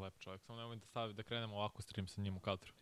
Lep 0.00 0.18
čovjek, 0.18 0.42
samo 0.42 0.58
nemoj 0.58 0.76
da 0.76 0.86
stavi 0.86 1.14
da 1.14 1.22
krenemo 1.22 1.56
ovako 1.56 1.82
stream 1.82 2.08
sa 2.08 2.20
njim 2.20 2.36
u 2.36 2.40
kadru. 2.40 2.72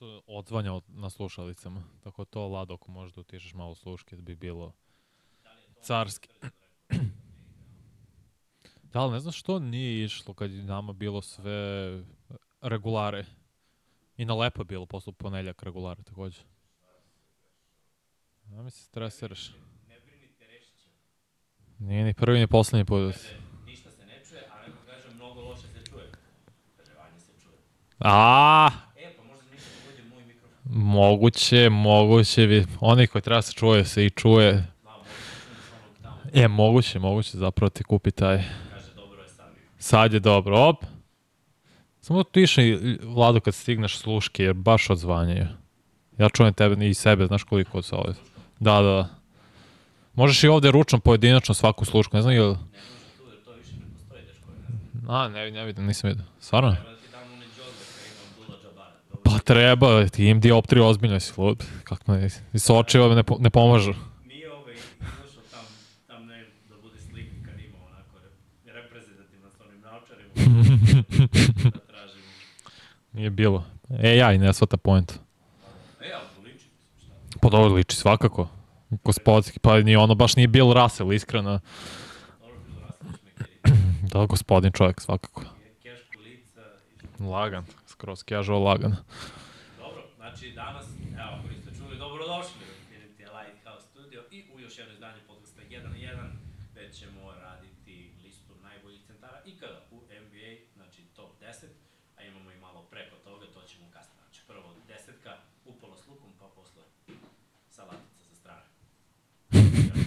Zato 0.00 0.22
odzvanja 0.28 0.72
od- 0.72 0.84
na 0.88 1.10
slušalicama. 1.10 1.82
Tako 2.00 2.24
to, 2.24 2.48
Lado, 2.48 2.74
ako 2.74 2.90
možeš 2.90 3.14
da 3.14 3.20
utišeš 3.20 3.54
malo 3.54 3.74
sluške, 3.74 4.16
da 4.16 4.22
bi 4.22 4.36
bilo 4.36 4.72
Da 5.44 5.50
carski. 5.82 6.28
Da, 8.84 9.00
ali 9.00 9.12
ne 9.12 9.20
znam 9.20 9.32
što 9.32 9.58
nije 9.58 10.04
išlo 10.04 10.34
kad 10.34 10.50
je 10.50 10.62
nama 10.62 10.92
bilo 10.92 11.22
sve 11.22 11.52
regulare. 12.62 13.24
I 14.16 14.24
na 14.24 14.34
lepo 14.34 14.64
bilo 14.64 14.86
posle 14.86 15.12
ponedljak 15.12 15.62
regulare 15.62 16.02
takođe. 16.02 16.40
Ja 18.46 18.62
mi 18.62 18.70
se 18.70 18.82
stresiraš. 18.82 19.48
Ne 19.88 20.00
brinite, 20.00 20.46
rešit 20.46 20.74
ćemo. 20.76 20.94
Nije 21.80 22.04
ni 22.04 22.14
prvi 22.14 22.38
ni 22.38 22.46
poslednji 22.46 22.84
put. 22.84 23.12
Kaže, 23.12 23.36
ništa 23.66 23.90
se 23.90 24.06
ne 24.06 24.22
čuje, 24.24 24.48
a 24.50 24.62
neko 24.62 24.78
kaže, 24.86 25.14
mnogo 25.14 25.40
loše 25.40 25.62
se 25.64 25.84
čuje. 25.86 26.12
Kaže, 26.76 26.92
Vanja 26.94 27.20
se 27.20 27.32
čuje. 27.42 27.56
A, 27.98 28.70
E, 28.96 29.16
pa 29.16 29.22
možda 29.24 29.44
ništa 29.46 29.68
da 29.76 29.90
bude 29.90 30.02
moj 30.04 30.24
mikrofon. 30.24 30.57
Moguće, 30.70 31.68
moguće. 31.70 32.64
Oni 32.80 33.06
koji 33.06 33.22
treba 33.22 33.42
se 33.42 33.52
čuje 33.52 33.84
se 33.84 34.06
i 34.06 34.10
čuje. 34.10 34.66
E, 36.34 36.48
moguće, 36.48 36.98
moguće 36.98 37.38
zapravo 37.38 37.70
ti 37.70 37.84
kupi 37.84 38.10
taj. 38.10 38.42
Sad. 39.78 40.12
Je 40.12 40.20
dobro, 40.20 40.58
op. 40.58 40.84
Samo 42.00 42.22
tiše, 42.22 42.78
Vlado, 43.02 43.40
kad 43.40 43.54
stigneš 43.54 43.98
sluške, 43.98 44.44
jer 44.44 44.54
baš 44.54 44.90
odzvanjaju. 44.90 45.46
Ja 46.18 46.28
čujem 46.28 46.54
tebe 46.54 46.88
i 46.88 46.94
sebe, 46.94 47.26
znaš 47.26 47.42
koliko 47.42 47.82
se 47.82 47.94
ovdje. 47.94 48.14
Da, 48.60 48.82
da, 48.82 48.82
da. 48.82 49.08
Možeš 50.14 50.44
i 50.44 50.48
ovdje 50.48 50.70
ručno 50.70 50.98
pojedinačno 50.98 51.54
svaku 51.54 51.84
slušku, 51.84 52.16
ne 52.16 52.22
znam 52.22 52.34
ili... 52.34 52.46
Ne 52.46 52.52
može 52.52 53.16
tu, 53.16 53.22
jer 53.30 53.44
to 53.44 53.52
više 53.52 53.72
ne 53.72 53.86
postoji. 53.92 54.22
Ne 54.22 55.00
znam. 55.00 55.14
A, 55.14 55.28
ne, 55.28 55.50
ne 55.50 55.64
vidim, 55.64 55.86
nisam 55.86 56.08
vidio. 56.08 56.24
Stvarno? 56.40 56.72
Treba 56.74 56.90
da 56.90 56.96
ti 56.96 57.08
dam 57.12 57.32
one 57.32 57.44
džozbe 57.46 57.84
koje 57.94 58.06
imam 58.10 58.46
Dula 58.46 58.58
Džabara. 58.62 58.94
Dobro. 59.08 59.27
Pa 59.38 59.42
treba, 59.44 60.06
ti 60.08 60.26
im 60.26 60.40
dioptriju 60.40 60.84
ozbiljno 60.84 61.20
si 61.20 61.32
lud. 61.36 61.64
Kako 61.84 62.12
ne, 62.12 62.28
i 62.52 62.58
s 62.58 62.70
očeva 62.70 63.14
ne, 63.14 63.22
po- 63.22 63.36
ne 63.40 63.50
pomažu. 63.50 63.94
Nije 64.26 64.52
ovaj 64.52 64.74
izašao 64.74 65.42
tam, 65.50 65.64
tam 66.06 66.26
ne, 66.26 66.46
da 66.68 66.76
bude 66.82 66.98
slika 67.00 67.36
kad 67.46 67.60
ima 67.60 67.78
onako 67.86 68.18
re, 68.18 68.72
reprezentativno 68.72 69.48
s 69.50 69.60
onim 69.60 69.80
da 71.64 71.80
tražimo. 71.80 72.24
Nije 73.12 73.30
bilo. 73.30 73.64
E, 74.02 74.16
ja 74.16 74.32
i 74.32 74.38
ne 74.38 74.52
svata 74.52 74.76
point. 74.76 75.12
E, 75.12 75.16
ali 76.14 76.24
to 76.36 76.42
liči? 76.42 76.66
Pa 77.40 77.48
dobro, 77.48 77.74
liči 77.74 77.96
svakako. 77.96 78.48
Gospodski, 79.04 79.58
pa 79.58 79.80
ni 79.80 79.96
ono 79.96 80.14
baš 80.14 80.36
nije 80.36 80.48
Bill 80.48 80.72
Russell, 80.72 81.12
iskreno. 81.12 81.60
Da, 84.12 84.26
gospodin 84.26 84.72
čovjek, 84.72 85.00
svakako. 85.00 85.42
Keško 85.82 86.20
lica 86.24 86.60
i 87.20 87.22
Lagan, 87.22 87.64
skroz 87.98 88.22
casual 88.22 88.62
lagan. 88.62 88.94
Dobro, 89.78 90.02
znači 90.16 90.52
danas, 90.52 90.86
evo, 91.22 91.30
ako 91.38 91.48
niste 91.48 91.70
čuli, 91.78 91.98
dobrodošli 91.98 92.62
u 92.70 92.74
Infinity 92.78 93.24
Lighthouse 93.38 93.86
Studio 93.90 94.24
i 94.30 94.38
u 94.54 94.60
još 94.60 94.78
jedno 94.78 94.92
izdanje 94.94 95.20
podcasta 95.26 95.62
1 95.62 95.82
na 95.82 95.96
1, 95.96 96.30
gde 96.72 96.92
ćemo 96.92 97.32
raditi 97.32 98.12
listu 98.24 98.52
najboljih 98.62 99.00
centara 99.06 99.42
ikada 99.44 99.80
u 99.90 99.96
NBA, 99.96 100.50
znači 100.76 101.02
top 101.16 101.30
10, 101.40 101.66
a 102.16 102.22
imamo 102.22 102.50
i 102.52 102.60
malo 102.60 102.82
preko 102.90 103.16
toga, 103.24 103.46
to 103.54 103.62
ćemo 103.62 103.90
kasnije. 103.92 104.18
Znači 104.22 104.40
prvo 104.46 104.74
desetka, 104.88 105.36
upola 105.64 105.96
s 105.96 106.06
lukom, 106.08 106.32
pa 106.40 106.46
posle 106.54 106.82
salatica 107.70 108.24
sa 108.28 108.34
strane. 108.34 108.66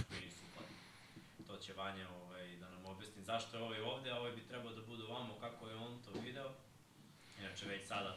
To 1.46 1.56
će 1.56 1.72
Vanja 1.72 2.08
ovaj, 2.08 2.56
da 2.56 2.70
nam 2.70 2.86
objasni 2.86 3.22
zašto 3.22 3.56
je 3.56 3.62
ovaj 3.62 3.80
ovde, 3.80 4.10
a 4.10 4.18
ovaj 4.18 4.32
bi 4.32 4.48
trebao 4.48 4.72
da 4.72 4.82
bude 4.82 5.04
ovamo 5.04 5.34
kako 5.40 5.68
je 5.68 5.76
on 5.76 6.02
to 6.04 6.20
video. 6.24 6.52
Inače 7.62 7.74
već 7.74 7.88
sada, 7.88 8.16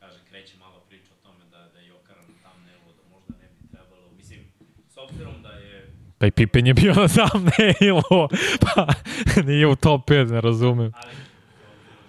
kaže, 0.00 0.18
kreće 0.30 0.54
malo 0.58 0.80
priča 0.88 1.10
o 1.12 1.26
tome 1.26 1.44
da, 1.50 1.58
da 1.58 1.78
je 1.80 1.88
na 1.88 2.22
thumbnailu, 2.42 2.92
da 2.96 3.02
možda 3.14 3.34
ne 3.42 3.48
bi 3.48 3.68
trebalo, 3.68 4.10
mislim, 4.16 4.40
s 4.88 4.96
obzirom 4.96 5.42
da 5.42 5.48
je, 5.48 5.92
Pa 6.18 6.26
i 6.26 6.30
Pippen 6.30 6.66
je 6.66 6.74
bio 6.74 6.94
na 6.94 7.08
thumbnailu, 7.08 8.28
pa 8.64 8.86
nije 9.42 9.66
u 9.66 9.76
top 9.76 10.10
5, 10.10 10.30
ne 10.30 10.40
razumem. 10.40 10.92
ali 10.94 11.12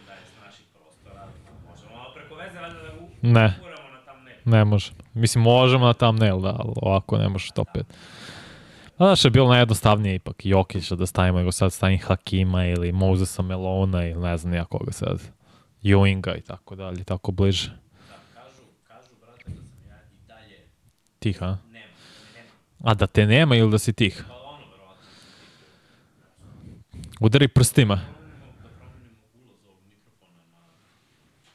da 0.08 0.14
je 0.14 0.20
s 0.26 0.46
naših 0.46 0.66
prostora, 0.74 1.28
možemo 1.70 1.96
malo 1.96 2.14
preko 2.14 2.36
veze, 2.36 2.60
valjda 2.60 2.82
da 2.82 2.94
u, 2.94 3.10
Ne. 3.22 3.60
uramo 3.62 3.90
na 3.90 4.02
thumbnail. 4.12 4.38
Ne 4.46 4.66
može. 4.66 4.92
Mislim, 5.14 5.44
možemo 5.44 5.86
na 5.86 5.94
thumbnail, 5.94 6.40
da, 6.42 6.56
ali 6.60 6.74
ovako 6.76 7.18
ne 7.18 7.30
možeš 7.30 7.52
top 7.52 7.68
5. 7.76 7.84
A 8.98 9.06
znaš, 9.06 9.26
je 9.26 9.32
bilo 9.32 9.48
najjednostavnije 9.48 10.16
ipak 10.16 10.46
Jokića 10.46 10.96
da 10.96 11.06
stavimo, 11.06 11.38
nego 11.38 11.52
sad 11.52 11.74
stavim 11.74 12.00
Hakima 12.00 12.66
ili 12.66 12.92
Mosesa 12.92 13.42
Melona 13.42 14.06
ili 14.06 14.22
ne 14.22 14.38
znam 14.38 14.54
ja 14.54 14.66
koga 14.66 14.92
sad. 14.92 15.37
Ewinga 15.84 16.36
i 16.38 16.42
tako 16.42 16.76
dalje, 16.76 17.04
tako 17.04 17.32
bliže. 17.32 17.70
Da, 18.10 18.16
kažu, 18.34 18.62
kažu, 18.88 19.10
brate, 19.22 19.44
da 19.50 19.62
sam 19.64 19.90
ja 19.90 19.98
i 20.14 20.28
dalje, 20.28 20.68
Tih, 21.20 21.44
a? 21.44 21.58
nema, 21.72 21.86
nema, 22.36 22.50
A 22.92 22.94
da 22.94 23.08
te 23.08 23.26
nema 23.26 23.56
ili 23.56 23.72
da 23.72 23.78
si 23.80 23.94
tih? 23.94 24.24
pa 24.28 24.34
ono, 24.34 24.66
verovatno, 24.72 25.04
Udari 27.20 27.48
prstima. 27.48 28.02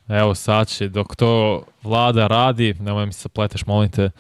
Evo 0.08 0.34
sad 0.34 0.68
će, 0.68 0.88
dok 0.88 1.16
to 1.16 1.62
vlada 1.82 2.26
radi, 2.26 2.75
nemoj 2.80 3.06
mi 3.06 3.12
se 3.12 3.28
pleteš, 3.28 3.66
molim 3.66 3.90
te, 3.90 4.10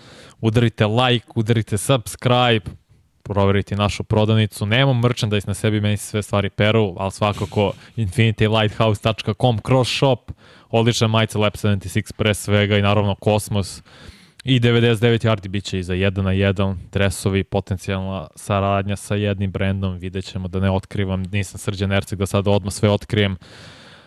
udarite 0.40 0.86
like, 0.86 1.26
udarite 1.34 1.78
subscribe, 1.78 2.70
proverite 3.22 3.76
našu 3.76 4.04
prodavnicu. 4.04 4.66
Nemamo 4.66 5.00
merchandise 5.00 5.46
na 5.46 5.54
sebi, 5.54 5.80
meni 5.80 5.96
se 5.96 6.06
sve 6.06 6.22
stvari 6.22 6.50
peru, 6.50 6.94
ali 6.98 7.10
svakako 7.10 7.72
infinitylighthouse.com 7.96 9.58
cross 9.66 9.90
shop, 9.90 10.30
odlična 10.70 11.06
majica 11.06 11.38
Lab 11.38 11.52
76 11.52 12.12
pre 12.12 12.34
svega 12.34 12.78
i 12.78 12.82
naravno 12.82 13.14
Kosmos. 13.14 13.82
I 14.44 14.60
99 14.60 15.26
yardi 15.26 15.48
bit 15.48 15.64
će 15.64 15.78
i 15.78 15.82
za 15.82 15.94
1 15.94 16.22
na 16.22 16.30
1 16.30 16.76
dresovi, 16.92 17.44
potencijalna 17.44 18.26
saradnja 18.36 18.96
sa 18.96 19.14
jednim 19.14 19.50
brendom, 19.50 19.98
vidjet 19.98 20.24
ćemo 20.24 20.48
da 20.48 20.60
ne 20.60 20.70
otkrivam, 20.70 21.22
nisam 21.22 21.58
srđan 21.58 21.92
Erceg 21.92 22.18
da 22.18 22.26
sad 22.26 22.48
odmah 22.48 22.72
sve 22.72 22.90
otkrijem, 22.90 23.36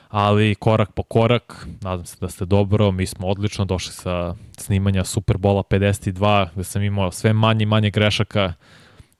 ali 0.09 0.55
korak 0.55 0.91
po 0.91 1.03
korak, 1.03 1.67
nadam 1.81 2.05
se 2.05 2.17
da 2.21 2.29
ste 2.29 2.45
dobro, 2.45 2.91
mi 2.91 3.05
smo 3.05 3.27
odlično 3.27 3.65
došli 3.65 3.93
sa 3.93 4.35
snimanja 4.57 5.03
Superbola 5.03 5.63
52, 5.63 6.47
gde 6.53 6.63
sam 6.63 6.83
imao 6.83 7.11
sve 7.11 7.33
manje 7.33 7.63
i 7.63 7.65
manje 7.65 7.89
grešaka, 7.89 8.53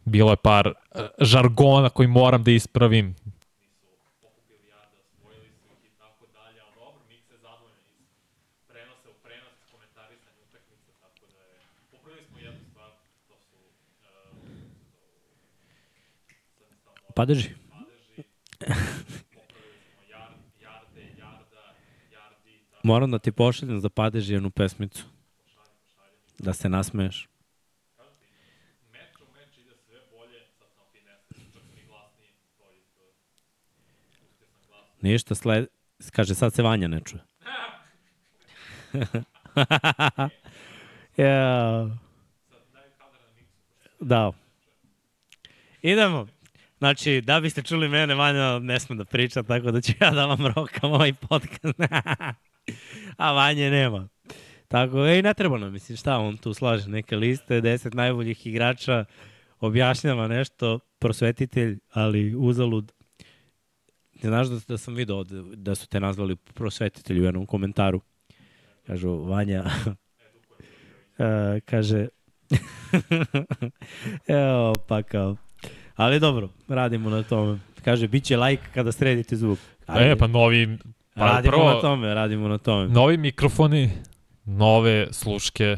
bilo 0.06 0.32
je 0.32 0.38
par 0.38 0.68
uh, 0.68 1.02
žargona 1.20 1.90
koji 1.90 2.08
moram 2.08 2.44
da 2.44 2.52
ispravim. 2.52 3.16
Padeži. 17.16 17.50
Moram 22.84 23.12
da 23.12 23.20
ti 23.20 23.32
pošaljem 23.32 23.80
za 23.80 23.90
padeži 23.90 24.34
jednu 24.34 24.50
pesmicu. 24.50 25.06
Da 26.40 26.54
se 26.54 26.70
nasmeješ. 26.70 27.30
Ništa, 35.06 35.36
sled... 35.36 35.68
Kaže, 36.12 36.36
sad 36.36 36.54
se 36.54 36.64
Vanja 36.64 36.88
ne 36.88 37.02
čuje. 37.06 37.22
ja. 41.18 41.90
Da. 44.00 44.32
Idemo. 45.82 46.28
Znači, 46.78 47.22
da 47.22 47.40
biste 47.40 47.62
čuli 47.62 47.90
mene, 47.90 48.16
Vanja 48.16 48.60
ne 48.60 48.80
sme 48.80 48.96
da 48.96 49.06
priča, 49.06 49.44
tako 49.44 49.72
da 49.72 49.82
ću 49.82 49.94
ja 50.02 50.12
da 50.12 50.26
vam 50.26 50.46
rokam 50.46 50.92
ovaj 50.92 51.14
podcast. 51.14 51.80
A 53.18 53.32
Vanje 53.32 53.70
nema. 53.70 54.08
Tako, 54.68 55.06
ej, 55.06 55.22
ne 55.22 55.34
treba 55.34 55.58
nam, 55.58 55.74
mislim, 55.74 55.98
šta 55.98 56.18
on 56.18 56.38
tu 56.38 56.54
slaže, 56.54 56.90
neke 56.90 57.16
liste, 57.16 57.62
deset 57.62 57.94
najboljih 57.94 58.48
igrača, 58.48 59.06
objašnjava 59.60 60.28
nešto, 60.28 60.80
prosvetitelj, 61.00 61.80
ali 61.94 62.36
uzalud. 62.36 62.92
Ne 64.24 64.30
znaš 64.30 64.48
da, 64.48 64.60
da 64.68 64.78
sam 64.78 64.96
ovde, 65.10 65.42
da 65.56 65.76
su 65.76 65.88
te 65.88 66.00
nazvali 66.00 66.36
prosvetitelj 66.36 67.20
u 67.20 67.24
jednom 67.24 67.46
komentaru. 67.46 68.02
Kažu, 68.88 69.16
Vanja, 69.16 69.64
uh, 69.66 71.26
kaže, 71.66 72.08
evo, 74.28 74.74
pa 74.88 75.04
kao, 75.04 75.36
Ali 75.96 76.20
dobro, 76.20 76.50
radimo 76.68 77.10
na 77.10 77.24
tome. 77.24 77.60
Kaže, 77.84 78.08
bit 78.08 78.24
će 78.24 78.38
like 78.38 78.64
kada 78.74 78.92
sredite 78.92 79.36
zvuk. 79.36 79.60
Ali, 79.86 80.06
e, 80.06 80.16
pa 80.16 80.28
novi... 80.28 80.78
Pa 81.14 81.26
radimo 81.26 81.52
prvo, 81.52 81.74
na 81.74 81.82
tome, 81.82 82.14
radimo 82.14 82.48
na 82.48 82.58
tome. 82.58 82.88
Novi 82.88 83.18
mikrofoni, 83.18 83.90
nove 84.46 85.08
sluške, 85.12 85.78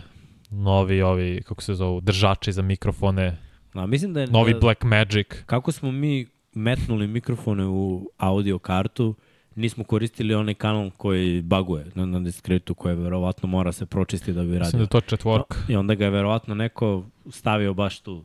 novi 0.50 1.02
ovi, 1.02 1.42
kako 1.46 1.62
se 1.62 1.74
zovu, 1.74 2.02
držači 2.02 2.52
za 2.52 2.62
mikrofone, 2.62 3.38
A, 3.74 3.86
mislim 3.86 4.14
da 4.14 4.22
je, 4.22 4.28
novi 4.28 4.54
da, 4.54 4.60
Black 4.60 4.84
Magic. 4.84 5.28
Kako 5.46 5.72
smo 5.72 5.92
mi 5.92 6.28
metnuli 6.58 7.08
mikrofone 7.08 7.66
u 7.66 8.10
audio 8.18 8.60
kartu, 8.60 9.16
nismo 9.56 9.84
koristili 9.84 10.34
onaj 10.36 10.54
kanal 10.54 10.90
koji 10.98 11.42
baguje 11.42 11.86
na, 11.96 12.06
na 12.06 12.20
diskretu, 12.20 12.76
koje 12.76 12.96
verovatno 12.96 13.50
mora 13.50 13.72
se 13.72 13.86
pročistiti 13.86 14.34
da 14.34 14.42
bi 14.42 14.48
radio. 14.54 14.60
Mislim 14.66 14.82
da 14.82 14.88
to 14.88 15.02
četvorka. 15.02 15.58
I 15.70 15.76
onda 15.76 15.96
ga 15.96 16.06
je 16.06 16.12
verovatno 16.12 16.56
neko 16.56 17.04
stavio 17.30 17.74
baš 17.74 18.00
tu 18.00 18.24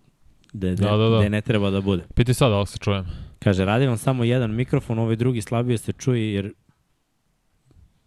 gde, 0.53 0.75
Da, 0.75 0.97
da, 0.97 1.09
da. 1.09 1.19
gde 1.19 1.31
ne 1.31 1.41
treba 1.41 1.71
da 1.71 1.81
bude. 1.81 2.03
Piti 2.15 2.35
sad 2.35 2.51
da 2.51 2.61
li 2.61 2.67
se 2.67 2.79
čujem. 2.79 3.07
Kaže, 3.39 3.65
radi 3.65 3.87
vam 3.87 3.97
samo 3.99 4.25
jedan 4.25 4.55
mikrofon, 4.55 4.99
ovaj 4.99 5.17
drugi 5.17 5.41
slabije 5.43 5.79
se 5.79 5.93
čuje 5.93 6.33
jer 6.35 6.53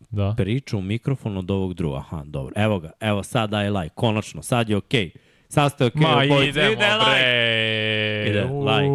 Da. 0.09 0.33
priča 0.37 0.77
u 0.77 0.81
mikrofon 0.81 1.37
od 1.37 1.51
ovog 1.51 1.73
druga. 1.73 1.97
Aha, 1.97 2.23
dobro. 2.25 2.53
Evo 2.55 2.79
ga, 2.79 2.91
evo 2.99 3.23
sad 3.23 3.49
daj 3.49 3.69
like, 3.69 3.95
konačno, 3.95 4.41
sad 4.41 4.69
je 4.69 4.77
okej. 4.77 5.05
Okay. 5.05 5.17
Sad 5.49 5.71
ste 5.71 5.85
okej, 5.85 6.01
Ma 6.01 6.09
obojica. 6.09 6.41
idemo 6.59 6.71
ide 6.71 6.85
like. 6.95 7.05
bre! 7.05 8.25
Ide 8.29 8.43
like. 8.43 8.89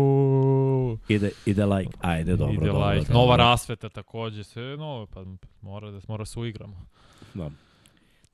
Ide, 1.09 1.31
ide 1.47 1.67
like, 1.67 1.91
ajde, 2.01 2.37
dobro, 2.37 2.55
Ide 2.55 2.67
dobro. 2.67 2.89
like. 2.89 3.01
dobro. 3.07 3.15
Nova 3.21 3.37
rasveta 3.37 3.89
takođe, 3.89 4.45
sve 4.45 4.77
novo, 4.77 5.07
pa 5.07 5.25
mora 5.61 5.91
da 5.91 6.01
mora 6.09 6.25
se 6.25 6.41
uigramo. 6.41 6.87
Da. 7.35 7.51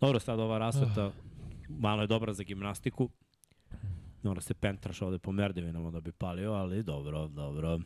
Dobro, 0.00 0.20
sad 0.20 0.40
ova 0.40 0.58
rasveta 0.58 1.12
malo 1.68 2.00
je 2.02 2.06
dobra 2.06 2.32
za 2.32 2.42
gimnastiku. 2.42 3.10
Mora 4.22 4.40
se 4.40 4.54
pentraš 4.54 5.02
ovde 5.02 5.18
po 5.18 5.32
merdevinama 5.32 5.90
da 5.90 6.00
bi 6.00 6.12
palio, 6.12 6.52
ali 6.52 6.82
dobro, 6.82 7.28
dobro. 7.28 7.78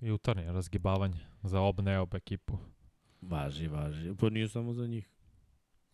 Jutarnje 0.00 0.52
razgibavanje 0.52 1.20
za 1.42 1.60
ob 1.60 1.80
neob 1.80 2.14
ekipu. 2.14 2.58
Važi, 3.22 3.68
važi. 3.68 4.14
Pa 4.20 4.30
nije 4.30 4.48
samo 4.48 4.72
za 4.72 4.86
njih. 4.86 5.08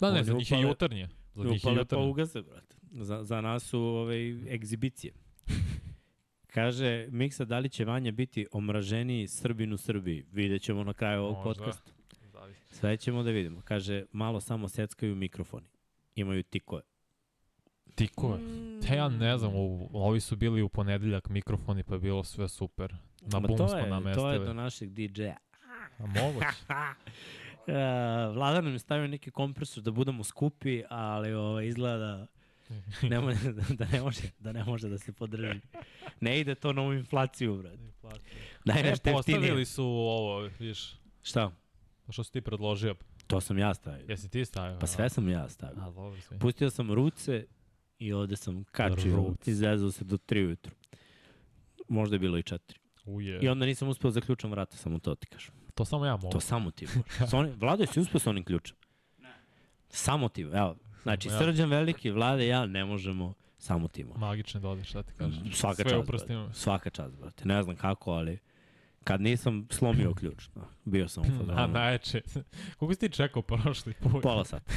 Da, 0.01 0.11
ne, 0.11 0.17
Oni 0.17 0.25
za 0.25 0.33
njih 0.33 0.53
je 0.53 0.61
jutarnje. 0.61 1.09
Za 1.35 1.45
njih 1.45 1.65
je 1.65 1.75
pa 1.75 1.79
jutarnje. 1.81 2.07
ugase, 2.07 2.43
brate. 2.43 2.77
Za, 2.93 3.25
za 3.25 3.41
nas 3.41 3.63
su 3.63 3.81
ove 3.81 4.17
egzibicije. 4.55 5.13
Kaže, 6.55 7.07
Miksa, 7.11 7.45
da 7.45 7.59
li 7.59 7.69
će 7.69 7.85
Vanja 7.85 8.13
biti 8.13 8.47
omraženiji 8.53 9.29
Srbin 9.29 9.73
u 9.73 9.77
Srbiji? 9.77 10.25
Vidjet 10.33 10.63
ćemo 10.63 10.85
na 10.85 10.93
kraju 10.93 11.23
ovog 11.23 11.37
Možda. 11.37 11.65
podcasta. 11.65 11.91
Zavisi. 12.33 12.75
Sve 12.75 12.97
ćemo 12.97 13.23
da 13.23 13.31
vidimo. 13.31 13.61
Kaže, 13.65 14.05
malo 14.13 14.41
samo 14.41 14.69
seckaju 14.69 15.15
mikrofoni. 15.15 15.67
Imaju 16.15 16.43
tikove. 16.43 16.83
Tikove. 17.95 18.39
Te 18.87 18.97
ja 18.97 19.09
ne 19.09 19.39
znam, 19.39 19.53
u, 19.55 19.91
ovi 19.93 20.21
su 20.21 20.37
bili 20.37 20.63
u 20.63 20.69
ponedeljak 20.69 21.29
mikrofoni 21.29 21.83
pa 21.83 21.95
je 21.95 22.01
bilo 22.01 22.25
sve 22.25 22.49
super. 22.49 22.93
Na 23.21 23.41
Ma 23.41 23.49
bum 23.49 23.57
smo 23.57 23.79
je, 23.79 23.87
namestili. 23.87 24.25
To 24.25 24.33
je 24.33 24.39
do 24.39 24.55
našeg 24.55 24.91
DJ-a. 24.91 25.37
A 25.99 26.07
moguće. 26.07 26.47
Uh, 27.67 28.35
Vlada 28.35 28.61
nam 28.61 28.73
je 28.73 28.79
stavio 28.79 29.09
neki 29.09 29.31
kompresor 29.31 29.83
da 29.83 29.91
budemo 29.91 30.25
skupi, 30.25 30.83
ali 30.89 31.33
ovo, 31.33 31.61
izgleda 31.61 32.27
ne 33.11 33.21
može, 33.21 33.53
da, 33.53 33.87
ne 33.87 34.03
može, 34.03 34.21
da 34.39 34.53
ne 34.53 34.65
može 34.65 34.89
da 34.89 34.99
se 34.99 35.13
podrži. 35.13 35.61
Ne 36.21 36.41
ide 36.41 36.55
to 36.55 36.73
na 36.73 36.83
ovu 36.83 36.93
inflaciju, 36.93 37.57
brate. 37.57 37.79
Daj 38.65 38.81
E, 38.81 38.83
nešto 38.83 39.09
jeftinije. 39.09 39.15
postavili 39.39 39.65
su 39.65 39.85
ovo, 39.85 40.39
vidiš, 40.59 40.95
Šta? 41.23 41.51
što 42.09 42.25
si 42.25 42.33
ti 42.33 42.41
predložio. 42.41 42.95
To 43.27 43.41
sam 43.41 43.59
ja 43.59 43.75
stavio. 43.75 44.05
Jesi 44.09 44.29
ti 44.29 44.45
stavio? 44.45 44.79
Pa 44.79 44.87
sve 44.87 45.09
sam 45.09 45.29
ja 45.29 45.49
stavio. 45.49 45.83
A, 45.83 45.91
dobro 45.91 46.21
sve. 46.21 46.39
Pustio 46.39 46.71
sam 46.71 46.93
ruce 46.93 47.47
i 47.99 48.13
ovde 48.13 48.37
sam 48.37 48.65
kačio, 48.65 49.17
Ruce. 49.17 49.51
izvezao 49.51 49.91
se 49.91 50.05
do 50.05 50.17
3 50.19 50.39
ujutru. 50.39 50.73
Možda 51.89 52.15
je 52.15 52.21
bilo 52.21 52.39
i 52.39 52.43
4. 52.43 52.59
Uje. 53.05 53.39
I 53.41 53.49
onda 53.49 53.67
nisam 53.67 53.89
uspeo 53.89 54.09
da 54.09 54.13
zaključam 54.13 54.51
vrata, 54.51 54.77
samo 54.77 54.99
to 54.99 55.15
ti 55.15 55.27
kažem. 55.27 55.55
To 55.75 55.85
samo 55.85 56.07
ja 56.07 56.13
mogu. 56.13 56.31
To 56.31 56.41
samo 56.41 56.71
ti 56.71 56.87
možeš. 56.97 57.31
Sa 57.31 57.39
onim, 57.39 57.55
Vlado, 57.57 57.83
jesi 57.83 58.01
uspeo 58.01 58.19
sa 58.19 58.31
onim 58.31 58.45
ključem? 58.45 58.77
Ne. 59.19 59.35
Samo 59.89 60.29
ti, 60.29 60.43
evo. 60.43 60.77
Znači, 61.03 61.29
Ja. 61.29 61.39
Srđan 61.39 61.71
Veliki, 61.71 62.11
Vlade 62.11 62.47
ja 62.47 62.67
ne 62.67 62.85
možemo, 62.85 63.35
samo 63.59 63.89
ti 63.89 64.05
možeš. 64.05 64.21
Magične 64.21 64.61
dode, 64.61 64.85
šta 64.85 65.03
ti 65.03 65.13
kažeš? 65.15 65.39
Svaka 65.53 65.75
Sve 65.77 65.85
čast, 65.87 66.07
brate. 66.07 66.39
Svaka 66.53 66.91
čast, 66.91 67.15
brate. 67.15 67.45
Ne 67.45 67.63
znam 67.63 67.77
kako, 67.77 68.11
ali 68.13 68.39
kad 69.05 69.21
nisam 69.21 69.67
slomio 69.71 70.15
ključ, 70.15 70.49
no, 70.55 70.63
bio 70.85 71.09
sam 71.09 71.23
u 71.23 71.27
A, 71.35 71.39
fazonu. 71.39 71.69
najče. 71.69 72.21
Koliko 72.79 72.95
si 72.95 73.01
ti 73.01 73.09
čekao 73.11 73.43
prošli 73.43 73.95
put? 73.95 74.23
Pola 74.23 74.45
sata. 74.45 74.73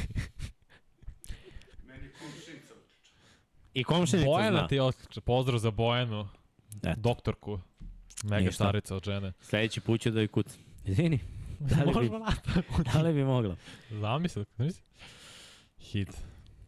I 3.74 3.84
komšenica 3.84 4.26
Bojana 4.26 4.58
zna. 4.58 4.68
ti 4.68 4.78
otključa. 4.80 5.20
Pozdrav 5.20 5.58
za 5.58 5.70
Bojanu, 5.70 6.28
Eto. 6.76 7.00
doktorku. 7.00 7.60
Mega 8.24 8.36
Ništa. 8.38 8.52
starica 8.54 8.96
od 8.96 9.04
žene. 9.04 9.32
Sledeći 9.40 9.80
put 9.80 10.00
ću 10.00 10.10
da 10.10 10.20
je 10.20 10.28
kucam. 10.28 10.58
Izvini, 10.84 11.18
da 11.60 11.82
li 11.82 12.00
bi, 12.00 12.16
da 12.84 13.02
li 13.02 13.12
bi 13.14 13.24
mogla? 13.24 13.56
Zamisli, 13.90 14.44
znaš? 14.56 14.72
Hit. 15.84 16.08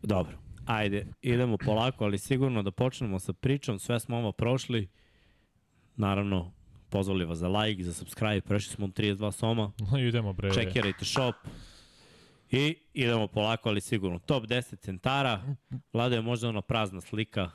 Dobro, 0.02 0.38
ajde, 0.66 1.06
idemo 1.22 1.58
polako, 1.58 2.04
ali 2.04 2.18
sigurno 2.18 2.62
da 2.62 2.70
počnemo 2.70 3.18
sa 3.18 3.32
pričom. 3.32 3.78
Sve 3.78 4.00
smo 4.00 4.16
ovo 4.16 4.32
prošli. 4.32 4.88
Naravno, 5.96 6.52
pozvali 6.88 7.24
vas 7.24 7.38
za 7.38 7.48
like, 7.48 7.84
za 7.84 7.92
subscribe. 7.92 8.40
Prešli 8.40 8.74
smo 8.74 8.86
u 8.86 8.88
32 8.88 9.32
soma. 9.32 9.72
No, 9.92 9.98
idemo 9.98 10.32
bre. 10.32 10.54
Čekirajte 10.54 11.04
shop. 11.04 11.34
I 12.50 12.76
idemo 12.92 13.26
polako, 13.26 13.68
ali 13.68 13.80
sigurno. 13.80 14.18
Top 14.18 14.44
10 14.44 14.78
centara. 14.78 15.42
Vlada 15.92 16.14
je 16.14 16.22
možda 16.22 16.48
ona 16.48 16.62
prazna 16.62 17.00
slika. 17.00 17.50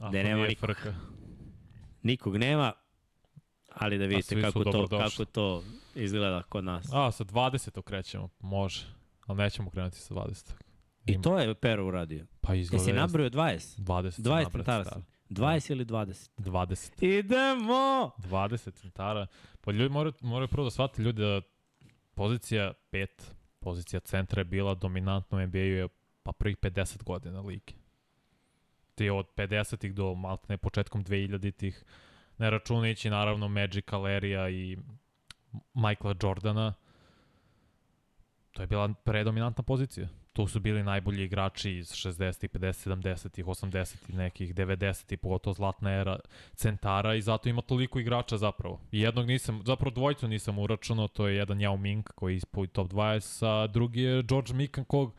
Ako 0.00 0.12
da 0.12 0.22
nema 0.22 0.46
nikog. 0.46 0.68
frka. 0.68 0.94
Nikog 2.02 2.36
nema. 2.36 2.72
Ali 3.74 3.98
da 3.98 4.04
vidite 4.06 4.40
kako 4.42 4.64
to, 4.64 4.72
dobrodošli. 4.72 5.10
kako 5.10 5.24
to 5.24 5.62
izgleda 5.94 6.42
kod 6.42 6.64
nas. 6.64 6.88
A, 6.92 7.12
sa 7.12 7.24
20. 7.24 7.82
krećemo, 7.82 8.28
može. 8.40 8.86
Ali 9.26 9.38
nećemo 9.38 9.70
krenuti 9.70 9.98
sa 9.98 10.14
20. 10.14 10.52
I 11.06 11.22
to 11.22 11.38
je 11.38 11.54
Pero 11.54 11.86
uradio. 11.86 12.26
Pa 12.40 12.54
izgleda 12.54 12.82
Jesi 12.82 12.90
jeste. 12.90 13.00
nabrojao 13.00 13.30
20? 13.30 13.80
20 13.80 14.10
sam 14.10 14.24
20 14.24 14.28
nabrao 14.28 14.50
centara 14.50 14.84
centara. 14.84 14.84
sam. 14.84 15.06
20 15.30 15.72
ili 15.72 15.84
20? 15.84 16.30
20. 16.38 17.18
Idemo! 17.18 18.10
20 18.18 18.72
centara. 18.80 19.26
Pa 19.60 19.72
ljudi 19.72 19.92
moraju, 19.92 20.12
moraju 20.20 20.48
prvo 20.48 20.64
da 20.64 20.70
shvate 20.70 21.02
ljudi 21.02 21.22
da 21.22 21.40
pozicija 22.14 22.72
5, 22.92 23.06
pozicija 23.58 24.00
centra 24.00 24.40
je 24.40 24.44
bila 24.44 24.74
dominantna 24.74 25.38
u 25.38 25.46
NBA-u 25.46 25.60
je 25.60 25.88
pa 26.22 26.32
prvih 26.32 26.56
50 26.56 27.02
godina 27.02 27.40
lige. 27.40 27.72
Ti 28.94 29.10
od 29.10 29.26
50-ih 29.36 29.94
do 29.94 30.14
maltene 30.14 30.56
početkom 30.56 31.04
2000-ih, 31.04 31.84
ne 32.38 32.50
računajući 32.50 33.10
naravno 33.10 33.48
Magic 33.48 33.84
Alerija 33.92 34.50
i 34.50 34.78
Michaela 35.74 36.14
Jordana, 36.22 36.74
to 38.52 38.62
je 38.62 38.66
bila 38.66 38.94
predominantna 39.04 39.62
pozicija. 39.62 40.08
Tu 40.32 40.46
su 40.46 40.60
bili 40.60 40.82
najbolji 40.82 41.24
igrači 41.24 41.76
iz 41.76 41.90
60-ih, 41.92 42.50
50 42.50 42.90
70-ih, 42.90 43.46
80-ih, 43.46 44.14
nekih 44.14 44.54
90-ih, 44.54 45.18
pogotovo 45.18 45.54
zlatna 45.54 45.90
era 45.90 46.18
centara 46.54 47.14
i 47.14 47.22
zato 47.22 47.48
ima 47.48 47.62
toliko 47.62 48.00
igrača 48.00 48.36
zapravo. 48.36 48.80
I 48.92 49.00
jednog 49.00 49.26
nisam, 49.26 49.62
zapravo 49.66 49.94
dvojicu 49.94 50.28
nisam 50.28 50.58
uračunao, 50.58 51.08
to 51.08 51.28
je 51.28 51.36
jedan 51.36 51.58
Yao 51.58 51.76
Ming 51.76 52.04
koji 52.14 52.32
je 52.32 52.36
ispao 52.36 52.66
top 52.66 52.92
20, 52.92 53.46
a 53.46 53.66
drugi 53.66 54.02
je 54.02 54.22
George 54.22 54.52
Mikan 54.54 54.84
kog 54.84 55.14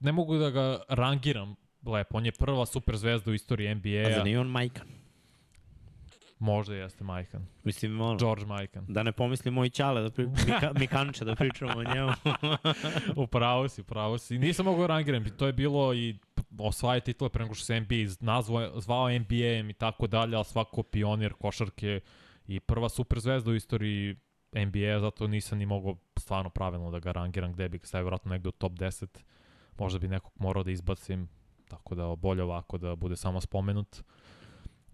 ne 0.00 0.12
mogu 0.12 0.38
da 0.38 0.50
ga 0.50 0.80
rangiram 0.88 1.56
lepo. 1.86 2.18
On 2.18 2.26
je 2.26 2.32
prva 2.32 2.66
super 2.66 2.96
zvezda 2.96 3.30
u 3.30 3.34
istoriji 3.34 3.68
A 3.68 3.74
NBA-a. 3.74 4.16
za 4.16 4.24
nije 4.24 4.40
on 4.40 4.48
majkan. 4.48 4.99
Možda 6.40 6.74
jeste 6.74 7.04
Majkan. 7.04 7.46
Mislim, 7.64 8.00
ono, 8.00 8.16
George 8.16 8.46
Majkan. 8.46 8.84
da 8.88 9.02
ne 9.02 9.12
pomisli 9.12 9.50
moj 9.50 9.68
ćale, 9.70 10.02
da 10.02 10.10
pri, 10.10 10.26
Mika, 10.26 10.72
Mikanče 10.78 11.24
da 11.24 11.34
pričamo 11.34 11.72
o 11.78 11.84
njemu. 11.94 12.12
upravo 13.24 13.68
si, 13.68 13.80
upravo 13.80 14.18
si. 14.18 14.38
Nisam 14.38 14.66
mogao 14.66 14.80
da 14.80 14.86
rangiram, 14.86 15.24
to 15.36 15.46
je 15.46 15.52
bilo 15.52 15.94
i 15.94 16.18
osvaja 16.58 17.00
titule 17.00 17.30
pre 17.30 17.44
nego 17.44 17.54
što 17.54 17.64
se 17.64 17.80
NBA 17.80 17.94
nazvao, 18.20 18.80
zvao 18.80 19.18
NBA-em 19.18 19.70
i 19.70 19.72
tako 19.72 20.06
dalje, 20.06 20.36
ali 20.36 20.44
svako 20.44 20.82
pionir 20.82 21.32
košarke 21.32 22.00
i 22.46 22.60
prva 22.60 22.88
super 22.88 23.20
zvezda 23.20 23.50
u 23.50 23.54
istoriji 23.54 24.16
NBA, 24.52 25.00
zato 25.00 25.26
nisam 25.26 25.58
ni 25.58 25.66
mogao 25.66 25.96
stvarno 26.16 26.50
pravilno 26.50 26.90
da 26.90 26.98
ga 26.98 27.12
rangiram 27.12 27.52
gde 27.52 27.68
bi 27.68 27.78
ga 27.78 27.86
stavio 27.86 28.06
vratno 28.06 28.30
negde 28.30 28.48
u 28.48 28.52
top 28.52 28.72
10. 28.72 29.06
Možda 29.78 29.98
bi 29.98 30.08
nekog 30.08 30.32
morao 30.38 30.62
da 30.62 30.70
izbacim, 30.70 31.28
tako 31.68 31.94
da 31.94 32.16
bolje 32.16 32.42
ovako 32.42 32.78
da 32.78 32.96
bude 32.96 33.16
samo 33.16 33.40
spomenut. 33.40 34.02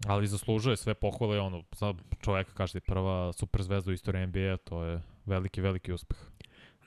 Ali 0.05 0.27
zaslužuje 0.27 0.77
sve 0.77 0.93
pohvale, 0.93 1.39
ono, 1.39 1.63
za 1.75 1.93
čoveka 2.21 2.51
kažete 2.53 2.79
prva 2.79 3.33
super 3.33 3.63
zvezda 3.63 3.91
u 3.91 3.93
istoriji 3.93 4.27
NBA, 4.27 4.57
to 4.57 4.83
je 4.83 5.01
veliki, 5.25 5.61
veliki 5.61 5.93
uspeh. 5.93 6.17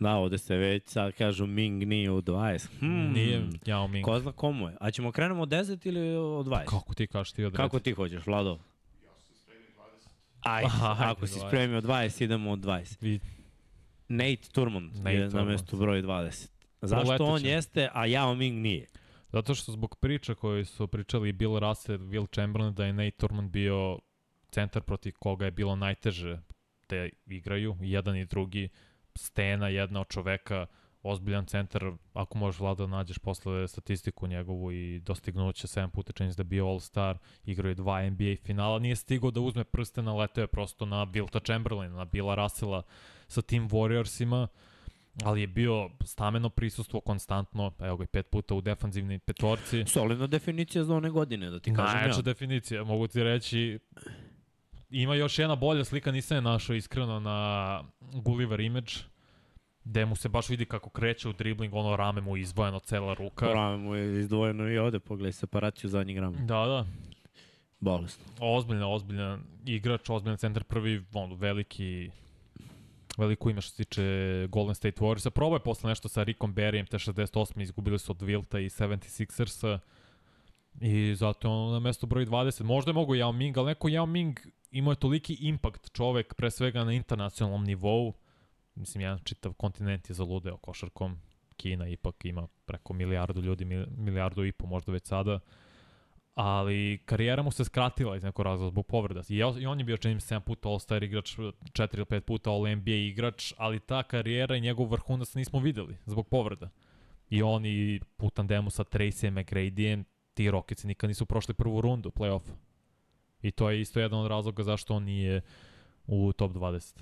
Da, 0.01 0.15
ovde 0.15 0.39
se 0.39 0.57
već 0.57 0.89
sad 0.89 1.13
kažu 1.13 1.47
Ming 1.47 1.83
nije 1.85 2.11
u 2.11 2.23
20. 2.23 2.69
Hmm, 2.79 3.13
Nije 3.13 3.41
Yao 3.43 3.89
Ming. 3.89 4.05
Ko 4.05 4.21
zna 4.21 4.33
komu 4.33 4.69
je? 4.69 4.77
A 4.81 4.91
ćemo 4.91 5.13
krenemo 5.13 5.43
od 5.43 5.49
10 5.49 5.87
ili 5.87 6.17
od 6.17 6.47
20? 6.47 6.65
Kako 6.65 6.95
ti 6.95 7.07
kažeš 7.07 7.33
ti 7.33 7.45
odredi? 7.45 7.57
Kako 7.57 7.79
ti 7.79 7.93
hoćeš, 7.93 8.27
Vlado? 8.27 8.59
Ajde, 10.41 10.69
Ajde, 10.81 11.05
ako 11.05 11.27
si 11.27 11.39
20. 11.39 11.47
spremio 11.49 11.81
20, 11.81 12.25
idemo 12.25 12.51
od 12.51 12.59
20. 12.59 12.97
Vi, 13.01 13.21
Nate 14.09 14.49
Turmond 14.53 14.97
Nate 14.97 15.11
je 15.11 15.21
na 15.21 15.31
Turmond. 15.31 15.49
mestu 15.51 15.77
broj 15.77 16.03
20. 16.03 16.49
Zašto 16.83 17.25
on 17.25 17.45
jeste, 17.45 17.89
a 17.93 18.01
Yao 18.01 18.35
Ming 18.35 18.59
nije? 18.59 18.87
Zato 19.33 19.55
što 19.55 19.73
zbog 19.73 19.97
priča 19.97 20.35
koje 20.35 20.65
su 20.65 20.87
pričali 20.87 21.33
Bill 21.33 21.59
Russell, 21.59 21.99
Will 21.99 22.35
Chamberlain, 22.35 22.75
da 22.75 22.85
je 22.85 22.93
Nate 22.93 23.17
Turman 23.17 23.51
bio 23.51 23.99
centar 24.51 24.83
protiv 24.83 25.13
koga 25.19 25.45
je 25.45 25.51
bilo 25.51 25.77
najteže 25.77 26.39
da 26.89 27.09
igraju, 27.27 27.77
jedan 27.81 28.17
i 28.17 28.25
drugi, 28.25 28.69
stena 29.15 29.69
jedna 29.69 30.01
od 30.01 30.09
čoveka, 30.09 30.67
ozbiljan 31.03 31.47
centar, 31.47 31.93
ako 32.13 32.39
možeš 32.39 32.61
vlada 32.61 32.87
da 32.87 32.97
nađeš 32.97 33.19
posle 33.19 33.69
statistiku 33.69 34.27
njegovu 34.27 34.73
i 34.73 34.99
dostignuće 34.99 35.67
7 35.67 35.91
puta 35.91 36.13
čini 36.13 36.33
se 36.33 36.37
da 36.37 36.45
bio 36.45 36.67
All-Star, 36.67 37.19
igrao 37.45 37.69
je 37.69 37.75
dva 37.75 38.11
NBA 38.11 38.37
finala, 38.45 38.79
nije 38.79 38.97
stigao 38.97 39.31
da 39.31 39.41
uzme 39.41 39.65
prste 39.65 40.03
na 40.03 40.29
je 40.37 40.47
prosto 40.47 40.87
na 40.87 41.07
Wilta 41.07 41.47
Chamberlaina, 41.47 41.97
na 41.97 42.05
Billa 42.05 42.35
Russella 42.35 42.83
sa 43.29 43.43
tim 43.43 43.69
Warriorsima, 43.69 44.47
ali 45.25 45.41
je 45.41 45.47
bio 45.47 45.91
stameno 46.05 46.49
prisustvo 46.49 47.01
konstantno, 47.01 47.73
evo 47.79 47.97
ga 47.97 48.05
i 48.05 48.07
pet 48.07 48.31
puta 48.31 48.55
u 48.55 48.61
defanzivnoj 48.61 49.19
petorci. 49.19 49.85
Solidna 49.87 50.27
definicija 50.27 50.85
za 50.85 50.95
one 50.95 51.11
godine, 51.11 51.51
da 51.51 51.61
ti 51.61 51.75
kažem 51.75 51.99
Najjača 51.99 52.19
ja. 52.19 52.23
definicija, 52.23 52.85
mogu 52.85 53.07
ti 53.07 53.23
reći. 53.23 53.79
Ima 54.91 55.15
još 55.15 55.39
jedna 55.39 55.57
bolja 55.57 55.85
slika, 55.85 56.13
nisam 56.13 56.37
je 56.37 56.41
našao 56.41 56.77
iskreno 56.77 57.21
na 57.21 57.83
Gulliver 58.13 58.61
Image, 58.61 58.93
gde 59.85 60.07
mu 60.07 60.17
se 60.17 60.29
baš 60.29 60.49
vidi 60.49 60.65
kako 60.65 60.91
kreće 60.91 61.29
u 61.29 61.33
dribling, 61.33 61.75
ono 61.75 61.97
rame 61.97 62.21
mu 62.21 62.37
je 62.37 62.41
izdvojeno, 62.41 62.79
cela 62.79 63.15
ruka. 63.15 63.47
Pravo 63.47 63.79
mu 63.79 63.95
je 63.95 64.21
izdvojeno 64.21 64.69
i 64.69 64.79
ovde, 64.79 64.99
pogledaj 64.99 65.33
separaciju 65.33 65.91
zadnjih 65.91 66.17
grama. 66.17 66.39
Da, 66.39 66.67
da, 66.67 66.87
Bolesno. 67.81 68.25
ozbiljna, 68.41 68.89
ozbiljna 68.89 69.39
igrač, 69.67 70.11
ozbiljan 70.11 70.39
centar, 70.39 70.65
prvi 70.65 71.05
ono, 71.13 71.35
veliki 71.35 72.11
veliko 73.19 73.51
ime 73.51 73.61
što 73.61 73.71
se 73.71 73.85
tiče 73.85 74.03
Golden 74.49 74.75
State 74.75 75.01
Warriorsa. 75.01 75.31
Probao 75.31 75.57
je 75.57 75.63
posle 75.63 75.89
nešto 75.89 76.09
sa 76.09 76.23
Rickom 76.23 76.55
Berryem, 76.55 76.89
te 76.89 76.99
68. 76.99 77.63
izgubili 77.63 77.99
su 77.99 78.13
od 78.13 78.21
Wilta 78.23 78.59
i 78.59 78.69
76ersa 78.69 79.79
i 80.81 81.15
zato 81.15 81.49
je 81.49 81.53
on 81.53 81.73
na 81.73 81.81
mesto 81.81 82.07
broj 82.07 82.27
20. 82.27 82.63
Možda 82.63 82.91
je 82.91 82.95
mogo 82.95 83.15
Yao 83.15 83.33
Ming, 83.33 83.59
ali 83.59 83.67
neko 83.67 83.89
Yao 83.89 84.07
Ming 84.07 84.39
imao 84.71 84.93
je 84.93 84.97
toliki 84.97 85.35
impakt 85.41 85.93
čovek, 85.93 86.35
pre 86.35 86.51
svega 86.51 86.85
na 86.85 86.93
internacionalnom 86.93 87.65
nivou. 87.65 88.15
Mislim, 88.75 89.03
jedan 89.03 89.19
čitav 89.25 89.53
kontinent 89.53 90.11
je 90.11 90.15
zaludeo 90.15 90.57
košarkom. 90.57 91.19
Kina 91.57 91.89
ipak 91.89 92.25
ima 92.25 92.49
preko 92.67 92.93
milijardu 92.93 93.41
ljudi, 93.41 93.65
mil- 93.65 93.87
milijardu 93.97 94.45
i 94.45 94.53
po 94.53 94.67
možda 94.67 94.93
već 94.93 95.07
sada 95.07 95.41
ali 96.35 97.03
karijera 97.05 97.43
mu 97.43 97.51
se 97.51 97.65
skratila 97.65 98.17
iz 98.17 98.23
nekog 98.23 98.45
razloga 98.45 98.71
zbog 98.71 98.87
povreda. 98.87 99.23
I, 99.29 99.37
I 99.37 99.67
on 99.67 99.79
je 99.79 99.85
bio 99.85 99.97
čini 99.97 100.15
mi 100.15 100.21
se 100.21 100.35
7 100.35 100.41
puta 100.41 100.69
All-Star 100.69 101.05
igrač, 101.05 101.37
4 101.37 101.97
ili 101.97 102.05
5 102.05 102.21
puta 102.21 102.51
All-NBA 102.51 103.09
igrač, 103.09 103.53
ali 103.57 103.81
ta 103.81 104.03
karijera 104.03 104.57
i 104.57 104.61
njegov 104.61 104.87
vrhunac 104.87 105.35
nismo 105.35 105.61
videli 105.61 105.97
zbog 106.07 106.29
povreda. 106.29 106.69
I 107.31 107.43
on 107.43 107.67
i 107.67 108.01
u 108.19 108.31
tandemu 108.31 108.71
sa 108.71 108.85
Tracy 108.85 109.31
McGradyjem, 109.31 110.05
ti 110.35 110.51
Rocketsi 110.51 110.87
nikad 110.87 111.11
nisu 111.11 111.27
prošli 111.27 111.55
prvu 111.55 111.81
rundu 111.81 112.11
play-offa. 112.11 112.53
I 113.43 113.51
to 113.51 113.71
je 113.71 113.81
isto 113.81 114.01
jedan 114.01 114.21
od 114.21 114.27
razloga 114.27 114.63
zašto 114.63 114.95
on 114.95 115.05
nije 115.05 115.41
u 116.07 116.33
top 116.33 116.53
20. 116.53 117.01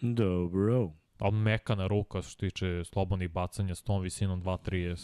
Dobro. 0.00 0.90
Ali 1.18 1.32
mekana 1.32 1.86
ruka 1.86 2.22
što 2.22 2.40
tiče 2.40 2.84
slobodnih 2.84 3.30
bacanja 3.30 3.74
s 3.74 3.82
tom 3.82 4.02
visinom 4.02 4.42
2-3 4.42 4.74
je 4.74 4.94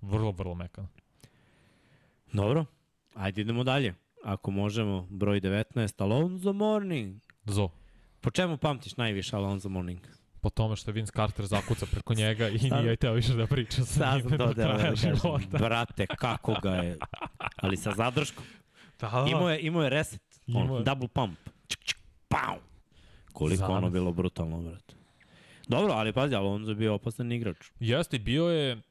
vrlo, 0.00 0.30
vrlo 0.30 0.54
mekana. 0.54 0.88
Dobro. 2.32 2.64
Ajde 3.14 3.40
idemo 3.40 3.64
dalje. 3.64 3.94
Ako 4.24 4.50
možemo, 4.50 5.06
broj 5.10 5.40
19, 5.40 6.02
Alonzo 6.02 6.52
Morning. 6.52 7.20
Zo. 7.44 7.68
Po 8.20 8.30
čemu 8.30 8.56
pamtiš 8.56 8.96
najviše 8.96 9.36
Alonzo 9.36 9.68
Morning? 9.68 10.00
po 10.42 10.50
tome 10.50 10.76
što 10.76 10.90
je 10.90 10.92
Vince 10.92 11.12
Carter 11.12 11.46
zakuca 11.46 11.86
preko 11.86 12.14
njega 12.14 12.48
i 12.48 12.58
nije 12.82 12.96
teo 12.96 13.12
više 13.12 13.34
da 13.34 13.46
priča 13.46 13.84
sa 13.84 13.84
Sad 13.84 14.24
njim 14.24 14.38
do 14.38 14.46
da, 14.46 14.52
da 14.52 14.78
kraja 14.78 14.94
života. 14.94 15.58
Brate, 15.58 16.06
kako 16.06 16.54
ga 16.62 16.70
je. 16.70 16.98
Ali 17.56 17.76
sa 17.76 17.92
zadrškom. 17.96 18.44
Da, 19.00 19.10
da. 19.10 19.26
Imao 19.30 19.50
je, 19.50 19.60
imao 19.60 19.82
je 19.82 19.90
reset. 19.90 20.22
Imao 20.46 20.62
On, 20.62 20.78
je. 20.78 20.84
double 20.84 21.08
pump. 21.08 21.38
Čik, 21.66 21.80
čik, 21.84 21.98
pau. 22.28 22.56
Koliko 23.32 23.58
Zanos. 23.58 23.76
ono 23.76 23.90
bilo 23.90 24.12
brutalno, 24.12 24.62
brate. 24.62 24.94
Dobro, 25.68 25.92
ali 25.92 26.12
pazi, 26.12 26.34
Alonzo 26.34 26.70
je 26.70 26.74
bio 26.74 26.94
opasan 26.94 27.32
igrač. 27.32 27.70
Jeste, 27.80 28.18
bio 28.18 28.44
je 28.48 28.82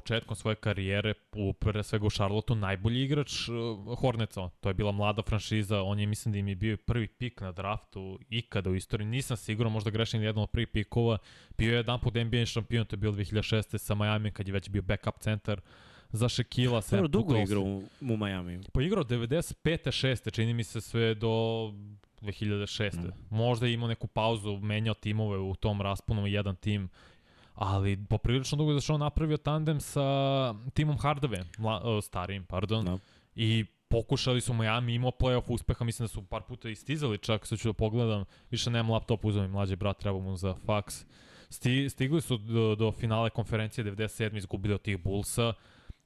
početkom 0.00 0.36
svoje 0.36 0.56
karijere 0.56 1.14
u 1.36 1.52
pre 1.52 1.82
svega 1.82 2.06
u 2.06 2.10
Charlotteu 2.10 2.56
najbolji 2.56 3.02
igrač 3.02 3.48
uh, 3.48 3.98
Hornetsa. 3.98 4.48
To 4.60 4.70
je 4.70 4.74
bila 4.74 4.92
mlada 4.92 5.22
franšiza, 5.22 5.82
on 5.82 6.00
je 6.00 6.06
mislim 6.06 6.32
da 6.32 6.38
im 6.38 6.48
je 6.48 6.54
bio 6.54 6.76
prvi 6.76 7.08
pik 7.08 7.40
na 7.40 7.52
draftu 7.52 8.18
ikada 8.30 8.70
u 8.70 8.74
istoriji. 8.74 9.08
Nisam 9.08 9.36
siguran, 9.36 9.72
možda 9.72 9.90
grešim 9.90 10.22
jedan 10.22 10.42
od 10.42 10.50
prvih 10.50 10.68
pikova. 10.68 11.18
Bio 11.58 11.70
je 11.70 11.76
jedan 11.76 12.00
put 12.00 12.14
NBA 12.14 12.46
šampion, 12.46 12.86
to 12.86 12.94
je 12.94 12.98
bilo 12.98 13.12
2006. 13.12 13.78
sa 13.78 13.94
Miami 13.94 14.30
kad 14.30 14.48
je 14.48 14.52
već 14.52 14.68
bio 14.68 14.82
backup 14.82 15.18
centar 15.20 15.60
za 16.12 16.28
Shekila. 16.28 16.82
Dobro, 16.90 17.08
dugo 17.08 17.36
je 17.36 17.42
igrao 17.42 17.62
u, 17.62 17.82
u 18.00 18.16
Miami. 18.16 18.60
Pa 18.72 18.82
igrao 18.82 19.04
95. 19.04 19.54
6. 19.64 20.34
čini 20.34 20.54
mi 20.54 20.64
se 20.64 20.80
sve 20.80 21.14
do 21.14 21.28
2006. 22.20 22.96
Mm. 22.96 23.10
Možda 23.30 23.66
je 23.66 23.72
imao 23.72 23.88
neku 23.88 24.06
pauzu, 24.06 24.56
menjao 24.56 24.94
timove 24.94 25.38
u 25.38 25.54
tom 25.54 25.82
rasponu, 25.82 26.26
jedan 26.26 26.56
tim, 26.56 26.88
ali 27.56 28.04
poprilično 28.08 28.58
dugo 28.58 28.70
je 28.70 28.74
zašto 28.74 28.98
napravio 28.98 29.36
tandem 29.36 29.80
sa 29.80 30.02
timom 30.74 30.98
Hardaway, 30.98 31.44
mla, 31.58 31.80
o, 31.84 32.00
starijim, 32.00 32.44
pardon, 32.44 32.84
No. 32.84 32.98
i 33.34 33.64
pokušali 33.88 34.40
su 34.40 34.54
Miami, 34.54 34.94
imao 34.94 35.10
playoff 35.10 35.42
uspeha, 35.48 35.84
mislim 35.84 36.04
da 36.04 36.08
su 36.08 36.22
par 36.22 36.42
puta 36.42 36.68
istizali 36.68 37.18
čak, 37.18 37.46
sad 37.46 37.58
ću 37.58 37.68
da 37.68 37.72
pogledam, 37.72 38.24
više 38.50 38.70
nemam 38.70 38.92
laptop, 38.92 39.24
uzeo 39.24 39.42
mi 39.42 39.48
mlađi 39.48 39.76
brat, 39.76 39.98
treba 39.98 40.18
mu 40.18 40.36
za 40.36 40.54
faks. 40.66 41.04
Sti, 41.50 41.88
stigli 41.90 42.20
su 42.20 42.36
do, 42.36 42.74
do 42.74 42.92
finale 42.92 43.30
konferencije 43.30 43.84
97. 43.84 44.36
izgubili 44.36 44.74
od 44.74 44.82
tih 44.82 45.02
Bullsa, 45.04 45.52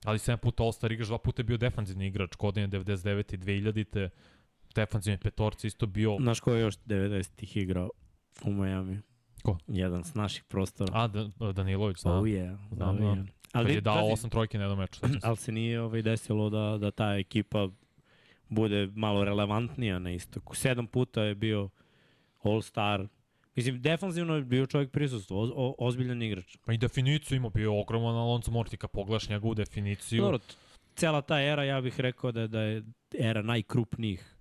ali 0.04 0.18
7 0.18 0.36
puta 0.36 0.62
All-Star 0.62 0.92
igrač, 0.92 1.08
dva 1.08 1.18
puta 1.18 1.40
je 1.40 1.44
bio 1.44 1.56
defanzivni 1.56 2.06
igrač, 2.06 2.36
godine 2.36 2.68
99. 2.68 3.34
i 3.34 3.38
2000. 3.38 4.08
Defanzivni 4.74 5.18
petorci 5.18 5.66
isto 5.66 5.86
bio... 5.86 6.16
Znaš 6.20 6.40
ko 6.40 6.52
je 6.52 6.60
još 6.60 6.76
90-ih 6.76 7.56
igrao 7.56 7.90
u 8.44 8.52
Miami? 8.52 9.00
Ko? 9.42 9.58
Jedan 9.66 10.04
s 10.04 10.14
naših 10.14 10.44
prostora. 10.44 10.92
A, 10.94 11.06
Da- 11.08 11.52
Danilović, 11.52 11.98
znam. 11.98 12.18
oh 12.18 12.24
yeah. 12.24 12.56
Znam, 12.72 12.96
oh, 12.96 13.02
yeah. 13.02 13.26
Ali, 13.52 13.66
Kad 13.66 13.74
je 13.74 13.80
dao 13.80 14.08
pazi, 14.10 14.26
8 14.26 14.30
trojke 14.30 14.58
na 14.58 14.64
jednom 14.64 14.78
meču. 14.78 15.00
ali 15.22 15.36
se 15.36 15.52
nije 15.52 15.80
ovaj 15.80 16.02
desilo 16.02 16.50
da, 16.50 16.78
da 16.80 16.90
ta 16.90 17.14
ekipa 17.14 17.68
bude 18.48 18.88
malo 18.94 19.24
relevantnija 19.24 19.98
na 19.98 20.10
istoku. 20.10 20.56
Sedam 20.56 20.86
puta 20.86 21.22
je 21.22 21.34
bio 21.34 21.68
All-Star. 22.42 23.06
Mislim, 23.56 23.82
defanzivno 23.82 24.34
je 24.34 24.42
bio 24.42 24.66
čovjek 24.66 24.90
prisustvo, 24.90 25.42
o, 25.42 25.52
o, 25.56 25.74
ozbiljan 25.78 26.22
igrač. 26.22 26.56
Pa 26.64 26.72
i 26.72 26.78
definiciju 26.78 27.36
ima 27.36 27.48
bio 27.48 27.80
ogroman 27.80 28.14
Alonso 28.14 28.50
Morti, 28.50 28.76
kad 28.76 28.90
pogledaš 28.90 29.28
njegovu 29.28 29.54
definiciju. 29.54 30.22
Dobro, 30.22 30.38
cela 30.94 31.20
ta 31.22 31.40
era, 31.42 31.64
ja 31.64 31.80
bih 31.80 32.00
rekao 32.00 32.32
da, 32.32 32.46
da 32.46 32.60
je 32.60 32.82
era 33.18 33.42
najkrupnijih 33.42 34.36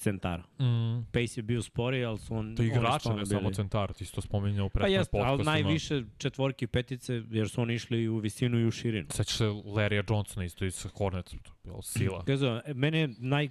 centara. 0.00 0.42
Mm, 0.58 1.04
Pace 1.12 1.40
je 1.40 1.42
bio 1.42 1.62
sporiji, 1.62 2.04
ali 2.04 2.18
su 2.18 2.34
on, 2.34 2.56
to 2.56 2.62
igrača, 2.62 3.14
ne 3.14 3.26
samo 3.26 3.50
centar, 3.50 3.92
ti 3.92 4.04
si 4.04 4.14
to 4.14 4.20
spominjao 4.20 4.66
u 4.66 4.68
Pa 4.68 4.72
prethodnom 4.72 5.00
jeste, 5.00 5.18
ali 5.18 5.44
najviše 5.44 6.02
četvorke 6.18 6.64
i 6.64 6.68
petice, 6.68 7.22
jer 7.30 7.48
su 7.48 7.62
oni 7.62 7.74
išli 7.74 8.08
u 8.08 8.18
visinu 8.18 8.58
i 8.58 8.66
u 8.66 8.70
širinu. 8.70 9.08
Sećaš 9.10 9.36
se 9.36 9.44
Larrya 9.44 10.04
Johnsona 10.10 10.44
isto 10.44 10.64
iz 10.64 10.86
Hornets, 10.98 11.30
to 11.30 11.36
je 11.36 11.56
bilo 11.64 11.82
sila. 11.82 12.24
Kazo, 12.26 12.60
mene 12.74 12.98
je 12.98 13.08
naj 13.18 13.48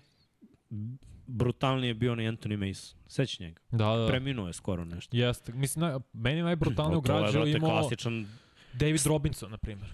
brutalnije 1.27 1.93
bio 1.93 2.11
onaj 2.11 2.25
Anthony 2.25 2.67
Mason. 2.67 2.99
Sećaš 3.07 3.39
njega? 3.39 3.61
Da, 3.71 3.95
da. 3.95 4.07
Preminuo 4.07 4.47
je 4.47 4.53
skoro 4.53 4.85
nešto. 4.85 5.17
Jeste, 5.17 5.53
mislim, 5.53 5.81
naj, 5.81 5.99
meni 6.13 6.37
je 6.37 6.43
najbrutalniju 6.43 7.01
To 7.01 7.13
je, 7.13 7.19
građu 7.21 7.37
brate, 7.37 7.51
imao 7.51 7.69
klasičan 7.69 8.27
David 8.73 9.05
Robinson, 9.05 9.51
na 9.51 9.57
primjer. 9.57 9.89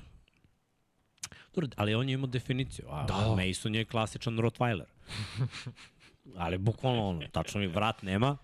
Dobro, 1.55 1.69
ali 1.75 1.95
on 1.95 2.09
je 2.09 2.13
imao 2.13 2.27
definiciju. 2.27 2.85
A 2.89 3.05
da. 3.05 3.35
Mason 3.35 3.75
je 3.75 3.85
klasičan 3.85 4.37
Rottweiler. 4.37 4.85
ali 6.35 6.57
bukvalno 6.57 7.07
ono, 7.07 7.27
tačno 7.31 7.59
mi 7.61 7.67
vrat 7.67 8.01
nema. 8.01 8.37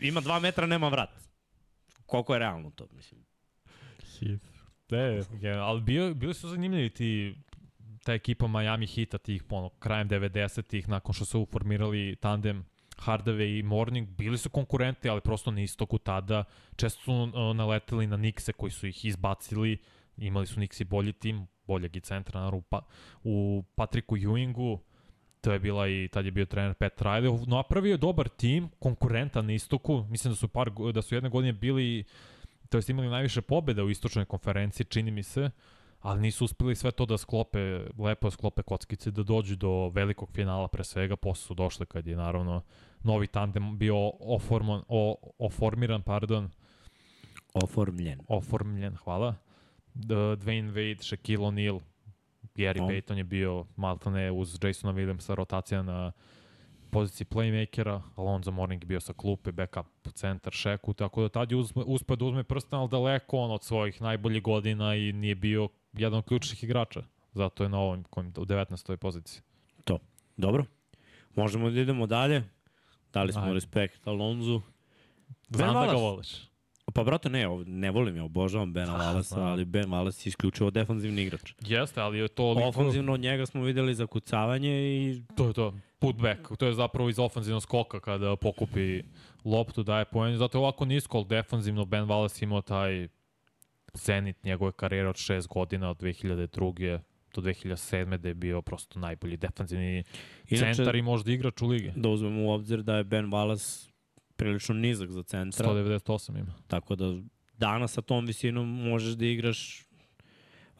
Ima 0.00 0.20
dva 0.20 0.38
metra, 0.38 0.66
nema 0.66 0.88
vrat. 0.88 1.10
Koliko 2.06 2.32
je 2.32 2.38
realno 2.38 2.70
to, 2.70 2.88
mislim. 2.92 3.24
Ne, 4.90 5.22
je, 5.40 5.52
ali 5.52 5.80
bio, 5.80 6.14
bili 6.14 6.34
su 6.34 6.48
zanimljivi 6.48 6.90
ti 6.90 7.34
ta 8.04 8.12
ekipa 8.14 8.46
Miami 8.46 8.86
Hita 8.86 9.18
tih 9.18 9.44
ono, 9.50 9.68
krajem 9.68 10.08
90-ih 10.08 10.88
nakon 10.88 11.14
što 11.14 11.24
su 11.24 11.40
uformirali 11.40 12.16
tandem 12.16 12.64
Hardaway 12.96 13.58
i 13.58 13.62
Morning, 13.62 14.08
bili 14.08 14.38
su 14.38 14.50
konkurenti, 14.50 15.08
ali 15.08 15.20
prosto 15.20 15.50
na 15.50 15.62
istoku 15.62 15.98
tada. 15.98 16.44
Često 16.76 17.02
su 17.02 17.12
uh, 17.12 17.56
naleteli 17.56 18.06
na 18.06 18.16
Nixe 18.16 18.52
koji 18.52 18.70
su 18.70 18.86
ih 18.86 19.04
izbacili, 19.04 19.78
imali 20.16 20.46
su 20.46 20.60
Nixi 20.60 20.84
bolji 20.84 21.12
tim, 21.12 21.46
boljeg 21.66 21.96
i 21.96 22.00
centra 22.00 22.40
naravno, 22.40 22.58
u, 22.58 22.62
pa, 22.62 22.80
u 23.24 23.64
Patriku 23.74 24.16
Ewingu, 24.16 24.78
to 25.44 25.52
je 25.52 25.58
bila 25.58 25.88
i 25.88 26.08
tad 26.12 26.24
je 26.24 26.30
bio 26.30 26.44
trener 26.44 26.74
Pat 26.74 27.02
Riley, 27.02 27.48
napravio 27.48 27.90
je 27.90 27.96
dobar 27.96 28.28
tim, 28.28 28.68
konkurentan 28.78 29.46
na 29.46 29.52
istoku, 29.52 30.04
mislim 30.10 30.32
da 30.32 30.36
su 30.36 30.48
par 30.48 30.70
da 30.94 31.02
su 31.02 31.14
jedne 31.14 31.30
godine 31.30 31.52
bili 31.52 32.04
to 32.68 32.78
jest 32.78 32.88
imali 32.88 33.08
najviše 33.08 33.42
pobjeda 33.42 33.84
u 33.84 33.90
istočnoj 33.90 34.24
konferenciji, 34.24 34.86
čini 34.86 35.10
mi 35.10 35.22
se, 35.22 35.50
ali 36.00 36.20
nisu 36.20 36.44
uspeli 36.44 36.76
sve 36.76 36.90
to 36.90 37.06
da 37.06 37.18
sklope, 37.18 37.80
lepo 37.98 38.30
sklope 38.30 38.62
kockice, 38.62 39.10
da 39.10 39.22
dođu 39.22 39.56
do 39.56 39.88
velikog 39.88 40.30
finala 40.32 40.68
pre 40.68 40.84
svega, 40.84 41.16
posle 41.16 41.46
su 41.46 41.54
došli 41.54 41.86
kad 41.86 42.06
je 42.06 42.16
naravno 42.16 42.62
novi 43.02 43.26
tandem 43.26 43.78
bio 43.78 43.96
oformon, 44.20 44.82
o, 44.88 45.16
oformiran, 45.38 46.02
pardon, 46.02 46.50
Oformljen. 47.54 48.20
oformljen, 48.28 48.96
hvala. 48.96 49.34
Dwayne 49.94 50.72
Wade, 50.72 51.02
Shaquille 51.02 51.46
O'Neal, 51.46 51.80
Gary 52.54 52.82
O. 52.82 52.86
Payton 52.88 53.16
je 53.16 53.24
bio 53.24 53.66
maltene 53.76 54.30
uz 54.32 54.58
Jasona 54.62 54.92
Williamsa 54.92 55.34
rotacija 55.34 55.82
na 55.82 56.12
poziciji 56.90 57.26
playmakera, 57.30 58.00
Alonzo 58.16 58.50
Mourning 58.50 58.82
je 58.82 58.86
bio 58.86 59.00
sa 59.00 59.12
klupe, 59.12 59.52
backup 59.52 59.86
centar 60.14 60.52
Šeku, 60.52 60.92
tako 60.92 61.22
da 61.22 61.28
tad 61.28 61.50
je 61.50 61.56
uzme, 61.56 61.82
uspeo 61.86 62.16
da 62.16 62.24
uzme 62.24 62.44
prsten, 62.44 62.78
ali 62.78 62.88
daleko 62.88 63.38
on 63.38 63.50
od 63.50 63.64
svojih 63.64 64.02
najboljih 64.02 64.42
godina 64.42 64.94
i 64.94 65.12
nije 65.12 65.34
bio 65.34 65.68
jedan 65.92 66.18
od 66.18 66.24
ključnih 66.24 66.64
igrača. 66.64 67.02
Zato 67.32 67.62
je 67.62 67.68
na 67.68 67.78
ovom, 67.78 68.04
kojim, 68.10 68.28
u 68.28 68.44
19. 68.44 68.96
poziciji. 68.96 69.42
To. 69.84 69.98
Dobro. 70.36 70.64
Možemo 71.34 71.70
da 71.70 71.80
idemo 71.80 72.06
dalje. 72.06 72.42
Dali 73.12 73.32
smo 73.32 73.42
Ajde. 73.42 73.54
respekt 73.54 74.06
Alonzu. 74.06 74.60
Znam 75.48 75.74
da 75.74 75.92
ga 75.92 75.98
voliš. 75.98 76.53
Pa 76.86 77.04
brate, 77.04 77.30
ne, 77.30 77.44
ne 77.66 77.90
volim 77.90 78.16
ja, 78.16 78.24
obožavam 78.24 78.72
Bena 78.72 78.94
Ah, 78.94 78.98
Wallace, 79.00 79.34
ali 79.36 79.64
Ben 79.64 79.84
Wallace 79.84 80.26
je 80.26 80.30
isključivo 80.30 80.70
defanzivni 80.70 81.22
igrač. 81.22 81.52
Jeste, 81.60 82.00
ali 82.00 82.18
je 82.18 82.28
to... 82.28 82.42
liko- 82.44 82.68
Ofanzivno 82.68 83.12
od 83.12 83.20
njega 83.20 83.46
smo 83.46 83.62
videli 83.62 83.94
zakucavanje 83.94 84.70
i 84.70 85.22
To 85.36 85.46
je 85.46 85.52
to. 85.52 85.74
Putback. 85.98 86.56
To 86.58 86.66
je 86.66 86.74
zapravo 86.74 87.08
iz 87.08 87.18
ofanzivnog 87.18 87.62
skoka 87.62 88.00
kada 88.00 88.36
pokupi 88.36 89.02
loptu, 89.44 89.82
daje 89.82 90.04
poen. 90.04 90.36
Zato 90.36 90.58
je 90.58 90.60
ovako 90.60 90.84
nisko, 90.84 91.16
ali 91.18 91.26
defanzivno 91.26 91.84
Ben 91.84 92.04
Wallace 92.04 92.42
imao 92.42 92.62
taj 92.62 93.08
zenit 93.94 94.44
njegove 94.44 94.72
karijere 94.72 95.08
od 95.08 95.16
6 95.16 95.48
godina, 95.48 95.90
od 95.90 95.96
2002 95.98 96.98
do 97.34 97.42
2007. 97.42 98.16
da 98.16 98.28
je 98.28 98.34
bio 98.34 98.62
prosto 98.62 98.98
najbolji 98.98 99.36
defanzivni 99.36 100.04
Inače- 100.46 100.74
centar 100.74 100.96
i 100.96 101.02
možda 101.02 101.32
igrač 101.32 101.62
u 101.62 101.66
ligi. 101.66 101.92
da 101.96 102.08
uzmemo 102.08 102.42
u 102.42 102.50
obzir 102.50 102.82
da 102.82 102.96
je 102.96 103.04
Ben 103.04 103.26
Wallace 103.26 103.90
prilično 104.36 104.74
nizak 104.74 105.10
za 105.10 105.22
centra, 105.22 105.68
198 105.68 106.38
ima. 106.38 106.54
tako 106.66 106.96
da 106.96 107.14
danas 107.58 107.92
sa 107.92 108.02
tom 108.02 108.26
visinom 108.26 108.68
možeš 108.68 109.14
da 109.14 109.26
igraš 109.26 109.84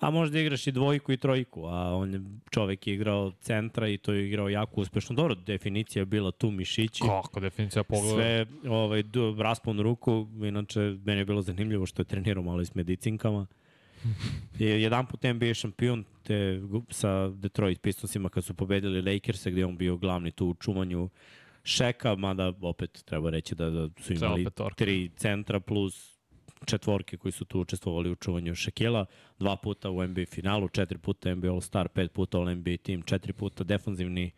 a 0.01 0.11
možeš 0.11 0.33
da 0.33 0.41
igraš 0.41 0.67
i 0.67 0.73
dvojku 0.73 1.13
i 1.13 1.17
trojku, 1.17 1.67
a 1.67 1.95
on 1.95 2.15
je 2.15 2.21
čovek 2.51 2.87
je 2.87 2.95
igrao 2.95 3.33
centra 3.41 3.89
i 3.89 3.99
to 3.99 4.13
je 4.13 4.27
igrao 4.27 4.49
jako 4.49 4.81
uspešno. 4.81 5.17
Dobro, 5.17 5.35
definicija 5.35 6.01
je 6.01 6.07
bila 6.07 6.31
tu 6.31 6.51
mišići. 6.51 7.03
Kako 7.03 7.41
definicija 7.41 7.83
pogleda? 7.85 8.15
Sve 8.15 8.47
ovaj, 8.69 9.03
raspon 9.39 9.81
ruku, 9.81 10.29
inače 10.43 10.81
meni 10.81 11.21
je 11.21 11.25
bilo 11.25 11.43
zanimljivo 11.43 11.87
što 11.87 12.03
je 12.03 12.07
trenirao 12.07 12.43
malo 12.43 12.61
i 12.61 12.67
s 12.67 12.75
medicinkama. 12.75 13.47
Je 14.59 14.83
jedan 14.83 15.07
put 15.07 15.23
NBA 15.23 15.55
šampion 15.55 16.05
te, 16.23 16.61
sa 16.91 17.29
Detroit 17.29 17.81
Pistonsima 17.81 18.29
kad 18.29 18.45
su 18.45 18.55
pobedili 18.55 19.13
Lakers 19.13 19.47
gde 19.47 19.61
je 19.61 19.67
on 19.67 19.77
bio 19.77 19.97
glavni 19.97 20.31
tu 20.31 20.47
u 20.47 20.55
čuvanju 20.55 21.09
Šeka, 21.65 22.15
mada 22.15 22.53
opet 22.61 23.03
treba 23.05 23.31
reći 23.31 23.55
da, 23.55 23.71
da 23.71 23.89
su 24.01 24.13
imali 24.13 24.47
tri 24.77 25.11
centra 25.17 25.61
plus 25.61 26.15
četvorke 26.65 27.17
koji 27.17 27.33
su 27.33 27.45
tu 27.45 27.61
učestvovali 27.61 28.11
u 28.11 28.15
čuvanju 28.15 28.55
Šekila, 28.55 29.07
dva 29.39 29.57
puta 29.57 29.91
u 29.91 30.07
NBA 30.07 30.25
finalu, 30.31 30.69
četiri 30.69 30.99
puta 30.99 31.35
NBA 31.35 31.49
All-Star, 31.49 31.89
pet 31.89 32.13
puta 32.13 32.39
All-NBA 32.39 32.77
tim, 32.83 33.03
četiri 33.03 33.33
puta 33.33 33.65
defanzivni 33.65 34.31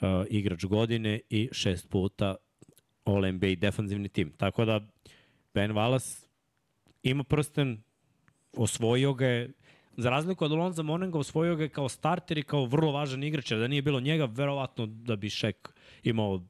uh, 0.00 0.08
igrač 0.30 0.64
godine 0.64 1.20
i 1.30 1.48
šest 1.52 1.88
puta 1.88 2.36
All-NBA 3.04 3.54
defanzivni 3.58 4.08
tim. 4.08 4.32
Tako 4.36 4.64
da 4.64 4.80
Ben 5.54 5.72
Wallace 5.72 6.26
ima 7.02 7.24
prsten, 7.24 7.82
osvojio 8.56 9.14
ga 9.14 9.26
je, 9.26 9.50
za 9.96 10.10
razliku 10.10 10.44
od 10.44 10.52
Alonza 10.52 10.82
Morninga, 10.82 11.18
osvojio 11.18 11.56
ga 11.56 11.62
je 11.62 11.68
kao 11.68 11.88
starter 11.88 12.38
i 12.38 12.42
kao 12.42 12.64
vrlo 12.64 12.92
važan 12.92 13.22
igrač, 13.24 13.50
jer 13.50 13.60
da 13.60 13.68
nije 13.68 13.82
bilo 13.82 14.00
njega, 14.00 14.24
verovatno 14.24 14.86
da 14.86 15.16
bi 15.16 15.30
Šek 15.30 15.68
imao 16.02 16.42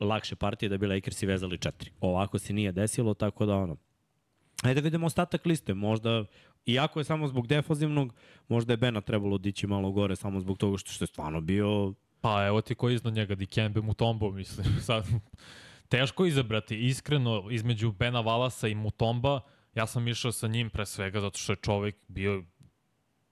lakše 0.00 0.36
partije 0.36 0.68
da 0.68 0.78
bi 0.78 0.86
Lakersi 0.86 1.26
vezali 1.26 1.58
četiri. 1.58 1.90
Ovako 2.00 2.38
se 2.38 2.52
nije 2.52 2.72
desilo, 2.72 3.14
tako 3.14 3.46
da 3.46 3.56
ono, 3.56 3.76
Ajde 4.62 4.80
da 4.80 4.84
vidimo 4.84 5.06
ostatak 5.06 5.46
liste, 5.46 5.74
možda, 5.74 6.24
iako 6.66 7.00
je 7.00 7.04
samo 7.04 7.28
zbog 7.28 7.46
defanzivnog, 7.46 8.14
možda 8.48 8.72
je 8.72 8.76
Bena 8.76 9.00
trebalo 9.00 9.38
dići 9.38 9.66
malo 9.66 9.90
gore 9.92 10.16
samo 10.16 10.40
zbog 10.40 10.58
toga 10.58 10.78
što, 10.78 10.92
što 10.92 11.04
je 11.04 11.06
stvarno 11.06 11.40
bio 11.40 11.94
Pa 12.20 12.46
evo 12.46 12.60
ti 12.60 12.74
ko 12.74 12.88
je 12.88 12.94
iznad 12.94 13.14
njega, 13.14 13.34
Dikembe 13.34 13.80
Mutombo, 13.80 14.30
mislim. 14.30 14.66
Sad, 14.86 15.04
teško 15.88 16.26
izabrati, 16.26 16.86
iskreno, 16.86 17.44
između 17.50 17.92
Bena 17.92 18.20
Valasa 18.20 18.68
i 18.68 18.74
Mutomba, 18.74 19.40
ja 19.74 19.86
sam 19.86 20.08
išao 20.08 20.32
sa 20.32 20.48
njim 20.48 20.70
pre 20.70 20.86
svega 20.86 21.20
zato 21.20 21.38
što 21.38 21.52
je 21.52 21.56
čovek 21.56 21.96
bio 22.08 22.44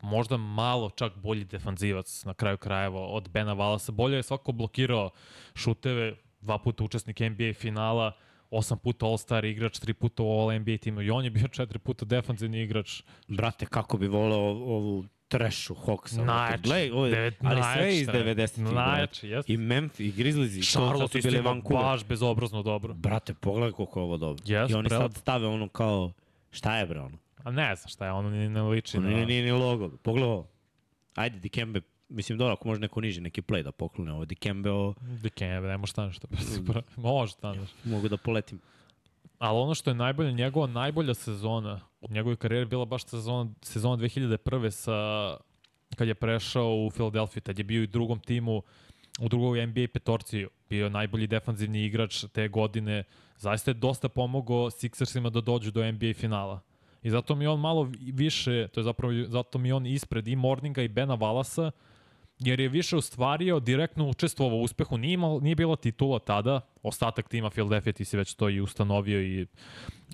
možda 0.03 0.37
malo 0.37 0.91
čak 0.91 1.17
bolji 1.17 1.45
defanzivac 1.45 2.25
na 2.25 2.35
kraju 2.35 2.57
krajeva 2.57 3.01
od 3.01 3.29
Bena 3.29 3.53
Valasa. 3.53 3.93
Bolje 3.93 4.17
je 4.17 4.23
svako 4.23 4.53
blokirao 4.53 5.11
šuteve, 5.55 6.17
dva 6.47 6.59
puta 6.59 6.85
učesnik 6.85 7.21
NBA 7.21 7.53
finala, 7.55 8.13
osam 8.51 8.79
puta 8.79 9.07
All-Star 9.07 9.45
igrač, 9.45 9.79
tri 9.79 9.95
puta 9.95 10.23
u 10.23 10.31
All-NBA 10.31 10.79
timu 10.79 11.03
i 11.03 11.11
on 11.11 11.25
je 11.25 11.31
bio 11.31 11.49
četiri 11.49 11.79
puta 11.79 12.05
defanzivni 12.05 12.63
igrač. 12.63 13.03
Brate, 13.29 13.67
kako 13.67 13.99
bi 13.99 14.07
voleo 14.09 14.39
ovu 14.39 15.05
trešu 15.29 15.75
Hawksa. 15.77 16.25
Najjači. 16.25 16.63
Gle, 16.63 16.91
ovo, 16.93 17.07
Devet- 17.07 17.35
ali 17.41 17.63
sve 17.65 17.91
iz 17.93 18.07
najjači, 18.07 18.25
90-ih. 18.25 18.65
brate. 18.65 18.75
Najjači, 18.77 19.29
jeste. 19.29 19.53
I 19.53 19.57
Memphis, 19.59 20.07
i 20.07 20.13
Grizzlies, 20.13 20.55
i 20.55 20.63
Charlotte 20.63 21.23
su 21.23 21.29
bili 21.29 21.41
Vancouver. 21.41 21.85
baš 21.85 22.05
bezobrazno 22.05 22.63
dobro. 22.63 22.95
Brate, 22.95 23.35
pogledaj 23.35 23.73
koliko 23.73 24.01
je 24.01 24.05
ovo 24.05 24.17
dobro. 24.17 24.43
Jes, 24.47 24.71
I 24.71 24.75
oni 24.75 24.89
prelepo. 24.89 25.09
sad 25.09 25.17
stave 25.17 25.47
ono 25.47 25.69
kao, 25.69 26.13
šta 26.51 26.77
je 26.77 26.87
bre 26.87 27.01
ono? 27.01 27.19
A 27.39 27.51
ne 27.51 27.77
znam 27.77 27.89
šta 27.89 28.07
je, 28.07 28.13
ono 28.13 28.31
ni 28.31 28.49
ne 28.49 28.63
liči 28.63 28.97
Ono 28.99 29.09
nije, 29.09 29.27
nije 29.27 29.43
ni 29.43 29.53
logo. 29.53 29.89
Pogledaj 29.97 30.31
ovo. 30.31 30.47
Ajde, 31.15 31.39
Dikembe, 31.39 31.81
mislim 32.09 32.39
dobro, 32.39 32.53
ako 32.53 32.69
može 32.69 32.81
neko 32.81 33.01
niži 33.01 33.21
neki 33.21 33.43
play 33.43 33.63
da 33.63 33.73
poklone 33.73 34.13
ovo. 34.13 34.25
Dikembe, 34.25 34.71
ovo, 34.71 34.95
Dikembe, 35.23 35.69
ne 35.69 35.77
može 35.77 35.91
staneš 35.91 36.19
to. 36.19 36.29
može 36.97 37.33
staneš. 37.33 37.69
mogu 37.85 38.09
da 38.09 38.17
poletim. 38.17 38.61
Ali 39.39 39.59
ono 39.59 39.75
što 39.75 39.91
je 39.91 39.95
najbolje, 39.95 40.33
njegova 40.33 40.67
najbolja 40.67 41.15
sezona 41.15 41.81
u 42.01 42.13
njegovoj 42.13 42.37
karijeri 42.37 42.67
bila 42.67 42.85
baš 42.85 43.05
sezona, 43.05 43.51
sezona 43.63 43.97
2001. 43.97 44.71
sa 44.71 44.97
kad 45.97 46.09
je 46.09 46.15
prešao 46.15 46.75
u 46.75 46.91
Philadelphia, 46.91 47.41
tad 47.41 47.59
je 47.59 47.65
bio 47.65 47.83
i 47.83 47.87
drugom 47.87 48.21
timu, 48.21 48.63
u 49.21 49.29
drugoj 49.29 49.67
NBA 49.67 49.87
petorci, 49.93 50.47
bio 50.69 50.89
najbolji 50.89 51.27
defanzivni 51.27 51.85
igrač 51.85 52.25
te 52.33 52.49
godine, 52.49 53.05
zaista 53.37 53.71
je 53.71 53.75
dosta 53.75 54.09
pomogao 54.09 54.71
Sixersima 54.71 55.31
da 55.31 55.41
dođu 55.41 55.71
do 55.71 55.93
NBA 55.93 56.15
finala. 56.15 56.61
I 57.03 57.11
zato 57.11 57.35
mi 57.35 57.47
on 57.47 57.61
malo 57.61 57.91
više, 58.13 58.69
to 58.69 58.81
je 58.81 58.85
zapravo, 58.85 59.13
zato 59.29 59.59
mi 59.59 59.73
on 59.73 59.87
ispred 59.87 60.29
i 60.29 60.37
Morninga 60.37 60.83
i 60.83 60.89
Bena 60.89 61.15
Valasa, 61.15 61.71
jer 62.39 62.61
je 62.61 62.69
više 62.69 62.97
ostvario, 62.97 63.61
direktno 63.61 64.09
učestvovao 64.09 64.59
u 64.59 64.63
uspehu, 64.63 64.99
nije, 64.99 65.13
imao, 65.13 65.41
nije 65.41 65.55
bila 65.55 65.77
titula 65.77 66.19
tada, 66.19 66.61
ostatak 66.83 67.29
tima 67.29 67.51
Philadelphia 67.51 67.93
ti 67.93 68.05
si 68.05 68.17
već 68.17 68.35
to 68.35 68.49
i 68.49 68.61
ustanovio 68.61 69.23
i 69.23 69.47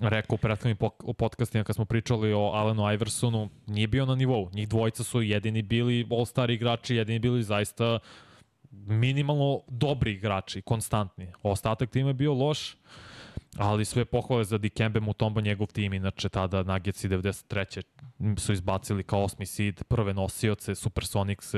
rekao 0.01 0.35
u 0.35 0.37
prethodnim 0.37 0.77
podcastima 1.17 1.63
kad 1.63 1.75
smo 1.75 1.85
pričali 1.85 2.33
o 2.33 2.39
Alenu 2.39 2.93
Iversonu, 2.93 3.49
nije 3.67 3.87
bio 3.87 4.05
na 4.05 4.15
nivou. 4.15 4.49
Njih 4.53 4.69
dvojica 4.69 5.03
su 5.03 5.21
jedini 5.21 5.61
bili 5.61 6.07
all-star 6.09 6.51
igrači, 6.51 6.95
jedini 6.95 7.19
bili 7.19 7.43
zaista 7.43 7.99
minimalno 8.71 9.61
dobri 9.67 10.11
igrači, 10.11 10.61
konstantni. 10.61 11.27
Ostatak 11.43 11.89
tima 11.89 12.09
je 12.09 12.13
bio 12.13 12.33
loš, 12.33 12.77
ali 13.57 13.85
sve 13.85 14.05
pohvale 14.05 14.43
za 14.43 14.57
Dikembe 14.57 14.99
Mutombo, 14.99 15.41
njegov 15.41 15.67
tim, 15.67 15.93
inače 15.93 16.29
tada 16.29 16.63
Nuggets 16.63 17.05
93. 17.05 17.83
su 18.37 18.53
izbacili 18.53 19.03
kao 19.03 19.23
osmi 19.23 19.45
seed, 19.45 19.83
prve 19.83 20.13
nosioce, 20.13 20.75
Supersonics 20.75 21.53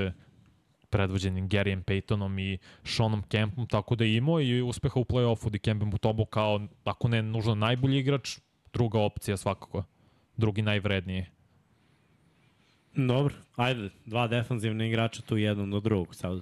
predvođenim 0.89 1.49
Garyem 1.49 1.83
Paytonom 1.83 2.39
i 2.41 2.57
Seanom 2.83 3.23
Kempom, 3.23 3.67
tako 3.67 3.95
da 3.95 4.03
je 4.03 4.15
imao 4.15 4.41
i 4.41 4.61
uspeha 4.61 4.99
u 4.99 5.03
play-offu 5.03 5.49
Dikembe 5.49 5.85
Mutombo 5.85 6.25
kao, 6.25 6.67
ako 6.83 7.07
ne 7.07 7.21
nužno 7.21 7.55
najbolji 7.55 7.99
igrač, 7.99 8.37
druga 8.73 8.99
opcija 8.99 9.37
svakako, 9.37 9.83
drugi 10.37 10.61
najvredniji. 10.61 11.25
Dobro, 12.95 13.35
ajde, 13.55 13.89
dva 14.05 14.27
defanzivna 14.27 14.85
igrača 14.85 15.21
tu 15.21 15.37
jedan 15.37 15.71
do 15.71 15.79
drugog 15.79 16.15
sad. 16.15 16.41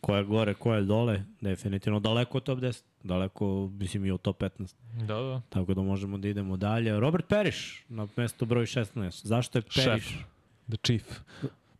Ko 0.00 0.16
je 0.16 0.24
gore, 0.24 0.54
ko 0.54 0.74
je 0.74 0.82
dole, 0.82 1.24
definitivno 1.40 2.00
daleko 2.00 2.38
od 2.38 2.44
top 2.44 2.58
10, 2.58 2.82
daleko, 3.02 3.70
mislim 3.72 4.04
i 4.06 4.10
od 4.10 4.22
top 4.22 4.42
15. 4.42 4.74
Da, 4.94 5.14
da. 5.14 5.42
Tako 5.48 5.74
da 5.74 5.82
možemo 5.82 6.18
da 6.18 6.28
idemo 6.28 6.56
dalje. 6.56 7.00
Robert 7.00 7.28
Parrish 7.28 7.58
na 7.88 8.06
mesto 8.16 8.44
broj 8.46 8.66
16. 8.66 9.26
Zašto 9.26 9.58
je 9.58 9.62
Parrish? 9.62 10.08
Šef. 10.08 10.24
The 10.68 10.76
Chief. 10.76 11.20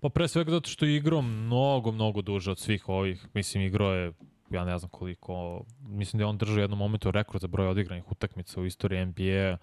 Pa 0.00 0.09
pre 0.09 0.28
svega 0.28 0.50
zato 0.50 0.70
što 0.70 0.85
je 0.85 0.96
igrao 0.96 1.22
mnogo, 1.22 1.92
mnogo 1.92 2.22
duže 2.22 2.50
od 2.50 2.59
svih 2.59 2.88
ovih. 2.88 3.26
Mislim, 3.35 3.62
igrao 3.62 3.92
je, 3.92 4.12
ja 4.50 4.64
ne 4.64 4.78
znam 4.78 4.90
koliko, 4.90 5.64
mislim 5.80 6.18
da 6.18 6.22
je 6.22 6.26
on 6.26 6.38
držao 6.38 6.59
jednom 6.59 6.78
momentu 6.78 7.11
rekord 7.11 7.40
za 7.40 7.46
broj 7.46 7.68
odigranih 7.68 8.12
utakmica 8.12 8.61
u 8.61 8.66
istoriji 8.66 9.06
NBA 9.06 9.56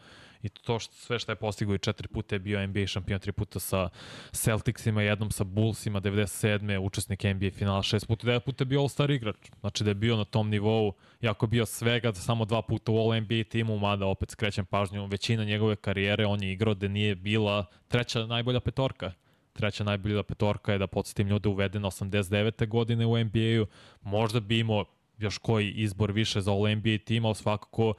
i 0.44 0.50
to 0.50 0.80
što, 0.80 0.94
sve 0.94 1.20
što 1.20 1.32
je 1.32 1.36
postigao 1.36 1.76
i 1.76 1.80
četiri 1.80 2.08
puta 2.08 2.36
je 2.36 2.40
bio 2.40 2.68
NBA 2.68 2.88
šampion, 2.88 3.20
tri 3.20 3.32
puta 3.32 3.60
sa 3.60 3.90
Celticsima, 4.32 5.02
jednom 5.02 5.32
sa 5.32 5.44
Bullsima, 5.44 6.02
97. 6.02 6.78
učesnik 6.78 7.24
NBA 7.24 7.52
finala, 7.52 7.84
šest 7.84 8.08
puta, 8.08 8.26
devet 8.26 8.44
puta 8.46 8.62
je 8.62 8.66
bio 8.66 8.82
All-Star 8.82 9.12
igrač. 9.12 9.36
Znači 9.60 9.84
da 9.84 9.90
je 9.90 9.96
bio 9.96 10.18
na 10.18 10.26
tom 10.26 10.50
nivou, 10.50 10.94
jako 11.22 11.48
bio 11.48 11.66
svega 11.66 12.14
samo 12.14 12.46
dva 12.46 12.62
puta 12.62 12.92
u 12.92 12.96
All-NBA 12.96 13.44
timu, 13.50 13.78
mada 13.80 14.06
opet 14.06 14.32
skrećem 14.32 14.66
pažnju, 14.66 15.06
većina 15.06 15.44
njegove 15.44 15.76
karijere 15.76 16.26
on 16.26 16.44
je 16.44 16.52
igrao 16.52 16.74
da 16.74 16.88
nije 16.88 17.16
bila 17.16 17.66
treća 17.88 18.26
najbolja 18.26 18.60
petorka 18.60 19.12
treća 19.54 19.84
najbolja 19.84 20.24
petorka 20.24 20.72
je 20.72 20.78
da 20.78 20.88
podsjetim 20.88 21.28
ljude 21.28 21.50
uvedena 21.50 21.88
89. 21.88 22.68
godine 22.68 23.06
u 23.06 23.18
NBA-u. 23.18 23.66
Možda 24.02 24.40
bi 24.40 24.60
imao 24.60 24.86
još 25.18 25.38
koji 25.38 25.72
izbor 25.72 26.12
više 26.12 26.42
za 26.42 26.52
All 26.52 26.76
NBA 26.76 26.98
tim, 27.06 27.26
ali 27.26 27.36
svakako 27.36 27.94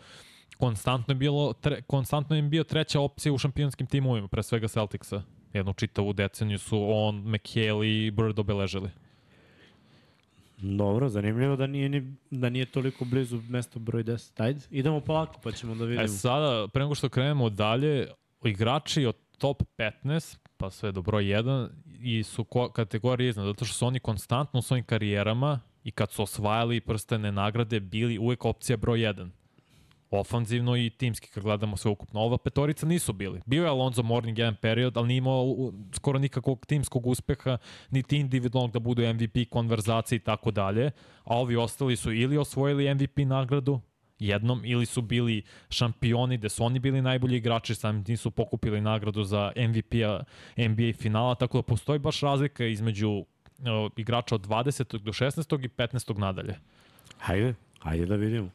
konstantno 0.58 1.12
je, 1.12 1.16
bilo, 1.16 1.52
tre, 1.52 1.82
konstantno 1.82 2.36
je 2.36 2.42
bio 2.42 2.64
treća 2.64 3.00
opcija 3.00 3.32
u 3.32 3.38
šampionskim 3.38 3.86
timovima, 3.86 4.28
pre 4.28 4.42
svega 4.42 4.68
Celticsa. 4.68 5.22
Jednu 5.52 5.72
čitavu 5.72 6.12
deceniju 6.12 6.58
su 6.58 6.86
on, 6.90 7.16
McHale 7.16 7.88
i 7.88 8.10
Bird 8.10 8.38
obeležili. 8.38 8.90
Dobro, 10.58 11.08
zanimljivo 11.08 11.56
da 11.56 11.66
nije, 11.66 11.88
ni, 11.88 12.16
da 12.30 12.48
nije 12.48 12.66
toliko 12.66 13.04
blizu 13.04 13.42
mesta 13.48 13.78
broj 13.78 14.04
10. 14.04 14.42
Ajde, 14.42 14.60
idemo 14.70 15.00
polako 15.00 15.40
pa 15.42 15.52
ćemo 15.52 15.74
da 15.74 15.84
vidimo. 15.84 16.04
E 16.04 16.08
sada, 16.08 16.68
pre 16.68 16.82
nego 16.82 16.94
što 16.94 17.08
krenemo 17.08 17.50
dalje, 17.50 18.08
igrači 18.44 19.06
od 19.06 19.16
top 19.38 19.62
15 19.78 20.38
pa 20.56 20.70
sve 20.70 20.92
do 20.92 21.02
broj 21.02 21.24
1 21.24 21.68
i 22.00 22.22
su 22.22 22.44
kategorije 22.74 23.28
iznad, 23.28 23.46
zato 23.46 23.64
što 23.64 23.74
su 23.74 23.86
oni 23.86 24.00
konstantno 24.00 24.58
u 24.58 24.62
svojim 24.62 24.84
karijerama 24.84 25.60
i 25.84 25.90
kad 25.90 26.10
su 26.10 26.22
osvajali 26.22 26.80
prstene 26.80 27.32
nagrade 27.32 27.80
bili 27.80 28.18
uvek 28.18 28.44
opcija 28.44 28.76
broj 28.76 28.98
1 28.98 29.30
ofanzivno 30.10 30.76
i 30.76 30.90
timski 30.90 31.28
kad 31.28 31.42
gledamo 31.42 31.76
sve 31.76 31.90
ukupno. 31.90 32.20
Ova 32.20 32.38
petorica 32.38 32.86
nisu 32.86 33.12
bili. 33.12 33.40
Bio 33.46 33.62
je 33.62 33.68
Alonzo 33.68 34.02
Morning 34.02 34.38
jedan 34.38 34.56
period, 34.62 34.96
ali 34.96 35.08
nije 35.08 35.18
imao 35.18 35.72
skoro 35.92 36.18
nikakvog 36.18 36.66
timskog 36.66 37.06
uspeha, 37.06 37.58
niti 37.90 38.16
individualnog 38.16 38.72
da 38.72 38.78
budu 38.78 39.14
MVP 39.14 39.50
konverzacije 39.50 40.16
i 40.16 40.20
tako 40.20 40.50
dalje. 40.50 40.90
A 41.24 41.38
ovi 41.38 41.56
ostali 41.56 41.96
su 41.96 42.12
ili 42.12 42.38
osvojili 42.38 42.94
MVP 42.94 43.18
nagradu, 43.18 43.80
jednom 44.18 44.62
ili 44.64 44.86
su 44.86 45.02
bili 45.02 45.42
šampioni 45.70 46.36
gde 46.36 46.48
su 46.48 46.64
oni 46.64 46.78
bili 46.78 47.02
najbolji 47.02 47.36
igrači, 47.36 47.74
sami 47.74 48.04
nisu 48.08 48.30
pokupili 48.30 48.80
nagradu 48.80 49.22
za 49.22 49.52
MVP-a 49.56 50.22
NBA 50.58 50.92
finala, 50.98 51.34
tako 51.34 51.58
da 51.58 51.62
postoji 51.62 51.98
baš 51.98 52.20
razlika 52.20 52.64
između 52.66 53.10
uh, 53.10 53.24
igrača 53.96 54.34
od 54.34 54.46
20. 54.46 54.98
do 54.98 55.12
16. 55.12 55.64
i 55.64 55.68
15. 55.68 56.18
nadalje. 56.18 56.54
Hajde, 57.18 57.54
hajde 57.80 58.06
da 58.06 58.16
vidimo. 58.16 58.50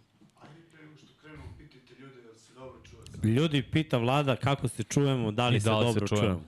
Ljudi 3.23 3.63
pita 3.63 3.97
vlada 3.97 4.35
kako 4.35 4.67
se 4.67 4.83
čujemo, 4.83 5.31
da 5.31 5.47
li, 5.49 5.57
I 5.57 5.59
se 5.59 5.69
da 5.69 5.79
li 5.79 5.85
dobro 5.85 6.07
se 6.07 6.15
čujemo. 6.15 6.27
čujemo. 6.27 6.43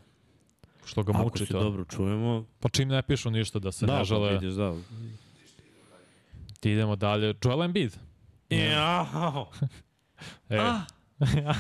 Što 0.86 1.04
ga 1.04 1.12
Ako 1.12 1.24
muči 1.24 1.46
se 1.46 1.52
to. 1.52 1.60
dobro 1.60 1.86
čujemo, 1.86 2.46
Pa 2.60 2.70
čim 2.70 2.88
ne 2.88 3.02
pišu 3.02 3.32
ništa 3.32 3.60
da 3.60 3.72
se 3.72 3.86
da, 3.86 3.98
ne 3.98 4.04
žele, 4.06 4.30
pa 4.30 4.34
vidiš, 4.34 4.54
da. 4.56 4.76
ti 6.60 6.72
idemo 6.72 6.96
dalje. 6.96 7.34
Joel 7.44 7.64
Embiid. 7.64 7.98
Jao, 8.52 9.48
E, 10.50 10.58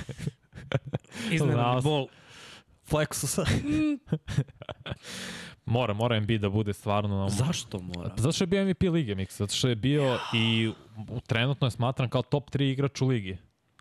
iznenadni 1.31 1.81
bol. 1.81 2.07
Plexusa. 2.85 3.45
mora, 5.65 5.93
mora 5.93 6.15
Embiid 6.15 6.41
da 6.41 6.49
bude 6.49 6.73
stvarno 6.73 7.17
na 7.17 7.29
Zašto 7.29 7.79
mora? 7.79 8.13
Zato 8.17 8.31
što 8.31 8.43
je 8.43 8.47
bio 8.47 8.65
MVP 8.65 8.83
lige, 8.83 9.15
Mix. 9.15 9.31
Zato 9.31 9.53
što 9.53 9.67
je 9.67 9.75
bio 9.75 10.19
i 10.33 10.71
u- 11.09 11.19
trenutno 11.19 11.67
je 11.67 11.71
smatran 11.71 12.09
kao 12.09 12.21
top 12.21 12.49
3 12.49 12.63
igrač 12.63 13.01
u 13.01 13.07
ligi. 13.07 13.37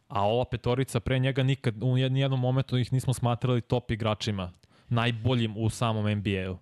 A 0.09 0.23
ova 0.23 0.44
petorica 0.44 1.01
pre 1.01 1.18
njega 1.18 1.42
nikad, 1.42 1.75
u 1.77 1.88
jed- 1.88 2.09
nijednom 2.09 2.40
momentu 2.40 2.79
ih 2.79 2.92
nismo 2.92 3.14
smatrali 3.14 3.61
top 3.61 3.90
igračima. 3.90 4.53
Najboljim 4.88 5.55
u 5.57 5.70
samom 5.70 6.09
NBA-u. 6.09 6.59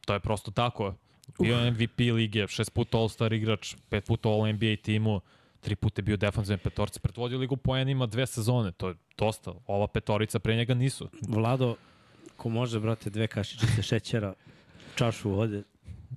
To 0.00 0.12
je 0.12 0.20
prosto 0.20 0.50
tako. 0.50 0.94
Bio 1.40 1.58
je 1.58 1.70
MVP 1.70 1.98
lige, 1.98 2.48
šest 2.48 2.72
puta 2.72 2.98
All-Star 2.98 3.32
igrač, 3.32 3.74
pet 3.88 4.04
puta 4.04 4.28
All-NBA 4.28 4.76
timu, 4.76 5.20
tri 5.64 5.76
puta 5.76 6.02
bio 6.02 6.16
defanzivni 6.16 6.58
petorci, 6.62 7.00
predvodio 7.00 7.38
ligu 7.38 7.56
poenima 7.56 8.06
dve 8.06 8.26
sezone, 8.26 8.72
to 8.72 8.88
je 8.88 8.94
dosta. 9.18 9.52
Ova 9.66 9.88
petorica 9.88 10.38
pre 10.38 10.56
njega 10.56 10.74
nisu. 10.74 11.08
Vlado, 11.28 11.76
ko 12.36 12.48
može, 12.48 12.80
brate, 12.80 13.10
dve 13.10 13.26
kašičice 13.26 13.82
šećera, 13.82 14.34
čašu 14.94 15.30
vode. 15.30 15.62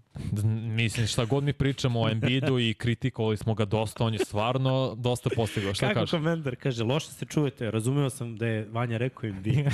Mislim, 0.78 1.08
šta 1.08 1.26
god 1.26 1.44
mi 1.44 1.54
pričamo 1.54 2.02
o 2.02 2.10
Embiidu 2.10 2.60
i 2.60 2.74
kritikovali 2.74 3.38
smo 3.38 3.54
ga 3.54 3.66
dosta, 3.66 4.04
on 4.04 4.14
je 4.14 4.20
stvarno 4.20 4.96
dosta 4.98 5.30
postigao. 5.36 5.74
Šta 5.74 5.88
Kako 5.88 6.00
kažeš? 6.00 6.12
komentar 6.12 6.56
kaže, 6.56 6.84
loše 6.84 7.08
se 7.08 7.26
čujete, 7.26 7.72
razumeo 7.72 8.10
sam 8.10 8.36
da 8.38 8.48
je 8.48 8.68
Vanja 8.72 8.98
rekao 8.98 9.28
im 9.28 9.42
bi. 9.44 9.52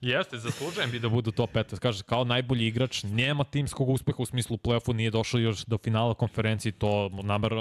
Jeste, 0.00 0.38
zaslužujem 0.38 0.90
bi 0.90 0.98
da 0.98 1.08
budu 1.08 1.30
top 1.30 1.54
15. 1.54 1.78
Kaže, 1.78 2.02
kao 2.02 2.24
najbolji 2.24 2.66
igrač, 2.66 3.02
nema 3.02 3.44
timskog 3.44 3.88
uspeha 3.88 4.16
u 4.18 4.26
smislu 4.26 4.56
play-offu, 4.56 4.92
nije 4.92 5.10
došao 5.10 5.40
još 5.40 5.64
do 5.64 5.78
finala 5.78 6.14
konferenciji, 6.14 6.72
to 6.72 7.10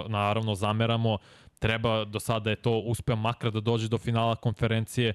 naravno 0.08 0.56
zameramo. 0.56 1.18
Treba, 1.60 2.06
do 2.06 2.20
sada 2.20 2.50
je 2.50 2.56
to 2.56 2.72
uspeo 2.72 3.16
makar 3.16 3.52
da 3.52 3.60
dođe 3.60 3.88
do 3.88 3.98
finala 3.98 4.36
konferencije. 4.36 5.14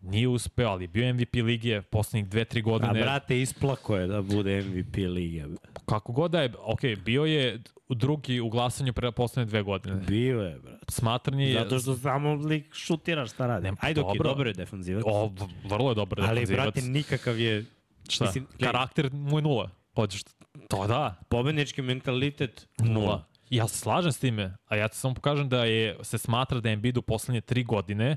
Nije 0.00 0.28
uspeo, 0.28 0.68
ali 0.68 0.86
bio 0.86 1.14
MVP 1.14 1.34
lige 1.34 1.82
poslednjih 1.82 2.28
dve, 2.30 2.44
tri 2.44 2.60
A 2.60 2.62
godine. 2.62 3.00
brate, 3.02 3.40
isplako 3.40 3.96
je 3.96 4.06
da 4.06 4.22
bude 4.22 4.62
MVP 4.62 4.96
lige. 4.96 5.44
Kako 5.86 6.12
god 6.12 6.30
da 6.30 6.42
je, 6.42 6.52
ok, 6.58 6.80
bio 7.04 7.24
je 7.24 7.62
drugi 7.88 8.40
u 8.40 8.48
glasanju 8.48 8.92
pre 8.92 9.12
poslednje 9.12 9.48
dve 9.48 9.62
godine. 9.62 9.96
Bio 9.96 10.42
je, 10.42 10.58
brate. 10.58 10.84
Smatran 10.88 11.40
je... 11.40 11.52
Zato 11.52 11.78
što 11.78 11.96
samo 11.96 12.34
lik 12.34 12.74
šutira 12.74 13.26
šta 13.26 13.46
radi. 13.46 13.70
Ajde, 13.80 14.00
ok, 14.00 14.06
dobro. 14.06 14.28
dobro 14.28 14.48
je 14.48 14.54
defanzivac. 14.54 15.04
O, 15.06 15.32
vrlo 15.64 15.90
je 15.90 15.94
dobar 15.94 16.20
ali, 16.20 16.40
defanzivac. 16.40 16.64
brate, 16.64 16.82
nikakav 16.82 17.40
je 17.40 17.64
Šta? 18.08 18.24
mislim. 18.24 18.46
Karakter 18.60 19.12
mu 19.12 19.38
je 19.38 19.42
nula. 19.42 19.70
Hoćeš, 19.94 20.22
to 20.68 20.86
da, 20.86 21.14
pobednički 21.28 21.82
mentalitet 21.82 22.68
nula. 22.78 23.24
Ja 23.50 23.68
se 23.68 23.78
slažem 23.78 24.12
s 24.12 24.18
time, 24.18 24.56
a 24.66 24.76
ja 24.76 24.88
ti 24.88 24.96
samo 24.96 25.14
pokažem 25.14 25.48
da 25.48 25.64
je, 25.64 25.96
se 26.02 26.18
smatra 26.18 26.60
da 26.60 26.68
je 26.68 26.72
Embiid 26.72 26.96
u 26.96 27.02
poslednje 27.02 27.40
tri 27.40 27.64
godine 27.64 28.16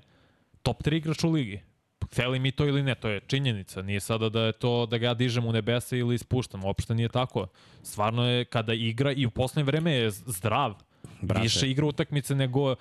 top 0.64 0.84
3 0.84 0.96
igrač 0.96 1.24
u 1.24 1.32
ligi. 1.32 1.62
Hteli 2.06 2.40
mi 2.40 2.52
to 2.52 2.68
ili 2.68 2.84
ne, 2.84 2.96
to 2.96 3.10
je 3.10 3.20
činjenica. 3.20 3.82
Nije 3.82 4.00
sada 4.00 4.30
da 4.30 4.42
je 4.42 4.52
to 4.52 4.86
da 4.86 4.98
ga 4.98 5.06
ja 5.06 5.14
dižem 5.14 5.46
u 5.46 5.52
nebesa 5.52 5.96
ili 5.96 6.16
ispuštam. 6.16 6.66
Uopšte 6.66 6.96
nije 6.96 7.10
tako. 7.10 7.48
Stvarno 7.84 8.26
je 8.26 8.46
kada 8.46 8.74
igra 8.74 9.12
i 9.12 9.26
u 9.26 9.30
poslednje 9.30 9.64
vreme 9.64 9.92
je 9.92 10.12
zdrav. 10.12 10.74
Brate. 11.22 11.44
Više 11.44 11.70
igra 11.72 11.86
utakmice 11.86 12.36
nego 12.36 12.72
uh, 12.72 12.78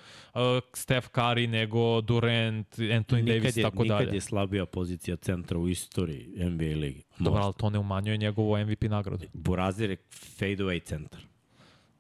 Steph 0.74 1.08
Curry, 1.08 1.46
nego 1.48 2.00
Durant, 2.00 2.78
Anthony 2.78 3.22
Nikad 3.22 3.36
Davis 3.36 3.56
i 3.56 3.62
tako 3.62 3.84
dalje. 3.84 4.00
nikad 4.00 4.14
je 4.14 4.20
slabija 4.20 4.66
pozicija 4.66 5.16
centra 5.16 5.58
u 5.58 5.68
istoriji 5.68 6.28
NBA 6.36 6.64
ligi. 6.64 7.02
Dobro, 7.18 7.42
ali 7.42 7.54
to 7.54 7.70
ne 7.70 7.78
umanjuje 7.78 8.16
njegovu 8.16 8.58
MVP 8.58 8.82
nagradu. 8.82 9.26
Burazir 9.32 9.90
je 9.90 9.96
fadeaway 10.38 10.84
centar. 10.84 11.20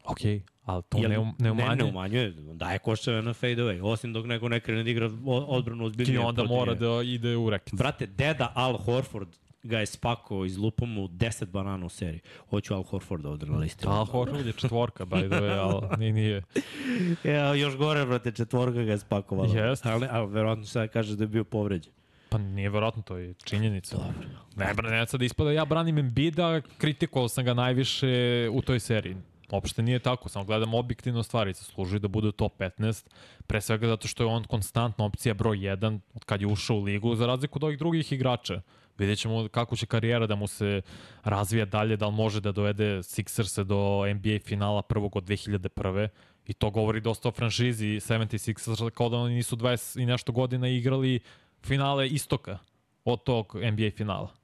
Ok, 0.08 0.20
ali 0.64 0.82
to 0.88 0.98
Jel- 0.98 1.08
ne, 1.08 1.32
ne 1.38 1.50
umanjuje. 1.50 1.76
Ne, 1.76 1.84
ne 1.84 1.84
umanjuje. 1.84 2.34
Daje 2.54 2.78
koševe 2.78 3.22
na 3.22 3.34
fadeaway. 3.34 3.80
Osim 3.82 4.12
dok 4.12 4.26
neko 4.26 4.48
ne 4.48 4.60
krene 4.60 4.82
da 4.82 4.90
igra 4.90 5.10
odbranu 5.26 5.84
ozbiljnije. 5.84 6.14
I 6.14 6.18
onda 6.18 6.44
mora 6.44 6.74
da 6.74 7.02
ide 7.04 7.36
u 7.36 7.50
reket. 7.50 7.74
Brate, 7.74 8.06
deda 8.06 8.52
Al 8.54 8.76
Horford 8.76 9.28
ga 9.62 9.78
je 9.78 9.86
spakao 9.86 10.44
iz 10.44 10.58
lupa 10.58 10.86
mu 10.86 11.08
10 11.08 11.44
banana 11.44 11.86
u 11.86 11.88
seriji. 11.88 12.20
Hoću 12.50 12.74
Al 12.74 12.82
Horforda 12.82 13.28
ovde 13.28 13.46
na 13.46 13.58
listi. 13.58 13.86
Al 13.86 14.04
Horford 14.04 14.46
je 14.46 14.52
četvorka, 14.52 15.04
by 15.04 15.28
the 15.28 15.36
way, 15.40 15.58
ali 15.58 15.98
nije, 15.98 16.12
nije. 16.12 16.42
Ja, 17.34 17.54
još 17.54 17.76
gore, 17.76 18.06
brate, 18.06 18.32
četvorka 18.32 18.82
ga 18.82 18.92
je 18.92 18.98
spakovala. 18.98 19.56
Jeste. 19.60 19.90
Ali, 19.90 20.06
ali 20.10 20.32
verovatno 20.32 20.64
sada 20.64 20.88
kaže 20.88 21.16
da 21.16 21.24
je 21.24 21.28
bio 21.28 21.44
povređen. 21.44 21.92
Pa 22.28 22.38
nije 22.38 22.70
verovatno, 22.70 23.02
to 23.02 23.16
je 23.16 23.34
činjenica. 23.34 23.96
Dobro. 23.96 24.28
Ne, 24.56 24.90
ne 24.90 25.06
sad 25.06 25.22
ispada, 25.22 25.52
ja 25.52 25.64
branim 25.64 25.98
Embida, 25.98 26.60
kritikovao 26.78 27.28
sam 27.28 27.44
ga 27.44 27.54
najviše 27.54 28.08
u 28.52 28.62
toj 28.62 28.80
seriji. 28.80 29.16
Uopšte 29.50 29.82
nije 29.82 29.98
tako, 29.98 30.28
samo 30.28 30.44
gledam 30.44 30.74
objektivno 30.74 31.22
stvari, 31.22 31.54
služi 31.54 31.98
da 31.98 32.08
bude 32.08 32.32
top 32.32 32.58
15, 32.58 33.06
pre 33.46 33.60
svega 33.60 33.86
zato 33.86 34.08
što 34.08 34.22
je 34.22 34.26
on 34.26 34.44
konstantna 34.44 35.04
opcija 35.04 35.34
broj 35.34 35.56
1 35.56 36.00
od 36.14 36.24
kad 36.24 36.40
je 36.40 36.46
ušao 36.46 36.76
u 36.76 36.82
ligu, 36.82 37.14
za 37.14 37.26
razliku 37.26 37.58
od 37.58 37.64
ovih 37.64 37.78
drugih 37.78 38.12
igrača. 38.12 38.60
Vidjet 38.98 39.18
ćemo 39.18 39.48
kako 39.48 39.76
će 39.76 39.86
karijera 39.86 40.26
da 40.26 40.34
mu 40.34 40.46
se 40.46 40.82
razvija 41.24 41.64
dalje, 41.64 41.96
da 41.96 42.06
li 42.06 42.14
može 42.14 42.40
da 42.40 42.52
dovede 42.52 42.98
Sixerse 42.98 43.64
do 43.64 44.04
NBA 44.14 44.38
finala 44.44 44.82
prvog 44.82 45.16
od 45.16 45.24
2001. 45.24 46.08
I 46.46 46.52
to 46.52 46.70
govori 46.70 47.00
dosta 47.00 47.28
o 47.28 47.32
franšizi 47.32 47.86
76ers, 47.86 48.90
kao 48.90 49.08
da 49.08 49.16
oni 49.16 49.34
nisu 49.34 49.56
20 49.56 50.02
i 50.02 50.06
nešto 50.06 50.32
godina 50.32 50.68
igrali 50.68 51.20
finale 51.62 52.08
istoka 52.08 52.58
od 53.04 53.24
tog 53.24 53.54
NBA 53.54 53.90
finala. 53.96 54.34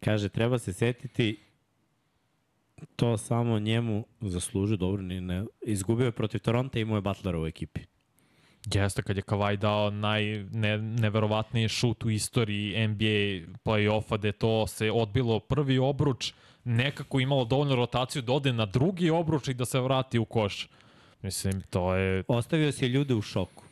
Kaže, 0.00 0.28
treba 0.28 0.58
se 0.58 0.72
setiti 0.72 1.45
to 2.96 3.16
samo 3.16 3.58
njemu 3.58 4.04
zaslužio 4.20 4.76
dobro, 4.76 5.02
ni 5.02 5.20
ne, 5.20 5.44
izgubio 5.62 6.04
je 6.04 6.12
protiv 6.12 6.40
Toronto 6.40 6.78
i 6.78 6.82
imao 6.82 6.96
je 6.96 7.00
Butlera 7.00 7.40
u 7.40 7.46
ekipi. 7.46 7.80
Jeste, 8.74 9.02
kad 9.02 9.16
je 9.16 9.22
Kavaj 9.22 9.56
dao 9.56 9.90
naj, 9.90 10.44
ne, 10.52 10.78
neverovatniji 10.78 11.68
šut 11.68 12.04
u 12.04 12.10
istoriji 12.10 12.88
NBA 12.88 13.52
play-offa, 13.64 14.18
gde 14.18 14.32
to 14.32 14.66
se 14.66 14.90
odbilo 14.90 15.40
prvi 15.40 15.78
obruč, 15.78 16.32
nekako 16.64 17.20
imalo 17.20 17.44
dovoljno 17.44 17.76
rotaciju 17.76 18.22
da 18.22 18.32
ode 18.32 18.52
na 18.52 18.66
drugi 18.66 19.10
obruč 19.10 19.48
i 19.48 19.54
da 19.54 19.64
se 19.64 19.80
vrati 19.80 20.18
u 20.18 20.24
koš. 20.24 20.68
Mislim, 21.22 21.60
to 21.70 21.94
je... 21.94 22.24
Ostavio 22.28 22.72
si 22.72 22.86
ljude 22.86 23.14
u 23.14 23.22
šoku. 23.22 23.64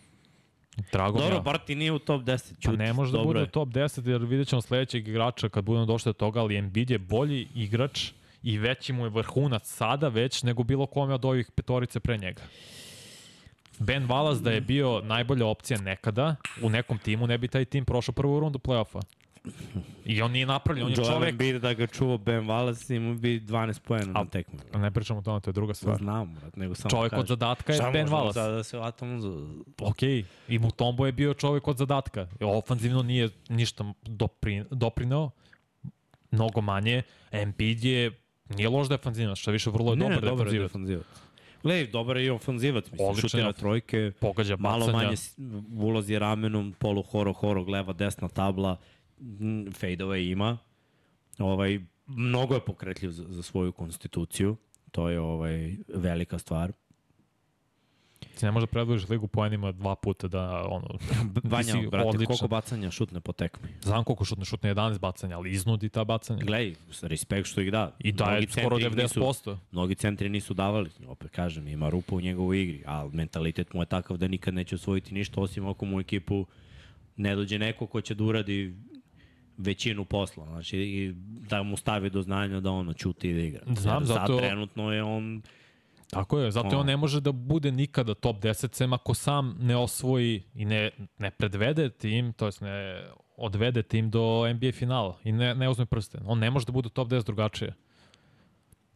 Drago 0.93 1.19
Dobro, 1.19 1.35
mi 1.35 1.37
je. 1.37 1.43
bar 1.43 1.59
ti 1.59 1.75
nije 1.75 1.93
u 1.93 1.99
top 1.99 2.23
10. 2.23 2.49
Čuti. 2.49 2.67
Pa 2.67 2.73
ne 2.73 2.93
može 2.93 3.12
da 3.12 3.23
bude 3.23 3.38
je. 3.38 3.43
u 3.43 3.47
top 3.47 3.69
10 3.69 4.09
jer 4.09 4.23
vidjet 4.23 4.49
ćemo 4.49 4.62
sledećeg 4.62 5.09
igrača 5.09 5.49
kad 5.49 5.64
budemo 5.64 5.87
došli 5.87 6.09
do 6.09 6.12
toga, 6.12 6.40
ali 6.40 6.57
Embiid 6.57 6.90
je 6.90 6.99
bolji 6.99 7.49
igrač 7.55 8.11
i 8.44 8.59
veći 8.59 8.92
mu 8.92 9.04
je 9.04 9.11
vrhunac 9.11 9.66
sada 9.66 10.09
već 10.09 10.42
nego 10.42 10.62
bilo 10.62 10.87
kome 10.87 11.14
od 11.14 11.24
ovih 11.24 11.50
petorice 11.50 12.00
pre 12.00 12.18
njega. 12.18 12.42
Ben 13.78 14.09
Wallace 14.09 14.42
da 14.42 14.50
je 14.50 14.61
bio 14.61 15.00
najbolja 15.00 15.46
opcija 15.46 15.80
nekada, 15.80 16.37
u 16.62 16.70
nekom 16.70 16.98
timu 16.98 17.26
ne 17.26 17.38
bi 17.38 17.48
taj 17.48 17.64
tim 17.64 17.85
prošao 17.85 18.12
prvu 18.12 18.40
rundu 18.40 18.59
play-offa. 18.59 19.02
I 20.04 20.22
on 20.22 20.33
nije 20.33 20.46
napravljen, 20.46 20.87
on 20.87 20.92
je 20.92 20.96
Joel 20.98 21.12
čovek... 21.12 21.30
Embiid 21.30 21.62
da 21.62 21.74
ga 21.74 21.87
čuvo 21.87 22.18
Ben 22.18 22.44
Wallace 22.44 22.96
imao 22.96 23.14
bi 23.14 23.40
12 23.40 23.80
poena 23.80 24.12
na 24.12 24.24
tekmu. 24.24 24.59
Ne 24.74 24.90
pričamo 24.90 25.18
o 25.18 25.22
tome, 25.22 25.40
to 25.40 25.50
je 25.50 25.52
druga 25.52 25.74
stvar. 25.74 25.96
Znam, 25.96 26.35
brat, 26.35 26.57
nego 26.57 26.74
samo 26.74 26.90
Čovek 26.90 27.11
kažem. 27.11 27.20
od 27.20 27.26
zadatka 27.26 27.72
je 27.72 27.76
Šta 27.78 27.90
Ben 27.90 28.09
Wallace. 28.09 28.33
Sada 28.33 28.54
da 28.54 28.62
se 28.62 28.78
vatamo 28.78 29.20
za... 29.20 29.30
Ok, 29.80 30.02
i 30.48 30.59
Mutombo 30.59 31.07
je 31.07 31.12
bio 31.12 31.35
čovek 31.35 31.68
od 31.68 31.76
zadatka. 31.76 32.26
Ofanzivno 32.40 33.02
nije 33.02 33.28
ništa 33.48 33.92
dopri, 34.02 34.64
doprineo, 34.70 35.30
mnogo 36.30 36.61
manje. 36.61 37.02
Embiid 37.30 37.85
je, 37.85 38.24
nije 38.48 38.68
loš 38.68 38.88
defanzivac, 38.88 39.38
što 39.38 39.50
više 39.50 39.70
vrlo 39.70 39.92
je 39.92 39.96
Ne, 39.96 40.09
ne, 40.09 40.14
dobar 40.14 40.30
dobar 40.30 40.46
je 40.46 40.52
defanzivac. 40.52 40.68
defanzivac. 40.70 41.07
Gledaj, 41.62 41.87
dobar 41.87 42.16
je 42.16 42.24
i 42.26 42.30
ofanzivac, 42.30 42.90
mislim, 42.90 43.09
Odličan 43.09 43.28
šutira 43.28 43.46
je. 43.46 43.52
trojke, 43.52 44.12
Pogađa 44.20 44.57
malo 44.57 44.92
manje 44.92 45.16
ulazi 45.76 46.18
ramenom, 46.18 46.74
polu 46.78 47.02
horo, 47.02 47.33
horo, 47.33 47.62
leva, 47.62 47.92
desna 47.92 48.28
tabla, 48.28 48.76
fadeaway 49.70 50.33
ima. 50.33 50.59
Ovaj, 51.38 51.80
mnogo 52.07 52.54
je 52.54 52.61
pokretljiv 52.61 53.11
za, 53.11 53.24
za 53.28 53.42
svoju 53.42 53.72
konstituciju, 53.72 54.57
to 54.90 55.09
je 55.09 55.20
ovaj 55.20 55.76
velika 55.88 56.38
stvar. 56.38 56.72
Ti 58.35 58.44
ne 58.44 58.51
može 58.51 58.66
da 58.66 58.70
predvojiš 58.70 59.09
ligu 59.09 59.27
poenima 59.27 59.73
dva 59.73 59.94
puta 59.94 60.29
da 60.29 60.64
ono... 60.68 60.87
Vanja, 61.44 61.73
si 61.73 61.87
brate, 61.87 62.09
odličan. 62.09 62.27
koliko 62.27 62.49
bacanja 62.49 62.90
šutne 62.90 63.20
po 63.20 63.33
tekmi? 63.33 63.68
Znam 63.83 64.05
koliko 64.05 64.25
šutne, 64.25 64.44
šutne 64.44 64.75
11 64.75 64.99
bacanja, 64.99 65.37
ali 65.37 65.51
iznudi 65.51 65.88
ta 65.88 66.05
bacanja. 66.05 66.44
Gledaj, 66.44 66.75
respekt 67.03 67.49
što 67.49 67.61
ih 67.61 67.73
da. 67.73 67.97
I 67.99 68.12
daje 68.12 68.31
Mnogi 68.31 68.53
skoro 68.53 68.79
centri 68.79 68.87
ih 68.92 69.05
nisu- 69.05 69.20
90%. 69.20 69.57
Mnogi 69.73 69.94
centri 69.94 70.29
nisu 70.29 70.55
davali, 70.55 70.90
opet 71.07 71.31
kažem, 71.31 71.68
ima 71.68 71.88
rupa 71.88 72.14
u 72.16 72.20
njegovoj 72.20 72.62
igri, 72.62 72.83
ali 72.87 73.11
mentalitet 73.12 73.73
mu 73.73 73.83
je 73.83 73.87
takav 73.87 74.16
da 74.16 74.29
nikad 74.29 74.55
neće 74.55 74.75
osvojiti 74.75 75.14
ništa, 75.14 75.40
osim 75.40 75.66
ako 75.66 75.85
mu 75.85 76.01
ekipu 76.01 76.47
ne 77.16 77.37
dođe 77.37 77.59
neko 77.59 77.87
ko 77.87 78.01
će 78.01 78.14
da 78.14 78.25
uradi 78.25 78.75
većinu 79.57 80.05
posla, 80.05 80.47
znači 80.47 80.79
i 80.79 81.12
da 81.49 81.62
mu 81.62 81.77
stavi 81.77 82.11
do 82.11 82.23
znanja 82.23 82.61
da 82.61 82.70
ono 82.70 82.92
ćuti 82.92 83.31
i 83.31 83.35
da 83.35 83.40
igra. 83.40 83.61
Znam, 83.77 83.94
Jer 83.97 84.07
zato- 84.07 84.27
Sad 84.27 84.38
trenutno 84.38 84.92
je 84.92 85.03
on 85.03 85.42
Tako 86.11 86.38
je, 86.38 86.51
zato 86.51 86.77
O. 86.77 86.81
on 86.81 86.87
ne 86.87 86.97
može 86.97 87.21
da 87.21 87.33
bude 87.33 87.73
nikada 87.73 88.14
top 88.14 88.37
10 88.37 88.75
sem 88.75 88.93
ako 88.93 89.14
sam 89.14 89.57
ne 89.61 89.77
osvoji 89.77 90.43
i 90.55 90.64
ne, 90.64 90.90
ne 91.19 91.31
predvede 91.31 91.90
tim, 91.90 92.33
to 92.33 92.47
jest 92.47 92.61
ne 92.61 93.05
odvede 93.37 93.83
tim 93.83 94.11
do 94.11 94.53
NBA 94.55 94.73
finala 94.73 95.19
i 95.25 95.33
ne, 95.33 95.55
ne 95.55 95.69
uzme 95.69 95.87
prsten. 95.87 96.21
On 96.27 96.38
ne 96.38 96.51
može 96.51 96.67
da 96.67 96.73
bude 96.73 96.88
top 96.88 97.09
10 97.09 97.25
drugačije. 97.25 97.75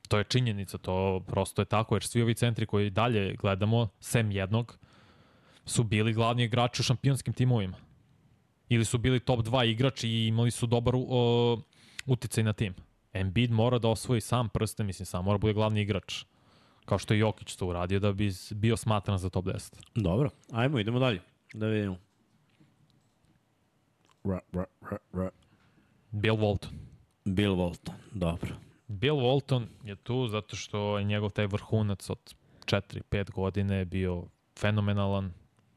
To 0.09 0.19
je 0.19 0.25
činjenica, 0.25 0.79
to 0.79 1.25
prosto 1.27 1.63
je 1.63 1.67
tako, 1.67 1.95
jer 1.95 2.03
svi 2.03 2.23
ovi 2.23 2.35
centri 2.35 2.67
koji 2.67 2.91
dalje 2.91 3.37
gledamo, 3.37 3.89
sem 4.01 4.31
jednog, 4.31 4.79
su 5.65 5.85
bili 5.85 6.13
glavni 6.13 6.45
igrači 6.45 6.83
u 6.83 6.85
šampionskim 6.85 7.35
timovima. 7.35 7.77
Ili 8.69 8.85
su 8.85 8.99
bili 8.99 9.21
top 9.21 9.41
2 9.41 9.71
igrači 9.71 10.09
i 10.09 10.27
imali 10.27 10.51
su 10.51 10.67
dobar 10.67 10.95
o, 10.97 11.61
uticaj 12.07 12.45
na 12.45 12.53
tim. 12.53 12.75
Embiid 13.13 13.51
mora 13.51 13.79
da 13.79 13.89
osvoji 13.89 14.21
sam 14.21 14.49
prsten, 14.49 14.87
mislim, 14.87 15.07
sam 15.07 15.25
mora 15.25 15.39
da 15.39 15.41
bude 15.41 15.53
glavni 15.53 15.81
igrač 15.81 16.25
kao 16.89 16.99
što 16.99 17.15
je 17.15 17.21
Jokić 17.21 17.57
to 17.57 17.67
uradio 17.67 18.01
da 18.01 18.13
bi 18.13 18.33
bio 18.51 18.77
smatran 18.77 19.19
za 19.19 19.31
top 19.31 19.45
10. 19.45 19.75
Dobro, 19.95 20.31
ajmo, 20.53 20.79
idemo 20.79 20.99
dalje. 20.99 21.21
Da 21.55 21.67
vidimo. 21.67 21.97
Ra, 24.25 24.41
ra, 24.53 24.65
ra, 24.91 24.97
ra. 25.13 25.31
Bill 26.11 26.37
Walton. 26.37 26.73
Bill 27.25 27.55
Walton, 27.55 27.93
dobro. 28.13 28.51
Bill 28.87 29.17
Walton 29.17 29.67
je 29.85 29.97
tu 29.97 30.29
zato 30.29 30.57
što 30.57 30.99
je 30.99 31.05
njegov 31.05 31.31
taj 31.31 31.47
vrhunac 31.47 32.11
od 32.11 32.35
4-5 32.65 33.31
godine 33.31 33.85
bio 33.85 34.25
fenomenalan, 34.59 35.33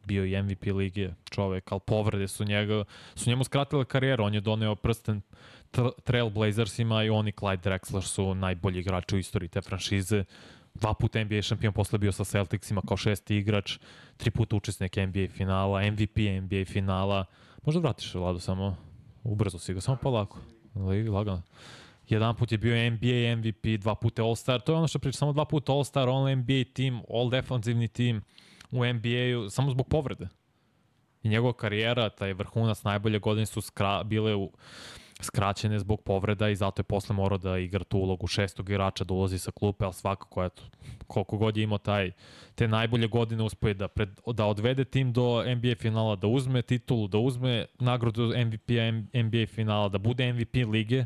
bio 0.05 0.25
i 0.25 0.43
MVP 0.43 0.65
lige 0.65 1.09
čovek, 1.29 1.71
ali 1.71 1.81
povrede 1.85 2.27
su, 2.27 2.43
njega, 2.43 2.83
su 3.15 3.29
njemu 3.29 3.43
skratile 3.43 3.85
karijeru. 3.85 4.23
On 4.23 4.33
je 4.33 4.41
doneo 4.41 4.75
prsten 4.75 5.21
Tra- 5.71 5.91
Trailblazersima 6.03 7.03
i 7.03 7.09
on 7.09 7.27
i 7.27 7.31
Clyde 7.31 7.61
Drexler 7.61 8.01
su 8.01 8.35
najbolji 8.35 8.79
igrači 8.79 9.15
u 9.15 9.19
istoriji 9.19 9.49
te 9.49 9.61
franšize. 9.61 10.23
Dva 10.73 10.93
puta 10.93 11.23
NBA 11.23 11.41
šampion, 11.41 11.73
posle 11.73 11.99
bio 11.99 12.11
sa 12.11 12.23
Celticsima 12.23 12.81
kao 12.87 12.97
šesti 12.97 13.37
igrač, 13.37 13.77
tri 14.17 14.31
puta 14.31 14.55
učesnik 14.55 14.95
NBA 14.95 15.27
finala, 15.29 15.91
MVP 15.91 16.17
NBA 16.41 16.65
finala. 16.65 17.25
Možda 17.63 17.81
vratiš, 17.81 18.13
Vlado, 18.15 18.39
samo 18.39 18.75
ubrzo 19.23 19.59
si 19.59 19.73
ga, 19.73 19.81
samo 19.81 19.97
polako. 19.97 20.39
Lagano. 21.09 21.41
Jedan 22.09 22.35
put 22.35 22.51
je 22.51 22.57
bio 22.57 22.91
NBA 22.91 23.35
MVP, 23.37 23.81
dva 23.81 23.95
puta 23.95 24.23
All-Star, 24.23 24.61
to 24.61 24.71
je 24.71 24.77
ono 24.77 24.87
što 24.87 24.99
priča, 24.99 25.17
samo 25.17 25.33
dva 25.33 25.45
puta 25.45 25.71
All-Star, 25.71 26.09
All 26.09 26.35
NBA 26.35 26.63
tim, 26.73 27.01
All 27.09 27.29
Defensivni 27.29 27.87
tim 27.87 28.21
u 28.71 28.85
NBA-u, 28.85 29.49
samo 29.49 29.71
zbog 29.71 29.87
povrede. 29.87 30.27
I 31.23 31.29
njegova 31.29 31.53
karijera, 31.53 32.09
taj 32.09 32.33
vrhunac 32.33 32.83
najbolje 32.83 33.19
godine 33.19 33.45
su 33.45 33.61
skra, 33.61 34.03
bile 34.03 34.35
u, 34.35 34.51
skraćene 35.23 35.79
zbog 35.79 36.01
povreda 36.01 36.49
i 36.49 36.55
zato 36.55 36.79
je 36.79 36.83
posle 36.83 37.15
morao 37.15 37.37
da 37.37 37.57
igra 37.57 37.83
tu 37.83 37.97
ulogu 37.97 38.27
šestog 38.27 38.69
igrača, 38.69 39.03
da 39.03 39.13
ulazi 39.13 39.39
sa 39.39 39.51
klupe, 39.51 39.85
ali 39.85 39.93
svakako, 39.93 40.43
eto, 40.43 40.63
koliko 41.07 41.37
god 41.37 41.57
je 41.57 41.63
imao 41.63 41.77
taj, 41.77 42.11
te 42.55 42.67
najbolje 42.67 43.07
godine 43.07 43.43
uspoje 43.43 43.73
da, 43.73 43.87
pred, 43.87 44.09
da 44.27 44.45
odvede 44.45 44.85
tim 44.85 45.13
do 45.13 45.43
NBA 45.55 45.75
finala, 45.79 46.15
da 46.15 46.27
uzme 46.27 46.61
titulu, 46.61 47.07
da 47.07 47.17
uzme 47.17 47.65
nagradu 47.79 48.33
MVP-a 48.45 48.91
NBA 49.23 49.45
finala, 49.47 49.89
da 49.89 49.97
bude 49.97 50.33
MVP 50.33 50.55
lige, 50.71 51.05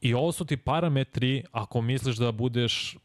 I 0.00 0.14
ovo 0.14 0.32
su 0.32 0.44
ti 0.44 0.56
parametri 0.56 1.44
ako 1.52 1.82
misliš 1.82 2.16
da 2.16 2.32
budeš 2.32 2.96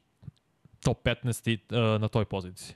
top 0.79 1.05
15 1.05 1.49
i, 1.51 1.57
uh, 1.75 2.01
na 2.01 2.07
toj 2.07 2.25
poziciji. 2.25 2.75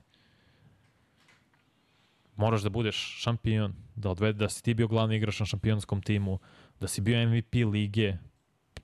Moraš 2.36 2.62
da 2.62 2.70
budeš 2.70 2.98
šampion, 3.22 3.74
da 3.96 4.10
odvede, 4.10 4.38
da 4.38 4.50
si 4.50 4.64
ti 4.64 4.74
bio 4.74 4.88
glavni 4.88 5.16
igrač 5.16 5.40
na 5.40 5.46
šampionskom 5.46 6.02
timu, 6.02 6.40
da 6.80 6.88
si 6.88 7.02
bio 7.02 7.28
MVP 7.30 7.54
lige, 7.54 8.18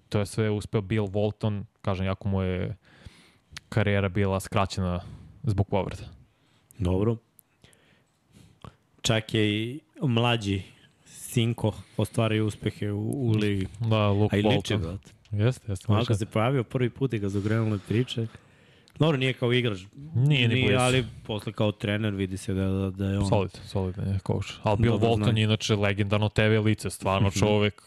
to 0.10 0.20
je 0.20 0.26
sve 0.26 0.50
uspeo 0.50 0.82
Bill 0.82 1.08
Walton, 1.08 1.64
kažem, 1.82 2.06
jako 2.06 2.30
mu 2.30 2.42
je 2.42 2.76
karijera 3.70 4.10
bila 4.10 4.40
skraćena 4.40 5.00
zbog 5.44 5.68
povreda. 5.70 6.04
Dobro. 6.78 7.18
Čak 9.02 9.34
je 9.34 9.60
i 9.60 9.80
mlađi 10.02 10.62
Sinko 11.06 11.74
ostvario 11.98 12.46
uspehe 12.46 12.92
u, 12.92 13.30
u 13.30 13.32
ligi. 13.32 13.68
Da, 13.80 14.08
Luke 14.08 14.36
A 14.36 14.40
i 14.40 14.42
liči, 14.42 14.74
Walton. 14.74 14.98
Jeste, 15.32 15.72
jeste. 15.72 15.86
Malo 15.90 16.06
kad 16.06 16.20
se 16.20 16.26
pojavio 16.26 16.64
prvi 16.64 16.90
put 16.90 17.14
i 17.14 17.20
ga 17.20 17.30
zagrenule 17.30 17.80
priče. 17.88 18.28
Dobro, 19.04 19.18
nije 19.18 19.34
kao 19.34 19.54
igrač. 19.54 19.80
Nije 20.16 20.48
ni 20.48 20.64
blizu. 20.64 20.80
ali 20.80 21.06
posle 21.28 21.52
kao 21.52 21.72
trener 21.72 22.14
vidi 22.14 22.38
se 22.38 22.54
da, 22.54 22.68
da, 22.68 22.90
da 22.90 23.06
je 23.06 23.20
on... 23.20 23.26
Solid, 23.26 23.52
solid 23.66 23.98
je 23.98 24.20
coach. 24.28 24.48
Ali 24.64 24.78
Bill 24.82 25.00
Dobro 25.00 25.26
Walton 25.26 25.38
je 25.38 25.44
inače 25.44 25.76
legendarno 25.76 26.30
TV 26.30 26.66
lice, 26.66 26.90
stvarno 26.90 27.32
čovek. 27.32 27.82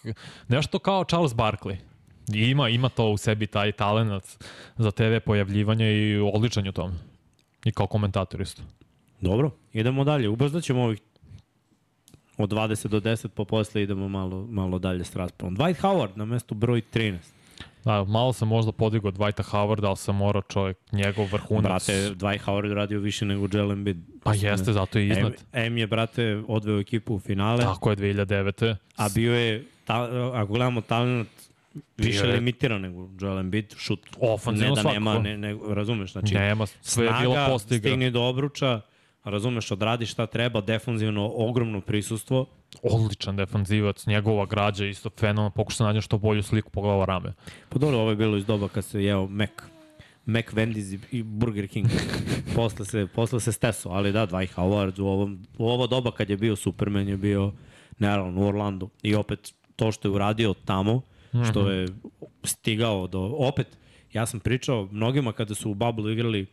Nešto 0.49 0.79
kao 0.79 1.05
Charles 1.05 1.33
Barkley. 1.33 1.77
I 2.33 2.51
Ima, 2.51 2.69
ima 2.69 2.89
to 2.89 3.11
u 3.11 3.17
sebi, 3.17 3.47
taj 3.47 3.73
talent 3.73 4.25
za 4.77 4.91
TV 4.91 5.17
pojavljivanje 5.25 5.93
i 5.93 6.17
odličan 6.35 6.65
je 6.65 6.71
u 6.71 6.73
tome. 6.73 6.95
I 7.65 7.73
kao 7.73 7.87
komentator 7.87 8.41
isto. 8.41 8.63
Dobro, 9.21 9.51
idemo 9.73 10.05
dalje. 10.05 10.29
Ubrzat 10.29 10.65
ćemo 10.65 10.83
ovih 10.83 11.01
od 12.39 12.51
20 12.51 12.89
do 12.89 13.01
10, 13.01 13.29
pa 13.29 13.45
posle 13.45 13.83
idemo 13.83 14.09
malo, 14.09 14.47
malo 14.47 14.79
dalje 14.79 15.05
s 15.05 15.17
raspravom. 15.17 15.57
Dwight 15.57 15.81
Howard 15.81 16.17
na 16.17 16.25
mestu 16.25 16.55
broj 16.55 16.83
13. 16.95 17.36
Da, 17.87 18.05
malo 18.05 18.33
sam 18.33 18.49
možda 18.49 18.73
podigao 18.73 19.13
Dwighta 19.13 19.43
Howarda, 19.45 19.87
ali 19.87 19.97
sam 19.97 20.17
morao 20.17 20.43
čovjek, 20.45 20.77
njegov 20.93 21.27
vrhunac. 21.27 21.63
Brate, 21.87 21.93
Dwight 22.11 22.41
Howard 22.41 22.73
radio 22.73 23.01
više 23.01 23.25
nego 23.25 23.49
Joel 23.53 23.73
Embiid. 23.73 23.97
pa 24.23 24.35
jeste, 24.35 24.73
zato 24.73 24.99
je 24.99 25.09
iznad. 25.09 25.33
M, 25.53 25.65
M 25.65 25.79
je, 25.79 25.87
brate, 25.87 26.43
odveo 26.49 26.81
ekipu 26.81 27.15
u 27.15 27.19
finale, 27.19 27.59
Tako 27.59 27.91
je 27.91 27.97
2009. 27.97 28.77
a 28.97 29.09
bio 29.09 29.35
je, 29.35 29.65
ta, 29.85 30.03
ako 30.35 30.47
gledamo 30.47 30.81
talent, 30.81 31.29
više 31.97 32.19
je- 32.21 32.33
limitiran 32.33 32.81
nego 32.81 33.09
Joel 33.21 33.39
Embiid, 33.39 33.75
šut. 33.77 34.01
Ofanzivno 34.21 34.75
ne 34.75 34.83
da 34.83 34.91
nema, 34.91 35.11
svakako. 35.11 35.23
ne, 35.23 35.39
ne, 35.39 35.57
razumeš, 35.69 36.13
znači, 36.13 36.35
Nema, 36.35 36.67
sve 36.67 37.07
je 37.07 37.13
bilo 37.21 37.35
snaga, 37.35 37.49
postiga. 37.49 37.79
stigne 37.81 38.11
do 38.11 38.23
obruča, 38.23 38.81
razumeš, 39.31 39.71
odradi 39.71 40.07
šta 40.07 40.27
treba, 40.27 40.61
defanzivno 40.61 41.33
ogromno 41.35 41.81
prisustvo. 41.81 42.47
Odličan 42.83 43.37
defanzivac, 43.37 44.07
njegova 44.07 44.47
građa 44.47 44.87
isto 44.87 45.11
fenomen, 45.11 45.53
pokuša 45.53 45.85
da 45.85 45.89
nađem 45.89 46.03
što 46.03 46.19
bolju 46.19 46.43
sliku 46.43 46.71
pogledava 46.71 47.05
rame. 47.05 47.33
Pa 47.69 47.79
dobro, 47.79 47.99
ovo 47.99 48.11
je 48.11 48.17
bilo 48.17 48.37
iz 48.37 48.47
doba 48.47 48.69
kad 48.69 48.85
se 48.85 49.05
jeo 49.05 49.27
Mac. 49.27 49.51
Mac 50.27 50.45
Wendy's 50.47 50.99
i- 51.13 51.23
Burger 51.23 51.69
King. 51.69 51.87
posle, 52.57 52.85
se, 52.85 53.07
posle 53.15 53.41
se 53.41 53.53
steso, 53.53 53.89
ali 53.89 54.13
da, 54.13 54.27
Dwight 54.27 54.55
Howard 54.55 55.01
u, 55.01 55.07
ovom, 55.07 55.47
u 55.59 55.69
ovo 55.69 55.87
doba 55.87 56.11
kad 56.11 56.31
je 56.31 56.37
bio 56.37 56.57
Superman 56.57 57.09
je 57.09 57.17
bio 57.17 57.53
naravno 57.99 58.41
u 58.41 58.47
Orlandu. 58.47 58.89
I 59.03 59.15
opet 59.15 59.55
to 59.77 59.93
što 59.93 60.09
je 60.09 60.13
uradio 60.13 60.55
tamo, 60.65 61.01
što 61.51 61.71
je 61.71 61.89
stigao 62.45 63.07
do... 63.07 63.21
Opet, 63.39 63.67
ja 64.13 64.27
sam 64.27 64.41
pričao 64.41 64.89
mnogima 64.93 65.33
kada 65.33 65.55
su 65.55 65.71
u 65.71 65.75
Bubble 65.75 66.13
igrali 66.13 66.47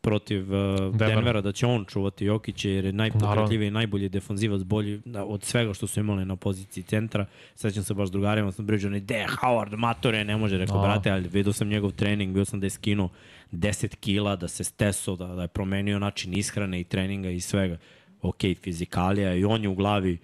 protiv 0.00 0.42
uh, 0.42 0.78
Denvera. 0.78 1.14
Denvera 1.14 1.40
da 1.40 1.52
će 1.52 1.66
on 1.66 1.84
čuvati 1.84 2.24
Jokića 2.24 2.68
jer 2.68 2.84
je 2.84 2.92
najpokretljiviji 2.92 3.68
i 3.68 3.70
najbolji 3.70 4.08
defanzivac 4.08 4.62
bolji 4.62 5.00
da, 5.04 5.24
od 5.24 5.44
svega 5.44 5.74
što 5.74 5.86
su 5.86 6.00
imali 6.00 6.24
na 6.24 6.36
poziciji 6.36 6.84
centra. 6.84 7.26
Sećam 7.54 7.84
se 7.84 7.94
baš 7.94 8.10
drugarima, 8.10 8.52
sam 8.52 8.66
pričao, 8.66 8.90
ne, 8.90 9.00
de, 9.00 9.26
Howard, 9.42 9.76
matore, 9.76 10.24
ne 10.24 10.36
može, 10.36 10.58
rekao, 10.58 10.76
Da. 10.76 10.82
brate, 10.82 11.10
ali 11.10 11.28
vidio 11.28 11.52
sam 11.52 11.68
njegov 11.68 11.90
trening, 11.90 12.34
bio 12.34 12.44
sam 12.44 12.60
da 12.60 12.66
je 12.66 12.70
skinuo 12.70 13.08
10 13.52 13.96
kila, 13.96 14.36
da 14.36 14.48
se 14.48 14.64
steso, 14.64 15.16
da, 15.16 15.26
da 15.26 15.42
je 15.42 15.48
promenio 15.48 15.98
način 15.98 16.38
ishrane 16.38 16.80
i 16.80 16.84
treninga 16.84 17.30
i 17.30 17.40
svega. 17.40 17.76
Ok, 18.22 18.40
fizikalija 18.62 19.34
i 19.34 19.44
on 19.44 19.62
je 19.62 19.68
u 19.68 19.74
glavi 19.74 20.18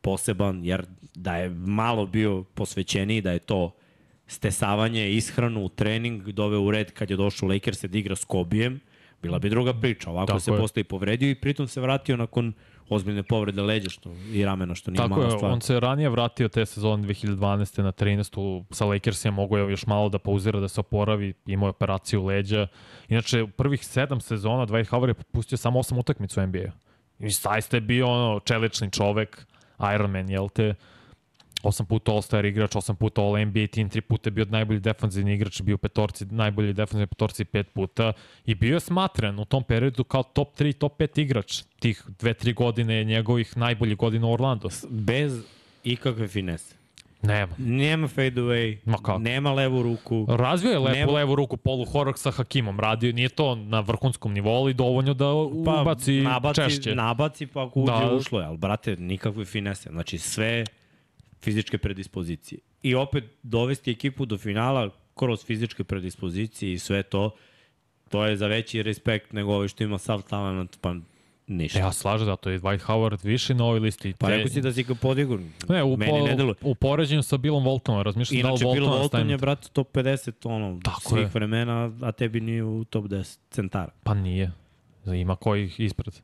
poseban, 0.00 0.64
jer 0.64 0.84
da 1.14 1.36
je 1.36 1.48
malo 1.50 2.06
bio 2.06 2.42
posvećeniji, 2.42 3.20
da 3.20 3.32
je 3.32 3.38
to 3.38 3.74
stesavanje, 4.26 5.10
ishranu, 5.10 5.68
trening 5.68 6.28
doveo 6.28 6.60
u 6.60 6.70
red 6.70 6.92
kad 6.92 7.10
je 7.10 7.16
došao 7.16 7.48
Lakers 7.48 7.84
da 7.84 7.98
igra 7.98 8.16
s 8.16 8.24
Kobijem, 8.24 8.80
bila 9.22 9.38
bi 9.38 9.50
druga 9.50 9.74
priča. 9.74 10.10
Ovako 10.10 10.26
Tako 10.26 10.40
se 10.40 10.50
je. 10.50 10.58
posle 10.58 10.80
i 10.80 10.84
povredio 10.84 11.30
i 11.30 11.34
pritom 11.34 11.68
se 11.68 11.80
vratio 11.80 12.16
nakon 12.16 12.52
ozbiljne 12.88 13.22
povrede 13.22 13.62
leđa 13.62 13.90
što, 13.90 14.10
i 14.32 14.44
ramena, 14.44 14.74
što 14.74 14.90
nije 14.90 14.96
Tako 14.96 15.08
mala 15.08 15.24
je, 15.24 15.30
stvar. 15.30 15.52
on 15.52 15.60
se 15.60 15.80
ranije 15.80 16.08
vratio 16.08 16.48
te 16.48 16.66
sezone 16.66 17.06
2012. 17.08 17.82
na 17.82 17.92
13. 17.92 18.64
sa 18.70 18.84
Lakersima, 18.84 19.34
mogo 19.34 19.58
je 19.58 19.70
još 19.70 19.86
malo 19.86 20.08
da 20.08 20.18
pauzira, 20.18 20.60
da 20.60 20.68
se 20.68 20.80
oporavi, 20.80 21.34
imao 21.46 21.66
je 21.66 21.70
operaciju 21.70 22.24
leđa. 22.24 22.66
Inače, 23.08 23.42
u 23.42 23.48
prvih 23.48 23.86
sedam 23.86 24.20
sezona 24.20 24.66
Dwight 24.66 24.90
Howard 24.90 25.08
je 25.08 25.14
popustio 25.14 25.58
samo 25.58 25.78
osam 25.78 25.98
utakmica 25.98 26.42
u 26.42 26.46
NBA. 26.46 26.70
I 27.18 27.30
zaista 27.30 27.76
je 27.76 27.80
bio 27.80 28.08
ono, 28.08 28.40
čelični 28.40 28.90
čovek, 28.90 29.46
Iron 29.94 30.10
Man, 30.10 30.30
jel 30.30 30.48
te? 30.48 30.74
Osam 31.62 31.86
puta 31.86 32.12
All-Star 32.12 32.44
igrač, 32.44 32.76
osam 32.76 32.96
puta 32.96 33.20
All-NBA 33.20 33.66
team, 33.66 33.88
tri 33.88 34.00
puta 34.00 34.26
je 34.26 34.32
bio 34.32 34.46
najbolji 34.46 34.80
defanzivni 34.80 35.34
igrač, 35.34 35.62
bio 35.62 35.78
petorci, 35.78 36.26
najbolji 36.26 36.72
defanzivni 36.72 37.06
petorci 37.06 37.44
pet 37.44 37.68
puta 37.68 38.12
i 38.46 38.54
bio 38.54 38.74
je 38.74 38.80
smatran 38.80 39.38
u 39.38 39.44
tom 39.44 39.62
periodu 39.64 40.04
kao 40.04 40.22
top 40.22 40.56
3, 40.56 40.72
top 40.72 41.00
5 41.00 41.20
igrač. 41.20 41.62
Tih 41.80 42.02
dve, 42.18 42.34
tri 42.34 42.52
godine 42.52 43.04
njegovih 43.04 43.56
najboljih 43.56 43.96
godina 43.96 44.26
u 44.26 44.32
Orlandu. 44.32 44.68
Bez 44.90 45.40
ikakve 45.84 46.28
finese. 46.28 46.74
Nema. 47.22 47.52
Nema 47.58 48.08
fade 48.08 48.32
away, 48.32 48.76
Ma 48.84 48.96
kako? 48.96 49.18
nema 49.18 49.52
levu 49.52 49.82
ruku. 49.82 50.26
Razvio 50.28 50.70
je 50.70 50.78
lepu 50.78 50.96
Nema- 50.96 51.12
levu 51.12 51.34
ruku 51.34 51.56
polu 51.56 51.84
Horok 51.84 52.18
sa 52.18 52.30
Hakimom. 52.30 52.80
Radio, 52.80 53.12
nije 53.12 53.28
to 53.28 53.54
na 53.54 53.80
vrhunskom 53.80 54.32
nivou, 54.32 54.54
ali 54.54 54.74
dovoljno 54.74 55.14
da 55.14 55.32
ubaci 55.32 56.22
Pa, 56.24 56.30
nabaci, 56.30 56.60
češće. 56.60 56.94
Nabaci 56.94 57.46
pa 57.46 57.66
ako 57.66 57.80
uđe 57.80 57.92
da. 57.92 58.14
ušlo 58.14 58.40
je, 58.40 58.46
ali 58.46 58.58
brate, 58.58 58.96
nikakve 58.96 59.44
finese. 59.44 59.90
Znači 59.90 60.18
sve 60.18 60.64
fizičke 61.42 61.78
predispozicije. 61.78 62.58
I 62.82 62.94
opet 62.94 63.24
dovesti 63.42 63.90
ekipu 63.90 64.26
do 64.26 64.38
finala 64.38 64.90
kroz 65.14 65.44
fizičke 65.44 65.84
predispozicije 65.84 66.72
i 66.72 66.78
sve 66.78 67.02
to, 67.02 67.30
to 68.08 68.24
je 68.26 68.36
za 68.36 68.46
veći 68.46 68.82
respekt 68.82 69.32
nego 69.32 69.54
ovaj 69.54 69.68
što 69.68 69.84
ima 69.84 69.98
sav 69.98 70.22
talent, 70.22 70.78
pa 70.80 70.94
ništa. 71.46 71.78
Ja 71.78 71.92
slažem 71.92 72.26
da 72.26 72.36
to 72.36 72.50
je 72.50 72.60
Dwight 72.60 72.86
Howard 72.86 73.24
više 73.24 73.54
na 73.54 73.64
ovoj 73.64 73.80
listi. 73.80 74.14
Pa 74.18 74.28
rekao 74.28 74.48
si 74.48 74.60
da 74.60 74.72
si 74.72 74.82
ga 74.82 74.94
podigur. 74.94 75.40
Ne, 75.68 75.82
u, 75.84 75.96
Meni 75.96 76.20
ne 76.22 76.34
deluje. 76.34 76.54
po, 76.54 76.68
u 76.68 76.74
poređenju 76.74 77.22
sa 77.22 77.36
Billom 77.36 77.64
Voltonom, 77.64 78.02
razmišljam 78.02 78.42
da 78.42 78.50
li 78.50 78.58
Bill 78.58 78.68
Voltona 78.86 79.02
Walton 79.02 79.08
stavim. 79.08 79.30
je, 79.30 79.36
brate, 79.36 79.68
top 79.72 79.96
50 79.96 80.32
ono, 80.44 80.80
Tako 80.84 81.00
svih 81.00 81.22
je. 81.22 81.30
vremena, 81.34 81.92
a 82.02 82.12
tebi 82.12 82.40
nije 82.40 82.64
u 82.64 82.84
top 82.84 83.04
10 83.04 83.38
centara. 83.50 83.92
Pa 84.02 84.14
nije. 84.14 84.52
Ima 85.06 85.36
kojih 85.36 85.80
ispred. 85.80 86.14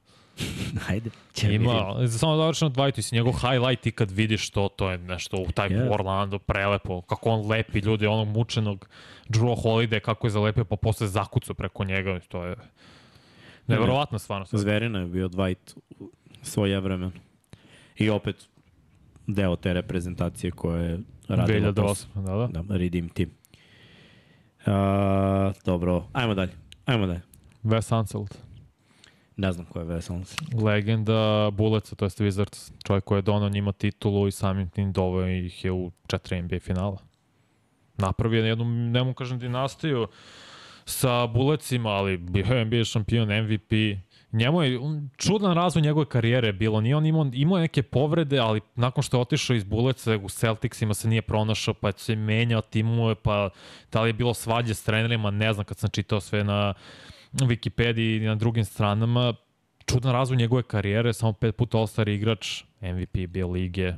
Ajde, 0.88 1.10
će 1.32 1.54
Ima, 1.54 1.72
samo 2.18 2.32
da 2.32 2.42
završeno 2.42 2.70
Dwightu, 2.70 3.02
si 3.02 3.14
njegov 3.14 3.32
highlight 3.32 3.86
i 3.86 3.92
kad 3.92 4.10
vidiš 4.10 4.50
to, 4.50 4.68
to 4.68 4.90
je 4.90 4.98
nešto 4.98 5.36
u 5.36 5.50
taj 5.54 5.68
Yes. 5.68 5.94
Orlando 5.94 6.38
prelepo, 6.38 7.00
kako 7.00 7.30
on 7.30 7.48
lepi 7.50 7.78
ljudi, 7.78 8.06
onog 8.06 8.28
mučenog 8.28 8.88
Drew 9.28 9.62
Holiday, 9.62 10.00
kako 10.00 10.26
je 10.26 10.30
zalepio, 10.30 10.64
pa 10.64 10.76
posle 10.76 11.06
zakucao 11.06 11.54
preko 11.54 11.84
njega, 11.84 12.20
to 12.28 12.44
je 12.44 12.56
neverovatno 13.66 14.18
stvarno. 14.18 14.46
Zverina 14.52 14.98
je 14.98 15.06
bio 15.06 15.28
Dwight 15.28 15.76
u 16.00 16.10
svoje 16.42 16.80
vreme. 16.80 17.10
I 17.96 18.10
opet 18.10 18.48
deo 19.26 19.56
te 19.56 19.72
reprezentacije 19.72 20.50
koje 20.50 20.90
je 20.90 20.98
radila 21.28 21.72
2008, 21.72 22.06
da, 22.14 22.32
da. 22.32 22.62
Da, 22.62 22.76
Redeem 22.76 23.08
Team. 23.08 23.30
Uh, 24.58 25.54
dobro, 25.64 26.06
ajmo 26.12 26.34
dalje. 26.34 26.52
Ajmo 26.84 27.06
dalje. 27.06 27.20
Wes 27.64 28.00
Unseld. 28.00 28.47
Ne 29.38 29.52
znam 29.52 29.66
ko 29.66 29.78
je 29.78 29.84
Vesels. 29.84 30.36
legenda 30.62 31.50
Buleca, 31.50 31.96
to 31.96 32.04
jest 32.04 32.20
Wizards, 32.20 32.72
čovjek 32.86 33.04
koji 33.04 33.18
je 33.18 33.22
donao 33.22 33.48
njima 33.48 33.72
titulu 33.72 34.28
i 34.28 34.32
samim 34.32 34.68
tim 34.68 34.92
doveo 34.92 35.28
ih 35.28 35.64
je 35.64 35.72
u 35.72 35.90
četiri 36.06 36.42
NBA 36.42 36.58
finala. 36.60 36.98
Napravio 37.96 38.42
je 38.42 38.48
jednu, 38.48 38.64
ne 38.64 39.04
mu 39.04 39.14
kažem 39.14 39.38
dinastiju 39.38 40.06
sa 40.84 41.26
Bulecima, 41.26 41.90
ali 41.90 42.16
bio 42.16 42.44
je 42.44 42.64
NBA 42.64 42.84
šampion, 42.84 43.28
MVP. 43.42 43.72
Njemu 44.32 44.62
je 44.62 44.80
čudan 45.16 45.54
razvoj 45.54 45.82
njegove 45.82 46.06
karijere 46.06 46.52
bilo. 46.52 46.80
Nije 46.80 46.96
on 46.96 47.06
imao, 47.06 47.30
imao 47.32 47.58
je 47.58 47.62
neke 47.62 47.82
povrede, 47.82 48.38
ali 48.38 48.60
nakon 48.74 49.02
što 49.02 49.16
je 49.16 49.20
otišao 49.20 49.56
iz 49.56 49.64
Buleca 49.64 50.16
u 50.16 50.28
Celticsima 50.28 50.94
se 50.94 51.08
nije 51.08 51.22
pronašao, 51.22 51.74
pa 51.74 51.92
se 51.92 52.16
menjao 52.16 52.60
timove, 52.60 53.14
pa 53.14 53.50
da 53.92 54.02
li 54.02 54.08
je 54.08 54.12
bilo 54.12 54.34
svađe 54.34 54.74
s 54.74 54.82
trenerima, 54.82 55.30
ne 55.30 55.52
znam 55.52 55.64
kad 55.64 55.78
sam 55.78 55.90
čitao 55.90 56.20
sve 56.20 56.44
na 56.44 56.74
Wikipediji 57.32 58.16
i 58.16 58.26
na 58.26 58.34
drugim 58.34 58.64
stranama. 58.64 59.34
Čudan 59.86 60.12
razvoj 60.12 60.36
njegove 60.36 60.62
karijere, 60.62 61.12
samo 61.12 61.32
pet 61.32 61.56
puta 61.56 61.78
All-Star 61.78 62.08
igrač, 62.08 62.62
MVP 62.80 63.28
bio 63.28 63.48
lige, 63.48 63.94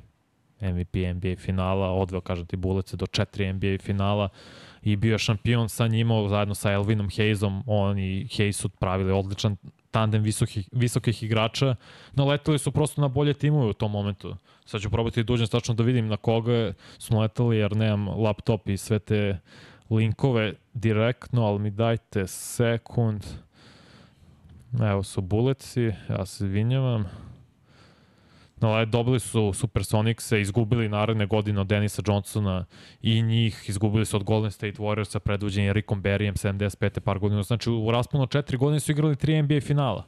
MVP 0.61 0.95
NBA 1.15 1.37
finala, 1.39 1.91
odveo, 1.91 2.21
kažem 2.21 2.47
ti, 2.47 2.57
Bulece 2.57 2.97
do 2.97 3.07
četiri 3.07 3.53
NBA 3.53 3.79
finala 3.83 4.29
i 4.83 4.97
bio 4.97 5.13
je 5.13 5.19
šampion 5.19 5.69
sa 5.69 5.87
njima 5.87 6.29
zajedno 6.29 6.55
sa 6.55 6.73
Elvinom 6.73 7.09
Hayesom, 7.09 7.63
on 7.67 7.99
i 7.99 8.27
Hayes 8.31 8.53
su 8.53 8.69
pravili 8.69 9.13
odličan 9.13 9.57
tandem 9.91 10.23
visokih, 10.23 10.69
visokih 10.73 11.23
igrača, 11.23 11.75
naletali 12.13 12.59
su 12.59 12.73
prosto 12.73 13.01
na 13.01 13.09
bolje 13.09 13.35
timove 13.35 13.67
u 13.67 13.73
tom 13.73 13.93
momentu. 13.93 14.37
Sad 14.65 14.81
ću 14.81 14.91
probati 14.91 15.25
da 15.25 15.33
uđem 15.33 15.47
tačno 15.47 15.75
da 15.75 15.83
vidim 15.83 16.09
na 16.09 16.17
koga 16.17 16.73
su 16.99 17.15
naletali, 17.15 17.57
jer 17.57 17.77
nemam 17.77 18.09
laptop 18.09 18.69
i 18.69 18.77
sve 18.77 18.99
te 18.99 19.39
linkove 19.91 20.55
direktno, 20.75 21.45
ali 21.45 21.59
mi 21.59 21.71
dajte 21.71 22.27
sekund. 22.27 23.25
Evo 24.83 25.03
su 25.03 25.21
buleci, 25.21 25.93
ja 26.09 26.27
se 26.27 26.45
izvinjavam. 26.45 27.05
No, 28.61 28.85
dobili 28.85 29.21
su 29.21 29.53
Supersonics-e, 29.53 30.41
izgubili 30.41 30.89
naredne 30.89 31.27
godine 31.27 31.61
od 31.61 31.67
Denisa 31.67 32.03
Johnsona 32.07 32.65
i 33.03 33.23
njih, 33.23 33.65
izgubili 33.69 34.07
su 34.07 34.17
od 34.17 34.25
Golden 34.25 34.51
State 34.51 34.79
Warriorsa 34.79 35.19
predvođenje 35.19 35.73
Rickom 35.73 36.03
Berryem 36.03 36.33
75. 36.33 37.01
par 37.01 37.19
godina. 37.19 37.43
Znači, 37.43 37.71
u 37.71 37.91
rasponu 37.91 38.27
četiri 38.27 38.57
godine 38.57 38.81
su 38.81 38.93
igrali 38.93 39.17
tri 39.17 39.43
NBA 39.43 39.61
finala. 39.61 40.07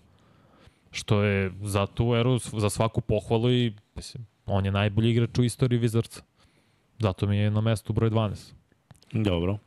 Što 0.91 1.23
je 1.23 1.53
za 1.63 1.87
tu 1.87 2.15
eru, 2.15 2.39
za 2.39 2.71
svaku 2.71 3.01
pohvalu 3.01 3.51
i 3.51 3.73
mislim, 3.95 4.27
on 4.47 4.65
je 4.65 4.73
najbolji 4.73 5.11
igrač 5.11 5.39
u 5.39 5.45
istoriji 5.45 5.81
Wizardsa. 5.81 6.21
Zato 6.99 7.27
mi 7.27 7.37
je 7.37 7.51
na 7.51 7.61
mestu 7.61 7.93
broj 7.93 8.11
12. 8.11 8.53
Dobro. 9.13 9.59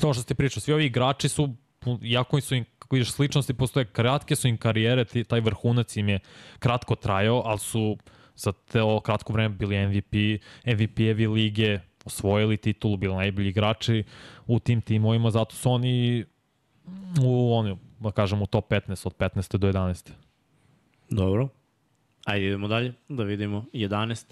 To 0.00 0.12
što 0.12 0.22
ste 0.22 0.34
pričali, 0.34 0.60
svi 0.60 0.72
ovi 0.72 0.86
igrači 0.86 1.28
su, 1.28 1.54
jako 2.02 2.40
su 2.40 2.54
im, 2.54 2.64
kako 2.78 2.96
vidiš, 2.96 3.12
sličnosti 3.12 3.54
postoje, 3.54 3.84
kratke 3.84 4.36
su 4.36 4.48
im 4.48 4.56
karijere, 4.56 5.04
taj 5.04 5.40
vrhunac 5.40 5.96
im 5.96 6.08
je 6.08 6.18
kratko 6.58 6.94
trajao, 6.94 7.42
ali 7.44 7.58
su 7.58 7.96
za 8.36 8.52
to 8.52 9.00
kratko 9.00 9.32
vreme 9.32 9.54
bili 9.54 9.86
MVP, 9.86 10.14
MVP-evi 10.66 11.26
lige, 11.26 11.80
osvojili 12.04 12.56
titulu, 12.56 12.96
bili 12.96 13.14
najbolji 13.14 13.48
igrači 13.48 14.04
u 14.46 14.58
tim 14.58 14.80
timovima, 14.80 15.30
zato 15.30 15.54
su 15.54 15.70
oni 15.70 16.24
u, 17.22 17.54
oni, 17.54 17.76
da 18.00 18.10
kažem, 18.10 18.42
u 18.42 18.46
top 18.46 18.70
15, 18.70 19.06
od 19.06 19.16
15. 19.16 19.56
do 19.56 19.72
11. 19.72 20.10
Dobro. 21.10 21.48
Ajde, 22.24 22.46
idemo 22.46 22.68
dalje, 22.68 22.92
da 23.08 23.24
vidimo. 23.24 23.64
11. 23.72 24.24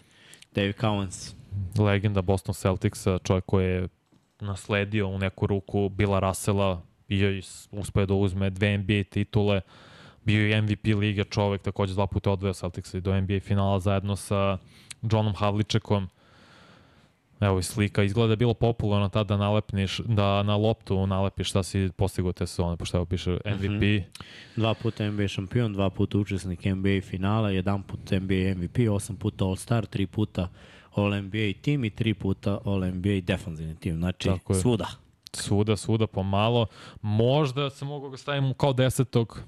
Dave 0.55 0.73
Cowens. 0.73 1.35
legenda 1.79 2.23
Boston 2.23 2.55
Celticsa, 2.55 3.19
čovjek 3.19 3.45
koji 3.45 3.67
je 3.67 3.89
nasledio 4.41 5.09
u 5.09 5.19
neku 5.19 5.47
ruku 5.47 5.89
Bila 5.89 6.19
Russella, 6.21 6.83
bio 7.09 7.43
s- 7.43 7.69
uspeo 7.73 8.07
da 8.07 8.15
uzme 8.15 8.51
dve 8.51 8.79
NBA 8.79 9.03
titule, 9.05 9.61
bio 10.25 10.47
je 10.47 10.63
MVP 10.63 10.85
lige 10.87 11.25
čovek, 11.25 11.63
takođe 11.63 11.95
dva 11.95 12.07
puta 12.07 12.31
odveo 12.31 12.53
Celticsa 12.53 12.99
i 12.99 13.01
do 13.01 13.21
NBA 13.21 13.41
finala 13.41 13.81
zajedno 13.81 14.17
sa 14.17 14.59
Johnom 15.03 15.35
Havličekom. 15.35 16.09
Evo 17.41 17.59
i 17.59 17.63
slika, 17.63 18.03
izgleda 18.03 18.27
da 18.27 18.33
je 18.33 18.37
bilo 18.37 18.55
popularno 18.55 19.09
tada 19.09 19.25
da 19.27 19.37
nalepniš, 19.37 19.99
da 19.99 20.43
na 20.43 20.57
loptu 20.57 21.07
nalepiš 21.07 21.49
šta 21.51 21.63
si 21.63 21.89
postigao 21.97 22.33
te 22.33 22.47
sezone, 22.47 22.77
pošto 22.77 22.97
evo 22.97 23.05
piše 23.05 23.31
MVP. 23.47 24.05
Dva 24.57 24.75
puta 24.75 25.11
NBA 25.11 25.29
šampion, 25.29 25.73
dva 25.73 25.91
puta 25.91 26.19
učesnik 26.19 26.65
NBA 26.65 27.01
finala, 27.03 27.51
jedan 27.51 27.83
put 27.83 28.11
NBA 28.11 28.55
MVP, 28.57 28.79
osam 28.91 29.17
puta 29.17 29.45
All-Star, 29.45 29.87
tri 29.87 30.07
puta 30.07 30.49
All-NBA 30.97 31.53
tim 31.63 31.85
i 31.85 31.91
tri 31.91 32.15
puta 32.15 32.59
All-NBA 32.65 33.21
defanzivni 33.21 33.77
tim. 33.77 33.97
Znači, 33.97 34.29
Tako 34.29 34.53
je. 34.53 34.61
svuda. 34.61 34.87
svuda, 35.33 35.77
svuda 35.77 36.07
pomalo. 36.07 36.67
Možda 37.03 37.71
sam 37.71 37.89
mogao 37.89 38.11
ga 38.11 38.17
stavim 38.17 38.55
kao 38.55 38.73
desetog, 38.73 39.41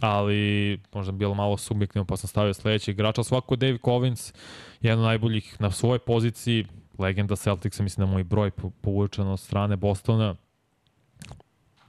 ali 0.00 0.80
možda 0.94 1.12
bi 1.12 1.18
bilo 1.18 1.34
malo 1.34 1.56
subjektivno, 1.56 2.04
pa 2.04 2.16
sam 2.16 2.28
stavio 2.28 2.54
sledeći 2.54 2.90
igrač, 2.90 3.18
ali 3.18 3.24
svako 3.24 3.56
Dave 3.56 3.78
Covins, 3.84 4.32
jedan 4.80 4.98
od 4.98 5.04
najboljih 5.04 5.56
na 5.60 5.70
svojoj 5.70 5.98
poziciji, 5.98 6.66
legenda 6.98 7.36
Celticsa, 7.36 7.82
mislim 7.82 8.06
da 8.06 8.12
mu 8.12 8.18
i 8.18 8.22
broj 8.24 8.50
po- 8.50 8.70
povučen 8.70 9.26
od 9.26 9.40
strane 9.40 9.76
Bostona. 9.76 10.34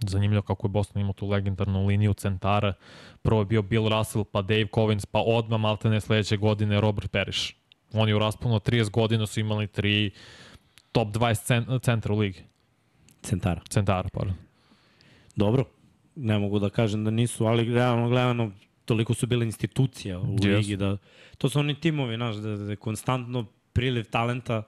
Zanimljivo 0.08 0.42
kako 0.42 0.68
je 0.68 0.72
Boston 0.72 1.02
imao 1.02 1.14
tu 1.14 1.28
legendarnu 1.28 1.86
liniju 1.88 2.14
centara. 2.14 2.74
Prvo 3.22 3.42
je 3.42 3.46
bio 3.46 3.62
Bill 3.62 3.90
Russell, 3.90 4.24
pa 4.24 4.42
Dave 4.42 4.68
Covins, 4.76 5.06
pa 5.06 5.20
odmah 5.20 5.60
maltene 5.60 6.02
sledeće 6.02 6.38
godine 6.38 6.82
Robert 6.82 7.12
Parrish. 7.12 7.54
Oni 7.96 8.14
u 8.14 8.20
rasponu 8.20 8.56
od 8.56 8.64
30 8.70 8.90
godina 8.92 9.28
su 9.28 9.40
imali 9.40 9.68
tri 9.68 10.12
top 10.92 11.08
20 11.08 11.46
cen- 11.46 11.80
centra 11.80 12.14
u 12.14 12.18
ligi. 12.18 12.44
Centara. 13.22 13.62
Centara, 13.70 14.10
pardon. 14.14 14.36
Dobro, 15.36 15.66
ne 16.16 16.40
mogu 16.40 16.60
da 16.60 16.70
kažem 16.70 17.04
da 17.04 17.12
nisu, 17.12 17.46
ali 17.46 17.74
realno 17.74 18.10
gledano 18.10 18.52
toliko 18.86 19.14
su 19.14 19.28
bile 19.28 19.46
institucija 19.46 20.20
u 20.20 20.36
Jesu. 20.36 20.48
ligi 20.48 20.78
da 20.78 20.98
to 21.38 21.50
su 21.50 21.60
oni 21.60 21.76
timovi, 21.80 22.16
znaš, 22.16 22.36
da, 22.36 22.58
da 22.58 22.76
konstantno 22.76 23.46
priliv 23.74 24.04
talenta 24.04 24.64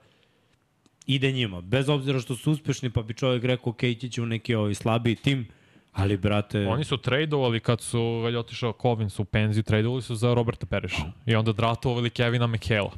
ide 1.06 1.32
njima. 1.32 1.60
Bez 1.60 1.88
obzira 1.88 2.20
što 2.20 2.36
su 2.36 2.50
uspešni, 2.52 2.90
pa 2.90 3.02
bi 3.02 3.14
čovjek 3.14 3.44
rekao, 3.44 3.70
ok, 3.70 3.82
ići 3.82 4.10
će 4.10 4.22
u 4.22 4.26
neki 4.26 4.54
ovaj 4.54 4.74
slabiji 4.74 5.16
tim, 5.16 5.48
ali 5.92 6.16
brate... 6.16 6.66
Oni 6.66 6.84
su 6.84 6.96
tradovali 6.96 7.60
kad 7.60 7.80
su 7.80 7.98
je 8.32 8.38
otišao 8.38 8.72
Kovins 8.72 9.18
u 9.18 9.24
penziju, 9.24 9.62
tradovali 9.62 10.02
su 10.02 10.14
za 10.14 10.34
Roberta 10.34 10.66
Periša. 10.66 11.12
I 11.26 11.34
onda 11.34 11.52
draftovali 11.52 12.10
Kevina 12.10 12.46
McHale. 12.46 12.90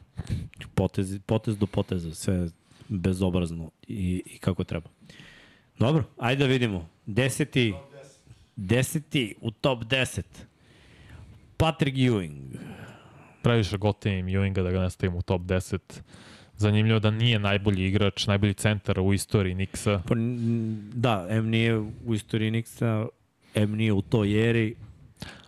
potez, 0.74 1.18
potez 1.26 1.58
do 1.58 1.66
poteza, 1.66 2.14
sve 2.14 2.48
bezobrazno 2.88 3.70
i, 3.88 4.22
i 4.26 4.38
kako 4.38 4.64
treba. 4.64 4.90
Dobro, 5.78 6.04
ajde 6.18 6.44
da 6.44 6.48
vidimo. 6.52 6.88
Deseti, 7.06 7.74
deseti 8.56 9.34
u 9.40 9.50
top 9.50 9.84
10. 9.84 10.22
Patrick 11.56 11.96
Ewing. 11.96 12.58
Previše 13.42 13.76
gotivim 13.76 14.26
Ewinga 14.26 14.62
da 14.62 14.70
ga 14.70 14.80
ne 14.80 14.90
stavim 14.90 15.16
u 15.16 15.22
top 15.22 15.42
10. 15.42 15.78
Zanimljivo 16.60 16.98
da 16.98 17.10
nije 17.10 17.38
najbolji 17.38 17.86
igrač, 17.86 18.26
najbolji 18.26 18.54
centar 18.54 19.00
u 19.00 19.12
istoriji 19.12 19.54
Nixa. 19.54 20.00
Pa, 20.08 20.14
da, 20.94 21.26
M 21.30 21.48
nije 21.48 21.78
u 21.78 22.14
istoriji 22.14 22.50
Nixa, 22.50 23.06
M 23.54 23.76
nije 23.76 23.92
u 23.92 24.02
toj 24.02 24.50
eri. 24.50 24.74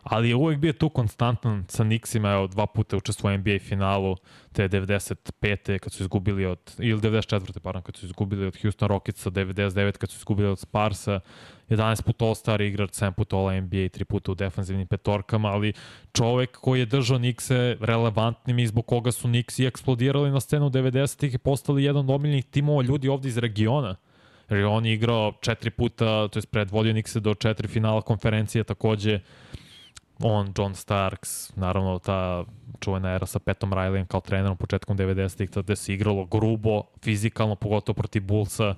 Ali 0.03 0.29
je 0.29 0.35
uvek 0.35 0.59
bio 0.59 0.73
tu 0.73 0.89
konstantan 0.89 1.65
sa 1.69 1.85
Nixima, 1.85 2.33
evo, 2.33 2.47
dva 2.47 2.67
puta 2.67 2.97
je 2.97 2.99
učestvovao 2.99 3.35
u 3.35 3.39
NBA 3.39 3.59
finalu, 3.59 4.17
te 4.53 4.69
95. 4.69 5.79
kad 5.79 5.93
su 5.93 6.03
izgubili 6.03 6.47
od, 6.47 6.59
ili 6.79 7.01
94. 7.01 7.59
pardon, 7.59 7.83
kad 7.83 7.97
su 7.97 8.07
izgubili 8.07 8.47
od 8.47 8.63
Houston 8.63 8.89
Rocketsa, 8.89 9.31
99. 9.31 9.99
kad 9.99 10.11
su 10.11 10.17
izgubili 10.17 10.49
od 10.49 10.59
Sparsa, 10.59 11.21
11 11.69 12.03
puta 12.03 12.25
All-Star 12.25 12.63
igrač, 12.63 12.91
7 12.91 13.13
puta 13.13 13.37
All-NBA, 13.37 13.89
3 13.89 14.05
puta 14.05 14.33
u 14.33 14.35
defanzivnim 14.35 14.87
petorkama, 14.87 15.49
ali 15.49 15.73
čovek 16.13 16.59
koji 16.61 16.81
je 16.81 16.87
držao 16.87 17.19
Nixe 17.19 17.77
relevantnim 17.81 18.59
i 18.59 18.67
zbog 18.67 18.87
koga 18.87 19.13
su 19.13 19.29
Nixi 19.29 19.67
eksplodirali 19.67 20.31
na 20.31 20.41
scenu 20.41 20.71
90-ih 20.71 21.35
i 21.35 21.39
postali 21.39 21.85
jedan 21.85 22.05
od 22.05 22.11
omiljenih 22.11 22.45
timova 22.45 22.83
ljudi 22.83 23.09
ovde 23.09 23.29
iz 23.29 23.39
regiona. 23.39 23.97
Jer 24.51 24.59
je 24.59 24.67
on 24.67 24.87
igrao 24.87 25.33
četiri 25.41 25.71
puta, 25.71 26.29
to 26.29 26.39
je 26.39 26.43
predvodio 26.51 26.93
Nixe 26.93 27.21
do 27.21 27.35
četiri 27.35 27.69
finala 27.69 28.03
konferencije, 28.03 28.65
takođe 28.65 29.21
on, 30.23 30.53
John 30.59 30.75
Starks, 30.75 31.57
naravno 31.57 31.99
ta 31.99 32.45
čuvena 32.81 33.15
era 33.15 33.27
sa 33.27 33.39
Petom 33.39 33.73
Rileyem 33.73 34.07
kao 34.07 34.21
trenerom 34.21 34.57
početkom 34.57 34.99
90-ih, 34.99 35.51
tada 35.51 35.77
se 35.77 35.95
igralo 35.95 36.25
grubo, 36.25 36.83
fizikalno, 37.03 37.55
pogotovo 37.55 37.95
protiv 37.95 38.23
Bullsa. 38.23 38.75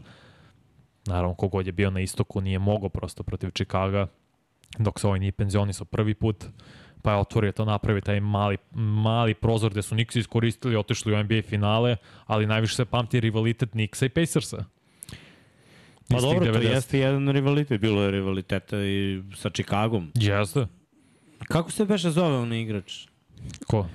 Naravno, 1.07 1.35
kogod 1.35 1.67
je 1.67 1.73
bio 1.73 1.91
na 1.91 2.01
istoku 2.01 2.41
nije 2.41 2.59
mogao 2.59 2.89
prosto 2.89 3.23
protiv 3.23 3.51
Chicaga, 3.51 4.07
dok 4.79 5.01
se 5.01 5.07
ovaj 5.07 5.21
nije 5.21 5.33
penzionisao 5.33 5.85
prvi 5.85 6.15
put, 6.15 6.45
pa 7.03 7.13
je 7.13 7.19
otvorio 7.19 7.53
to 7.53 7.65
napravi 7.65 8.01
taj 8.01 8.21
mali, 8.21 8.57
mali 8.75 9.35
prozor 9.35 9.71
gde 9.71 9.83
su 9.83 9.95
Knicks 9.95 10.17
iskoristili, 10.17 10.77
otišli 10.77 11.15
u 11.15 11.23
NBA 11.25 11.43
finale, 11.43 11.97
ali 12.27 12.47
najviše 12.47 12.75
se 12.75 12.85
pamti 12.85 13.21
rivalitet 13.21 13.71
Knicksa 13.71 14.07
i 14.07 14.09
Pacersa. 14.09 14.65
Pa 16.09 16.21
dobro, 16.21 16.53
to 16.53 16.59
90. 16.59 16.71
jeste 16.71 16.99
jedan 16.99 17.29
rivalitet. 17.29 17.81
Bilo 17.81 18.03
je 18.03 18.11
rivaliteta 18.11 18.77
i 18.85 19.23
sa 19.37 19.51
Chicagom. 19.51 20.11
Jeste. 20.15 20.67
Kako 21.49 21.71
se 21.71 21.85
beše 21.85 22.11
zove 22.11 22.37
onaj 22.37 22.61
igrač 22.61 23.07
Ko? 23.67 23.87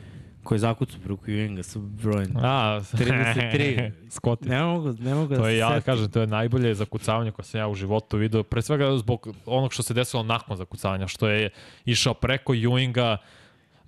koji 0.43 0.55
je 0.55 0.59
zakucao 0.59 0.99
preko 1.03 1.25
Ewinga 1.25 1.63
sa 1.63 1.79
brojem? 1.79 2.31
A, 2.37 2.79
33. 2.93 3.91
Scotty. 4.17 4.49
Ne 4.49 4.63
mogu, 4.63 4.93
ne 4.99 5.15
mogu 5.15 5.35
To 5.35 5.41
da 5.41 5.49
je, 5.49 5.57
ja 5.57 5.69
setim. 5.69 5.81
kažem, 5.83 6.11
to 6.11 6.21
je 6.21 6.27
najbolje 6.27 6.75
zakucavanje 6.75 7.31
koje 7.31 7.45
sam 7.45 7.59
ja 7.59 7.67
u 7.67 7.75
životu 7.75 8.17
video. 8.17 8.43
Pre 8.43 8.61
svega 8.61 8.97
zbog 8.97 9.27
onog 9.45 9.73
što 9.73 9.83
se 9.83 9.93
desilo 9.93 10.23
nakon 10.23 10.57
zakucavanja, 10.57 11.07
što 11.07 11.27
je 11.29 11.49
išao 11.85 12.13
preko 12.13 12.53
Ewinga, 12.53 13.17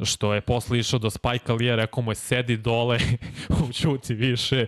što 0.04 0.34
je 0.34 0.42
posle 0.42 0.80
išao 0.80 1.00
do 1.00 1.10
Spike 1.10 1.54
Lee, 1.54 1.76
rekao 1.76 2.04
mu 2.04 2.12
je 2.12 2.16
sedi 2.16 2.58
dole, 2.58 3.00
učuci 3.70 4.14
više. 4.14 4.66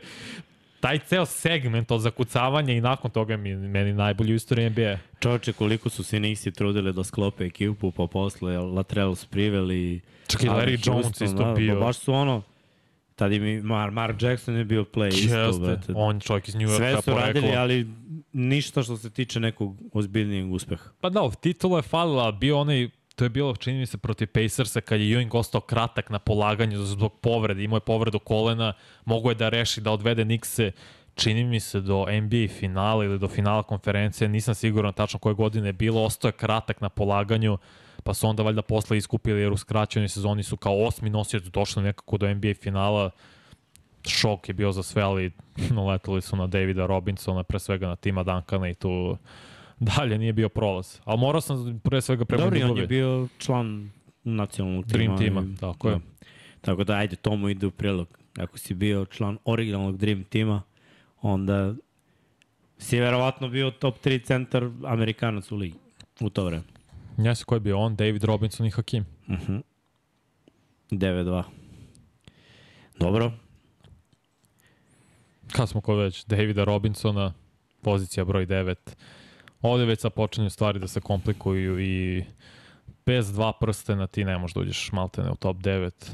Taj 0.83 0.99
ceo 0.99 1.25
segment 1.25 1.91
od 1.91 2.01
zakucavanja 2.01 2.73
i 2.73 2.81
nakon 2.81 3.11
toga 3.11 3.37
mi 3.37 3.55
meni 3.55 3.93
najbolji 3.93 4.33
u 4.33 4.35
istoriji 4.35 4.69
NBA. 4.69 4.97
Čovječe, 5.19 5.53
koliko 5.53 5.89
su 5.89 6.03
se 6.03 6.19
Nixi 6.19 6.55
trudili 6.55 6.93
da 6.93 7.03
sklope 7.03 7.45
ekipu, 7.45 7.91
pa 7.91 8.07
posle 8.07 8.57
Latrell 8.57 9.15
Sprivel 9.15 9.71
i... 9.71 10.01
Čak 10.27 10.43
i 10.43 10.47
Larry 10.47 10.65
Larry 10.65 10.87
Jones 10.87 11.05
Houston, 11.05 11.27
isto 11.27 11.43
da, 11.43 11.53
bio. 11.53 11.79
Pa 11.79 11.85
baš 11.85 11.97
su 11.97 12.13
ono... 12.13 12.41
Tad 13.15 13.31
im 13.31 13.45
i 13.45 13.61
Mar, 13.61 13.91
Mark 13.91 14.21
Jackson 14.21 14.55
je 14.55 14.65
bio 14.65 14.83
play 14.83 15.07
isto, 15.07 15.37
Jeste, 15.37 15.61
brate. 15.65 15.93
on 15.95 16.19
čovjek 16.19 16.47
iz 16.47 16.55
New 16.55 16.67
Yorka 16.67 16.77
Sve 16.77 17.01
su 17.01 17.11
radili, 17.11 17.41
poreklo. 17.41 17.61
ali 17.61 17.87
ništa 18.33 18.83
što 18.83 18.97
se 18.97 19.09
tiče 19.09 19.39
nekog 19.39 19.77
ozbiljnijeg 19.93 20.51
uspeha. 20.51 20.89
Pa 21.01 21.09
da, 21.09 21.31
titula 21.41 21.77
je 21.77 21.81
falila, 21.81 22.31
bio 22.31 22.57
onaj 22.59 22.89
to 23.15 23.25
je 23.25 23.29
bilo, 23.29 23.55
čini 23.55 23.79
mi 23.79 23.85
se, 23.85 23.97
protiv 23.97 24.27
Pacersa 24.27 24.81
kad 24.81 25.01
je 25.01 25.17
Ewing 25.17 25.37
ostao 25.37 25.61
kratak 25.61 26.09
na 26.09 26.19
polaganju 26.19 26.85
zbog 26.85 27.13
povrede, 27.21 27.63
imao 27.63 27.77
je 27.77 27.81
povredu 27.81 28.19
kolena, 28.19 28.73
mogo 29.05 29.29
je 29.29 29.35
da 29.35 29.49
reši 29.49 29.81
da 29.81 29.91
odvede 29.91 30.25
Nixe 30.25 30.71
čini 31.15 31.43
mi 31.43 31.59
se 31.59 31.81
do 31.81 32.05
NBA 32.21 32.47
finala 32.59 33.05
ili 33.05 33.19
do 33.19 33.27
finala 33.27 33.63
konferencije, 33.63 34.27
nisam 34.27 34.55
siguran 34.55 34.93
tačno 34.93 35.19
koje 35.19 35.35
godine 35.35 35.67
je 35.67 35.73
bilo, 35.73 36.03
ostao 36.03 36.29
je 36.29 36.31
kratak 36.31 36.81
na 36.81 36.89
polaganju, 36.89 37.57
pa 38.03 38.13
su 38.13 38.27
onda 38.27 38.43
valjda 38.43 38.61
posle 38.61 38.97
iskupili 38.97 39.41
jer 39.41 39.51
u 39.51 39.57
skraćenoj 39.57 40.09
sezoni 40.09 40.43
su 40.43 40.57
kao 40.57 40.83
osmi 40.85 41.09
nosioc 41.09 41.43
došli 41.43 41.83
nekako 41.83 42.17
do 42.17 42.33
NBA 42.33 42.53
finala, 42.61 43.09
šok 44.07 44.49
je 44.49 44.53
bio 44.53 44.71
za 44.71 44.83
sve, 44.83 45.01
ali 45.01 45.31
naletali 45.69 46.21
su 46.21 46.35
na 46.35 46.47
Davida 46.47 46.85
Robinsona, 46.85 47.43
pre 47.43 47.59
svega 47.59 47.87
na 47.87 47.95
Tima 47.95 48.23
Duncana 48.23 48.69
i 48.69 48.73
tu 48.73 49.17
dalje 49.83 50.17
nije 50.17 50.33
bio 50.33 50.49
prolaz. 50.49 50.99
Ali 51.03 51.19
morao 51.19 51.41
sam 51.41 51.79
pre 51.83 52.01
svega 52.01 52.25
prema 52.25 52.43
Dobro, 52.43 52.59
i 52.59 52.63
on 52.63 52.77
je 52.77 52.87
bio 52.87 53.27
član 53.37 53.91
nacionalnog 54.23 54.85
tima. 54.85 54.97
Dream 54.97 55.17
tima, 55.17 55.45
tako 55.59 55.89
je. 55.89 55.95
Da. 55.95 56.01
Tako 56.61 56.83
da, 56.83 56.93
ajde, 56.93 57.15
to 57.15 57.35
mu 57.35 57.49
ide 57.49 57.67
u 57.67 57.71
prilog. 57.71 58.19
Ako 58.37 58.57
si 58.57 58.73
bio 58.73 59.05
član 59.05 59.37
originalnog 59.45 59.97
Dream 59.97 60.23
tima, 60.23 60.61
onda 61.21 61.73
si 62.77 62.99
verovatno 62.99 63.49
bio 63.49 63.71
top 63.71 64.05
3 64.05 64.25
centar 64.25 64.69
Amerikanac 64.85 65.51
u 65.51 65.55
ligi 65.55 65.77
u 66.21 66.29
to 66.29 66.45
vreme. 66.45 66.63
Ja 67.17 67.35
se 67.35 67.45
ko 67.45 67.55
je 67.55 67.59
bio 67.59 67.79
on, 67.79 67.95
David 67.95 68.23
Robinson 68.23 68.65
i 68.65 68.71
Hakim. 68.71 69.05
Uh 69.27 69.35
-huh. 69.35 69.61
9-2. 70.91 71.43
Dobro. 72.99 73.31
Kad 75.51 75.69
smo 75.69 75.81
kod 75.81 75.99
već, 75.99 76.25
Davida 76.25 76.63
Robinsona, 76.63 77.33
pozicija 77.81 78.25
broj 78.25 78.47
9. 78.47 78.75
Ovde 79.63 79.85
već 79.85 79.99
sad 79.99 80.13
počinju 80.13 80.49
stvari 80.49 80.79
da 80.79 80.87
se 80.87 81.01
komplikuju 81.01 81.79
i 81.79 82.23
bez 83.05 83.33
dva 83.33 83.53
prstena 83.53 84.07
ti 84.07 84.25
ne 84.25 84.37
možeš 84.37 84.53
da 84.53 84.61
uđeš 84.61 84.91
maltene 84.91 85.31
u 85.31 85.35
top 85.35 85.57
9. 85.57 86.11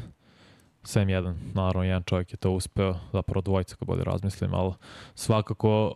Sem 0.83 1.09
jedan, 1.09 1.37
naravno, 1.53 1.83
jedan 1.83 2.03
čovjek 2.03 2.33
je 2.33 2.37
to 2.37 2.51
uspeo, 2.51 2.95
zapravo 3.13 3.41
dvojica 3.41 3.75
kad 3.75 3.87
bolje 3.87 4.03
razmislim, 4.03 4.53
ali 4.53 4.73
svakako 5.15 5.95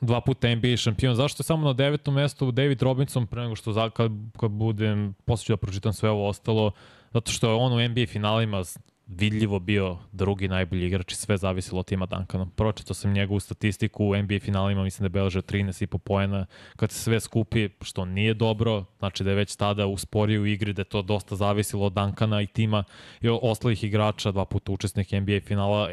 dva 0.00 0.20
puta 0.20 0.54
NBA 0.54 0.76
šampion. 0.76 1.14
Zašto 1.14 1.40
je 1.40 1.44
samo 1.44 1.66
na 1.66 1.72
devetom 1.72 2.14
mestu 2.14 2.50
David 2.50 2.82
Robinson 2.82 3.26
pre 3.26 3.42
nego 3.42 3.56
što 3.56 3.90
kad, 3.90 4.12
kad 4.40 4.50
budem, 4.50 5.14
posle 5.24 5.44
ću 5.44 5.52
da 5.52 5.56
pročitam 5.56 5.92
sve 5.92 6.10
ovo 6.10 6.28
ostalo, 6.28 6.72
Zato 7.16 7.32
što 7.32 7.48
je 7.48 7.54
on 7.54 7.72
u 7.72 7.88
NBA 7.88 8.06
finalima 8.06 8.62
vidljivo 9.06 9.58
bio 9.58 9.98
drugi 10.12 10.48
najbolji 10.48 10.86
igrač 10.86 11.12
i 11.12 11.16
sve 11.16 11.36
zavisilo 11.36 11.80
od 11.80 11.86
tima 11.86 12.06
Duncana. 12.06 12.46
Pročito 12.56 12.94
sam 12.94 13.12
njegovu 13.12 13.40
statistiku 13.40 14.04
u 14.04 14.16
NBA 14.16 14.38
finalima, 14.40 14.82
mislim 14.82 15.02
da 15.02 15.06
je 15.06 15.20
beležio 15.20 15.42
13,5 15.42 15.98
poena. 15.98 16.46
Kad 16.76 16.90
se 16.90 16.98
sve 16.98 17.20
skupi, 17.20 17.68
što 17.82 18.04
nije 18.04 18.34
dobro, 18.34 18.84
znači 18.98 19.24
da 19.24 19.30
je 19.30 19.36
već 19.36 19.56
tada 19.56 19.86
usporio 19.86 20.42
u 20.42 20.46
igri, 20.46 20.72
da 20.72 20.80
je 20.80 20.84
to 20.84 21.02
dosta 21.02 21.36
zavisilo 21.36 21.86
od 21.86 21.92
Duncana 21.92 22.42
i 22.42 22.46
tima 22.46 22.84
i 23.20 23.28
ostalih 23.28 23.84
igrača, 23.84 24.32
dva 24.32 24.44
puta 24.44 24.72
učesnik 24.72 25.12
NBA 25.12 25.40
finala, 25.40 25.88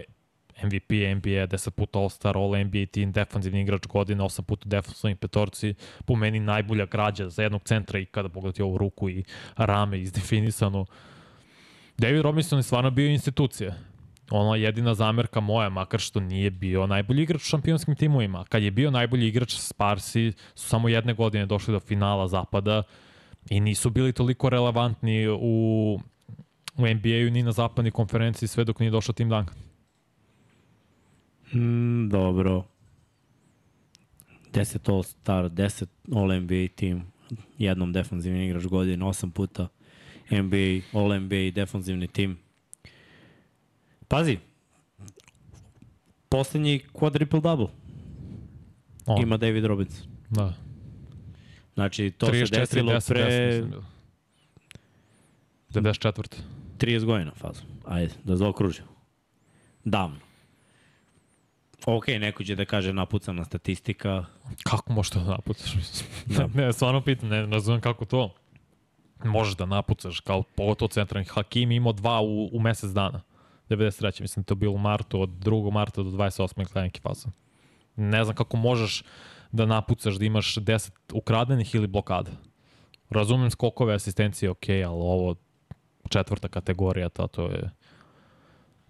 MVP 0.63 0.91
NBA, 0.91 1.47
10 1.47 1.69
puta 1.69 1.99
All-Star, 1.99 2.37
All-NBA 2.37 2.85
team, 2.85 3.11
defanzivni 3.11 3.61
igrač 3.61 3.87
godine, 3.87 4.23
8 4.23 4.41
puta 4.41 4.69
defanzivni 4.69 5.15
petorci, 5.15 5.73
po 6.05 6.15
meni 6.15 6.39
najbolja 6.39 6.85
građa 6.85 7.29
za 7.29 7.43
jednog 7.43 7.63
centra 7.63 7.99
i 7.99 8.05
kada 8.05 8.29
pogledati 8.29 8.61
ovu 8.61 8.77
ruku 8.77 9.09
i 9.09 9.23
rame 9.55 10.01
izdefinisano. 10.01 10.85
David 11.97 12.21
Robinson 12.21 12.59
je 12.59 12.63
stvarno 12.63 12.91
bio 12.91 13.09
institucija. 13.09 13.75
Ono 14.31 14.55
jedina 14.55 14.93
zamerka 14.93 15.39
moja, 15.39 15.69
makar 15.69 15.99
što 15.99 16.19
nije 16.19 16.51
bio 16.51 16.87
najbolji 16.87 17.23
igrač 17.23 17.41
u 17.41 17.45
šampionskim 17.45 17.95
timovima. 17.95 18.45
Kad 18.49 18.63
je 18.63 18.71
bio 18.71 18.91
najbolji 18.91 19.27
igrač 19.27 19.55
Sparsi, 19.55 20.33
su 20.55 20.67
samo 20.67 20.89
jedne 20.89 21.13
godine 21.13 21.45
došli 21.45 21.71
do 21.71 21.79
finala 21.79 22.27
zapada 22.27 22.83
i 23.49 23.59
nisu 23.59 23.89
bili 23.89 24.13
toliko 24.13 24.49
relevantni 24.49 25.27
u, 25.27 25.99
u 26.77 26.87
NBA-u 26.87 27.31
ni 27.31 27.43
na 27.43 27.51
zapadnoj 27.51 27.91
konferenciji 27.91 28.47
sve 28.47 28.63
dok 28.63 28.79
nije 28.79 28.91
došao 28.91 29.13
Tim 29.13 29.29
Duncan. 29.29 29.57
Mm, 31.53 32.09
dobro. 32.09 32.63
10 34.53 34.91
All-Star, 34.91 35.49
10 35.49 35.85
All-NBA 36.11 36.67
tim, 36.75 37.03
jednom 37.57 37.93
defanzivni 37.93 38.45
igrač 38.45 38.65
godine, 38.65 39.05
8 39.05 39.31
puta 39.31 39.67
NBA, 40.31 40.99
All-NBA 40.99 41.51
defanzivni 41.55 42.07
tim. 42.07 42.37
Pazi, 44.07 44.37
poslednji 46.29 46.81
quadruple-double 46.93 47.67
On, 49.05 49.21
ima 49.21 49.37
David 49.37 49.65
Robinson. 49.65 50.07
Da. 50.29 50.53
Znači, 51.73 52.11
to 52.11 52.27
34, 52.27 52.45
se 52.45 52.59
desilo 52.59 52.93
10, 52.93 53.07
pre 53.07 53.21
10, 53.21 53.47
mislim 53.47 53.69
bilo. 53.69 53.83
94. 55.69 56.41
30 56.77 57.05
godina 57.05 57.31
fazu. 57.35 57.61
Ajde, 57.85 58.13
da 58.23 58.35
zaokružimo. 58.35 58.87
Davno. 59.83 60.17
Ok, 61.85 62.07
neko 62.07 62.43
će 62.43 62.55
da 62.55 62.65
kaže 62.65 62.93
napucana 62.93 63.45
statistika. 63.45 64.25
Kako 64.63 64.93
možeš 64.93 65.09
to 65.09 65.19
da 65.19 65.31
napucaš? 65.31 65.73
Da. 66.25 66.47
ne, 66.61 66.73
stvarno 66.73 67.01
pitam, 67.01 67.29
ne, 67.29 67.59
znam 67.59 67.81
kako 67.81 68.05
to. 68.05 68.35
Možeš 69.23 69.55
da 69.55 69.65
napucaš, 69.65 70.19
kao 70.19 70.43
pogotovo 70.43 70.89
centralni. 70.89 71.25
Hakim 71.25 71.71
imao 71.71 71.93
dva 71.93 72.21
u, 72.21 72.49
u 72.53 72.59
mesec 72.59 72.91
dana. 72.91 73.21
93. 73.69 74.21
Mislim, 74.21 74.43
to 74.43 74.55
bilo 74.55 74.73
u 74.73 74.77
martu, 74.77 75.21
od 75.21 75.29
2. 75.29 75.71
marta 75.71 76.03
do 76.03 76.09
28. 76.09 76.67
kada 76.67 76.81
neki 76.81 76.99
faza. 76.99 77.29
Ne 77.95 78.23
znam 78.23 78.35
kako 78.35 78.57
možeš 78.57 79.03
da 79.51 79.65
napucaš 79.65 80.15
da 80.15 80.25
imaš 80.25 80.55
10 80.55 80.91
ukradenih 81.13 81.75
ili 81.75 81.87
blokada. 81.87 82.31
Razumem 83.09 83.51
skokove 83.51 83.93
asistencije, 83.93 84.49
ok, 84.49 84.69
ali 84.69 85.01
ovo 85.01 85.35
četvrta 86.09 86.47
kategorija, 86.47 87.09
ta, 87.09 87.27
to 87.27 87.45
je 87.45 87.69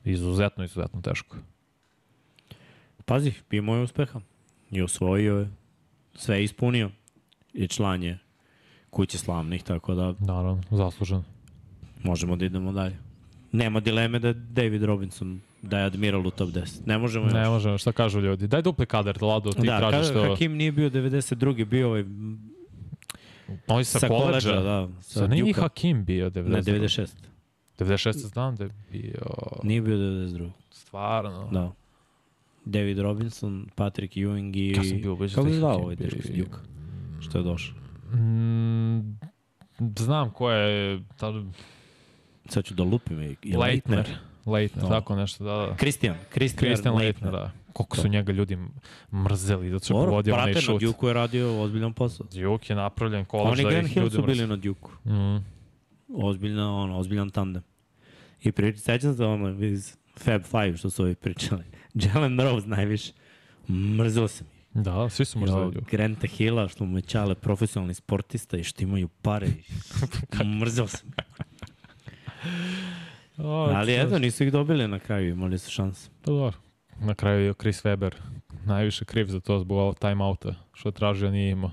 izuzetno, 0.03 0.63
izuzetno 0.63 1.01
teško. 1.01 1.38
Pazi, 3.05 3.34
imao 3.51 3.76
je 3.76 3.84
uspeha. 3.84 4.19
I 4.71 4.82
osvojio 4.82 5.38
je. 5.38 5.49
Sve 6.15 6.38
je 6.38 6.43
ispunio. 6.43 6.91
I 7.53 7.67
član 7.67 8.03
je 8.03 8.19
kuće 8.94 9.18
slavnih, 9.18 9.64
tako 9.64 9.96
da 9.96 10.14
Naravno, 10.20 10.62
zasluženo. 10.72 11.24
možemo 12.04 12.36
da 12.36 12.46
idemo 12.46 12.72
dalje. 12.72 12.98
Nema 13.52 13.80
dileme 13.80 14.20
da 14.20 14.28
je 14.28 14.34
David 14.34 14.84
Robinson 14.84 15.39
da 15.62 15.80
je 15.80 15.86
admiral 15.86 16.28
u 16.28 16.32
top 16.32 16.50
10. 16.50 16.80
Ne 16.86 16.98
možemo 16.98 17.26
još. 17.26 17.34
Ne 17.34 17.50
možemo, 17.50 17.78
šta 17.78 17.91
kažu 17.91 18.20
ljudi? 18.20 18.48
Daj 18.48 18.62
dupli 18.62 18.86
kadar, 18.86 19.24
Lado, 19.24 19.52
ti 19.52 19.68
da, 19.68 19.78
tražiš 19.78 20.14
to. 20.14 20.30
Hakim 20.30 20.56
nije 20.56 20.72
bio 20.72 20.89
92. 20.89 21.66
bio 21.66 21.88
ovaj 21.88 22.04
Ovi 23.68 23.84
sa, 23.84 24.00
sa 24.00 24.08
koleđa. 24.08 24.50
koleđa, 24.50 24.62
da. 24.62 24.88
Sa 25.02 25.20
Sa 25.20 25.28
nije. 25.28 25.54
Hakim 25.54 26.06
bio 26.06 26.30
90. 26.30 26.50
Ne, 26.50 26.62
96. 26.62 27.08
96 27.80 28.12
znam 28.12 28.56
da 28.56 28.64
je 28.64 28.70
bio... 28.91 29.22
Nije 29.64 29.82
bio 29.82 29.98
92. 29.98 30.50
Stvarno. 30.72 31.50
Da. 31.52 31.72
David 32.66 33.00
Robinson, 33.00 33.68
Patrick 33.76 34.14
Ewing 34.16 34.58
i... 34.58 34.72
Ja 34.78 34.84
sam 34.84 35.02
bio 35.02 35.14
ubeđen 35.14 35.36
Kako 35.36 35.48
da 35.48 35.50
se 35.50 35.56
je 35.56 35.60
zvao 35.60 35.72
Hakim 35.72 35.84
ovaj 35.84 35.96
bio 35.96 36.06
dečko 36.08 36.28
s 36.28 36.32
Duke? 36.32 36.58
Što 37.22 37.38
je 37.38 37.44
došao? 37.44 37.82
Mm, 38.14 39.18
znam 39.97 40.32
ko 40.32 40.51
je... 40.51 41.01
Ta, 41.18 41.34
Sad 42.49 42.66
ću 42.66 42.74
da 42.74 42.84
lupim. 42.84 43.22
I, 43.22 43.36
i 43.43 43.57
Leitner. 43.57 44.07
Leitner, 44.45 44.84
Da. 44.84 44.89
tako 44.89 45.16
nešto, 45.16 45.43
da. 45.43 45.51
da. 45.51 45.76
Christian, 45.80 46.16
Christian 46.34 46.95
Leitner, 46.95 47.32
da. 47.32 47.51
Koliko 47.74 47.97
su 47.97 48.07
njega 48.07 48.32
ljudi 48.32 48.57
mrzeli 49.14 49.70
da 49.70 49.80
su 49.80 49.93
Dobro, 49.93 50.09
povodio 50.09 50.34
onaj 50.34 50.45
brate, 50.45 50.57
na 50.57 50.61
šut. 50.61 50.82
Duke 50.82 51.07
je 51.07 51.14
radio 51.14 51.61
ozbiljan 51.61 51.93
posao. 51.93 52.26
Duke 52.34 52.74
je 52.74 52.78
napravljen 52.78 53.26
Oni 53.32 53.61
i 53.61 53.64
da 53.64 53.70
Grant 53.70 53.88
ih 53.88 53.93
Hill 53.93 54.03
ljudi 54.03 54.16
su 54.16 54.24
bili 54.24 54.47
na 54.47 54.55
Duke. 54.55 54.89
Mm. 55.05 55.45
Ozbiljna, 56.16 56.76
ono, 56.76 56.97
ozbiljan 56.99 57.30
tandem. 57.30 57.64
I 58.41 58.51
prič, 58.51 58.80
sećam 58.80 59.16
se 59.16 59.26
ono 59.26 59.66
iz 59.66 59.97
Fab 60.18 60.41
Five 60.43 60.78
što 60.78 60.89
su 60.89 61.03
ovi 61.03 61.16
pričali. 61.16 61.64
Jalen 62.03 62.39
Rose 62.39 62.68
najviše. 62.68 63.14
Mrzio 63.70 64.28
sam. 64.28 64.47
Da, 64.74 65.09
svi 65.09 65.26
su 65.26 65.39
mrzeli 65.39 65.71
Duke. 65.71 65.86
Granta 65.91 66.28
Hilla, 66.28 66.67
što 66.67 66.86
mu 66.86 66.97
je 66.97 67.01
čale 67.01 67.36
profesionalni 67.36 67.93
sportista 67.93 68.57
i 68.57 68.63
što 68.63 68.84
imaju 68.84 69.07
pare. 69.07 69.47
Mrzio 70.59 70.88
sam. 70.88 71.09
O, 73.38 73.49
Ali 73.65 73.95
to- 73.95 74.01
eto, 74.01 74.19
nisu 74.19 74.43
ih 74.43 74.51
dobili 74.51 74.88
na 74.88 74.99
kraju, 74.99 75.30
imali 75.30 75.57
su 75.59 75.71
šanse. 75.71 76.09
Pa 76.21 76.32
dobro. 76.32 76.57
Na 76.99 77.13
kraju 77.15 77.45
je 77.45 77.53
Chris 77.53 77.84
Weber 77.84 78.11
najviše 78.65 79.05
kriv 79.05 79.28
za 79.28 79.39
to 79.39 79.59
zbog 79.59 79.99
timeouta, 79.99 80.55
što 80.74 80.89
je 80.89 80.93
tražio, 80.93 81.32
nije 81.32 81.51
imao. 81.51 81.71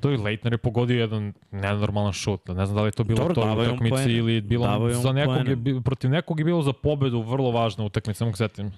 To 0.00 0.10
je 0.10 0.18
Leitner 0.18 0.52
je 0.52 0.58
pogodio 0.58 1.00
jedan 1.00 1.32
nenormalan 1.50 2.12
šut. 2.12 2.48
Ne 2.48 2.66
znam 2.66 2.76
da 2.76 2.82
li 2.82 2.88
je 2.88 2.92
to 2.92 3.04
bilo 3.04 3.18
Dobro, 3.18 3.34
to 3.34 3.40
u 3.40 3.62
utakmici 3.62 4.12
ili 4.12 4.34
je 4.34 4.40
bilo 4.40 4.90
za 4.92 5.12
nekog 5.12 5.48
je, 5.48 5.82
protiv 5.82 6.10
nekog 6.10 6.38
je 6.38 6.44
bilo 6.44 6.62
za 6.62 6.72
pobedu 6.72 7.22
vrlo 7.22 7.50
važna 7.50 7.84
utakmica, 7.84 8.18
samo 8.18 8.36
setim. 8.36 8.72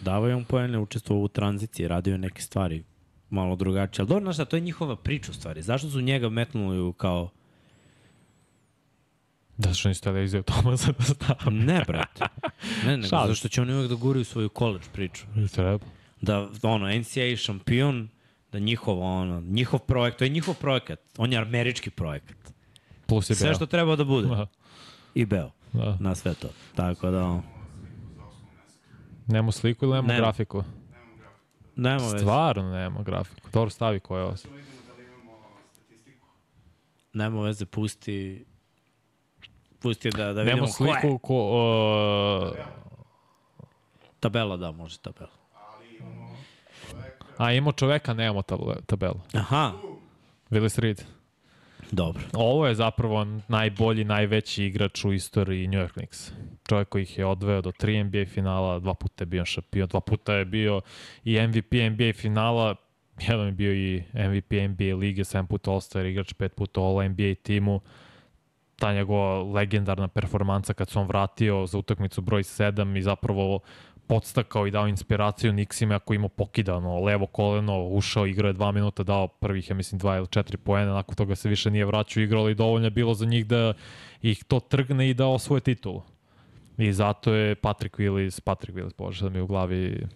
Davao 0.00 0.28
je 0.28 0.34
on 0.34 0.44
poene, 0.44 0.78
učestvovao 0.78 1.24
u 1.24 1.28
tranziciji, 1.28 1.88
radio 1.88 2.12
je 2.12 2.18
neke 2.18 2.42
stvari 2.42 2.84
malo 3.30 3.56
drugačije. 3.56 4.02
Ali 4.02 4.08
dobro, 4.08 4.24
znaš 4.24 4.36
šta, 4.36 4.44
to 4.44 4.56
je 4.56 4.60
njihova 4.60 4.96
priča 4.96 5.30
u 5.30 5.34
stvari. 5.34 5.62
Zašto 5.62 5.90
su 5.90 6.00
njega 6.00 6.28
metnuli 6.28 6.92
kao... 6.96 7.30
Da 9.58 9.74
što 9.74 9.88
niste 9.88 10.12
da 10.12 10.20
izjeo 10.20 10.42
Tomasa 10.42 10.92
da 10.98 11.04
stavi. 11.04 11.56
Ne, 11.56 11.82
brate. 11.86 12.24
Ne, 12.86 12.96
nego 12.96 13.08
zašto 13.26 13.48
će 13.48 13.62
oni 13.62 13.74
uvek 13.74 13.88
da 13.88 13.94
guraju 13.94 14.24
svoju 14.24 14.48
college 14.58 14.84
priču. 14.92 15.24
Treba. 15.52 15.78
Da, 16.20 16.48
ono, 16.62 16.98
NCAA 16.98 17.36
šampion, 17.36 18.08
da 18.52 18.58
njihov, 18.58 19.02
ono, 19.02 19.40
njihov 19.40 19.80
projekat, 19.80 20.18
to 20.18 20.24
je 20.24 20.30
njihov 20.30 20.54
projekat. 20.54 21.00
On 21.18 21.32
je 21.32 21.38
američki 21.38 21.90
projekat. 21.90 22.36
Plus 23.06 23.30
je 23.30 23.34
Sve 23.36 23.54
što 23.54 23.66
treba 23.66 23.96
da 23.96 24.04
bude. 24.04 24.28
Da, 24.28 24.46
I 25.14 25.24
Beo. 25.24 25.50
da. 25.72 25.96
Na 26.00 26.14
sve 26.14 26.34
to. 26.34 26.48
Tako 26.74 27.10
da, 27.10 27.40
Nemo 29.26 29.52
sliku 29.52 29.84
ili 29.84 29.94
nemo 29.94 30.08
Nema. 30.08 30.20
grafiku? 30.20 30.64
nema 31.76 32.02
veze. 32.02 32.18
Stvarno 32.18 32.70
nema 32.70 33.02
grafiku. 33.02 33.48
Dobro 33.52 33.70
stavi 33.70 34.00
ko 34.00 34.16
je 34.16 34.24
ovo. 34.24 34.34
Nema 37.12 37.42
veze, 37.42 37.66
pusti 37.66 38.44
pusti 39.78 40.10
da, 40.10 40.32
da 40.32 40.42
vidimo 40.42 40.56
Nemo 40.56 40.68
ko 40.68 40.84
je. 40.84 40.92
sliku 41.00 41.18
ko... 41.18 41.34
Uh, 42.52 42.58
Tabela, 44.20 44.56
da, 44.56 44.70
može 44.72 44.98
tabela. 44.98 45.30
A 47.40 47.52
imamo 47.52 47.72
čoveka, 47.72 48.14
nemamo 48.14 48.42
tabele- 48.42 48.80
tabelu. 48.86 49.20
Aha, 49.34 49.72
Willis 50.50 50.78
Reed. 50.78 51.02
dobro. 51.92 52.22
Ovo 52.34 52.66
je 52.66 52.74
zapravo 52.74 53.26
najbolji, 53.48 54.04
najveći 54.04 54.64
igrač 54.64 55.04
u 55.04 55.12
istoriji 55.12 55.68
New 55.68 55.80
York 55.80 55.92
Knicks. 55.92 56.32
Čovjek 56.68 56.88
koji 56.88 57.02
ih 57.02 57.18
je 57.18 57.26
odveo 57.26 57.60
do 57.62 57.72
tri 57.72 58.04
NBA 58.04 58.24
finala, 58.26 58.78
dva 58.78 58.94
puta 58.94 59.22
je 59.22 59.26
bio 59.26 59.44
šampion, 59.44 59.88
dva 59.88 60.00
puta 60.00 60.34
je 60.34 60.44
bio 60.44 60.80
i 61.24 61.40
MVP 61.46 61.72
NBA 61.90 62.12
finala, 62.14 62.74
jedan 63.28 63.46
je 63.46 63.52
bio 63.52 63.72
i 63.72 64.02
MVP 64.14 64.52
NBA 64.68 64.96
lige, 64.96 65.22
7 65.22 65.46
puta 65.46 65.70
All-Star 65.70 66.06
igrač, 66.06 66.32
pet 66.32 66.54
puta 66.54 66.80
All-NBA 66.80 67.34
timu. 67.42 67.80
Ta 68.76 68.92
njegova 68.94 69.42
legendarna 69.42 70.08
performanca 70.08 70.74
kad 70.74 70.90
se 70.90 70.98
on 70.98 71.06
vratio 71.06 71.66
za 71.66 71.78
utakmicu 71.78 72.20
broj 72.20 72.42
7 72.42 72.98
i 72.98 73.02
zapravo 73.02 73.60
podstakao 74.10 74.66
i 74.66 74.70
dao 74.70 74.88
inspiraciju 74.88 75.52
Nixima 75.52 75.94
ako 75.94 76.14
imao 76.14 76.28
pokidano 76.28 77.00
levo 77.00 77.26
koleno, 77.26 77.84
ušao, 77.88 78.26
igrao 78.26 78.48
je 78.48 78.52
dva 78.52 78.72
minuta, 78.72 79.02
dao 79.02 79.28
prvih, 79.28 79.70
ja 79.70 79.76
mislim, 79.76 79.98
dva 79.98 80.16
ili 80.16 80.26
četiri 80.26 80.56
poena, 80.56 80.94
nakon 80.94 81.14
toga 81.14 81.34
se 81.34 81.48
više 81.48 81.70
nije 81.70 81.84
vraćao, 81.84 82.22
igrao 82.22 82.42
ali 82.42 82.54
dovoljno 82.54 82.86
je 82.86 82.90
bilo 82.90 83.14
za 83.14 83.26
njih 83.26 83.46
da 83.46 83.72
ih 84.22 84.44
to 84.44 84.60
trgne 84.60 85.10
i 85.10 85.14
da 85.14 85.26
osvoje 85.26 85.60
titulu. 85.60 86.02
I 86.78 86.92
zato 86.92 87.34
je 87.34 87.54
Patrick 87.54 87.96
Willis, 87.98 88.40
Patrick 88.40 88.78
Willis, 88.78 88.96
bože 88.98 89.24
da 89.24 89.30
mi 89.30 89.40
u 89.40 89.46
glavi 89.46 90.06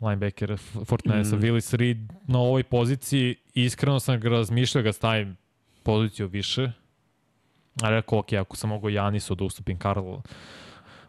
linebacker 0.00 0.56
Fortnite 0.84 1.36
mm. 1.36 1.40
Willis 1.40 1.76
Reed 1.76 1.98
na 2.26 2.38
ovoj 2.38 2.62
poziciji. 2.62 3.36
Iskreno 3.54 4.00
sam 4.00 4.20
ga 4.20 4.28
razmišljao 4.28 4.82
da 4.82 4.88
ga 4.88 4.92
stavim 4.92 5.36
poziciju 5.82 6.28
više, 6.28 6.72
A 7.82 7.90
rekao, 7.90 8.18
ok, 8.18 8.32
ako 8.32 8.56
sam 8.56 8.70
mogo 8.70 8.88
Janisu 8.88 9.34
da 9.34 9.44
ustupim 9.44 9.78
Karl, 9.78 10.14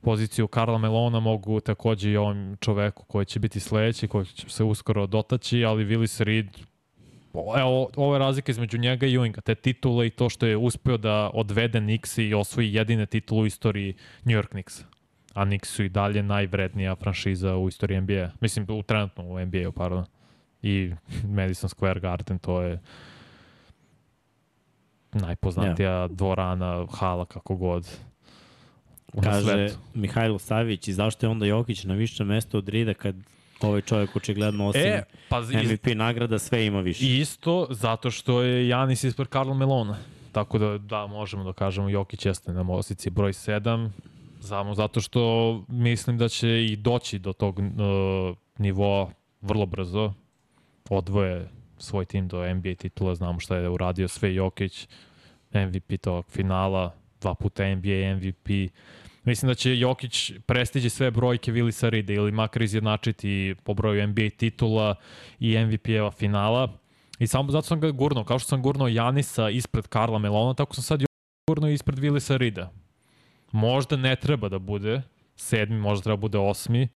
poziciju 0.02 0.48
Karla 0.48 0.78
Melona, 0.78 1.20
mogu 1.20 1.60
takođe 1.60 2.12
i 2.12 2.18
ovom 2.18 2.58
čoveku 2.60 3.06
koji 3.06 3.26
će 3.26 3.40
biti 3.40 3.60
sledeći, 3.60 4.08
koji 4.08 4.26
će 4.26 4.50
se 4.50 4.64
uskoro 4.64 5.08
dotaći, 5.08 5.66
ali 5.66 5.86
Willis 5.86 6.24
Reed, 6.24 6.48
evo, 7.34 7.90
ovo 7.96 8.16
je 8.16 8.20
razlika 8.20 8.52
između 8.52 8.78
njega 8.78 9.06
i 9.06 9.18
Ewinga, 9.18 9.42
te 9.42 9.56
titule 9.56 10.08
i 10.08 10.10
to 10.10 10.30
što 10.30 10.46
je 10.46 10.58
uspeo 10.58 10.98
da 10.98 11.30
odvede 11.34 11.80
Knicks 11.80 12.18
i 12.18 12.34
osvoji 12.34 12.74
jedine 12.74 13.06
titule 13.06 13.42
u 13.42 13.46
istoriji 13.46 13.94
New 14.24 14.38
York 14.38 14.48
Knicks. 14.48 14.84
A 15.34 15.46
Knicks 15.46 15.70
su 15.70 15.84
i 15.84 15.90
dalje 15.90 16.24
najvrednija 16.24 16.96
franšiza 16.96 17.56
u 17.58 17.68
istoriji 17.68 18.02
NBA. 18.02 18.32
Mislim, 18.42 18.66
u 18.70 18.84
trenutno 18.84 19.24
u 19.24 19.40
NBA-u, 19.40 19.72
pardon. 19.72 20.06
I 20.62 20.92
Madison 21.24 21.70
Square 21.70 22.00
Garden, 22.00 22.40
to 22.40 22.62
je 22.62 22.80
najpoznatija 25.14 26.08
dvorana, 26.08 26.86
hala, 26.92 27.26
kako 27.26 27.56
god. 27.56 27.90
Kaže 29.24 29.44
svetu. 29.44 29.76
Mihajlo 29.94 30.40
Savić 30.40 30.88
i 30.88 30.94
zašto 30.94 31.26
je 31.26 31.30
onda 31.30 31.46
Jokić 31.46 31.84
na 31.84 31.94
više 31.94 32.24
mesto 32.24 32.58
od 32.58 32.70
Rida 32.70 32.94
kad 32.94 33.16
ovaj 33.62 33.82
čovjek 33.82 34.16
očigledno 34.16 34.68
osim 34.68 34.82
E, 34.82 35.04
pa 35.30 35.40
iz, 35.40 35.50
MVP 35.50 35.88
nagrada 35.96 36.40
sve 36.40 36.66
ima 36.66 36.82
više. 36.82 37.06
Isto 37.20 37.68
zato 37.70 38.12
što 38.12 38.42
je 38.42 38.68
Janis 38.68 39.04
ispred 39.04 39.28
Karla 39.28 39.54
Melona. 39.54 39.98
Tako 40.32 40.58
da, 40.58 40.78
da, 40.78 41.08
možemo 41.08 41.44
da 41.44 41.54
kažemo 41.54 41.90
Jokić 41.90 42.26
jeste 42.26 42.54
na 42.54 42.64
mosici 42.64 43.10
broj 43.10 43.32
7, 43.32 43.90
samo 44.42 44.76
zato 44.76 45.02
što 45.02 45.64
mislim 45.68 46.18
da 46.18 46.30
će 46.30 46.66
i 46.66 46.76
doći 46.76 47.20
do 47.20 47.34
tog 47.34 47.60
uh, 47.60 47.66
nivoa 48.58 49.12
vrlo 49.42 49.66
brzo. 49.66 50.14
Odvoje 50.90 51.50
svoj 51.78 52.06
tim 52.06 52.28
do 52.28 52.54
NBA 52.54 52.76
titula, 52.76 53.16
znamo 53.16 53.40
šta 53.40 53.58
je 53.58 53.70
uradio 53.70 54.08
sve 54.08 54.36
Jokić, 54.36 54.88
MVP 55.54 56.02
tog 56.02 56.26
finala, 56.30 56.96
dva 57.22 57.34
puta 57.34 57.76
NBA 57.76 58.16
MVP. 58.16 58.72
Mislim 59.24 59.48
da 59.48 59.56
će 59.56 59.80
Jokić 59.80 60.32
prestići 60.46 60.90
sve 60.90 61.12
brojke 61.12 61.52
Vilisa 61.52 61.90
Rida 61.90 62.14
ili 62.14 62.32
makar 62.32 62.62
izjednačiti 62.62 63.56
po 63.64 63.74
broju 63.74 64.08
NBA 64.08 64.30
titula 64.38 64.96
i 65.40 65.58
MVP-eva 65.58 66.12
finala. 66.12 66.78
I 67.20 67.28
samo 67.28 67.52
zato 67.52 67.68
sam 67.68 67.80
ga 67.80 67.92
gurnuo. 67.92 68.24
Kao 68.24 68.40
što 68.40 68.50
sam 68.50 68.62
gurnuo 68.62 68.88
Janisa 68.88 69.50
ispred 69.50 69.88
Karla 69.88 70.20
Melona, 70.20 70.54
tako 70.54 70.76
sam 70.76 70.84
sad 70.84 71.04
gurnuo 71.50 71.70
ispred 71.70 72.00
Vilisa 72.00 72.38
Rida. 72.38 72.72
Možda 73.52 73.98
ne 73.98 74.16
treba 74.16 74.50
da 74.50 74.60
bude 74.60 75.02
sedmi, 75.36 75.80
možda 75.80 76.04
treba 76.04 76.16
da 76.16 76.22
bude 76.22 76.38
osmi. 76.38 76.88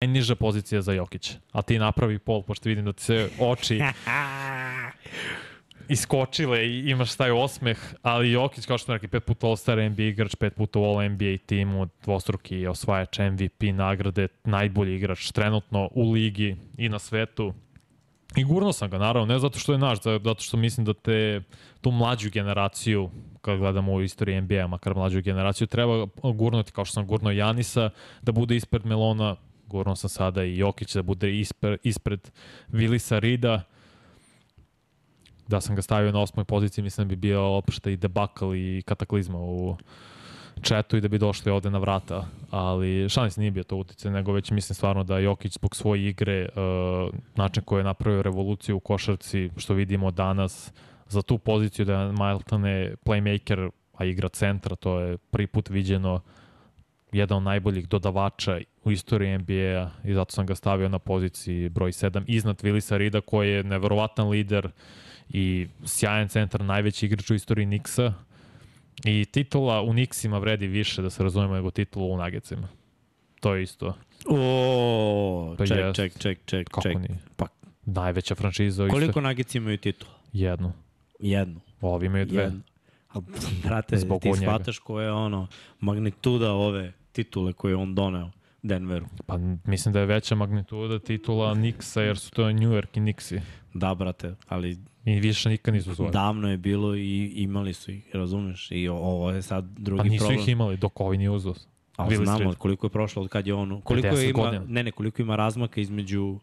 Najniža 0.00 0.34
pozicija 0.34 0.82
za 0.82 0.92
Jokić. 0.92 1.36
A 1.52 1.62
ti 1.62 1.78
napravi 1.78 2.18
pol, 2.18 2.42
pošto 2.42 2.68
vidim 2.68 2.84
da 2.84 2.92
ti 2.92 3.02
se 3.02 3.30
oči 3.38 3.80
iskočile 5.88 6.66
i 6.66 6.90
imaš 6.90 7.14
taj 7.14 7.30
osmeh, 7.30 7.78
ali 8.02 8.32
Jokić, 8.32 8.66
kao 8.66 8.78
što 8.78 8.84
smo 8.84 8.94
rekli, 8.94 9.08
pet 9.08 9.24
puta 9.24 9.46
All-Star 9.46 9.90
NBA 9.90 10.02
igrač, 10.02 10.34
pet 10.34 10.54
puta 10.54 10.78
u 10.78 10.82
All-NBA 10.84 11.38
timu, 11.46 11.88
dvostruki 12.04 12.66
osvajač 12.66 13.18
MVP 13.18 13.62
nagrade, 13.74 14.28
najbolji 14.44 14.96
igrač 14.96 15.30
trenutno 15.30 15.88
u 15.92 16.12
ligi 16.12 16.56
i 16.76 16.88
na 16.88 16.98
svetu. 16.98 17.54
I 18.36 18.44
gurno 18.44 18.72
sam 18.72 18.90
ga, 18.90 18.98
naravno, 18.98 19.34
ne 19.34 19.38
zato 19.38 19.58
što 19.58 19.72
je 19.72 19.78
naš, 19.78 19.98
zato 20.02 20.42
što 20.42 20.56
mislim 20.56 20.86
da 20.86 20.94
te, 20.94 21.42
tu 21.80 21.90
mlađu 21.90 22.30
generaciju, 22.30 23.10
kad 23.40 23.58
gledamo 23.58 23.92
u 23.92 24.02
istoriji 24.02 24.40
NBA, 24.40 24.66
makar 24.66 24.94
mlađu 24.94 25.22
generaciju, 25.22 25.66
treba 25.66 26.06
gurnuti, 26.22 26.72
kao 26.72 26.84
što 26.84 26.94
sam 26.94 27.06
gurnuo 27.06 27.32
Janisa, 27.32 27.90
da 28.22 28.32
bude 28.32 28.56
ispred 28.56 28.86
Melona, 28.86 29.36
gurnuo 29.66 29.96
sam 29.96 30.10
sada 30.10 30.44
i 30.44 30.58
Jokić 30.58 30.94
da 30.94 31.02
bude 31.02 31.38
ispred, 31.38 31.78
ispred 31.82 32.30
Vilisa 32.68 33.18
Rida, 33.18 33.62
da 35.48 35.60
sam 35.60 35.76
ga 35.76 35.82
stavio 35.82 36.12
na 36.12 36.20
osmoj 36.20 36.44
poziciji, 36.44 36.84
mislim 36.84 37.08
da 37.08 37.08
bi 37.08 37.16
bio 37.16 37.56
opšta 37.56 37.90
i 37.90 37.96
debakal 37.96 38.54
i 38.54 38.82
kataklizma 38.86 39.38
u 39.38 39.76
četu 40.62 40.96
i 40.96 41.00
da 41.00 41.08
bi 41.08 41.18
došli 41.18 41.52
ovde 41.52 41.70
na 41.70 41.78
vrata, 41.78 42.26
ali 42.50 43.08
šalim 43.08 43.30
nije 43.36 43.50
bio 43.50 43.64
to 43.64 43.76
utice, 43.76 44.10
nego 44.10 44.32
već 44.32 44.50
mislim 44.50 44.74
stvarno 44.74 45.04
da 45.04 45.18
Jokić 45.18 45.52
zbog 45.52 45.76
svoje 45.76 46.08
igre, 46.08 46.48
uh, 46.48 47.14
način 47.34 47.62
koji 47.62 47.80
je 47.80 47.84
napravio 47.84 48.22
revoluciju 48.22 48.76
u 48.76 48.80
košarci, 48.80 49.50
što 49.56 49.74
vidimo 49.74 50.10
danas, 50.10 50.72
za 51.08 51.22
tu 51.22 51.38
poziciju 51.38 51.84
da 51.84 52.00
je 52.00 52.12
Miltone 52.12 52.94
playmaker, 53.04 53.70
a 53.94 54.04
igra 54.04 54.28
centra, 54.28 54.76
to 54.76 55.00
je 55.00 55.18
prvi 55.18 55.46
put 55.46 55.68
viđeno 55.68 56.20
jedan 57.12 57.36
od 57.38 57.42
najboljih 57.42 57.88
dodavača 57.88 58.60
u 58.84 58.90
istoriji 58.90 59.38
NBA-a 59.38 59.90
i 60.04 60.14
zato 60.14 60.32
sam 60.32 60.46
ga 60.46 60.54
stavio 60.54 60.88
na 60.88 60.98
poziciji 60.98 61.68
broj 61.68 61.92
7 61.92 62.24
iznad 62.26 62.62
Willisa 62.62 62.96
Rida 62.96 63.20
koji 63.20 63.50
je 63.50 63.64
neverovatan 63.64 64.28
lider 64.28 64.70
i 65.28 65.66
sjajan 65.84 66.28
centar, 66.28 66.60
najveći 66.64 67.06
igrač 67.06 67.30
u 67.30 67.34
istoriji 67.34 67.66
Nixa 67.66 68.12
i 69.04 69.24
titula 69.24 69.82
u 69.82 69.92
Nixima 69.92 70.40
vredi 70.40 70.66
više 70.66 71.02
da 71.02 71.10
se 71.10 71.22
razumemo 71.22 71.54
nego 71.54 71.70
titula 71.70 72.06
u 72.06 72.16
Nuggetsima. 72.16 72.68
To 73.40 73.54
je 73.54 73.62
isto. 73.62 73.94
O, 74.26 75.54
Pa 75.58 75.66
ček, 75.66 75.78
jest. 75.78 75.96
ček, 75.96 76.18
ček, 76.18 76.38
ček, 76.44 76.68
Kako 76.68 76.82
ček. 76.82 76.98
nije? 76.98 77.18
Pa, 77.36 77.46
Najveća 77.86 78.34
franšiza 78.34 78.84
u 78.84 78.88
koliko 78.88 79.10
istoriji. 79.10 79.28
Nuggets 79.28 79.54
imaju 79.54 79.78
titul? 79.78 80.08
Jednu. 80.32 80.72
Jednu. 81.20 81.60
Ovi 81.80 82.06
imaju 82.06 82.26
dve. 82.26 82.42
Jednu. 82.42 82.60
A, 83.08 83.20
brate, 83.64 83.96
Zbog 83.96 84.22
ti 84.22 84.32
shvataš 84.36 84.78
koja 84.78 85.04
je 85.04 85.12
ono 85.12 85.46
magnituda 85.80 86.52
ove 86.52 86.92
titule 87.12 87.52
koje 87.52 87.72
je 87.72 87.76
on 87.76 87.94
doneo 87.94 88.30
Denveru. 88.62 89.06
Pa 89.26 89.38
mislim 89.64 89.92
da 89.92 90.00
je 90.00 90.06
veća 90.06 90.34
magnituda 90.34 90.98
titula 90.98 91.54
Nixa 91.54 92.00
jer 92.00 92.18
su 92.18 92.30
to 92.30 92.52
New 92.52 92.70
York 92.70 92.86
i 92.94 93.00
Nixi. 93.00 93.40
Da, 93.74 93.94
brate, 93.94 94.34
ali 94.48 94.78
I 95.04 95.20
više 95.20 95.48
nikad 95.48 95.74
nisu 95.74 95.94
zvali. 95.94 96.12
davno 96.12 96.50
je 96.50 96.56
bilo 96.56 96.96
i 96.96 97.32
imali 97.36 97.72
su 97.72 97.90
ih, 97.92 98.10
razumeš? 98.12 98.68
I 98.70 98.88
ovo 98.88 99.30
je 99.30 99.42
sad 99.42 99.64
drugi 99.78 99.98
Pa 99.98 100.04
nisu 100.04 100.18
problem. 100.24 100.40
ih 100.40 100.48
imali 100.48 100.76
dok 100.76 101.00
ovi 101.00 101.18
nije 101.18 101.30
uzeo. 101.30 101.54
Ali 101.96 102.16
Willis 102.16 102.24
znamo 102.24 102.44
Reed. 102.44 102.54
koliko 102.56 102.86
je 102.86 102.90
prošlo 102.90 103.22
od 103.22 103.28
kad 103.28 103.46
je 103.46 103.54
on, 103.54 103.80
koliko 103.80 104.08
50 104.08 104.18
je 104.18 104.30
ima, 104.30 104.42
godina. 104.42 104.64
ne 104.68 104.82
ne, 104.82 104.90
koliko 104.90 105.22
ima 105.22 105.36
razmaka 105.36 105.80
između 105.80 106.38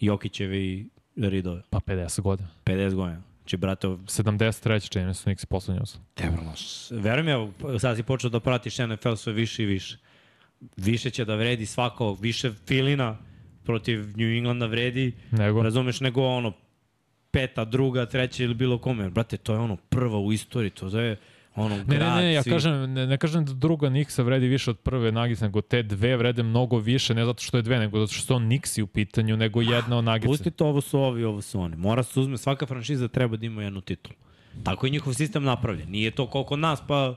Jokićeve 0.00 0.58
i 0.58 0.86
Ridove. 1.16 1.62
Pa 1.70 1.78
50 1.80 2.20
godina. 2.20 2.48
50 2.64 2.94
godina. 2.94 3.22
Znači, 3.40 3.56
brate, 3.56 3.86
73. 3.88 4.90
čini 4.92 5.14
se 5.14 5.30
Nixi 5.30 5.46
poslednji 5.46 5.82
uzeo. 5.82 6.00
Tebrano. 6.14 6.52
Verujem 6.90 7.28
ja, 7.28 7.48
sad 7.78 7.96
si 7.96 8.02
počeo 8.02 8.30
da 8.30 8.40
pratiš 8.40 8.78
NFL 8.78 9.14
sve 9.14 9.32
više 9.32 9.62
i 9.62 9.66
više. 9.66 9.98
Više 10.76 11.10
će 11.10 11.24
da 11.24 11.34
vredi 11.34 11.66
svako, 11.66 12.14
više 12.14 12.52
filina 12.66 13.18
protiv 13.64 13.98
New 14.16 14.36
Englanda 14.36 14.66
vredi, 14.66 15.12
Nego? 15.30 15.62
razumeš, 15.62 16.00
nego 16.00 16.22
ono 16.26 16.52
peta, 17.32 17.64
druga, 17.64 18.06
treća 18.06 18.44
ili 18.44 18.54
bilo 18.54 18.78
kome. 18.78 19.10
Brate, 19.10 19.36
to 19.36 19.52
je 19.52 19.58
ono 19.58 19.76
prva 19.76 20.18
u 20.18 20.32
istoriji, 20.32 20.70
to 20.70 21.00
je 21.00 21.16
ono 21.54 21.76
Ne, 21.76 21.84
grad, 21.84 22.16
ne, 22.16 22.22
ne, 22.22 22.32
ja 22.32 22.42
kažem, 22.42 22.92
ne, 22.92 23.06
ne 23.06 23.18
kažem 23.18 23.44
da 23.44 23.52
druga 23.52 23.90
Nixa 23.90 24.22
vredi 24.22 24.46
više 24.46 24.70
od 24.70 24.78
prve 24.78 25.12
Nagice, 25.12 25.44
nego 25.44 25.60
te 25.60 25.82
dve 25.82 26.16
vrede 26.16 26.42
mnogo 26.42 26.78
više, 26.78 27.14
ne 27.14 27.24
zato 27.24 27.42
što 27.42 27.56
je 27.56 27.62
dve, 27.62 27.78
nego 27.78 27.98
zato 27.98 28.12
što 28.12 28.26
su 28.26 28.34
on 28.34 28.42
Nixi 28.42 28.82
u 28.82 28.86
pitanju, 28.86 29.36
nego 29.36 29.62
jedna 29.62 29.98
od 29.98 30.04
Nagice. 30.04 30.28
Pusti 30.28 30.50
to, 30.50 30.66
ovo 30.66 30.80
su 30.80 31.00
ovi, 31.00 31.24
ovo 31.24 31.42
su 31.42 31.60
oni. 31.60 31.76
Mora 31.76 32.02
se 32.02 32.20
uzme, 32.20 32.38
svaka 32.38 32.66
franšiza 32.66 33.08
treba 33.08 33.36
da 33.36 33.46
ima 33.46 33.62
jednu 33.62 33.80
titulu. 33.80 34.14
Tako 34.64 34.86
je 34.86 34.90
njihov 34.90 35.14
sistem 35.14 35.44
napravljen. 35.44 35.90
Nije 35.90 36.10
to 36.10 36.26
kod 36.26 36.58
nas, 36.58 36.82
pa 36.88 37.14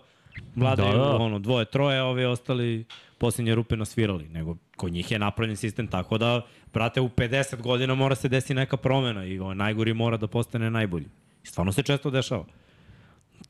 vladaju 0.56 0.92
Da, 0.92 0.98
da, 0.98 1.16
ono, 1.16 1.40
dvoje, 1.40 1.66
troje, 1.66 2.00
a 2.00 2.06
ovi 2.06 2.26
ostali 2.26 2.86
posljednje 3.26 3.56
rupe 3.56 3.78
nasvirali. 3.78 4.28
Nego 4.30 4.56
kod 4.78 4.92
njih 4.94 5.12
je 5.12 5.20
napravljen 5.20 5.58
sistem 5.58 5.88
tako 5.88 6.18
da, 6.18 6.42
brate, 6.74 7.02
u 7.02 7.10
50 7.10 7.62
godina 7.62 7.96
mora 7.96 8.16
se 8.16 8.30
desi 8.30 8.54
neka 8.54 8.78
promena 8.78 9.26
i 9.26 9.40
ovaj 9.40 9.56
najgori 9.56 9.94
mora 9.94 10.18
da 10.18 10.28
postane 10.28 10.70
najbolji. 10.72 11.08
I 11.44 11.48
stvarno 11.48 11.72
se 11.72 11.84
često 11.84 12.12
dešava. 12.12 12.46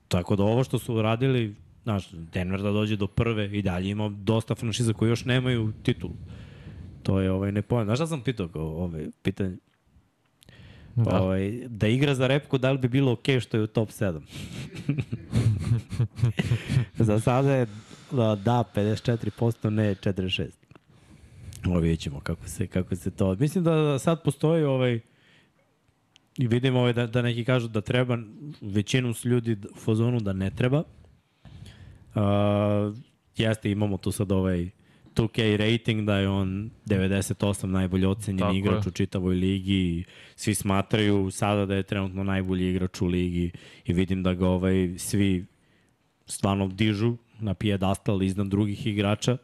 Tako 0.08 0.36
da 0.36 0.44
ovo 0.44 0.64
što 0.64 0.80
su 0.80 0.96
uradili, 0.96 1.56
znaš, 1.84 2.10
Denver 2.12 2.62
da 2.62 2.72
dođe 2.72 2.96
do 2.96 3.08
prve 3.08 3.50
i 3.58 3.62
dalje 3.62 3.90
ima 3.90 4.10
dosta 4.10 4.56
franšiza 4.56 4.94
koji 4.94 5.10
još 5.10 5.26
nemaju 5.26 5.74
titulu. 5.84 6.14
To 7.04 7.20
je 7.20 7.32
ovaj 7.32 7.52
nepojemno. 7.52 7.90
Znaš 7.90 7.98
šta 7.98 8.08
sam 8.08 8.22
pitao 8.22 8.48
kao 8.48 8.68
ovaj, 8.84 9.08
pitanje? 9.22 9.58
Da. 10.96 11.22
Ovaj, 11.22 11.52
da 11.68 11.88
igra 11.88 12.16
za 12.16 12.28
repku, 12.28 12.58
da 12.58 12.72
li 12.72 12.78
bi 12.78 12.88
bilo 12.88 13.12
okej 13.12 13.36
okay 13.36 13.40
što 13.40 13.58
je 13.58 13.64
u 13.64 13.68
top 13.68 13.90
7? 13.90 14.22
za 17.10 17.20
sada 17.20 17.56
je 17.56 17.68
da, 18.12 18.36
da 18.36 18.64
54%, 18.76 19.70
ne 19.70 19.96
46%. 19.96 20.50
Ovo 21.68 21.80
vidjet 21.80 22.00
ćemo 22.00 22.20
kako 22.20 22.48
se, 22.48 22.68
kako 22.68 22.96
se 22.96 23.12
to... 23.12 23.36
Mislim 23.36 23.64
da 23.64 24.00
sad 24.00 24.24
postoji 24.24 24.64
ovaj... 24.64 25.00
I 26.38 26.48
vidim 26.48 26.76
ovaj 26.76 26.94
da, 26.94 27.08
da 27.08 27.22
neki 27.22 27.46
kažu 27.46 27.68
da 27.68 27.82
treba, 27.82 28.18
većinom 28.62 29.14
su 29.14 29.30
ljudi 29.30 29.58
u 29.72 29.76
fazonu 29.76 30.20
da 30.20 30.34
ne 30.34 30.50
treba. 30.50 30.84
Uh, 32.16 32.96
jeste, 33.38 33.72
imamo 33.72 33.98
tu 33.98 34.12
sad 34.12 34.32
ovaj 34.32 34.70
2K 35.16 35.58
rating 35.58 36.06
da 36.06 36.18
je 36.18 36.30
on 36.30 36.70
98 36.86 37.66
najbolje 37.66 38.08
ocenjen 38.08 38.40
Tako 38.40 38.56
igrač 38.56 38.86
je. 38.86 38.90
u 38.90 38.92
čitavoj 38.92 39.36
ligi 39.36 39.74
i 39.74 40.04
svi 40.36 40.56
smatraju 40.56 41.32
sada 41.32 41.66
da 41.66 41.76
je 41.76 41.84
trenutno 41.84 42.24
najbolji 42.24 42.70
igrač 42.70 43.02
u 43.02 43.06
ligi 43.06 43.52
i 43.86 43.94
vidim 43.94 44.24
da 44.24 44.34
ga 44.34 44.48
ovaj 44.48 44.94
svi 44.98 45.46
stvarno 46.26 46.68
dižu 46.68 47.18
na 47.46 47.54
pijedastal 47.54 48.24
iznad 48.24 48.48
drugih 48.48 48.88
igrača 48.88 49.38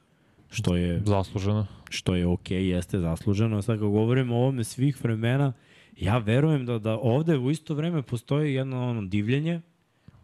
što 0.49 0.75
je 0.75 1.01
Zasluženo. 1.05 1.67
što 1.89 2.15
je 2.15 2.27
okej, 2.27 2.57
okay, 2.57 2.61
jeste 2.61 2.99
zasluženo. 2.99 3.61
Sad 3.61 3.79
kad 3.79 3.87
govorimo 3.87 4.35
o 4.35 4.39
ovome 4.39 4.63
svih 4.63 5.03
vremena, 5.03 5.53
ja 5.97 6.17
verujem 6.17 6.65
da, 6.65 6.79
da 6.79 6.97
ovde 6.97 7.37
u 7.37 7.51
isto 7.51 7.73
vreme 7.73 8.01
postoji 8.01 8.53
jedno 8.53 8.89
ono 8.89 9.01
divljenje 9.01 9.61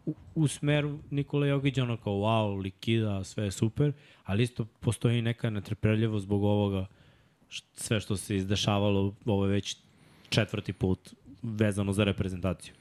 u, 0.06 0.14
u 0.34 0.48
smeru 0.48 0.98
Nikola 1.10 1.46
Jokića, 1.46 1.82
ono 1.82 1.96
kao 1.96 2.12
wow, 2.12 2.62
likida, 2.62 3.24
sve 3.24 3.44
je 3.44 3.50
super, 3.50 3.92
ali 4.24 4.42
isto 4.42 4.64
postoji 4.80 5.22
neka 5.22 5.50
netrpeljivost 5.50 6.24
zbog 6.24 6.44
ovoga 6.44 6.86
sve 7.74 8.00
što 8.00 8.16
se 8.16 8.36
izdešavalo, 8.36 9.14
ovo 9.24 9.46
je 9.46 9.52
već 9.52 9.76
četvrti 10.28 10.72
put 10.72 11.14
vezano 11.42 11.92
za 11.92 12.04
reprezentaciju. 12.04 12.74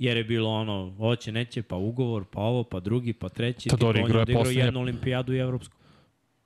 Jer 0.00 0.16
je 0.16 0.24
bilo 0.24 0.50
ono, 0.50 0.94
hoće, 0.96 1.32
neće, 1.32 1.62
pa 1.62 1.76
ugovor, 1.76 2.24
pa 2.24 2.40
ovo, 2.40 2.64
pa 2.64 2.80
drugi, 2.80 3.12
pa 3.12 3.28
treći. 3.28 3.68
On 3.72 3.76
igrao 3.90 3.92
je 3.92 4.04
odigrao 4.14 4.24
poslednje- 4.36 4.60
jednu 4.60 4.80
olimpijadu 4.80 5.34
i 5.34 5.38
evropsku. 5.38 5.76
To 5.76 5.82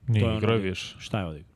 je 0.07 0.13
Nije 0.13 0.25
ono 0.25 0.37
igrao 0.37 0.53
je 0.53 0.59
gde- 0.59 0.63
više. 0.63 0.95
Šta 0.99 1.19
je 1.19 1.25
odigrao? 1.25 1.55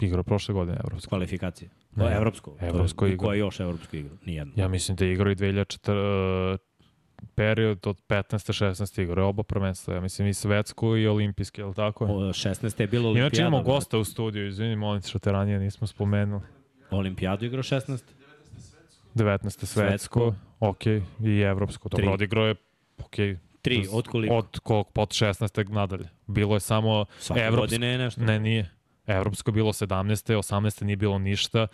Igrao 0.00 0.22
prošle 0.22 0.52
godine 0.52 0.76
Evropsko. 0.80 1.08
Kvalifikacije. 1.08 1.68
Ne, 1.96 2.04
Ne, 2.04 2.16
evropsko. 2.16 2.56
evropsko 2.60 3.00
To 3.00 3.06
je- 3.06 3.12
igrao. 3.12 3.26
Ko 3.26 3.32
je 3.32 3.38
još 3.38 3.60
evropsko 3.60 3.96
igrao? 3.96 4.16
Nijedno. 4.24 4.52
Ja 4.56 4.68
mislim 4.68 4.96
da 4.96 5.04
je 5.04 5.12
igrao 5.12 5.32
i 5.32 5.34
2004 5.34 6.58
period 7.34 7.86
od 7.86 8.00
15. 8.02 8.52
16. 8.54 8.98
igrao 8.98 9.22
je 9.22 9.26
oba 9.26 9.42
prvenstva. 9.42 9.94
Ja 9.94 10.00
mislim 10.00 10.28
i 10.28 10.34
svetsku 10.34 10.96
i 10.96 11.06
olimpijski, 11.06 11.60
je 11.60 11.64
li 11.64 11.74
tako? 11.74 12.04
O, 12.06 12.32
16. 12.32 12.80
je 12.80 12.86
bilo 12.86 13.04
olimpijada. 13.04 13.26
Inače 13.26 13.40
imamo 13.42 13.62
gosta 13.64 13.98
u 13.98 14.04
studiju, 14.04 14.46
izvini, 14.48 14.76
molim 14.76 15.02
što 15.02 15.18
te 15.18 15.32
ranije 15.32 15.58
nismo 15.58 15.86
spomenuli. 15.86 16.42
Olimpijadu 16.90 17.44
igrao 17.44 17.62
16. 17.62 18.02
19. 19.14 19.66
svetsko, 19.66 20.34
ok, 20.60 20.86
i 21.24 21.40
evropsko. 21.40 21.88
Dobro, 21.88 22.12
odigrao 22.12 22.46
je, 22.46 22.54
ok, 22.98 23.16
Tri, 23.62 23.86
od 23.92 24.08
koliko? 24.08 24.34
od 24.34 24.58
kog, 24.58 24.92
pod 24.92 25.08
16. 25.08 25.70
nadalje. 25.70 26.08
Bilo 26.26 26.56
je 26.56 26.60
samo 26.60 27.04
Svake 27.18 27.40
evropsko. 27.40 27.60
godine 27.60 27.86
je 27.86 27.98
nešto. 27.98 28.20
Ne, 28.20 28.40
nije. 28.40 28.70
Evropsko 29.06 29.50
je 29.50 29.52
bilo 29.52 29.72
17. 29.72 30.34
18. 30.34 30.82
nije 30.84 30.96
bilo 30.96 31.18
ništa. 31.18 31.66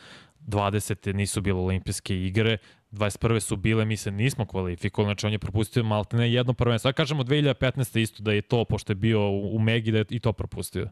20. 0.47 1.15
nisu 1.15 1.41
bile 1.41 1.61
olimpijske 1.61 2.23
igre. 2.25 2.59
21. 2.93 3.41
su 3.41 3.57
bile, 3.57 3.85
mi 3.85 3.97
se 3.97 4.11
nismo 4.11 4.47
kvalifikovali, 4.47 5.09
znači 5.09 5.27
on 5.27 5.33
je 5.33 5.39
propustio 5.39 5.83
malte 5.85 6.17
ne 6.17 6.33
jedno 6.33 6.53
prvenstvo. 6.53 6.89
Ja 6.89 6.93
kažemo 6.93 7.23
2015. 7.23 8.01
isto 8.01 8.23
da 8.23 8.33
je 8.33 8.43
to, 8.43 8.65
pošto 8.65 8.91
je 8.91 8.95
bio 8.95 9.31
u 9.31 9.57
u 9.57 9.59
Megi, 9.59 9.93
da 9.93 9.99
je 9.99 10.05
i 10.11 10.21
to 10.21 10.33
propustio. 10.33 10.89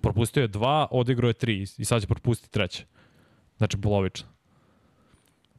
Propustio 0.00 0.40
je 0.40 0.48
dva, 0.48 0.86
odigrao 0.90 1.28
je 1.28 1.34
tri 1.34 1.66
i 1.78 1.84
sad 1.84 2.00
će 2.00 2.06
propustiti 2.06 2.52
treće. 2.52 2.84
Znači 3.56 3.80
polovično. 3.80 4.33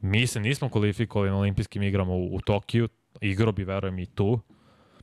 Mi 0.00 0.26
se 0.26 0.40
nismo 0.40 0.68
kvalifikovali 0.68 1.30
na 1.30 1.38
olimpijskim 1.38 1.82
igrama 1.82 2.12
u, 2.12 2.34
u 2.34 2.40
Tokiju, 2.40 2.88
igro 3.20 3.52
bi, 3.52 3.64
verujem, 3.64 3.98
i 3.98 4.06
tu, 4.06 4.40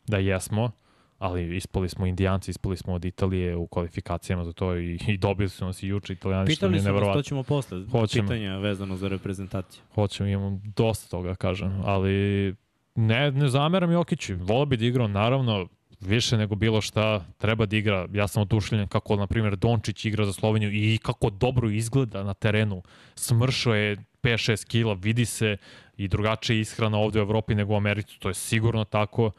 da 0.07 0.17
jesmo, 0.17 0.71
ali 1.19 1.55
ispali 1.57 1.89
smo 1.89 2.05
indijanci, 2.05 2.51
ispali 2.51 2.77
smo 2.77 2.93
od 2.93 3.05
Italije 3.05 3.55
u 3.55 3.67
kvalifikacijama 3.67 4.45
za 4.45 4.53
to 4.53 4.77
i, 4.77 4.99
i 5.07 5.17
dobili 5.17 5.49
su 5.49 5.65
nas 5.65 5.83
i 5.83 5.87
juče 5.87 6.13
italijani, 6.13 6.47
Pitali 6.47 6.79
su 6.79 6.91
nas, 6.91 7.13
to 7.13 7.21
ćemo 7.21 7.43
posle. 7.43 7.85
Hoćemo. 7.91 8.27
Pitanja 8.27 8.57
vezano 8.57 8.95
za 8.95 9.07
reprezentaciju. 9.07 9.81
Hoćemo, 9.95 10.29
imamo 10.29 10.61
dosta 10.75 11.09
toga, 11.09 11.35
kažem, 11.35 11.81
ali 11.85 12.55
ne, 12.95 13.31
ne 13.31 13.47
zameram 13.47 13.91
Jokiću. 13.91 14.35
Volio 14.39 14.65
bi 14.65 14.77
da 14.77 14.85
igrao, 14.85 15.07
naravno, 15.07 15.67
više 16.07 16.37
nego 16.37 16.55
bilo 16.55 16.81
šta 16.81 17.25
treba 17.37 17.65
da 17.65 17.77
igra. 17.77 18.07
Ja 18.13 18.27
sam 18.27 18.41
odušljen 18.41 18.87
kako, 18.87 19.15
na 19.15 19.27
primjer, 19.27 19.55
Dončić 19.55 20.05
igra 20.05 20.25
za 20.25 20.33
Sloveniju 20.33 20.71
i 20.73 20.97
kako 20.97 21.29
dobro 21.29 21.69
izgleda 21.69 22.23
na 22.23 22.33
terenu. 22.33 22.81
Smršao 23.15 23.75
je 23.75 23.97
5-6 24.23 24.67
kila, 24.67 24.93
vidi 24.93 25.25
se 25.25 25.57
i 25.97 26.07
drugačija 26.07 26.59
ishrana 26.59 26.97
ovde 26.97 27.19
u 27.19 27.21
Evropi 27.21 27.55
nego 27.55 27.73
u 27.73 27.77
Americi, 27.77 28.19
to 28.19 28.27
je 28.27 28.33
sigurno 28.33 28.83
tako. 28.83 29.31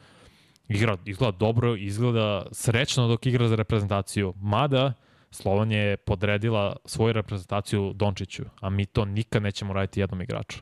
Igra, 0.67 0.97
izgleda 1.05 1.37
dobro, 1.37 1.75
izgleda 1.75 2.45
srećno 2.51 3.07
dok 3.07 3.25
igra 3.25 3.47
za 3.47 3.55
reprezentaciju. 3.55 4.33
Mada, 4.41 4.93
Slovenija 5.31 5.81
je 5.81 5.97
podredila 5.97 6.75
svoju 6.85 7.13
reprezentaciju 7.13 7.93
Dončiću, 7.93 8.43
a 8.61 8.69
mi 8.69 8.85
to 8.85 9.05
nikad 9.05 9.43
nećemo 9.43 9.73
raditi 9.73 9.99
jednom 9.99 10.21
igraču. 10.21 10.59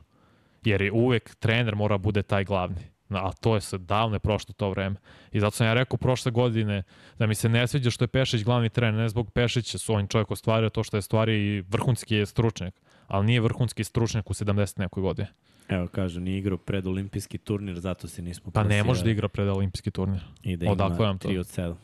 Jer 0.64 0.82
je 0.82 0.92
uvek 0.92 1.34
trener 1.34 1.74
mora 1.74 1.98
bude 1.98 2.22
taj 2.22 2.44
glavni. 2.44 2.93
A 3.18 3.32
to 3.32 3.54
je 3.54 3.60
se 3.60 3.78
davno 3.78 4.16
je 4.16 4.20
prošlo 4.20 4.54
to 4.56 4.70
vreme. 4.70 4.96
I 5.32 5.40
zato 5.40 5.56
sam 5.56 5.66
ja 5.66 5.74
rekao 5.74 5.96
prošle 5.96 6.32
godine 6.32 6.82
da 7.18 7.26
mi 7.26 7.34
se 7.34 7.48
ne 7.48 7.66
sviđa 7.66 7.90
što 7.90 8.04
je 8.04 8.08
Pešić 8.08 8.44
glavni 8.44 8.68
trener, 8.68 9.00
ne 9.00 9.08
zbog 9.08 9.30
Pešića 9.30 9.78
su 9.78 9.94
on 9.94 10.06
čovjek 10.06 10.30
ostvario 10.30 10.70
to 10.70 10.82
što 10.82 10.96
je 10.96 11.02
stvari 11.02 11.34
i 11.34 11.60
vrhunski 11.60 12.14
je 12.14 12.26
stručnjak, 12.26 12.80
ali 13.06 13.26
nije 13.26 13.40
vrhunski 13.40 13.84
stručnjak 13.84 14.30
u 14.30 14.34
70 14.34 14.78
nekoj 14.78 15.00
godine. 15.00 15.28
Evo, 15.68 15.86
kaže, 15.86 16.20
nije 16.20 16.38
igrao 16.38 16.58
pred 16.58 16.86
olimpijski 16.86 17.38
turnir, 17.38 17.80
zato 17.80 18.08
se 18.08 18.22
nismo 18.22 18.52
Pa 18.52 18.64
ne 18.64 18.84
može 18.84 19.04
da 19.04 19.10
igra 19.10 19.28
pred 19.28 19.48
olimpijski 19.48 19.90
turnir. 19.90 20.24
I 20.42 20.56
da 20.56 20.64
ima 20.64 20.72
Odakle 20.72 21.06
vam 21.06 21.18
to? 21.18 21.28
3 21.28 21.38
od 21.38 21.46
7. 21.46 21.74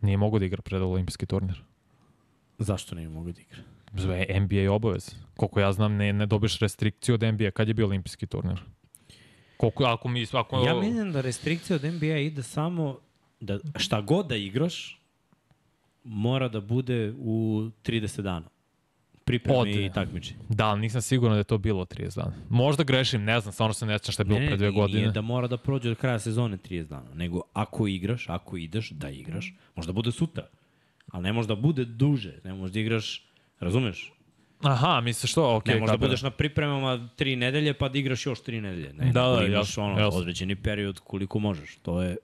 Nije 0.00 0.16
mogu 0.16 0.38
da 0.38 0.44
igra 0.44 0.62
pred 0.62 0.82
olimpijski 0.82 1.26
turnir. 1.26 1.62
Zašto 2.58 2.94
ne 2.94 3.08
mogu 3.08 3.32
da 3.32 3.40
igra? 3.40 3.58
NBA 4.40 4.56
je 4.56 4.70
obavez. 4.70 5.14
Koliko 5.36 5.60
ja 5.60 5.72
znam, 5.72 5.96
ne, 5.96 6.12
ne 6.12 6.26
dobiješ 6.26 6.58
restrikciju 6.58 7.14
od 7.14 7.22
NBA. 7.22 7.50
Kad 7.50 7.68
je 7.68 7.74
bio 7.74 7.86
olimpijski 7.86 8.26
turnir? 8.26 8.62
Koliko, 9.58 9.84
ako 9.84 10.08
mi, 10.08 10.26
ako... 10.32 10.56
Ja 10.56 10.74
mislim 10.74 11.12
da 11.12 11.20
restrikcija 11.20 11.76
od 11.76 11.84
NBA 11.84 12.16
ide 12.16 12.42
samo 12.42 12.98
da 13.40 13.58
šta 13.76 14.00
god 14.00 14.26
da 14.26 14.36
igraš 14.36 15.00
mora 16.04 16.48
da 16.48 16.60
bude 16.60 17.14
u 17.18 17.68
30 17.84 18.20
dana. 18.20 18.46
Pripreme 19.24 19.58
Od- 19.58 19.68
i 19.68 19.90
takmiče. 19.94 20.34
Da, 20.48 20.66
ali 20.66 20.80
nisam 20.80 21.02
siguran 21.02 21.34
da 21.34 21.38
je 21.38 21.44
to 21.44 21.58
bilo 21.58 21.84
30 21.84 22.16
dana. 22.16 22.32
Možda 22.48 22.84
grešim, 22.84 23.24
ne 23.24 23.40
znam, 23.40 23.52
stvarno 23.52 23.74
se 23.74 23.86
ne 23.86 23.98
sjećam 23.98 24.12
šta 24.12 24.22
je 24.22 24.24
bilo 24.24 24.38
pre 24.46 24.56
dve 24.56 24.70
godine. 24.70 25.00
Nije 25.00 25.10
da 25.10 25.20
mora 25.20 25.48
da 25.48 25.56
prođe 25.56 25.90
od 25.90 25.96
kraja 25.96 26.18
sezone 26.18 26.56
30 26.56 26.86
dana, 26.88 27.14
nego 27.14 27.40
ako 27.52 27.86
igraš, 27.86 28.28
ako 28.28 28.56
ideš 28.56 28.90
da 28.90 29.10
igraš, 29.10 29.54
možda 29.74 29.92
bude 29.92 30.12
sutra. 30.12 30.46
Ali 31.12 31.22
ne 31.22 31.32
može 31.32 31.48
da 31.48 31.54
bude 31.54 31.84
duže, 31.84 32.40
ne 32.44 32.54
može 32.54 32.72
da 32.72 32.80
igraš, 32.80 33.26
razumeš? 33.60 34.12
Aha, 34.62 35.00
misliš 35.00 35.30
što? 35.30 35.56
Ok, 35.56 35.66
Ne 35.66 35.80
možda 35.80 35.96
budeš 35.96 36.22
na 36.22 36.30
pripremama 36.30 37.08
tri 37.16 37.36
nedelje 37.36 37.74
pa 37.74 37.88
da 37.88 37.98
igraš 37.98 38.26
još 38.26 38.42
tri 38.42 38.60
nedelje. 38.60 38.92
Ne, 38.92 39.12
Da, 39.12 39.22
da, 39.22 39.44
imaš 39.44 39.68
jasno, 39.68 39.84
ono, 39.84 40.00
jasno. 40.00 40.20
određeni 40.20 40.56
period 40.56 41.00
koliko 41.00 41.38
možeš. 41.38 41.76
To 41.76 42.02
je... 42.02 42.16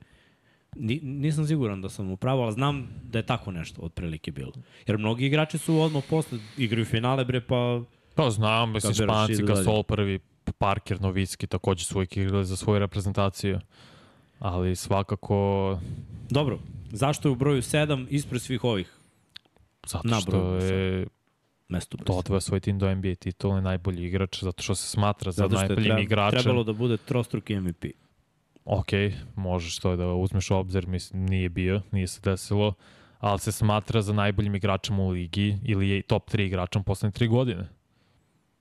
Ni, 0.77 1.01
nisam 1.03 1.47
siguran 1.47 1.81
da 1.81 1.89
sam 1.89 2.11
upravo, 2.11 2.43
ali 2.43 2.53
znam 2.53 2.89
da 3.03 3.19
je 3.19 3.27
tako 3.27 3.51
nešto 3.51 3.83
otprilike 3.83 4.31
bilo. 4.33 4.53
Jer 4.87 4.99
mnogi 4.99 5.27
igrači 5.27 5.59
su 5.59 5.81
odmah 5.81 6.03
posle 6.11 6.39
igraju 6.57 6.85
finale, 6.85 7.25
bre, 7.25 7.41
pa 7.41 7.81
Pa 8.15 8.31
znam, 8.31 8.73
mislim, 8.73 8.95
Španci. 8.95 9.43
Gasol 9.43 9.83
prvi, 9.83 10.19
Parker, 10.59 11.01
Novicki, 11.01 11.47
takođe 11.47 11.85
su 11.85 11.99
uvijek 11.99 12.17
igrali 12.17 12.45
za 12.45 12.57
svoju 12.57 12.79
reprezentaciju. 12.79 13.61
Ali 14.39 14.77
svakako, 14.77 15.79
Dobro, 16.31 16.59
zašto 16.91 17.29
je 17.29 17.33
u 17.33 17.35
broju 17.35 17.63
7 17.63 18.07
ispred 18.11 18.43
svih 18.43 18.65
ovih 18.65 18.95
zato 19.87 20.21
što 20.21 20.55
je 20.55 21.07
mesto? 21.69 21.97
to 21.97 22.13
odveo 22.13 22.41
svoj 22.41 22.61
tim 22.61 22.79
do 22.79 22.95
NBA 22.95 23.15
titula, 23.15 23.61
najbolji 23.61 24.07
igrač, 24.07 24.43
zato 24.43 24.63
što 24.63 24.75
se 24.75 24.89
smatra 24.89 25.33
za 25.33 25.43
Zato 25.43 25.57
što 25.57 25.63
je 25.63 25.69
najboljim 25.69 25.85
treba, 25.85 26.01
igračem. 26.01 26.43
trebalo 26.43 26.65
da 26.65 26.73
bude 26.73 26.97
trostruki 26.97 27.57
MVP. 27.61 27.85
ok, 28.65 28.89
možeš 29.37 29.79
to 29.79 29.97
da 29.97 30.07
uzmeš 30.07 30.51
u 30.51 30.55
obzir, 30.57 30.87
mislim, 30.87 31.25
nije 31.25 31.49
bio, 31.49 31.83
nije 31.91 32.07
se 32.07 32.21
desilo, 32.25 32.75
ali 33.19 33.39
se 33.39 33.53
smatra 33.53 34.03
za 34.03 34.13
najboljim 34.13 34.55
igračem 34.55 35.01
u 35.01 35.09
ligi 35.11 35.59
ili 35.65 35.89
je 35.89 36.03
top 36.03 36.31
3 36.31 36.41
igračem 36.41 36.85
poslednje 36.85 37.27
3 37.27 37.29
godine. 37.29 37.69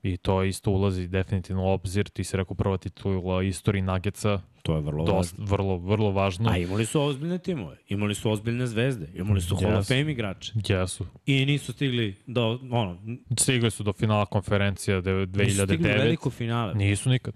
I 0.04 0.18
to 0.18 0.44
isto 0.44 0.72
ulazi 0.72 1.08
definitivno 1.08 1.64
u 1.64 1.68
obzir, 1.68 2.10
ti 2.10 2.24
si 2.24 2.38
rekao 2.38 2.56
prva 2.56 2.78
titula 2.78 3.44
istoriji 3.44 3.82
Nuggetsa, 3.82 4.42
To 4.62 4.76
je 4.76 4.82
vrlo 4.82 5.06
dosta, 5.06 5.36
vrlo, 5.40 5.78
vrlo 5.78 6.12
važno. 6.12 6.50
A 6.50 6.58
imali 6.58 6.86
su 6.86 7.02
ozbiljne 7.02 7.40
timove, 7.40 7.78
imali 7.90 8.16
su 8.16 8.32
ozbiljne 8.32 8.68
zvezde, 8.68 9.08
imali 9.16 9.42
su 9.42 9.56
Hall 9.56 9.78
of. 9.78 9.88
Fame 9.88 10.12
igrače. 10.12 10.54
Jesu. 10.68 11.06
I 11.26 11.46
nisu 11.46 11.74
stigli 11.74 12.16
do, 12.28 12.60
ono, 12.72 12.98
Stigli 13.40 13.72
su 13.72 13.84
do 13.84 13.94
finala 13.94 14.26
konferencija 14.26 15.02
de- 15.02 15.14
nisu 15.14 15.32
stigli 15.54 15.64
u 15.64 15.68
2009. 15.68 15.98
veliko 15.98 16.30
finale. 16.30 16.74
Nisu 16.74 17.10
nikad. 17.10 17.34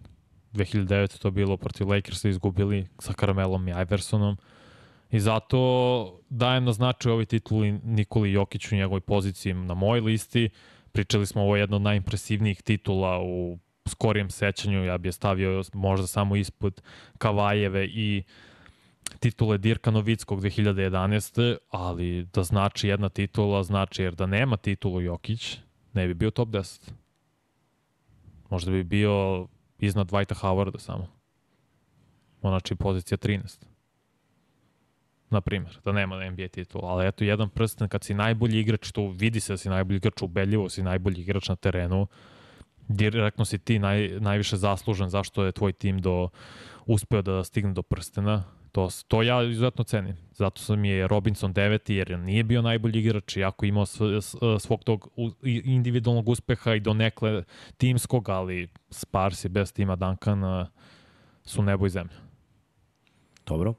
2009 0.53 1.13
je 1.13 1.19
to 1.19 1.31
bilo 1.31 1.57
protiv 1.57 1.89
Lakersa 1.89 2.29
izgubili 2.29 2.87
sa 2.99 3.13
Karamelom 3.13 3.67
i 3.67 3.71
Iversonom. 3.71 4.37
I 5.11 5.19
zato 5.19 6.19
dajem 6.29 6.63
na 6.63 6.73
značaj 6.73 7.11
ovoj 7.11 7.25
tituli 7.25 7.71
Nikoli 7.83 8.31
Jokiću 8.31 8.75
i 8.75 8.77
njegovoj 8.77 9.01
poziciji 9.01 9.53
na 9.53 9.73
mojoj 9.73 10.01
listi. 10.01 10.49
Pričali 10.91 11.25
smo 11.25 11.41
ovo 11.41 11.55
je 11.55 11.59
jedna 11.59 11.75
od 11.75 11.81
najimpresivnijih 11.81 12.61
titula 12.61 13.19
u 13.21 13.59
skorijem 13.87 14.29
sećanju. 14.29 14.85
Ja 14.85 14.97
bi 14.97 15.07
je 15.07 15.11
stavio 15.11 15.63
možda 15.73 16.07
samo 16.07 16.35
ispod 16.35 16.81
Kavajeve 17.17 17.85
i 17.85 18.23
titule 19.19 19.57
Dirka 19.57 19.91
Novickog 19.91 20.41
2011. 20.41 21.57
Ali 21.69 22.25
da 22.33 22.43
znači 22.43 22.87
jedna 22.87 23.09
titula, 23.09 23.63
znači 23.63 24.03
jer 24.03 24.15
da 24.15 24.25
nema 24.25 24.57
titulu 24.57 25.01
Jokić, 25.01 25.57
ne 25.93 26.07
bi 26.07 26.13
bio 26.13 26.31
top 26.31 26.49
10. 26.49 26.91
Možda 28.49 28.71
bi 28.71 28.83
bio 28.83 29.47
iznad 29.79 30.11
Dwighta 30.11 30.41
Howarda 30.41 30.79
samo. 30.79 31.07
Znači 32.41 32.75
pozicija 32.75 33.17
13. 33.17 33.76
Na 35.29 35.41
primjer, 35.41 35.79
da 35.85 35.91
nema 35.91 36.29
NBA 36.29 36.47
titul. 36.47 36.85
Ali 36.85 37.07
eto, 37.07 37.23
jedan 37.23 37.49
prsten 37.49 37.87
kad 37.87 38.03
si 38.03 38.13
najbolji 38.13 38.59
igrač, 38.59 38.91
to 38.91 39.09
vidi 39.09 39.39
se 39.39 39.53
da 39.53 39.57
si 39.57 39.69
najbolji 39.69 39.97
igrač, 39.97 40.21
ubedljivo 40.21 40.69
si 40.69 40.83
najbolji 40.83 41.21
igrač 41.21 41.49
na 41.49 41.55
terenu, 41.55 42.07
direktno 42.87 43.45
si 43.45 43.57
ti 43.57 43.79
naj, 43.79 44.09
najviše 44.19 44.57
zaslužen 44.57 45.09
zašto 45.09 45.43
je 45.45 45.51
tvoj 45.51 45.73
tim 45.73 45.99
do, 45.99 46.29
uspeo 46.85 47.21
da 47.21 47.43
stigne 47.43 47.73
do 47.73 47.81
prstena. 47.81 48.43
To, 48.71 48.87
to 49.07 49.21
ja 49.21 49.43
izuzetno 49.43 49.83
cenim. 49.83 50.15
Zato 50.31 50.61
sam 50.61 50.85
je 50.85 51.07
Robinson 51.07 51.53
deveti, 51.53 51.95
jer 51.95 52.19
nije 52.19 52.43
bio 52.43 52.61
najbolji 52.61 52.99
igrač, 52.99 53.37
iako 53.37 53.65
imao 53.65 53.85
svog 54.59 54.83
tog 54.83 55.09
i- 55.43 55.61
individualnog 55.65 56.29
uspeha 56.29 56.73
i 56.73 56.79
do 56.79 56.93
nekle 56.93 57.43
timskog, 57.77 58.29
ali 58.29 58.67
Sparsi 58.89 59.49
bez 59.49 59.73
tima 59.73 59.95
Duncana 59.95 60.69
su 61.45 61.63
nebo 61.63 61.85
i 61.85 61.89
zemlja. 61.89 62.15
Dobro. 63.45 63.73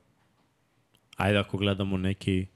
Ajde 1.18 1.38
ako 1.38 1.58
gledamo 1.58 1.96
neki 1.96 2.46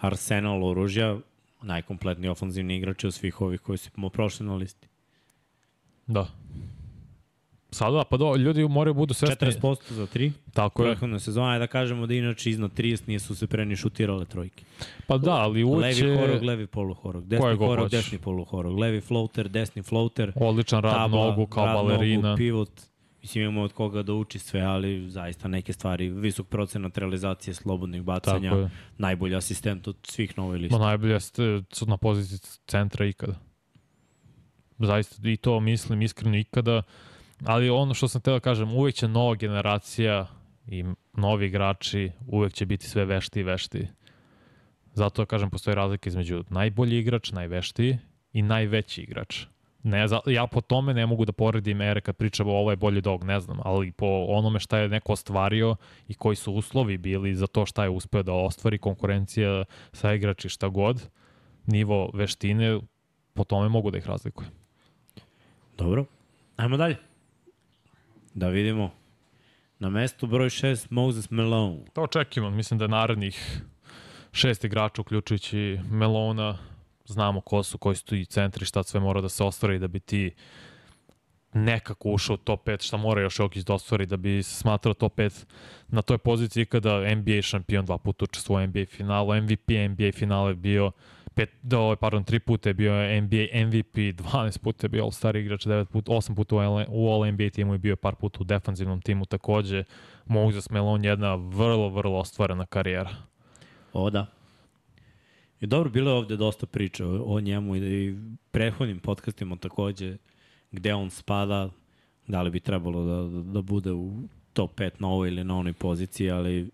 arsenal 0.00 0.64
oružja, 0.64 1.16
najkompletniji 1.62 2.30
ofenzivni 2.30 2.76
igrač 2.76 3.04
od 3.04 3.14
svih 3.14 3.40
ovih 3.40 3.60
koji 3.60 3.78
smo 3.78 4.08
prošli 4.08 4.46
na 4.46 4.54
listi. 4.54 4.88
Da. 6.06 6.26
Sada, 7.70 8.04
pa 8.04 8.16
do, 8.16 8.36
ljudi 8.36 8.68
moraju 8.68 8.94
budu 8.94 9.14
svesni. 9.14 9.36
40% 9.36 9.92
za 9.92 10.06
3. 10.06 10.30
Tako 10.54 10.82
je. 10.82 10.90
Prethodna 10.90 11.18
sezona, 11.18 11.50
ajde 11.50 11.58
da 11.58 11.66
kažemo 11.66 12.06
da 12.06 12.14
inače 12.14 12.50
iznad 12.50 12.72
30 12.72 13.02
nisu 13.06 13.34
se 13.34 13.46
pre 13.46 13.64
ni 13.64 13.76
šutirale 13.76 14.24
trojke. 14.24 14.64
Pa 15.06 15.18
da, 15.18 15.32
ali 15.32 15.64
uče... 15.64 15.80
Levi 15.80 16.16
horog, 16.16 16.42
levi 16.42 16.66
poluhorog, 16.66 17.26
desni 17.26 17.56
horog, 17.56 17.90
desni 17.90 18.18
poluhorog, 18.18 18.78
levi 18.78 19.00
floater, 19.00 19.48
desni 19.48 19.82
floater, 19.82 20.32
Odličan 20.36 20.82
rad 20.82 20.94
tabla, 20.94 21.26
nogu 21.26 21.46
kao 21.46 21.66
rad 21.66 21.74
balerina. 21.74 22.28
Nogu, 22.28 22.36
pivot, 22.36 22.70
mislim 23.20 23.44
imamo 23.44 23.62
od 23.62 23.72
koga 23.72 24.02
da 24.02 24.14
uči 24.14 24.38
sve, 24.38 24.60
ali 24.60 25.10
zaista 25.10 25.48
neke 25.48 25.72
stvari, 25.72 26.08
visok 26.08 26.46
procenat 26.46 26.98
realizacije 26.98 27.54
slobodnih 27.54 28.02
bacanja, 28.02 28.50
Tako 28.50 28.60
je. 28.60 28.70
najbolji 28.98 29.34
asistent 29.34 29.88
od 29.88 29.96
svih 30.02 30.38
na 30.38 30.44
ovoj 30.44 30.58
listi. 30.58 30.78
Ma 30.78 30.86
najbolje 30.86 31.20
ste 31.20 31.62
su 31.72 31.86
na 31.86 31.96
poziciji 31.96 32.38
centra 32.66 33.06
ikada. 33.06 33.34
Zaista, 34.78 35.28
i 35.28 35.36
to 35.36 35.60
mislim 35.60 36.02
iskreno 36.02 36.36
ikada. 36.36 36.82
Ali 37.44 37.70
ono 37.70 37.94
što 37.94 38.08
sam 38.08 38.20
teo 38.20 38.34
da 38.34 38.40
kažem, 38.40 38.72
uvek 38.72 38.94
će 38.94 39.08
nova 39.08 39.34
generacija 39.34 40.26
i 40.66 40.84
novi 41.12 41.46
igrači 41.46 42.10
uvek 42.26 42.52
će 42.52 42.66
biti 42.66 42.86
sve 42.86 43.04
veštiji 43.04 43.40
i 43.40 43.44
veštiji. 43.44 43.88
Zato 44.94 45.26
kažem, 45.26 45.50
postoji 45.50 45.74
razlika 45.74 46.08
između 46.08 46.44
najbolji 46.50 46.98
igrač, 46.98 47.32
najveštiji 47.32 47.98
i 48.32 48.42
najveći 48.42 49.02
igrač. 49.02 49.46
Ne, 49.82 50.08
za, 50.08 50.20
ja 50.26 50.46
po 50.46 50.60
tome 50.60 50.94
ne 50.94 51.06
mogu 51.06 51.24
da 51.24 51.32
poredim 51.32 51.80
ere 51.80 52.00
kad 52.00 52.16
pričamo 52.16 52.52
ovo 52.52 52.70
je 52.70 52.76
bolji 52.76 53.00
dog, 53.00 53.24
ne 53.24 53.40
znam, 53.40 53.58
ali 53.64 53.92
po 53.92 54.06
onome 54.28 54.60
šta 54.60 54.78
je 54.78 54.88
neko 54.88 55.12
ostvario 55.12 55.76
i 56.08 56.14
koji 56.14 56.36
su 56.36 56.52
uslovi 56.52 56.98
bili 56.98 57.34
za 57.34 57.46
to 57.46 57.66
šta 57.66 57.84
je 57.84 57.90
uspeo 57.90 58.22
da 58.22 58.32
ostvari 58.32 58.78
konkurencija 58.78 59.64
sa 59.92 60.12
igrači 60.14 60.48
šta 60.48 60.68
god, 60.68 61.08
nivo 61.66 62.10
veštine, 62.14 62.80
po 63.34 63.44
tome 63.44 63.68
mogu 63.68 63.90
da 63.90 63.98
ih 63.98 64.06
razlikujem. 64.06 64.50
Dobro, 65.78 66.04
ajmo 66.56 66.76
dalje. 66.76 66.96
Da 68.34 68.48
vidimo. 68.48 68.90
Na 69.78 69.88
mestu 69.88 70.26
broj 70.26 70.48
6 70.48 70.86
Moses 70.90 71.30
Malone. 71.30 71.78
To 71.92 72.02
očekujemo, 72.02 72.50
mislim 72.50 72.78
da 72.78 72.84
je 72.84 72.88
narednih 72.88 73.62
šest 74.32 74.64
igrača, 74.64 75.00
uključujući 75.00 75.80
Melona, 75.90 76.58
znamo 77.12 77.40
ko 77.40 77.62
su, 77.62 77.78
koji 77.78 77.96
su 77.96 78.04
tu 78.04 78.14
i 78.14 78.24
centri, 78.24 78.64
šta 78.64 78.82
sve 78.82 79.00
mora 79.00 79.20
da 79.20 79.28
se 79.28 79.44
ostvari 79.44 79.78
da 79.78 79.88
bi 79.88 80.00
ti 80.00 80.34
nekako 81.52 82.10
ušao 82.10 82.34
u 82.34 82.36
top 82.36 82.66
5, 82.66 82.86
šta 82.86 82.96
mora 82.96 83.20
još 83.20 83.38
Jokić 83.38 83.64
da 83.64 83.74
ostvari 83.74 84.06
da 84.06 84.16
bi 84.16 84.42
se 84.42 84.54
smatrao 84.54 84.94
top 84.94 85.16
5 85.16 85.44
na 85.88 86.02
toj 86.02 86.18
poziciji 86.18 86.66
kada 86.66 87.14
NBA 87.14 87.42
šampion 87.42 87.84
dva 87.84 87.98
puta 87.98 88.24
učestvuje 88.24 88.64
u 88.64 88.66
NBA 88.66 88.84
finalu, 88.86 89.42
MVP 89.42 89.68
NBA 89.90 90.12
finale 90.12 90.54
bio 90.54 90.92
pet, 91.34 91.50
da, 91.62 91.78
ovaj, 91.78 91.96
pardon, 91.96 92.24
tri 92.24 92.38
puta 92.38 92.68
je 92.68 92.74
bio 92.74 92.92
NBA 93.20 93.66
MVP, 93.66 93.96
12 93.96 94.58
puta 94.58 94.84
je 94.84 94.88
bio 94.88 95.04
All-Star 95.04 95.36
igrač, 95.36 95.66
9 95.66 95.84
puta, 95.84 96.12
8 96.12 96.34
puta 96.34 96.56
u, 96.56 96.58
All, 96.58 96.84
u 96.88 97.12
All 97.12 97.32
NBA 97.32 97.50
timu 97.50 97.74
i 97.74 97.78
bio 97.78 97.92
je 97.92 97.96
par 97.96 98.14
puta 98.14 98.38
u 98.40 98.44
defanzivnom 98.44 99.00
timu 99.00 99.26
takođe. 99.26 99.84
Moses 100.26 100.70
Melon 100.70 101.04
jedna 101.04 101.34
vrlo, 101.34 101.88
vrlo 101.88 102.18
ostvarena 102.18 102.66
karijera. 102.66 103.10
O, 103.92 104.10
da. 104.10 104.26
I 105.60 105.66
dobro, 105.66 105.90
bilo 105.90 106.10
je 106.10 106.16
ovde 106.16 106.36
dosta 106.36 106.66
priča 106.66 107.06
o, 107.06 107.22
o 107.34 107.40
njemu 107.40 107.76
i, 107.76 107.78
i 107.78 108.16
prethodnim 108.50 108.98
podcastima 108.98 109.56
takođe, 109.56 110.16
gde 110.72 110.94
on 110.94 111.10
spada, 111.10 111.70
da 112.26 112.42
li 112.42 112.50
bi 112.50 112.60
trebalo 112.60 113.04
da, 113.04 113.36
da, 113.36 113.42
da 113.52 113.62
bude 113.62 113.92
u 113.92 114.22
top 114.52 114.80
5 114.80 114.90
na 114.98 115.08
ovoj 115.08 115.28
ili 115.28 115.44
na 115.44 115.56
onoj 115.56 115.72
poziciji, 115.72 116.30
ali 116.30 116.70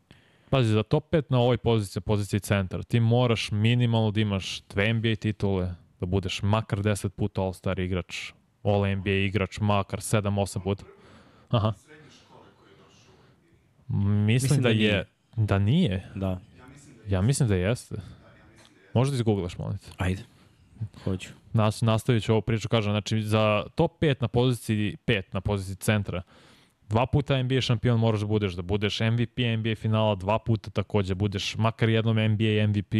Pazi, 0.50 0.68
za 0.72 0.82
top 0.82 1.10
5 1.12 1.22
na 1.28 1.38
ovoj 1.38 1.56
poziciji, 1.58 2.00
poziciji 2.02 2.40
centar, 2.40 2.84
ti 2.84 3.00
moraš 3.00 3.50
minimalno 3.52 4.10
da 4.10 4.20
imaš 4.20 4.62
dve 4.62 4.94
NBA 4.94 5.14
titule, 5.14 5.74
da 6.00 6.06
budeš 6.06 6.42
makar 6.42 6.78
10 6.78 7.08
puta 7.08 7.40
All-Star 7.42 7.80
igrač, 7.80 8.32
All-NBA 8.62 9.26
igrač, 9.26 9.60
makar 9.60 10.00
7-8 10.00 10.62
puta. 10.62 10.84
Aha. 11.48 11.72
Mislim, 13.88 14.26
Mislim 14.26 14.62
da, 14.62 14.68
da 14.68 14.74
je, 14.74 15.04
da 15.36 15.58
nije. 15.58 16.10
da, 16.14 16.40
Ja 17.08 17.22
mislim 17.22 17.48
da 17.48 17.54
jeste. 17.54 17.96
Možda 18.94 19.10
da 19.10 19.16
izgooglaš, 19.16 19.58
molim 19.58 19.78
te. 19.78 19.86
ajde. 19.96 20.22
Hoću. 21.04 21.28
Nas, 21.52 21.82
nastavit 21.82 22.24
ću 22.24 22.32
ovu 22.32 22.42
priču, 22.42 22.68
kažem, 22.68 22.92
znači 22.92 23.22
za 23.22 23.64
top 23.74 24.02
5 24.02 24.14
na 24.20 24.28
poziciji 24.28 24.96
5 25.06 25.22
na 25.32 25.40
poziciji 25.40 25.76
centra, 25.76 26.22
dva 26.88 27.06
puta 27.06 27.42
NBA 27.42 27.60
šampion 27.60 27.98
moraš 27.98 28.20
da 28.20 28.26
budeš, 28.26 28.52
da 28.52 28.62
budeš 28.62 29.00
MVP 29.00 29.38
NBA 29.58 29.74
finala, 29.76 30.14
dva 30.14 30.38
puta 30.38 30.70
takođe 30.70 31.14
budeš 31.14 31.56
makar 31.56 31.88
jednom 31.88 32.16
NBA 32.16 32.66
MVP, 32.68 32.94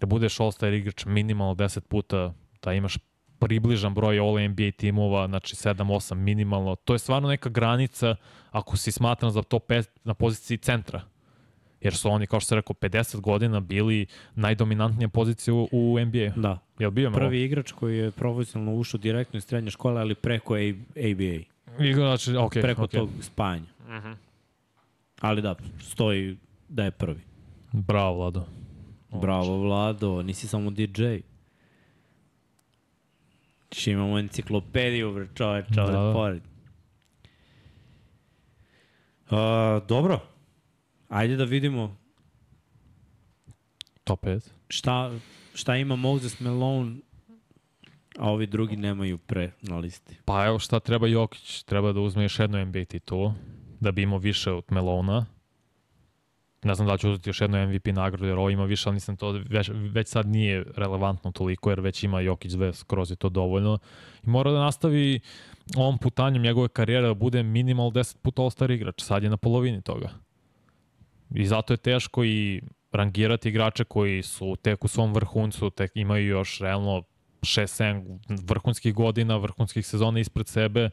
da 0.00 0.06
budeš 0.06 0.40
All-Star 0.40 0.72
igrač 0.72 1.04
minimalno 1.04 1.54
10 1.54 1.80
puta, 1.80 2.32
da 2.62 2.72
imaš 2.72 2.98
približan 3.38 3.94
broj 3.94 4.18
All 4.18 4.48
NBA 4.48 4.70
timova, 4.76 5.26
znači 5.26 5.56
7-8 5.56 6.14
minimalno. 6.14 6.74
To 6.74 6.94
je 6.94 6.98
stvarno 6.98 7.28
neka 7.28 7.48
granica 7.48 8.16
ako 8.50 8.76
si 8.76 8.92
smatran 8.92 9.30
za 9.30 9.42
top 9.42 9.70
5 9.70 9.86
na 10.04 10.14
poziciji 10.14 10.58
centra. 10.58 11.02
Jer 11.80 11.94
su 11.94 12.10
oni, 12.10 12.26
kao 12.26 12.40
što 12.40 12.48
se 12.48 12.54
rekao, 12.54 12.74
50 12.74 13.20
godina 13.20 13.60
bili 13.60 14.06
najdominantnija 14.34 15.08
pozicija 15.08 15.54
u, 15.54 15.98
NBA. 16.00 16.32
Da. 16.36 16.58
Jel 16.78 16.90
bio? 16.90 17.10
Prvi 17.10 17.42
igrač 17.42 17.72
koji 17.72 17.98
je 17.98 18.10
profesionalno 18.10 18.74
ušao 18.74 18.98
direktno 18.98 19.36
iz 19.38 19.44
srednje 19.44 19.70
škole, 19.70 20.00
ali 20.00 20.14
preko 20.14 20.54
A- 20.54 20.74
ABA. 20.96 21.44
Igra, 21.80 22.16
znači, 22.16 22.36
ok, 22.36 22.52
Preko 22.52 22.84
ok. 22.84 22.90
tog 22.90 23.10
spajanja. 23.20 23.66
Ali 25.20 25.42
da, 25.42 25.54
stoji 25.80 26.36
da 26.68 26.84
je 26.84 26.90
prvi. 26.90 27.20
Bravo, 27.72 28.14
Vlado. 28.14 28.44
Bravo, 29.12 29.58
Vlado, 29.58 30.22
nisi 30.22 30.48
samo 30.48 30.70
DJ. 30.70 31.04
Še 33.72 33.92
imamo 33.92 34.18
enciklopediju, 34.18 35.12
bre, 35.12 35.28
čoveč, 35.34 35.64
čoveč, 35.66 35.90
Da, 35.90 35.98
da. 35.98 36.12
pored. 36.12 36.42
Uh, 39.26 39.38
dobro, 39.88 40.20
ajde 41.16 41.36
da 41.36 41.44
vidimo 41.44 41.96
Top 44.04 44.24
5. 44.24 44.48
šta, 44.68 45.10
šta 45.54 45.76
ima 45.76 45.96
Moses 45.96 46.40
Malone, 46.40 46.96
a 48.18 48.30
ovi 48.30 48.46
drugi 48.46 48.76
nemaju 48.76 49.18
pre 49.18 49.50
na 49.62 49.78
listi. 49.78 50.16
Pa 50.24 50.46
evo 50.46 50.58
šta 50.58 50.80
treba 50.80 51.06
Jokić, 51.06 51.62
treba 51.62 51.92
da 51.92 52.00
uzme 52.00 52.22
još 52.22 52.38
jednu 52.38 52.64
NBA 52.64 52.84
titulu, 52.84 53.32
da 53.80 53.92
bi 53.92 54.02
imao 54.02 54.18
više 54.18 54.52
od 54.52 54.64
Melona. 54.70 55.26
Ne 56.62 56.74
znam 56.74 56.88
da 56.88 56.96
ću 56.96 57.10
uzeti 57.10 57.28
još 57.28 57.40
jednu 57.40 57.68
MVP 57.68 57.86
nagradu, 57.86 58.26
jer 58.26 58.38
ovo 58.38 58.50
ima 58.50 58.64
više, 58.64 58.88
ali 58.88 59.16
to 59.18 59.30
već, 59.30 59.70
već 59.72 60.08
sad 60.08 60.26
nije 60.26 60.64
relevantno 60.76 61.32
toliko, 61.32 61.70
jer 61.70 61.80
već 61.80 62.02
ima 62.02 62.20
Jokić 62.20 62.52
dve, 62.52 62.72
skroz 62.72 63.10
je 63.10 63.16
to 63.16 63.28
dovoljno. 63.28 63.78
I 64.26 64.30
mora 64.30 64.50
da 64.50 64.58
nastavi 64.58 65.20
ovom 65.76 65.98
putanjem 65.98 66.42
njegove 66.42 66.68
karijere 66.68 67.06
da 67.06 67.14
bude 67.14 67.42
minimal 67.42 67.90
10 67.90 68.16
puta 68.22 68.42
All-Star 68.42 68.70
igrač. 68.70 69.02
Sad 69.02 69.22
je 69.22 69.30
na 69.30 69.36
polovini 69.36 69.82
toga. 69.82 70.25
I 71.34 71.46
zato 71.46 71.72
je 71.72 71.76
teško 71.76 72.24
i 72.24 72.62
rangirati 72.92 73.48
igrače 73.48 73.84
koji 73.84 74.22
su 74.22 74.56
tek 74.62 74.84
u 74.84 74.88
svom 74.88 75.14
vrhuncu, 75.14 75.70
tek 75.70 75.90
imaju 75.94 76.26
još 76.26 76.58
realno 76.58 77.02
6-7 77.40 78.18
vrhunskih 78.48 78.94
godina, 78.94 79.36
vrhunskih 79.36 79.86
sezona 79.86 80.20
ispred 80.20 80.48
sebe, 80.48 80.90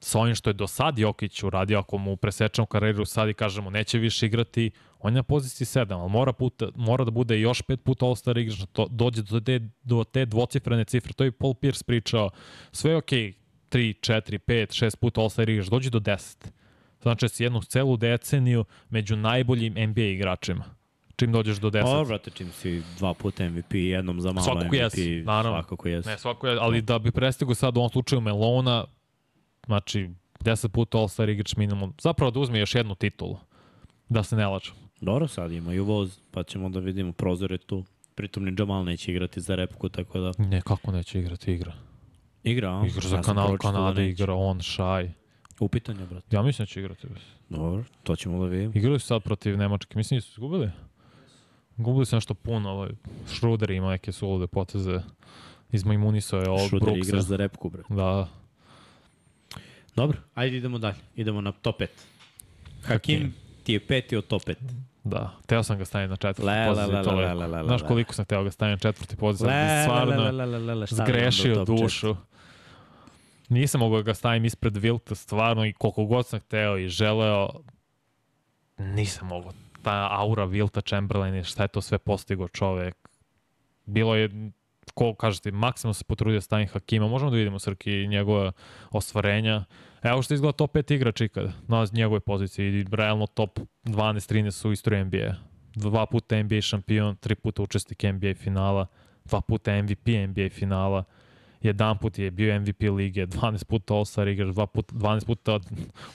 sa 0.00 0.18
ovim 0.18 0.34
što 0.34 0.50
je 0.50 0.54
do 0.54 0.66
sad 0.66 0.98
Jokić 0.98 1.42
uradio, 1.42 1.78
ako 1.78 1.98
mu 1.98 2.16
presečemo 2.16 2.66
karijeru 2.66 3.04
sad 3.04 3.28
i 3.28 3.34
kažemo 3.34 3.70
neće 3.70 3.98
više 3.98 4.26
igrati, 4.26 4.70
on 4.98 5.12
je 5.12 5.16
na 5.16 5.22
poziciji 5.22 5.66
7, 5.66 6.00
ali 6.00 6.10
mora, 6.10 6.32
puta, 6.32 6.68
mora 6.74 7.04
da 7.04 7.10
bude 7.10 7.40
još 7.40 7.62
pet 7.62 7.84
puta 7.84 8.06
All-Star 8.06 8.38
igrač, 8.38 8.58
da 8.58 8.66
to 8.66 8.86
dođe 8.90 9.22
do 9.22 9.40
te, 9.40 9.60
do 9.82 10.04
te 10.04 10.26
dvocifrene 10.26 10.84
cifre. 10.84 11.12
To 11.12 11.24
je 11.24 11.32
Paul 11.32 11.54
Pierce 11.54 11.84
pričao. 11.84 12.30
Sve 12.72 12.90
je 12.90 12.96
okej, 12.96 13.32
3, 13.70 13.94
4, 14.00 14.38
5, 14.38 14.84
6 14.84 14.96
puta 14.96 15.20
All-Star 15.20 15.50
igrač, 15.50 15.66
dođi 15.66 15.90
do 15.90 16.00
10. 16.00 16.46
Znači 17.04 17.28
si 17.28 17.42
jednu 17.42 17.62
celu 17.62 17.96
deceniju 17.96 18.64
među 18.90 19.16
najboljim 19.16 19.74
NBA 19.88 20.02
igračima. 20.02 20.64
Čim 21.16 21.32
dođeš 21.32 21.56
do 21.56 21.70
10. 21.70 21.84
Ovo, 21.84 22.04
brate, 22.04 22.30
čim 22.30 22.52
si 22.52 22.82
dva 22.98 23.14
puta 23.14 23.48
MVP, 23.48 23.74
jednom 23.74 24.20
za 24.20 24.32
malo 24.32 24.44
Svakako 24.44 24.66
MVP, 24.66 24.74
jesi, 24.74 25.22
naravno. 25.26 25.58
svakako 25.58 25.88
jesi. 25.88 26.08
Ne, 26.08 26.18
svako 26.18 26.48
je, 26.48 26.58
ali 26.60 26.82
da 26.82 26.98
bi 26.98 27.10
prestigo 27.10 27.54
sad 27.54 27.76
u 27.76 27.80
ovom 27.80 27.90
slučaju 27.90 28.20
Melona, 28.20 28.84
znači 29.66 30.10
10 30.40 30.68
puta 30.68 30.98
All-Star 30.98 31.30
igrač 31.30 31.56
minimum, 31.56 31.94
zapravo 32.00 32.30
da 32.30 32.40
uzme 32.40 32.58
još 32.58 32.74
jednu 32.74 32.94
titulu, 32.94 33.36
da 34.08 34.22
se 34.22 34.36
ne 34.36 34.46
laču. 34.46 34.72
Dobro, 35.00 35.28
sad 35.28 35.52
imaju 35.52 35.84
voz, 35.84 36.18
pa 36.30 36.42
ćemo 36.42 36.68
da 36.68 36.80
vidimo, 36.80 37.12
prozor 37.12 37.52
je 37.52 37.58
tu. 37.58 37.84
Pritom 38.14 38.44
ni 38.44 38.54
Jamal 38.58 38.84
neće 38.84 39.10
igrati 39.10 39.40
za 39.40 39.54
repku, 39.54 39.88
tako 39.88 40.18
da... 40.18 40.32
Ne, 40.38 40.60
kako 40.60 40.92
neće 40.92 41.20
igrati 41.20 41.52
igra? 41.52 41.72
Igra, 42.42 42.80
a? 42.80 42.86
Igra 42.86 43.08
za 43.08 43.16
Ja 43.16 43.22
kanal 43.22 43.48
pročitao 43.48 43.92
da 43.92 44.02
igra 44.02 44.34
on, 44.34 44.60
Šaj. 44.60 45.12
Upitanje, 45.60 46.06
brate. 46.06 46.36
Ja 46.36 46.42
mislim 46.42 46.62
da 46.62 46.66
će 46.66 46.80
igrati. 46.80 47.06
Dobro, 47.48 47.84
to 48.02 48.16
ćemo 48.16 48.38
da 48.38 48.46
vidimo. 48.46 48.72
Igrali 48.74 48.98
su 49.00 49.06
sad 49.06 49.22
protiv 49.22 49.58
Nemačke, 49.58 49.94
mislim 49.96 50.18
da 50.18 50.22
su 50.22 50.30
izgubili. 50.30 50.70
Gubili 51.76 52.06
su 52.06 52.16
nešto 52.16 52.34
puno, 52.34 52.70
ovaj, 52.70 52.90
Schroeder 53.26 53.70
ima 53.70 53.90
neke 53.90 54.12
sulude 54.12 54.46
poteze. 54.46 55.00
Izmajmunisao 55.72 56.40
je 56.40 56.48
ovog 56.50 56.70
Brooksa. 56.70 56.92
igra 56.98 57.20
za 57.20 57.36
repku, 57.36 57.70
bre. 57.70 57.82
Da, 57.88 58.28
Dobro, 59.96 60.18
ajde 60.34 60.56
idemo 60.56 60.78
dalje. 60.78 60.96
Idemo 61.16 61.40
na 61.40 61.52
top 61.52 61.80
5. 61.80 61.86
Hakim 62.82 63.34
ti 63.62 63.72
je 63.72 63.80
peti 63.80 64.16
od 64.16 64.26
top 64.26 64.42
5. 64.42 64.54
Da, 65.04 65.32
teo 65.46 65.62
sam 65.62 65.78
ga 65.78 65.84
staviti 65.84 66.10
na 66.10 66.16
četvrti 66.16 66.42
Le, 66.42 66.52
le, 66.54 66.66
poziciju. 66.68 66.92
le, 66.92 67.16
le, 67.16 67.22
je- 67.22 67.34
le, 67.34 67.46
le, 67.46 67.56
le, 67.56 67.64
Znaš 67.64 67.80
le. 67.82 67.88
koliko 67.88 68.14
sam 68.14 68.24
teo 68.24 68.44
ga 68.44 68.50
staviti 68.50 68.72
na 68.72 68.90
četvrti 68.90 69.16
poziciju, 69.16 69.46
Le, 69.48 69.64
le, 69.64 69.82
stvarno 69.82 70.22
le, 70.22 70.32
le, 70.32 70.46
le, 70.46 70.58
le, 70.58 70.74
le, 70.74 70.86
zgrešio 70.88 71.54
top 71.56 71.78
četiri? 71.80 72.14
Nisam 73.54 73.80
mogao 73.80 73.98
da 73.98 74.02
ga 74.02 74.14
stavim 74.14 74.44
ispred 74.44 74.76
Vilta, 74.76 75.14
stvarno, 75.14 75.66
i 75.66 75.72
koliko 75.72 76.04
god 76.04 76.26
sam 76.26 76.40
hteo 76.40 76.78
i 76.78 76.88
želeo, 76.88 77.48
nisam 78.78 79.28
mogao. 79.28 79.52
Ta 79.82 80.08
aura 80.10 80.44
Vilta 80.44 80.80
Chamberlain 80.80 81.34
i 81.34 81.44
šta 81.44 81.62
je 81.62 81.68
to 81.68 81.80
sve 81.80 81.98
postigo 81.98 82.48
čovek. 82.48 82.96
Bilo 83.86 84.14
je, 84.14 84.50
ko 84.94 85.14
kažete, 85.14 85.50
maksimum 85.52 85.94
se 85.94 86.04
potrudio 86.04 86.36
da 86.36 86.40
stavim 86.40 86.68
Hakima. 86.68 87.08
Možemo 87.08 87.30
da 87.30 87.36
vidimo 87.36 87.58
Srki 87.58 88.06
njegove 88.06 88.52
ostvarenja. 88.90 89.64
Evo 90.02 90.22
što 90.22 90.34
izgleda 90.34 90.52
top 90.52 90.74
5 90.74 90.94
igrač 90.94 91.20
ikada 91.20 91.52
na 91.68 91.86
njegove 91.92 92.20
pozicije 92.20 92.80
i 92.80 92.84
realno 92.90 93.26
top 93.26 93.60
12-13 93.84 94.50
su 94.50 94.68
u 94.68 94.72
istoriji 94.72 95.04
NBA. 95.04 95.34
Dva 95.74 96.06
puta 96.06 96.42
NBA 96.42 96.60
šampion, 96.60 97.16
tri 97.16 97.34
puta 97.34 97.62
učesnik 97.62 98.02
NBA 98.02 98.34
finala, 98.34 98.86
dva 99.24 99.40
puta 99.40 99.82
MVP 99.82 100.06
NBA 100.28 100.48
finala, 100.50 101.04
jedan 101.64 101.98
put 101.98 102.18
je 102.18 102.30
bio 102.30 102.60
MVP 102.60 102.82
lige, 102.82 103.26
12 103.26 103.64
puta 103.64 103.94
All-Star 103.94 104.28
igrač, 104.28 104.54
dva 104.54 104.66
puta, 104.66 104.94
12 104.94 105.26
puta 105.26 105.60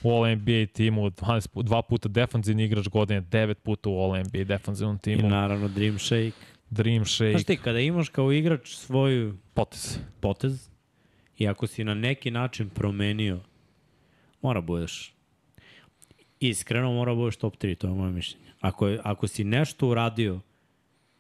u 0.04 0.12
All-NBA 0.12 0.66
timu, 0.74 1.10
12 1.10 1.48
puta, 1.48 1.68
dva 1.68 1.82
puta 1.82 2.10
defanzivni 2.10 2.64
igrač 2.64 2.88
godine, 2.88 3.22
9 3.22 3.54
puta 3.54 3.90
u 3.90 4.00
All-NBA 4.04 4.44
defanzivnom 4.44 4.96
I 4.96 5.00
timu, 5.00 5.30
naravno 5.30 5.68
Dream 5.68 6.00
Shake. 6.00 6.32
Dream 6.70 7.06
Znaš 7.06 7.14
Shake, 7.14 7.44
ti, 7.44 7.58
kada 7.58 7.80
imaš 7.80 8.10
kao 8.10 8.32
igrač 8.32 8.76
svoju 8.76 9.38
potez. 9.54 10.00
potez 10.20 10.70
i 11.38 11.48
ako 11.48 11.68
si 11.68 11.84
na 11.84 11.94
neki 11.94 12.32
način 12.32 12.70
promenio, 12.70 13.40
mora 14.42 14.62
budeš 14.62 15.14
iskreno 16.40 16.94
mora 16.94 17.16
budeš 17.16 17.38
top 17.38 17.58
3, 17.58 17.76
to 17.76 17.88
je 17.88 17.94
moje 17.94 18.12
mišljenje. 18.12 18.46
Ako, 18.60 18.88
je, 18.88 19.00
ako 19.04 19.28
si 19.28 19.44
nešto 19.44 19.88
uradio, 19.88 20.40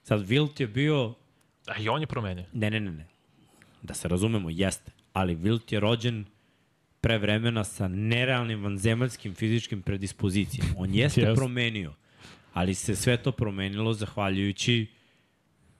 sad 0.03 0.27
Wilt 0.27 0.61
je 0.61 0.67
bio, 0.67 1.13
A 1.67 1.79
i 1.79 1.89
on 1.89 2.01
je 2.01 2.07
promenio. 2.07 2.45
ne, 2.53 2.69
ne, 2.69 2.79
ne, 2.79 2.91
ne, 2.91 3.07
da 3.81 3.93
se 3.93 4.07
razumemo, 4.07 4.49
jeste, 4.49 4.91
ali 5.13 5.35
Wilt 5.35 5.73
je 5.73 5.79
rođen 5.79 6.25
pre 7.01 7.17
vremena 7.17 7.63
sa 7.63 7.87
nerealnim 7.87 8.63
vanzemaljskim 8.63 9.35
fizičkim 9.35 9.81
predispozicijama. 9.81 10.71
On 10.77 10.93
jeste 10.95 11.21
Jeste. 11.21 11.35
promenio, 11.35 11.93
ali 12.53 12.75
se 12.75 12.95
sve 12.95 13.17
to 13.17 13.31
promenilo 13.31 13.93
zahvaljujući 13.93 14.87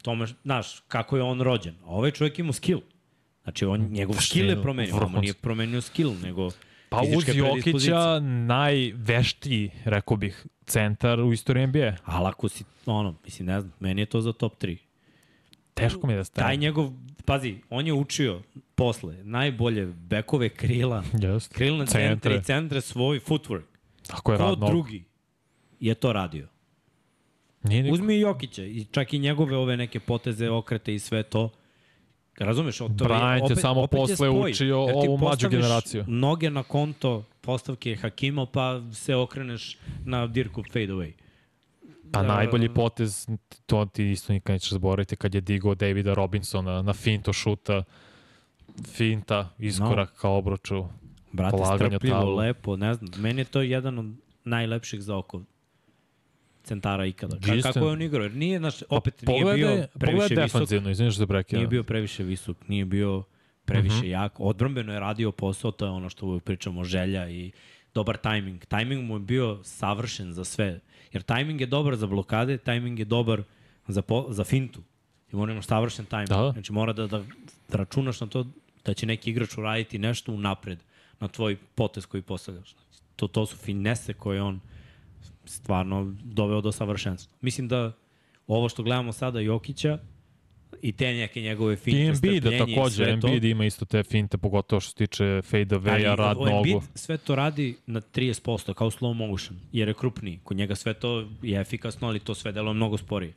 tome, 0.01 0.27
znaš, 0.43 0.79
kako 0.87 1.17
je 1.17 1.23
on 1.23 1.41
rođen. 1.41 1.75
A 1.83 1.85
ovaj 1.85 2.11
čovjek 2.11 2.39
ima 2.39 2.53
skill. 2.53 2.79
Znači, 3.43 3.65
on, 3.65 3.81
njegov 3.81 4.15
skill 4.15 4.49
je 4.49 4.61
promenio. 4.61 4.95
On 4.95 5.21
nije 5.21 5.33
promenio 5.33 5.81
skill, 5.81 6.13
nego 6.21 6.49
Pa 6.89 7.01
uz. 7.01 7.35
Jokića 7.35 8.19
najveštiji, 8.19 9.71
rekao 9.85 10.17
bih, 10.17 10.45
centar 10.65 11.19
u 11.19 11.33
istoriji 11.33 11.67
NBA. 11.67 11.95
Ali 12.05 12.27
ako 12.27 12.49
si, 12.49 12.63
ono, 12.85 13.15
mislim, 13.23 13.45
ne 13.45 13.61
znam, 13.61 13.73
meni 13.79 14.01
je 14.01 14.05
to 14.05 14.21
za 14.21 14.33
top 14.33 14.63
3. 14.63 14.77
Teško 15.79 16.07
mi 16.07 16.13
je 16.13 16.17
da 16.17 16.21
Taj 16.21 16.25
stavim. 16.25 16.59
njegov, 16.59 16.91
pazi, 17.25 17.57
on 17.69 17.87
je 17.87 17.93
učio 17.93 18.41
posle 18.75 19.15
najbolje 19.15 19.85
bekove 19.85 20.49
krila, 20.49 21.03
Jest. 21.15 21.53
krilne 21.53 21.85
centre 21.85 22.09
Centre. 22.31 22.43
centre 22.43 22.81
svoj 22.81 23.19
footwork. 23.19 23.63
Tako 24.07 24.31
je 24.31 24.37
Ko 24.37 24.43
rad 24.43 24.59
nogu. 24.59 24.65
drugi 24.67 25.03
je 25.79 25.93
to 25.95 26.13
radio? 26.13 26.47
Nije 27.63 27.83
niko. 27.83 27.93
Uzmi 27.93 28.15
i 28.15 28.19
Jokića 28.19 28.63
i 28.63 28.85
čak 28.85 29.13
i 29.13 29.19
njegove 29.19 29.57
ove 29.57 29.77
neke 29.77 29.99
poteze, 29.99 30.49
okrete 30.49 30.93
i 30.93 30.99
sve 30.99 31.23
to. 31.23 31.49
Razumeš? 32.37 32.81
O, 32.81 32.87
to 32.87 33.05
Bryant 33.05 33.49
je 33.49 33.55
samo 33.55 33.87
posle 33.87 34.15
spoj. 34.15 34.51
učio 34.51 34.79
ovu 34.79 35.17
mlađu 35.17 35.49
generaciju. 35.49 36.03
Noge 36.07 36.49
na 36.49 36.63
konto 36.63 37.23
postavke 37.41 37.95
Hakima, 37.95 38.45
pa 38.45 38.81
se 38.93 39.15
okreneš 39.15 39.77
na 40.05 40.27
dirku 40.27 40.63
fade 40.63 40.87
away. 40.87 41.11
Pa 42.11 42.21
Da. 42.21 42.27
najbolji 42.27 42.69
potez, 42.69 43.27
to 43.65 43.85
ti 43.85 44.05
isto 44.05 44.33
nikad 44.33 44.53
nećeš 44.53 44.69
zaboraviti, 44.71 45.15
kad 45.15 45.35
je 45.35 45.41
digao 45.41 45.75
Davida 45.75 46.13
Robinsona 46.13 46.81
na 46.81 46.93
finto 46.93 47.33
šuta, 47.33 47.83
finta, 48.87 49.49
iskorak 49.59 50.11
ka 50.11 50.29
obruču. 50.29 50.85
Brate, 51.31 51.57
strpljivo, 51.75 52.17
tablu. 52.17 52.35
lepo, 52.35 52.75
ne 52.75 52.93
znam. 52.93 53.09
Meni 53.17 53.41
je 53.41 53.45
to 53.45 53.61
jedan 53.61 53.99
od 53.99 54.05
najlepših 54.45 55.01
za 55.01 55.17
oko 55.17 55.41
centara 56.63 57.05
ikada. 57.05 57.37
Ka, 57.37 57.61
kako 57.63 57.79
je 57.79 57.85
on 57.85 58.01
igrao? 58.01 58.23
Jer 58.23 58.33
nije, 58.33 58.59
znaš, 58.59 58.75
opet 58.89 59.21
nije 59.21 59.27
Pogledaj- 59.35 59.57
bio 59.75 59.87
previše 59.95 60.23
visok. 60.25 60.37
defanzivno, 60.37 60.89
izviniš 60.89 61.15
da 61.15 61.27
prekidam. 61.27 61.59
Nije 61.59 61.67
bio 61.67 61.83
previše 61.83 62.23
visok, 62.23 62.67
nije 62.67 62.85
bio 62.85 63.23
previše 63.65 63.95
Mhm. 63.95 64.07
jak. 64.07 64.39
Odbrambeno 64.39 64.93
je 64.93 64.99
radio 64.99 65.31
posao, 65.31 65.71
to 65.71 65.85
je 65.85 65.91
ono 65.91 66.09
što 66.09 66.25
uvijek 66.25 66.43
pričamo, 66.43 66.83
želja 66.83 67.29
i 67.29 67.51
dobar 67.93 68.17
tajming. 68.17 68.65
Tajming 68.65 69.03
mu 69.03 69.15
je 69.15 69.19
bio 69.19 69.59
savršen 69.63 70.33
za 70.33 70.43
sve. 70.43 70.79
Jer 71.13 71.23
tajming 71.23 71.61
je 71.61 71.67
dobar 71.67 71.95
za 71.95 72.07
blokade, 72.07 72.57
tajming 72.57 72.99
je 72.99 73.05
dobar 73.05 73.43
za, 73.87 74.01
po, 74.01 74.25
za 74.29 74.43
fintu. 74.43 74.81
I 75.31 75.35
mora 75.35 75.51
imaš 75.51 75.65
savršen 75.65 76.05
tajming. 76.05 76.29
Da. 76.29 76.51
Znači 76.51 76.73
mora 76.73 76.93
da, 76.93 77.07
da, 77.07 77.23
da 77.69 77.77
računaš 77.77 78.21
na 78.21 78.27
to 78.27 78.45
da 78.85 78.93
će 78.93 79.05
neki 79.05 79.29
igrač 79.29 79.57
uraditi 79.57 79.99
nešto 79.99 80.31
unapred 80.31 80.79
na 81.19 81.27
tvoj 81.27 81.57
potez 81.75 82.05
koji 82.05 82.21
postavljaš. 82.21 82.75
To, 83.15 83.27
to 83.27 83.45
su 83.45 83.57
finese 83.57 84.13
koje 84.13 84.41
on 84.41 84.59
stvarno 85.45 86.15
doveo 86.23 86.61
do 86.61 86.71
savršenstva. 86.71 87.37
Mislim 87.41 87.67
da 87.67 87.91
ovo 88.47 88.69
što 88.69 88.83
gledamo 88.83 89.13
sada 89.13 89.39
Jokića 89.39 89.99
i 90.81 90.91
te 90.91 91.05
neke 91.07 91.41
njegove 91.41 91.75
finte, 91.75 91.99
I 91.99 92.05
Embiid 92.05 92.43
da 92.43 92.49
takođe, 92.57 93.03
to, 93.03 93.09
Embiid 93.11 93.43
ima 93.43 93.65
isto 93.65 93.85
te 93.85 94.03
finte, 94.03 94.37
pogotovo 94.37 94.79
što 94.79 94.89
se 94.89 94.95
tiče 94.97 95.41
fade 95.41 95.75
away-a, 95.75 96.15
rad 96.15 96.37
o- 96.39 96.47
Embiid 96.49 96.73
nogu. 96.75 96.85
sve 96.95 97.17
to 97.17 97.35
radi 97.35 97.77
na 97.85 98.01
30%, 98.03 98.73
kao 98.73 98.89
slow 98.89 99.13
motion, 99.15 99.59
jer 99.71 99.87
je 99.87 99.93
krupniji. 99.93 100.39
Kod 100.43 100.57
njega 100.57 100.75
sve 100.75 100.93
to 100.93 101.27
je 101.41 101.61
efikasno, 101.61 102.07
ali 102.07 102.19
to 102.19 102.35
sve 102.35 102.51
deluje 102.51 102.73
mnogo 102.73 102.97
sporije. 102.97 103.33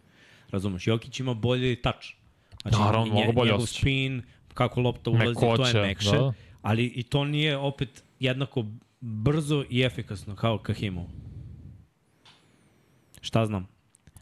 Razumeš, 0.51 0.87
Jokić 0.87 1.21
ima 1.21 1.35
bolji 1.35 1.77
touch. 1.77 2.07
Znači, 2.63 2.77
Naravno, 2.79 3.07
nje- 3.07 3.13
mnogo 3.15 3.33
bolje 3.33 3.49
njegov 3.49 3.63
osjećaj. 3.63 3.81
spin, 3.81 4.23
kako 4.55 4.81
lopta 4.81 5.11
ulazi, 5.11 5.25
to 5.35 5.41
Mekoća, 5.43 5.79
je 5.79 5.87
mekše. 5.87 6.11
da. 6.11 6.33
Ali 6.63 6.85
i 6.87 7.03
to 7.03 7.25
nije 7.25 7.57
opet 7.57 7.89
jednako 8.21 8.65
brzo 9.01 9.65
i 9.71 9.83
efikasno 9.83 10.37
kao 10.37 10.59
Kahimov. 10.59 11.05
Šta 13.21 13.47
znam? 13.47 13.67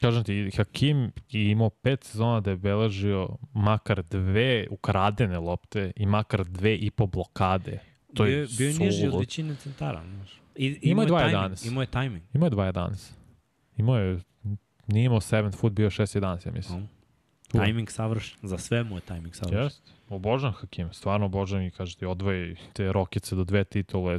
Kažem 0.00 0.24
ti, 0.24 0.50
Hakim 0.56 1.12
je 1.30 1.50
imao 1.50 1.70
pet 1.70 2.04
sezona 2.04 2.40
da 2.40 2.50
je 2.50 2.56
beležio 2.56 3.28
makar 3.52 4.02
dve 4.02 4.66
ukradene 4.70 5.38
lopte 5.38 5.92
i 5.96 6.06
makar 6.06 6.44
dve 6.44 6.76
i 6.76 6.90
po 6.90 7.06
blokade. 7.06 7.78
To 8.14 8.24
bio, 8.24 8.32
je 8.32 8.40
je- 8.40 8.46
bio 8.58 8.68
je 8.68 8.74
niži 8.74 9.06
od 9.06 9.18
većine 9.18 9.54
centara. 9.54 10.02
Znaš. 10.06 10.40
I, 10.56 10.78
Imao 10.82 11.02
je 11.02 11.08
imao 11.08 11.20
2.11. 11.20 11.30
timing, 11.48 11.66
Imao 11.66 11.82
je 11.82 11.86
timing. 11.86 12.22
Imao 12.34 12.46
je 12.46 12.50
2.11. 12.50 13.12
Imao 13.76 13.96
je, 13.96 14.20
nije 14.86 15.04
imao 15.04 15.20
7 15.20 15.52
foot, 15.52 15.72
bio 15.72 15.90
6.11, 15.90 16.46
ja 16.46 16.52
mislim. 16.52 16.88
Tu. 17.48 17.58
Timing 17.58 17.90
savršen. 17.90 18.38
Za 18.42 18.58
sve 18.58 18.84
mu 18.84 18.96
je 18.96 19.00
timing 19.00 19.34
savršen. 19.34 19.62
Jest. 19.62 19.82
Obožavam 20.08 20.54
Hakim, 20.54 20.92
stvarno 20.92 21.26
obožavam 21.26 21.64
i 21.64 21.70
kaže 21.70 21.96
ti 21.96 22.06
odvoji 22.06 22.56
te 22.72 22.92
rokice 22.92 23.36
do 23.36 23.44
dve 23.44 23.64
titule. 23.64 24.18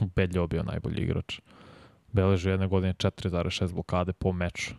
Ubedljivo 0.00 0.46
bio 0.46 0.62
najbolji 0.62 1.02
igrač. 1.02 1.40
Beleži 2.12 2.48
jedne 2.48 2.66
godine 2.66 2.94
4,6 2.94 3.72
blokade 3.72 4.12
po 4.12 4.32
meču. 4.32 4.74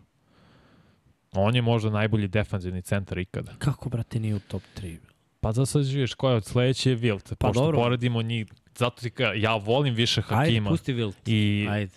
On 1.32 1.56
je 1.56 1.62
možda 1.62 1.90
najbolji 1.90 2.28
defanzivni 2.28 2.82
centar 2.82 3.18
ikada. 3.18 3.52
Kako, 3.58 3.88
brate, 3.88 4.20
nije 4.20 4.34
u 4.34 4.40
top 4.40 4.62
3? 4.76 4.96
Pa 5.40 5.52
za 5.52 5.66
sad 5.66 5.82
živiš 5.84 6.14
ko 6.14 6.30
je 6.30 6.36
od 6.36 6.44
sledeće 6.44 6.90
je 6.90 6.98
Wilt. 6.98 7.28
Pa 7.30 7.46
Pošto 7.46 7.60
dobro. 7.62 7.78
poredimo 7.78 8.22
njih, 8.22 8.46
zato 8.76 9.00
ti 9.00 9.10
ka, 9.10 9.24
ja 9.26 9.56
volim 9.56 9.94
više 9.94 10.20
Ajde, 10.20 10.34
Hakima. 10.36 10.70
pusti 10.70 10.94
Wilt. 10.94 11.14
I 11.26 11.66
Ajde. 11.70 11.92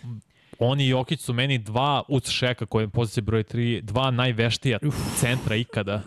oni 0.60 0.86
i 0.86 0.90
Jokić 0.90 1.22
su 1.22 1.34
meni 1.34 1.58
dva 1.58 2.04
uz 2.08 2.24
Šeka 2.24 2.66
koji 2.66 2.84
je 2.84 2.90
pozicija 2.90 3.24
broj 3.24 3.44
3, 3.44 3.82
dva 3.82 4.12
najveštija 4.12 4.80
centra 5.16 5.56
ikada. 5.56 6.02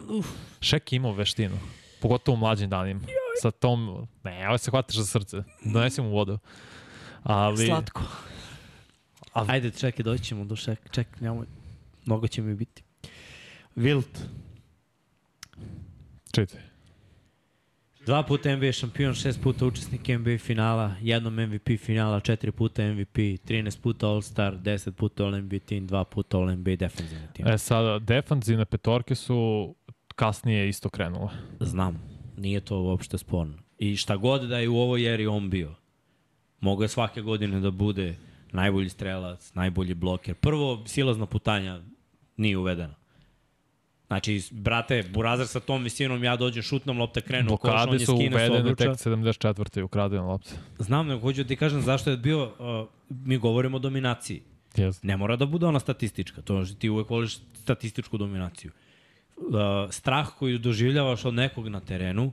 Šek 0.60 0.92
je 0.92 0.96
imao 0.96 1.12
veštinu. 1.12 1.58
Pogotovo 2.00 2.34
u 2.34 2.38
mlađim 2.38 2.70
danima. 2.70 3.00
Sa 3.42 3.50
tom, 3.50 4.06
ne, 4.24 4.48
ovo 4.48 4.58
se 4.58 4.70
hvataš 4.70 4.96
za 4.96 5.06
srce. 5.06 5.36
Donesi 5.64 6.02
mu 6.02 6.10
vodu. 6.10 6.38
Ali, 7.22 7.66
Slatko. 7.66 8.02
A- 9.32 9.44
Ajde, 9.48 9.70
čekaj, 9.70 10.02
doći 10.02 10.24
ćemo 10.24 10.44
do 10.44 10.56
šek. 10.56 10.78
Ček, 10.90 11.20
nemoj. 11.20 11.46
Mnogo 12.06 12.28
će 12.28 12.42
mi 12.42 12.54
biti. 12.54 12.82
Wilt. 13.78 14.18
čitaj. 16.32 16.60
Dva 18.06 18.22
puta 18.22 18.56
NBA 18.56 18.72
šampion, 18.72 19.14
šest 19.14 19.42
puta 19.42 19.66
učesnik 19.66 20.08
NBA 20.08 20.38
finala, 20.38 20.94
jednom 21.00 21.34
MVP 21.34 21.78
finala, 21.80 22.20
četiri 22.20 22.52
puta 22.52 22.82
MVP, 22.82 23.16
13 23.16 23.80
puta 23.80 24.06
All-Star, 24.06 24.58
10 24.62 24.90
puta 24.90 25.24
All-NBA 25.24 25.58
team, 25.58 25.86
dva 25.86 26.04
puta 26.04 26.38
All-NBA 26.38 26.76
defensivni 26.76 27.26
tim. 27.32 27.46
E 27.46 27.58
sada, 27.58 27.98
defanzivne 27.98 28.64
petorke 28.64 29.14
su 29.14 29.74
kasnije 30.14 30.68
isto 30.68 30.90
krenule. 30.90 31.30
Znam, 31.60 32.02
nije 32.36 32.60
to 32.60 32.82
uopšte 32.82 33.18
sporno. 33.18 33.58
I 33.78 33.96
šta 33.96 34.16
god 34.16 34.48
da 34.48 34.58
je 34.58 34.68
u 34.68 34.78
ovoj 34.78 35.14
eri 35.14 35.26
on 35.26 35.50
bio, 35.50 35.74
mogo 36.60 36.82
je 36.82 36.88
svake 36.88 37.20
godine 37.20 37.60
da 37.60 37.70
bude 37.70 38.16
najbolji 38.52 38.88
strelac, 38.88 39.54
najbolji 39.54 39.94
bloker. 39.94 40.34
Prvo, 40.34 40.82
silazna 40.86 41.26
putanja 41.26 41.80
nije 42.36 42.58
uvedena. 42.58 42.94
Znači, 44.08 44.42
brate, 44.50 45.04
Burazar 45.12 45.46
sa 45.46 45.60
tom 45.60 45.84
visinom, 45.84 46.24
ja 46.24 46.36
dođem, 46.36 46.62
šutnom, 46.62 46.98
lopta 46.98 47.20
krenu, 47.20 47.56
koš, 47.56 47.70
on 47.70 47.76
Blokade 47.76 47.96
je 47.96 48.06
su 48.06 48.16
skine 48.16 48.30
sa 48.30 48.36
uvedene 48.36 48.60
obruča. 48.60 48.84
tek 48.84 49.12
74. 49.12 49.82
ukradene 49.82 50.22
lopte. 50.22 50.50
Znam, 50.78 51.06
nego 51.06 51.20
hoću 51.20 51.42
da 51.42 51.48
ti 51.48 51.56
kažem 51.56 51.82
zašto 51.82 52.10
je 52.10 52.16
bio, 52.16 52.44
uh, 52.44 52.88
mi 53.08 53.38
govorimo 53.38 53.76
o 53.76 53.80
dominaciji. 53.80 54.42
Yes. 54.74 54.98
Ne 55.02 55.16
mora 55.16 55.36
da 55.36 55.46
bude 55.46 55.66
ona 55.66 55.80
statistička, 55.80 56.42
to 56.42 56.64
znači 56.64 56.78
ti 56.78 56.88
uvek 56.88 57.10
voliš 57.10 57.38
statističku 57.54 58.18
dominaciju. 58.18 58.70
Uh, 59.36 59.44
strah 59.90 60.28
koji 60.38 60.58
doživljavaš 60.58 61.24
od 61.24 61.34
nekog 61.34 61.68
na 61.68 61.80
terenu 61.80 62.32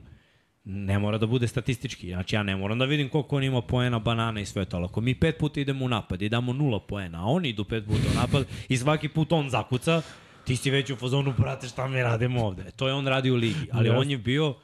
ne 0.64 0.98
mora 0.98 1.18
da 1.18 1.26
bude 1.26 1.48
statistički. 1.48 2.08
Znači 2.08 2.36
ja 2.36 2.42
ne 2.42 2.56
moram 2.56 2.78
da 2.78 2.84
vidim 2.84 3.08
koliko 3.08 3.36
on 3.36 3.44
ima 3.44 3.62
poena, 3.62 3.98
banana 3.98 4.40
i 4.40 4.46
sve 4.46 4.64
to. 4.64 4.76
Ako 4.76 5.00
mi 5.00 5.14
pet 5.14 5.38
puta 5.38 5.60
idemo 5.60 5.84
u 5.84 5.88
napad 5.88 6.22
i 6.22 6.28
damo 6.28 6.52
nula 6.52 6.80
poena, 6.80 7.22
a 7.22 7.26
oni 7.26 7.48
idu 7.48 7.64
pet 7.64 7.84
puta 7.86 8.08
u 8.12 8.14
napad 8.14 8.46
i 8.68 8.76
svaki 8.76 9.08
put 9.08 9.32
on 9.32 9.50
zakuca, 9.50 10.02
ti 10.46 10.56
si 10.56 10.70
već 10.70 10.90
u 10.90 10.96
fazonu, 10.96 11.34
brate, 11.34 11.68
šta 11.68 11.86
mi 11.88 12.02
radimo 12.02 12.44
ovde? 12.44 12.62
E, 12.62 12.70
To 12.70 12.88
je 12.88 12.94
on 12.94 13.06
radi 13.06 13.30
u 13.30 13.36
ligi. 13.36 13.68
Ali 13.72 13.88
Jeste. 13.88 13.98
on 13.98 14.10
je 14.10 14.18
bio, 14.18 14.54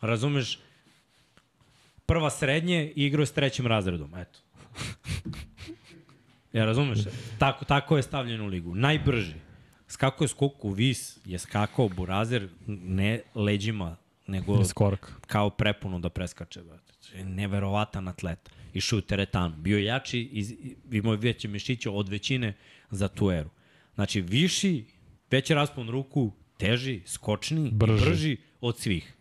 razumeš, 0.00 0.58
prva 2.06 2.30
srednje 2.30 2.92
i 2.96 3.04
igrao 3.04 3.22
je 3.22 3.26
s 3.26 3.32
trećim 3.32 3.66
razredom. 3.66 4.14
Eto. 4.14 4.38
Ja 6.52 6.64
razumeš? 6.64 6.98
Tako, 7.38 7.64
tako 7.64 7.96
je 7.96 8.02
stavljen 8.02 8.40
u 8.40 8.46
ligu. 8.46 8.74
Najbrži. 8.74 9.34
Skako 9.88 10.24
je 10.24 10.28
skoku 10.28 10.70
vis, 10.70 11.18
je 11.24 11.38
skakao 11.38 11.88
burazer 11.88 12.48
ne 12.66 13.20
leđima, 13.34 13.96
nego 14.26 14.60
Iz 14.60 14.72
korak. 14.72 15.12
kao 15.22 15.50
prepuno 15.50 15.98
da 15.98 16.08
preskače. 16.08 16.62
brate. 16.62 16.92
Neverovatan 17.16 18.08
atlet. 18.08 18.50
Išao 18.74 18.98
u 18.98 19.02
teretanu. 19.02 19.56
Bio 19.56 19.78
je 19.78 19.84
jači, 19.84 20.20
iz, 20.22 20.54
imao 20.92 21.12
je 21.12 21.18
veće 21.18 21.48
mišiće 21.48 21.90
od 21.90 22.08
većine 22.08 22.54
za 22.90 23.08
tu 23.08 23.30
eru. 23.30 23.50
Znači, 23.94 24.20
viši, 24.20 24.84
veći 25.30 25.54
raspon 25.54 25.88
ruku, 25.88 26.32
teži, 26.56 27.00
skočni, 27.06 27.70
brži, 27.72 27.92
Brži. 27.92 28.10
brži 28.10 28.36
od 28.60 28.78
svih. 28.78 29.14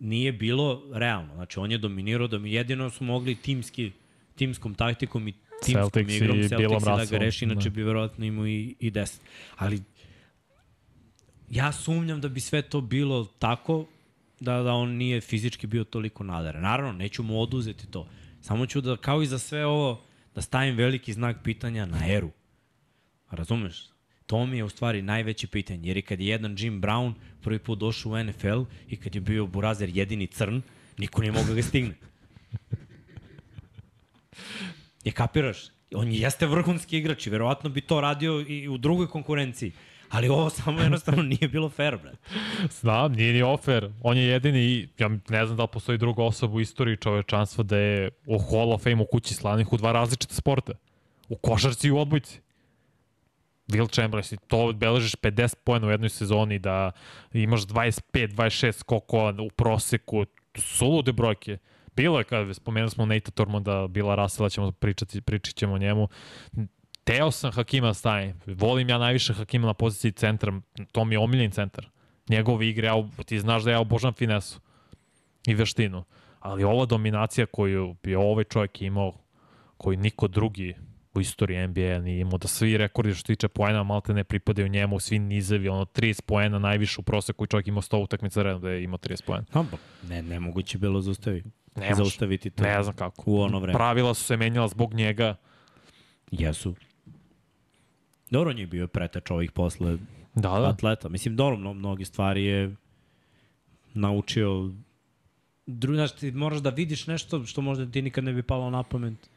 Nije 0.00 0.32
bilo 0.32 0.82
realno. 0.92 1.34
Znači, 1.34 1.58
on 1.58 1.72
je 1.72 1.78
dominirao, 1.78 2.28
da 2.28 2.38
mi 2.38 2.52
jedino 2.52 2.90
su 2.90 3.04
mogli 3.04 3.34
timski, 3.34 3.92
timskom 4.34 4.74
taktikom 4.74 5.28
i 5.28 5.32
timskom 5.64 5.90
Celtics 5.90 6.14
igrom 6.14 6.48
Celtics 6.48 6.84
da 6.84 7.04
ga 7.10 7.18
reši, 7.18 7.44
inače 7.44 7.70
da. 7.70 7.74
bi 7.74 7.82
verovatno 7.82 8.24
imao 8.24 8.46
i, 8.46 8.74
i 8.80 8.90
10. 8.90 9.18
Ali 9.56 9.82
ja 11.50 11.72
sumnjam 11.72 12.20
da 12.20 12.28
bi 12.28 12.40
sve 12.40 12.62
to 12.62 12.80
bilo 12.80 13.24
tako 13.38 13.86
da, 14.40 14.62
da 14.62 14.72
on 14.72 14.90
nije 14.90 15.20
fizički 15.20 15.66
bio 15.66 15.84
toliko 15.84 16.24
nadaren. 16.24 16.62
Naravno, 16.62 16.92
neću 16.92 17.22
mu 17.22 17.40
oduzeti 17.40 17.86
to. 17.86 18.08
Samo 18.40 18.66
ću 18.66 18.80
da, 18.80 18.96
kao 18.96 19.22
i 19.22 19.26
za 19.26 19.38
sve 19.38 19.66
ovo, 19.66 20.04
da 20.34 20.42
stavim 20.42 20.76
veliki 20.76 21.12
znak 21.12 21.36
pitanja 21.44 21.86
na 21.86 22.12
eru. 22.12 22.30
Razumeš? 23.30 23.88
To 24.28 24.46
mi 24.46 24.56
je 24.56 24.64
u 24.64 24.68
stvari 24.68 25.02
najveće 25.02 25.46
pitanje. 25.46 25.88
Jer 25.88 25.96
i 25.96 26.02
kad 26.02 26.20
je 26.20 26.26
jedan 26.26 26.56
Jim 26.58 26.82
Brown 26.82 27.12
prvi 27.40 27.58
put 27.58 27.78
došao 27.78 28.12
u 28.12 28.24
NFL 28.24 28.62
i 28.88 28.96
kad 28.96 29.14
je 29.14 29.20
bio 29.20 29.46
Burazer 29.46 29.96
jedini 29.96 30.26
crn, 30.26 30.60
niko 30.98 31.20
nije 31.20 31.32
mogao 31.32 31.48
da 31.48 31.54
ga 31.54 31.62
stigne. 31.62 31.94
Je 35.04 35.12
kapiraš? 35.12 35.58
On 35.94 36.12
jeste 36.12 36.46
vrhunski 36.46 36.98
igrač 36.98 37.26
i 37.26 37.30
verovatno 37.30 37.70
bi 37.70 37.80
to 37.80 38.00
radio 38.00 38.44
i 38.48 38.68
u 38.68 38.78
drugoj 38.78 39.06
konkurenciji. 39.06 39.72
Ali 40.10 40.28
ovo 40.28 40.50
samo 40.50 40.80
jednostavno 40.80 41.22
nije 41.22 41.48
bilo 41.48 41.70
fair, 41.70 41.96
brate. 41.96 42.18
Znam, 42.80 43.12
nije 43.12 43.32
ni 43.32 43.42
ofer. 43.42 43.90
On 44.02 44.16
je 44.16 44.24
jedini, 44.24 44.88
ja 44.98 45.08
ne 45.08 45.46
znam 45.46 45.56
da 45.56 45.62
li 45.62 45.68
postoji 45.72 45.98
druga 45.98 46.22
osoba 46.22 46.54
u 46.54 46.60
istoriji 46.60 46.96
čovečanstva 46.96 47.64
da 47.64 47.76
je 47.76 48.10
u 48.26 48.38
Hall 48.38 48.72
of 48.72 48.82
Fame 48.82 49.02
u 49.02 49.06
kući 49.06 49.34
slavnih 49.34 49.72
u 49.72 49.76
dva 49.76 49.92
različita 49.92 50.34
sporta. 50.34 50.72
U 51.28 51.36
košarci 51.36 51.88
i 51.88 51.90
u 51.90 51.98
odbojci. 51.98 52.40
Will 53.68 53.94
Chamberlain, 53.94 54.38
to 54.46 54.72
beležiš 54.72 55.14
50 55.16 55.54
pojena 55.64 55.86
u 55.86 55.90
jednoj 55.90 56.08
sezoni, 56.08 56.58
da 56.58 56.92
imaš 57.32 57.60
25, 57.60 58.34
26 58.34 58.72
skokova 58.72 59.34
u 59.42 59.50
proseku, 59.50 60.24
su 60.56 60.62
sulude 60.62 61.12
brojke. 61.12 61.58
Bilo 61.96 62.18
je, 62.18 62.24
kada 62.24 62.54
spomenuli 62.54 62.90
smo 62.90 63.06
Nate 63.06 63.30
Tormonda, 63.30 63.86
Bila 63.86 64.14
Rasela, 64.14 64.48
ćemo 64.48 64.72
pričati, 64.72 65.20
pričat 65.20 65.54
ćemo 65.54 65.74
o 65.74 65.78
njemu. 65.78 66.08
Teo 67.04 67.30
sam 67.30 67.52
Hakima 67.52 67.94
stavim. 67.94 68.40
Volim 68.46 68.88
ja 68.88 68.98
najviše 68.98 69.34
Hakima 69.34 69.66
na 69.66 69.74
poziciji 69.74 70.12
centra. 70.12 70.52
To 70.92 71.04
mi 71.04 71.14
je 71.14 71.18
omiljen 71.18 71.50
centar. 71.50 71.88
Njegove 72.28 72.68
igre, 72.68 72.86
ja, 72.86 72.94
ti 73.26 73.40
znaš 73.40 73.62
da 73.62 73.70
ja 73.70 73.80
obožavam 73.80 74.14
finesu 74.14 74.60
i 75.46 75.54
veštinu. 75.54 76.04
Ali 76.40 76.64
ova 76.64 76.86
dominacija 76.86 77.46
koju 77.46 77.96
bi 78.02 78.14
ovaj 78.14 78.44
čovjek 78.44 78.82
imao, 78.82 79.12
koju 79.76 79.98
niko 79.98 80.28
drugi 80.28 80.74
u 81.18 81.20
istoriji 81.20 81.66
NBA 81.68 81.98
nije 81.98 82.20
imao, 82.20 82.38
da 82.38 82.48
svi 82.48 82.76
rekordi 82.76 83.14
što 83.14 83.26
tiče 83.26 83.48
poena 83.48 83.82
malte 83.82 84.14
ne 84.14 84.24
pripadaju 84.24 84.68
njemu, 84.68 85.00
svi 85.00 85.18
nizevi, 85.18 85.68
ono 85.68 85.84
30 85.84 86.22
poena 86.22 86.58
najviše 86.58 87.00
u 87.00 87.02
proseku 87.02 87.44
i 87.44 87.46
čovjek 87.46 87.66
imao 87.66 87.82
100 87.82 88.02
utakmica 88.02 88.42
redom 88.42 88.62
da 88.62 88.70
je 88.70 88.82
imao 88.82 88.98
30 88.98 89.24
poena. 89.24 89.44
Ne, 90.08 90.22
nemoguće 90.22 90.78
bilo 90.78 91.00
zaustaviti. 91.00 91.48
Ne. 91.76 91.94
Zaustaviti 91.94 92.50
to. 92.50 92.62
Ne 92.62 92.82
znam 92.82 92.96
kako. 92.96 93.22
U 93.26 93.40
ono 93.40 93.58
vreme. 93.58 93.78
Pravila 93.78 94.14
su 94.14 94.24
se 94.24 94.36
menjala 94.36 94.68
zbog 94.68 94.94
njega. 94.94 95.34
Jesu. 96.30 96.74
Dobro, 98.30 98.50
on 98.50 98.58
je 98.58 98.66
bio 98.66 98.86
pretač 98.86 99.30
ovih 99.30 99.52
posle 99.52 99.98
Da, 100.34 100.48
da. 100.48 100.68
atleta. 100.68 101.08
Mislim, 101.08 101.36
dobro, 101.36 101.56
mno, 101.56 101.74
mnogi 101.74 102.04
stvari 102.04 102.44
je 102.44 102.74
naučio 103.94 104.70
Dru, 105.70 105.94
znaš, 105.94 106.12
ti 106.12 106.30
moraš 106.30 106.58
da 106.58 106.70
vidiš 106.70 107.06
nešto 107.06 107.44
što 107.44 107.60
možda 107.60 107.90
ti 107.90 108.02
nikad 108.02 108.24
ne 108.24 108.32
bi 108.32 108.42
palo 108.42 108.70
na 108.70 108.82
pamet 108.82 109.30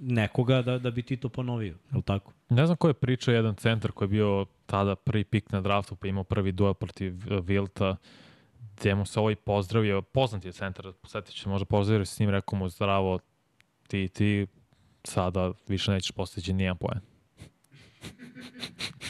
nekoga 0.00 0.62
da, 0.62 0.78
da 0.78 0.90
bi 0.90 1.02
ti 1.02 1.16
to 1.16 1.28
ponovio, 1.28 1.74
je 1.90 1.96
li 1.96 2.02
tako? 2.02 2.32
Ne 2.48 2.66
znam 2.66 2.76
ko 2.76 2.88
je 2.88 2.94
pričao 2.94 3.34
jedan 3.34 3.54
centar 3.54 3.92
koji 3.92 4.06
je 4.06 4.10
bio 4.10 4.46
tada 4.66 4.96
prvi 4.96 5.24
pik 5.24 5.52
na 5.52 5.60
draftu 5.60 5.96
pa 5.96 6.08
imao 6.08 6.24
prvi 6.24 6.52
duel 6.52 6.74
protiv 6.74 7.32
eh, 7.32 7.40
Vilta 7.40 7.96
gde 8.80 8.94
mu 8.94 9.06
se 9.06 9.20
ovaj 9.20 9.36
pozdravio, 9.36 10.02
poznat 10.02 10.44
je 10.44 10.52
centar, 10.52 10.92
posjetit 11.02 11.34
ću 11.34 11.48
možda 11.48 11.64
pozdravio 11.64 12.04
s 12.04 12.18
njim, 12.18 12.30
rekao 12.30 12.58
mu 12.58 12.68
zdravo, 12.68 13.18
ti, 13.88 14.08
ti 14.08 14.46
sada 15.04 15.52
više 15.68 15.90
nećeš 15.92 16.10
postići 16.10 16.52
nijedan 16.52 16.76
poen. 16.76 17.00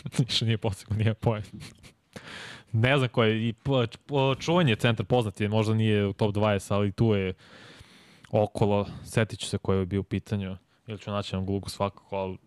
više 0.19 0.45
nije 0.45 0.59
postigao 0.59 0.97
nijedan 0.97 1.15
poen. 1.21 1.43
ne 2.73 2.97
znam 2.97 3.09
ko 3.09 3.25
je, 3.25 3.49
i 3.49 3.53
po- 3.53 3.87
po- 4.07 4.35
čuvan 4.35 4.69
je 4.69 4.77
centar, 4.77 5.07
poznat 5.07 5.41
je, 5.41 5.49
možda 5.49 5.75
nije 5.75 6.07
u 6.07 6.13
top 6.13 6.35
20, 6.35 6.75
ali 6.75 6.93
tu 6.93 7.15
je 7.15 7.35
okolo, 8.31 8.87
setit 9.05 9.39
ću 9.39 9.47
se 9.47 9.59
koji 9.59 9.79
je 9.79 9.87
bio 9.87 10.01
u 10.01 10.05
pitanju, 10.05 10.57
ili 10.87 10.99
ću 10.99 11.11
naći 11.11 11.37
na 11.37 11.43
Google 11.43 11.71
svakako, 11.71 12.17
ali 12.17 12.39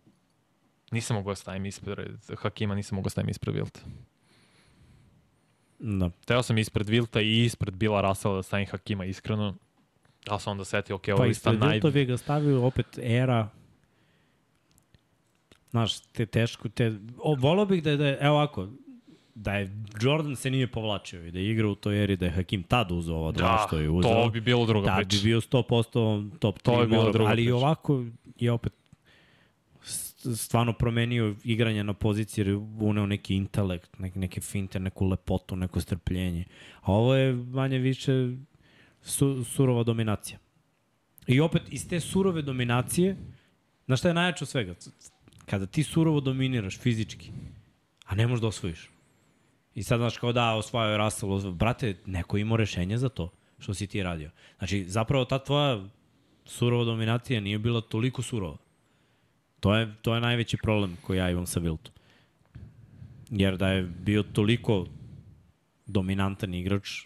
nisam 0.91 1.15
mogao 1.15 1.31
da 1.31 1.35
stavim 1.35 1.65
ispred 1.65 1.97
Hakima, 2.37 2.75
nisam 2.75 2.95
mogao 2.95 3.05
da 3.05 3.09
stavim 3.09 3.29
ispred 3.29 3.55
Vilta. 3.55 3.79
Da. 5.79 6.09
Teo 6.25 6.43
sam 6.43 6.57
ispred 6.57 6.89
Vilta 6.89 7.21
i 7.21 7.45
ispred 7.45 7.75
Bila 7.75 8.01
Rasela 8.01 8.35
da 8.35 8.43
stavim 8.43 8.67
Hakima 8.71 9.05
iskreno. 9.05 9.55
Ali 10.27 10.39
sam 10.39 10.51
onda 10.51 10.65
setio, 10.65 10.95
ok, 10.95 11.07
ovo 11.07 11.17
Pa 11.17 11.23
je 11.23 11.27
lista 11.27 11.49
ispred 11.49 11.59
naj... 11.59 11.73
Vilta 11.73 11.89
bi 11.89 12.05
ga 12.05 12.17
stavio 12.17 12.65
opet 12.65 12.97
era 13.01 13.49
Znaš, 15.71 15.99
te 15.99 16.25
teško, 16.25 16.69
te, 16.69 16.91
o, 17.17 17.35
volao 17.35 17.65
bih 17.65 17.83
da 17.83 17.89
je, 17.89 17.97
da 17.97 18.07
je, 18.07 18.17
evo 18.21 18.35
ovako, 18.35 18.67
da 19.35 19.53
je 19.53 19.71
Jordan 20.01 20.35
se 20.35 20.51
nije 20.51 20.67
povlačio 20.67 21.25
i 21.25 21.31
da 21.31 21.39
je 21.39 21.51
igrao 21.51 21.71
u 21.71 21.75
toj 21.75 22.03
eri 22.03 22.17
da 22.17 22.25
je 22.25 22.31
Hakim 22.31 22.63
tad 22.63 22.91
uzeo 22.91 23.15
ova 23.15 23.31
dva 23.31 23.47
Da, 23.49 23.63
što 23.67 23.77
je 23.77 23.89
uzeo. 23.89 24.11
to 24.13 24.29
bi 24.29 24.41
bilo 24.41 24.65
druga 24.65 24.87
tad 24.87 24.97
priča. 24.99 25.17
bi 25.17 25.23
bio 25.23 25.41
100% 25.41 26.29
top 26.39 26.57
3 26.57 26.61
To 26.61 26.81
bi 26.81 26.87
bila 26.87 26.99
mora, 26.99 27.11
druga 27.13 27.29
ali 27.29 27.43
priča. 27.43 27.55
ovako 27.55 28.05
je 28.35 28.51
opet 28.51 28.73
stvarno 30.35 30.73
promenio 30.73 31.35
igranje 31.43 31.83
na 31.83 31.93
poziciji, 31.93 32.41
jer 32.41 32.47
je 32.47 32.55
uneo 32.79 33.05
neki 33.05 33.35
intelekt, 33.35 33.99
neke, 33.99 34.19
neke 34.19 34.41
finte, 34.41 34.79
neku 34.79 35.07
lepotu, 35.07 35.55
neko 35.55 35.81
strpljenje. 35.81 36.45
A 36.81 36.91
ovo 36.93 37.15
je 37.15 37.33
manje 37.33 37.77
više 37.77 38.11
su, 39.01 39.43
surova 39.45 39.83
dominacija. 39.83 40.39
I 41.27 41.39
opet 41.39 41.61
iz 41.69 41.89
te 41.89 41.99
surove 41.99 42.41
dominacije, 42.41 43.15
znaš 43.85 43.99
šta 43.99 44.07
je 44.07 44.13
najjače 44.13 44.43
od 44.43 44.49
svega? 44.49 44.75
Kada 45.45 45.65
ti 45.65 45.83
surovo 45.83 46.19
dominiraš 46.19 46.79
fizički, 46.79 47.31
a 48.05 48.15
ne 48.15 48.27
možeš 48.27 48.41
da 48.41 48.47
osvojiš. 48.47 48.89
I 49.75 49.83
sad 49.83 49.99
znaš 49.99 50.17
kao 50.17 50.33
da 50.33 50.53
osvajao 50.53 50.91
je 50.91 50.97
Russell, 50.97 51.51
brate, 51.51 51.95
neko 52.05 52.37
ima 52.37 52.55
rešenje 52.55 52.97
za 52.97 53.09
to 53.09 53.29
što 53.59 53.73
si 53.73 53.87
ti 53.87 54.03
radio. 54.03 54.31
Znači, 54.57 54.85
zapravo 54.87 55.25
ta 55.25 55.43
tvoja 55.43 55.83
surova 56.45 56.83
dominacija 56.83 57.41
nije 57.41 57.59
bila 57.59 57.81
toliko 57.81 58.21
surova. 58.21 58.57
To 59.59 59.75
je, 59.75 59.93
to 60.01 60.15
je 60.15 60.21
najveći 60.21 60.57
problem 60.57 60.97
koji 61.01 61.17
ja 61.17 61.29
imam 61.29 61.45
sa 61.45 61.59
Viltom. 61.59 61.93
Jer 63.29 63.57
da 63.57 63.67
je 63.67 63.83
bio 63.83 64.23
toliko 64.23 64.85
dominantan 65.85 66.53
igrač, 66.53 67.05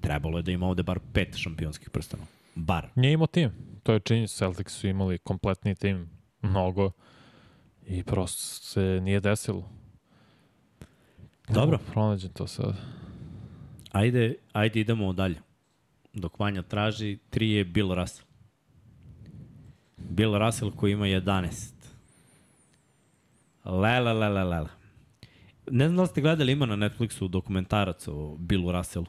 trebalo 0.00 0.38
je 0.38 0.42
da 0.42 0.52
ima 0.52 0.66
ovde 0.66 0.82
bar 0.82 0.98
pet 1.12 1.36
šampionskih 1.36 1.90
prstanova. 1.90 2.28
Bar. 2.54 2.88
Nije 2.94 3.12
imao 3.12 3.26
tim. 3.26 3.50
To 3.82 3.92
je 3.92 4.00
činjenica. 4.00 4.36
Celtics 4.36 4.72
su 4.72 4.86
imali 4.86 5.18
kompletni 5.18 5.74
tim, 5.74 6.10
mnogo. 6.42 6.90
I 7.86 8.02
prosto 8.02 8.64
se 8.64 9.00
nije 9.02 9.20
desilo. 9.20 9.70
Dobro. 11.48 11.78
Pronađem 11.92 12.30
to 12.30 12.46
sad. 12.46 12.74
Ajde, 13.92 14.34
ajde 14.52 14.80
idemo 14.80 15.12
dalje. 15.12 15.36
Dok 16.12 16.38
Vanja 16.38 16.62
traži, 16.62 17.18
tri 17.30 17.50
je 17.50 17.64
Bill 17.64 17.94
Russell. 17.94 18.26
Bill 19.96 20.38
Russell 20.38 20.70
koji 20.70 20.92
ima 20.92 21.04
11. 21.06 21.72
Lele, 23.64 24.12
lele, 24.12 24.44
lele. 24.44 24.68
Ne 25.70 25.88
znam 25.88 25.96
da 25.96 26.02
li 26.02 26.08
ste 26.08 26.20
gledali, 26.20 26.52
ima 26.52 26.66
na 26.66 26.76
Netflixu 26.76 27.28
dokumentarac 27.28 28.08
o 28.08 28.36
Billu 28.38 28.72
Russellu. 28.72 29.06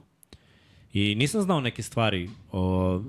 I 0.93 1.15
nisam 1.15 1.41
znao 1.41 1.61
neke 1.61 1.83
stvari 1.83 2.29
o 2.51 3.01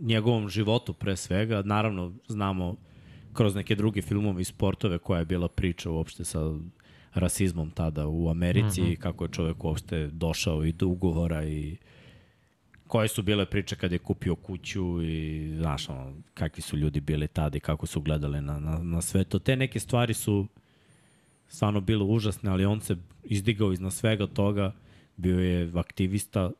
njegovom 0.00 0.48
životu 0.48 0.92
pre 0.92 1.16
svega. 1.16 1.62
Naravno, 1.62 2.12
znamo 2.28 2.76
kroz 3.32 3.54
neke 3.54 3.74
druge 3.74 4.02
filmove 4.02 4.42
i 4.42 4.44
sportove 4.44 4.98
koja 4.98 5.18
je 5.18 5.24
bila 5.24 5.48
priča 5.48 5.90
uopšte 5.90 6.24
sa 6.24 6.40
rasizmom 7.14 7.70
tada 7.70 8.06
u 8.06 8.28
Americi 8.28 8.82
mm 8.82 8.84
-hmm. 8.84 8.96
kako 8.96 9.24
je 9.24 9.30
čovek 9.30 9.64
uopšte 9.64 10.06
došao 10.06 10.64
i 10.64 10.72
do 10.72 10.86
ugovora 10.86 11.44
i 11.44 11.76
koje 12.86 13.08
su 13.08 13.22
bile 13.22 13.46
priče 13.46 13.76
kad 13.76 13.92
je 13.92 13.98
kupio 13.98 14.34
kuću 14.34 15.02
i 15.02 15.48
znaš 15.56 15.88
ono, 15.88 16.12
kakvi 16.34 16.62
su 16.62 16.76
ljudi 16.76 17.00
bili 17.00 17.28
tada 17.28 17.56
i 17.56 17.60
kako 17.60 17.86
su 17.86 18.00
gledali 18.00 18.40
na, 18.40 18.60
na, 18.60 18.78
na 18.78 19.02
sve 19.02 19.24
to. 19.24 19.38
Te 19.38 19.56
neke 19.56 19.80
stvari 19.80 20.14
su 20.14 20.46
stvarno 21.48 21.80
bile 21.80 22.04
užasne, 22.04 22.50
ali 22.50 22.64
on 22.64 22.80
se 22.80 22.96
izdigao 23.24 23.72
iznad 23.72 23.92
svega 23.92 24.26
toga, 24.26 24.72
bio 25.16 25.38
je 25.38 25.70
aktivista 25.74 26.50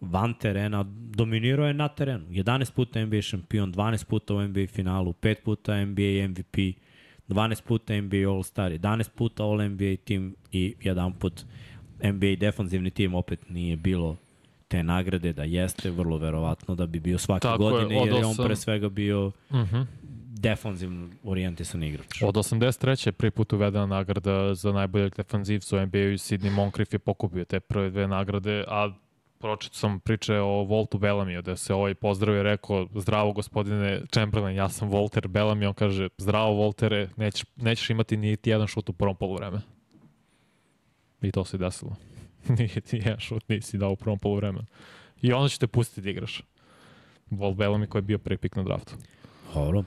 van 0.00 0.34
terena, 0.34 0.84
dominirao 1.16 1.66
je 1.66 1.74
na 1.74 1.88
terenu. 1.88 2.26
11 2.28 2.72
puta 2.72 3.06
NBA 3.06 3.22
šampion, 3.22 3.74
12 3.74 4.04
puta 4.04 4.34
u 4.34 4.42
NBA 4.42 4.66
finalu, 4.66 5.12
5 5.12 5.34
puta 5.44 5.84
NBA 5.84 6.28
MVP, 6.28 6.56
12 7.32 7.62
puta 7.62 8.00
NBA 8.00 8.30
All-Star, 8.30 8.72
11 8.72 9.08
puta 9.14 9.44
All-NBA 9.44 9.96
tim 10.04 10.34
i 10.52 10.74
jedan 10.82 11.12
put 11.12 11.44
NBA 12.04 12.36
defanzivni 12.40 12.90
tim 12.90 13.14
opet 13.14 13.50
nije 13.50 13.76
bilo 13.76 14.16
te 14.68 14.82
nagrade 14.82 15.32
da 15.32 15.42
jeste, 15.44 15.90
vrlo 15.90 16.16
verovatno 16.16 16.74
da 16.74 16.86
bi 16.86 17.00
bio 17.00 17.18
svake 17.18 17.42
Tako 17.42 17.58
godine, 17.58 17.94
je, 17.94 18.00
jer 18.00 18.14
je 18.14 18.26
on 18.26 18.36
pre 18.36 18.56
svega 18.56 18.88
bio 18.88 19.26
uh 19.26 19.32
mhm. 19.56 19.76
-huh. 19.76 19.86
defanzivno 20.40 21.08
orijentisan 21.24 21.82
igrač. 21.82 22.22
Od 22.22 22.34
83. 22.34 23.06
je 23.06 23.12
prvi 23.12 23.30
put 23.30 23.52
uvedena 23.52 23.86
nagrada 23.86 24.54
za 24.54 24.72
najboljeg 24.72 25.16
defanzivca 25.16 25.76
u 25.76 25.86
NBA-u 25.86 26.12
i 26.12 26.18
Sidney 26.18 26.50
Moncrief 26.50 26.92
je 26.92 26.98
pokupio 26.98 27.44
te 27.44 27.60
prve 27.60 27.90
dve 27.90 28.08
nagrade, 28.08 28.64
a 28.68 28.92
pročito 29.42 29.76
sam 29.76 30.00
priče 30.00 30.38
o 30.38 30.64
Voltu 30.64 30.98
Bellamiju, 30.98 31.42
da 31.42 31.56
se 31.56 31.74
ovaj 31.74 31.94
pozdravio 31.94 32.40
i 32.40 32.42
rekao, 32.42 32.86
zdravo 32.94 33.32
gospodine 33.32 34.02
Chamberlain, 34.12 34.56
ja 34.56 34.68
sam 34.68 34.88
Volter 34.88 35.28
Bellamy, 35.28 35.66
on 35.66 35.74
kaže, 35.74 36.08
zdravo 36.18 36.52
Voltere, 36.54 37.08
nećeš, 37.16 37.44
nećeš 37.56 37.90
imati 37.90 38.16
niti 38.16 38.50
jedan 38.50 38.66
šut 38.66 38.88
u 38.88 38.92
prvom 38.92 39.16
polovreme. 39.16 39.60
I 41.22 41.32
to 41.32 41.44
se 41.44 41.58
desilo. 41.58 41.96
Nije 42.58 42.80
ti 42.80 42.96
jedan 42.96 43.20
šut 43.20 43.48
nisi 43.48 43.78
dao 43.78 43.90
u 43.90 43.96
prvom 43.96 44.18
polovremenu. 44.18 44.66
I 45.22 45.32
onda 45.32 45.48
će 45.48 45.58
te 45.58 45.66
pustiti 45.66 46.00
da 46.00 46.10
igraš. 46.10 46.42
Volt 47.30 47.56
Bellamy 47.56 47.86
koji 47.86 48.00
je 48.00 48.06
bio 48.06 48.18
prvi 48.18 48.38
pik 48.38 48.56
na 48.56 48.62
draftu. 48.62 48.94
Dobro, 49.54 49.84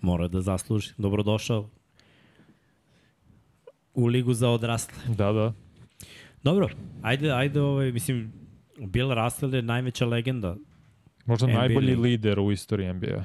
mora 0.00 0.28
da 0.28 0.40
zasluži. 0.40 0.92
Dobrodošao 0.98 1.68
u 3.94 4.06
ligu 4.06 4.34
za 4.34 4.48
odrasle. 4.50 4.94
Da, 5.08 5.32
da. 5.32 5.52
Dobro, 6.42 6.68
ajde, 7.02 7.32
ajde, 7.32 7.60
ovaj, 7.60 7.92
mislim, 7.92 8.45
Bill 8.78 9.14
Russell 9.14 9.54
je 9.54 9.62
najveća 9.62 10.06
legenda. 10.06 10.56
Možda 11.26 11.46
NBA 11.46 11.58
najbolji 11.58 11.90
liga. 11.90 12.02
lider 12.02 12.40
u 12.40 12.52
istoriji 12.52 12.92
NBA. 12.92 13.24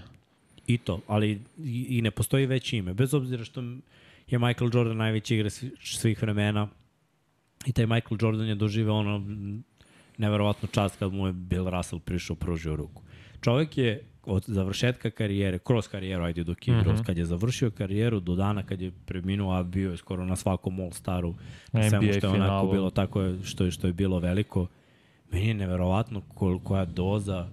I 0.68 0.78
to, 0.78 1.00
ali 1.08 1.42
i, 1.66 2.02
ne 2.02 2.12
postoji 2.12 2.46
veće 2.46 2.78
ime. 2.78 2.94
Bez 2.94 3.14
obzira 3.14 3.44
što 3.44 3.62
je 4.28 4.40
Michael 4.40 4.70
Jordan 4.74 4.98
najveći 4.98 5.36
igra 5.36 5.50
svih 5.80 6.22
vremena, 6.22 6.68
I 7.66 7.72
taj 7.72 7.86
Michael 7.86 8.18
Jordan 8.22 8.48
je 8.48 8.56
doživeo 8.56 8.96
ono 8.96 9.24
neverovatno 10.18 10.70
čast 10.72 11.00
kad 11.00 11.14
mu 11.14 11.28
je 11.28 11.34
Bill 11.34 11.70
Russell 11.70 12.00
prišao, 12.00 12.36
pružio 12.36 12.76
ruku. 12.76 13.04
Čovek 13.42 13.78
je 13.78 14.04
od 14.26 14.44
završetka 14.48 15.10
karijere, 15.10 15.60
kroz 15.60 15.88
karijeru, 15.88 16.24
ajde 16.24 16.44
dok 16.44 16.68
je 16.68 16.78
igrao, 16.78 16.94
mm 16.94 16.98
-hmm. 16.98 17.06
kad 17.06 17.18
je 17.18 17.26
završio 17.26 17.72
karijeru 17.72 18.20
do 18.20 18.36
dana 18.36 18.64
kad 18.64 18.82
je 18.82 18.92
preminuo, 19.06 19.54
a 19.54 19.64
bio 19.64 19.92
je 19.92 19.98
skoro 19.98 20.26
na 20.26 20.36
svakom 20.36 20.80
All-Staru, 20.80 21.34
na 21.72 21.90
svemu 21.90 22.14
što 22.14 22.28
je 22.28 22.34
onako 22.34 22.72
bilo 22.72 22.90
tako 22.90 23.22
je, 23.22 23.44
što 23.44 23.66
je, 23.66 23.72
što 23.72 23.88
je 23.88 23.94
bilo 23.94 24.20
veliko. 24.20 24.68
Meni 25.32 25.48
je 25.48 25.54
neverovatno 25.54 26.22
kol, 26.22 26.60
koja 26.60 26.86
doza 26.86 27.50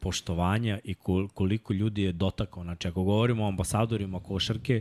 poštovanja 0.00 0.78
i 0.84 0.94
kol, 0.94 1.28
koliko 1.28 1.72
ljudi 1.72 2.02
je 2.02 2.12
dotakao. 2.12 2.62
Znači, 2.62 2.88
ako 2.88 3.02
govorimo 3.02 3.44
o 3.44 3.48
ambasadorima 3.48 4.20
košarke, 4.20 4.80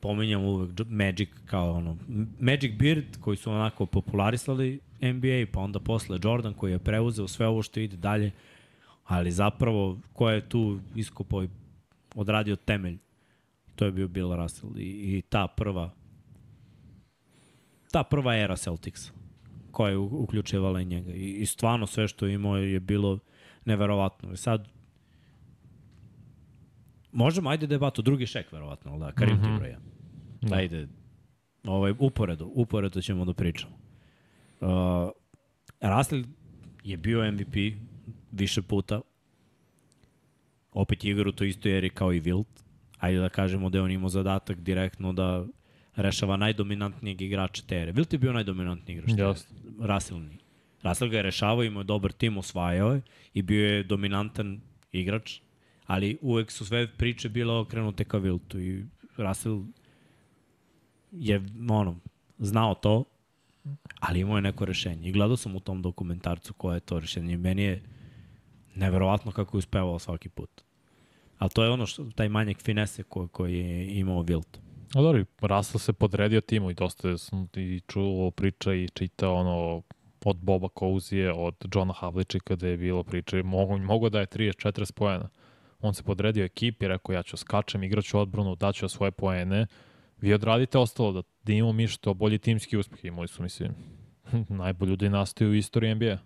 pominjam 0.00 0.44
uvek 0.44 0.70
Magic 0.88 1.28
kao 1.46 1.72
ono, 1.72 1.96
Magic 2.40 2.78
Beard 2.78 3.04
koji 3.20 3.36
su 3.36 3.50
onako 3.50 3.86
popularisali 3.86 4.80
NBA, 5.00 5.46
pa 5.52 5.60
onda 5.60 5.80
posle 5.80 6.18
Jordan 6.22 6.54
koji 6.54 6.72
je 6.72 6.78
preuzeo 6.78 7.28
sve 7.28 7.46
ovo 7.46 7.62
što 7.62 7.80
ide 7.80 7.96
dalje, 7.96 8.32
ali 9.04 9.30
zapravo 9.30 9.98
ko 10.12 10.30
je 10.30 10.48
tu 10.48 10.80
iskopao 10.94 11.44
i 11.44 11.48
odradio 12.14 12.56
temelj, 12.56 12.98
to 13.76 13.84
je 13.84 13.92
bio 13.92 14.08
Bill 14.08 14.36
Russell 14.36 14.78
i, 14.78 14.82
i 14.82 15.22
ta 15.28 15.46
prva 15.46 15.90
ta 17.90 18.02
prva 18.02 18.36
era 18.36 18.56
Celtics 18.56 19.12
koja 19.74 19.90
je 19.90 19.96
uključivala 19.96 20.80
i 20.80 20.84
njega 20.84 21.12
i, 21.12 21.30
i 21.30 21.46
stvarno 21.46 21.86
sve 21.86 22.08
što 22.08 22.26
je 22.26 22.34
imao 22.34 22.56
je 22.56 22.80
bilo 22.80 23.18
neverovatno. 23.64 24.32
I 24.32 24.36
sad 24.36 24.68
Možemo, 27.14 27.50
ajde 27.50 27.66
debatu, 27.66 28.02
drugi 28.02 28.26
šek, 28.26 28.52
verovatno, 28.52 28.98
da, 28.98 29.12
Karim 29.12 29.36
mm 29.36 29.40
-hmm. 29.40 29.54
Tibroja. 29.54 29.78
Da. 30.42 30.56
Ajde, 30.56 30.88
ovaj, 31.64 31.94
uporedo, 31.98 32.50
uporedo 32.54 33.00
ćemo 33.00 33.24
da 33.24 33.34
pričamo. 33.34 33.74
Uh, 34.60 34.68
Russell 35.80 36.24
je 36.84 36.96
bio 36.96 37.32
MVP 37.32 37.54
više 38.32 38.62
puta. 38.62 39.00
Opet 40.72 41.04
je 41.04 41.10
igra 41.10 41.28
u 41.28 41.32
toj 41.32 41.48
istoj 41.48 41.78
eri 41.78 41.90
kao 41.90 42.12
i 42.12 42.20
Wilt. 42.20 42.62
Ajde 42.98 43.18
da 43.18 43.28
kažemo 43.28 43.70
da 43.70 43.78
je 43.78 43.82
on 43.82 43.90
imao 43.90 44.08
zadatak 44.08 44.60
direktno 44.60 45.12
da 45.12 45.46
rešava 45.96 46.36
najdominantnijeg 46.36 47.22
igrača 47.22 47.62
te 47.66 47.76
ere. 47.76 47.92
Wilt 47.92 48.12
je 48.12 48.18
bio 48.18 48.32
najdominantniji 48.32 48.98
igrač. 48.98 49.18
Just. 49.18 49.54
Russell 49.80 50.20
nije. 50.20 50.38
Russell 50.82 51.10
ga 51.10 51.16
je 51.16 51.22
rešavao, 51.22 51.64
imao 51.64 51.80
je 51.80 51.84
dobar 51.84 52.12
tim, 52.12 52.38
osvajao 52.38 52.92
je 52.92 53.02
i 53.34 53.42
bio 53.42 53.68
je 53.68 53.82
dominantan 53.82 54.60
igrač, 54.92 55.40
ali 55.86 56.18
uvek 56.20 56.50
su 56.50 56.66
sve 56.66 56.86
priče 56.96 57.28
bile 57.28 57.54
okrenute 57.54 58.04
ka 58.04 58.18
Wiltu 58.18 58.58
i 58.58 58.84
Russell 59.16 59.64
je 61.12 61.42
ono, 61.70 61.96
znao 62.38 62.74
to, 62.74 63.04
ali 64.00 64.20
imao 64.20 64.36
je 64.36 64.42
neko 64.42 64.64
rešenje. 64.64 65.08
I 65.08 65.12
gledao 65.12 65.36
sam 65.36 65.56
u 65.56 65.60
tom 65.60 65.82
dokumentarcu 65.82 66.52
koje 66.52 66.76
je 66.76 66.80
to 66.80 67.00
rešenje. 67.00 67.36
Meni 67.36 67.62
je 67.62 67.82
neverovatno 68.74 69.32
kako 69.32 69.56
je 69.56 69.58
uspevao 69.58 69.98
svaki 69.98 70.28
put. 70.28 70.50
Ali 71.38 71.50
to 71.50 71.64
je 71.64 71.70
ono 71.70 71.86
što, 71.86 72.04
taj 72.04 72.28
manjak 72.28 72.62
finese 72.62 73.02
koji, 73.02 73.28
koji 73.28 73.58
je 73.58 73.98
imao 73.98 74.22
Wilt. 74.22 74.58
A 74.94 75.02
dobro, 75.02 75.24
Russell 75.40 75.78
se 75.78 75.92
podredio 75.92 76.40
timu 76.40 76.70
i 76.70 76.74
dosta 76.74 77.18
sam 77.18 77.48
i 77.56 77.80
čuo 77.86 78.30
priča 78.30 78.74
i 78.74 78.88
čitao 78.88 79.34
ono 79.34 79.82
od 80.24 80.36
Boba 80.36 80.68
Kouzije, 80.68 81.32
od 81.32 81.54
Johna 81.74 81.92
Havlića 81.92 82.38
kada 82.38 82.68
je 82.68 82.76
bilo 82.76 83.02
priče, 83.02 83.42
mogo, 83.42 83.78
mogo 83.78 84.08
da 84.08 84.20
je 84.20 84.26
30-40 84.26 84.92
pojena. 84.92 85.28
On 85.80 85.94
se 85.94 86.02
podredio 86.02 86.44
ekipi, 86.44 86.88
rekao 86.88 87.12
ja 87.12 87.22
ću 87.22 87.36
skačem, 87.36 87.82
igraću 87.82 88.18
odbranu, 88.18 88.54
daću 88.54 88.88
svoje 88.88 89.10
poene, 89.10 89.66
vi 90.20 90.34
odradite 90.34 90.78
ostalo 90.78 91.12
da, 91.12 91.22
da 91.42 91.52
imamo 91.52 91.72
mi 91.72 91.88
što 91.88 92.14
bolji 92.14 92.38
timski 92.38 92.76
uspeh. 92.76 93.04
Imali 93.04 93.28
su, 93.28 93.42
mislim, 93.42 93.74
najbolju 94.48 94.96
dinastiju 94.96 95.50
u 95.50 95.54
istoriji 95.54 95.94
NBA. 95.94 96.18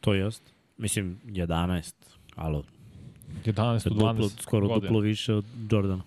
To 0.00 0.14
jest. 0.14 0.42
Mislim, 0.76 1.20
11, 1.24 1.94
alo. 2.34 2.64
11 3.44 3.90
u 3.90 3.94
12 3.94 4.12
duplo, 4.12 4.28
Skoro 4.28 4.68
godine. 4.68 4.88
duplo 4.88 5.00
više 5.00 5.34
od 5.34 5.44
Jordana. 5.70 6.02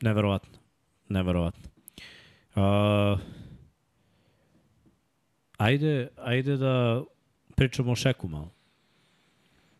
Neverovatno. 0.00 0.59
Neverovatno. 1.10 1.70
Uh, 2.54 3.20
ajde, 5.56 6.08
ajde 6.16 6.56
da 6.56 7.02
pričamo 7.56 7.92
o 7.92 7.96
Šeku 7.96 8.28
malo. 8.28 8.52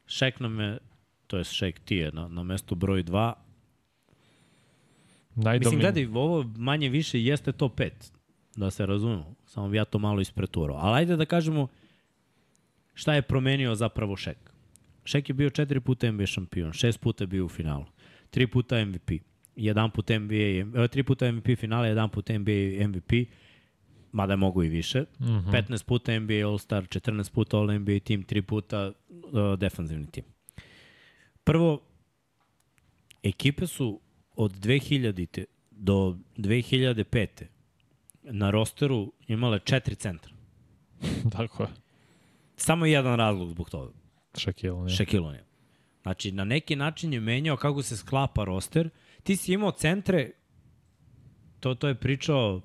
Šek 0.06 0.40
nam 0.40 0.60
je, 0.60 0.78
to 1.26 1.38
je 1.38 1.44
Šek 1.44 1.78
ti 1.78 1.96
je 1.96 2.12
na, 2.12 2.28
na 2.28 2.42
mestu 2.42 2.74
broj 2.74 3.04
2, 3.04 3.32
Najdomin... 5.34 5.78
Mislim, 5.78 5.80
gledaj, 5.80 6.22
ovo 6.22 6.44
manje 6.56 6.88
više 6.88 7.22
jeste 7.22 7.52
top 7.52 7.80
5, 7.80 7.90
da 8.56 8.70
se 8.70 8.86
razumemo. 8.86 9.34
Samo 9.46 9.68
bi 9.68 9.76
ja 9.76 9.84
to 9.84 9.98
malo 9.98 10.20
ispreturao. 10.20 10.76
Ali 10.76 10.98
ajde 10.98 11.16
da 11.16 11.24
kažemo 11.24 11.68
šta 12.94 13.14
je 13.14 13.22
promenio 13.22 13.74
zapravo 13.74 14.16
Šek. 14.16 14.52
Šek 15.04 15.28
je 15.28 15.34
bio 15.34 15.50
četiri 15.50 15.80
puta 15.80 16.12
NBA 16.12 16.26
šampion, 16.26 16.72
šest 16.72 17.00
puta 17.00 17.24
je 17.24 17.28
bio 17.28 17.44
u 17.44 17.48
finalu, 17.48 17.84
tri 18.30 18.46
puta 18.46 18.84
MVP, 18.84 19.10
jedan 19.64 19.90
put 19.90 20.08
NBA, 20.08 20.88
tri 20.88 21.02
puta 21.02 21.32
MVP 21.32 21.58
finale, 21.58 21.88
jedan 21.88 22.10
put 22.10 22.28
NBA 22.28 22.88
MVP, 22.88 23.12
mada 24.12 24.32
je 24.32 24.36
mogu 24.36 24.62
i 24.62 24.68
više, 24.68 25.00
mm 25.00 25.24
-hmm. 25.26 25.52
15 25.52 25.84
puta 25.84 26.18
NBA 26.20 26.34
All-Star, 26.34 26.82
14 26.82 27.32
puta 27.32 27.56
All-NBA 27.56 28.00
tim, 28.04 28.22
tri 28.22 28.42
puta 28.42 28.92
uh, 29.08 29.58
defanzivni 29.58 30.06
tim. 30.06 30.24
Prvo, 31.44 31.80
ekipe 33.22 33.66
su 33.66 34.00
od 34.36 34.52
2000. 34.52 35.44
do 35.70 36.16
2005. 36.36 37.26
na 38.22 38.50
rosteru 38.50 39.12
imale 39.28 39.58
četiri 39.64 39.94
centra. 39.94 40.32
Tako 41.36 41.62
je. 41.62 41.68
Samo 42.56 42.86
jedan 42.86 43.16
razlog 43.16 43.50
zbog 43.50 43.70
toga. 43.70 43.92
Shaquille 44.34 45.26
O'Neal. 45.26 45.44
Znači, 46.02 46.32
na 46.32 46.44
neki 46.44 46.76
način 46.76 47.12
je 47.12 47.20
menjao 47.20 47.56
kako 47.56 47.82
se 47.82 47.96
sklapa 47.96 48.44
roster. 48.44 48.90
Ti 49.22 49.36
si 49.36 49.52
imao 49.52 49.70
centre, 49.70 50.30
to, 51.60 51.74
to 51.74 51.88
je 51.88 51.94
pričao 51.94 52.60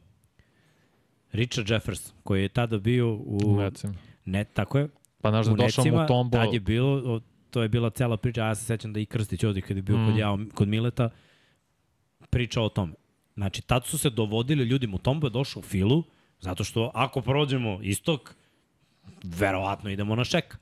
Richard 1.31 1.69
Jefferson, 1.69 2.15
koji 2.23 2.41
je 2.41 2.49
tada 2.49 2.77
bio 2.77 3.13
u... 3.13 3.57
Necima. 3.57 3.93
Ne, 4.25 4.43
tako 4.43 4.77
je. 4.77 4.87
Pa 5.21 5.29
znaš 5.29 5.45
da 5.45 5.53
došao 5.53 5.85
mu 5.85 6.07
Tombo... 6.07 6.37
Tad 6.37 6.53
je 6.53 6.59
bilo, 6.59 7.21
to 7.49 7.61
je 7.61 7.69
bila 7.69 7.89
cela 7.89 8.17
priča, 8.17 8.45
ja 8.45 8.55
se 8.55 8.65
sećam 8.65 8.93
da 8.93 8.99
i 8.99 9.05
Krstić 9.05 9.43
ovdje 9.43 9.61
kada 9.61 9.77
je 9.77 9.81
bio 9.81 9.97
mm. 9.97 10.05
kod, 10.05 10.17
ja, 10.17 10.37
kod 10.53 10.67
Mileta, 10.67 11.09
priča 12.29 12.61
o 12.61 12.69
tome. 12.69 12.93
Znači, 13.33 13.61
tad 13.61 13.85
su 13.85 13.97
se 13.97 14.09
dovodili 14.09 14.63
ljudi, 14.63 14.87
Mutombo 14.87 15.27
je 15.27 15.31
došao 15.31 15.59
u 15.59 15.63
filu, 15.63 16.03
zato 16.39 16.63
što 16.63 16.91
ako 16.93 17.21
prođemo 17.21 17.79
istok, 17.81 18.35
verovatno 19.23 19.89
idemo 19.89 20.15
na 20.15 20.23
šek. 20.23 20.57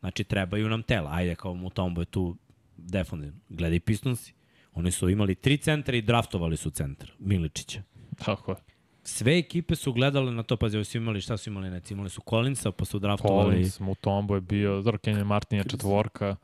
Znači, 0.00 0.24
trebaju 0.24 0.68
nam 0.68 0.82
tela. 0.82 1.10
Ajde, 1.12 1.34
kao 1.34 1.54
Mutombo 1.54 2.00
je 2.00 2.04
tu 2.04 2.36
defensivno. 2.76 3.40
Gledaj 3.48 3.80
Pistonsi. 3.80 4.34
Oni 4.74 4.90
su 4.90 5.08
imali 5.08 5.34
tri 5.34 5.56
centra 5.56 5.96
i 5.96 6.02
draftovali 6.02 6.56
su 6.56 6.70
centar, 6.70 7.12
Miličića. 7.18 7.82
Tako 8.24 8.50
je. 8.50 8.56
Sve 9.02 9.38
ekipe 9.38 9.76
su 9.76 9.92
gledale 9.92 10.32
na 10.32 10.42
to, 10.42 10.56
pazi, 10.56 10.76
ovi 10.76 10.84
su 10.84 10.96
imali, 10.96 11.20
šta 11.20 11.36
su 11.36 11.50
imali, 11.50 11.70
neci, 11.70 11.94
imali 11.94 12.10
su 12.10 12.22
Collinsa, 12.28 12.70
pa 12.70 12.84
su 12.84 12.98
draftovali... 12.98 13.54
Collins, 13.54 13.80
Mutombo 13.80 14.34
je 14.34 14.40
bio, 14.40 14.82
Kenyon 14.82 15.26
Martin 15.26 15.58
je 15.58 15.64
četvorka. 15.64 16.36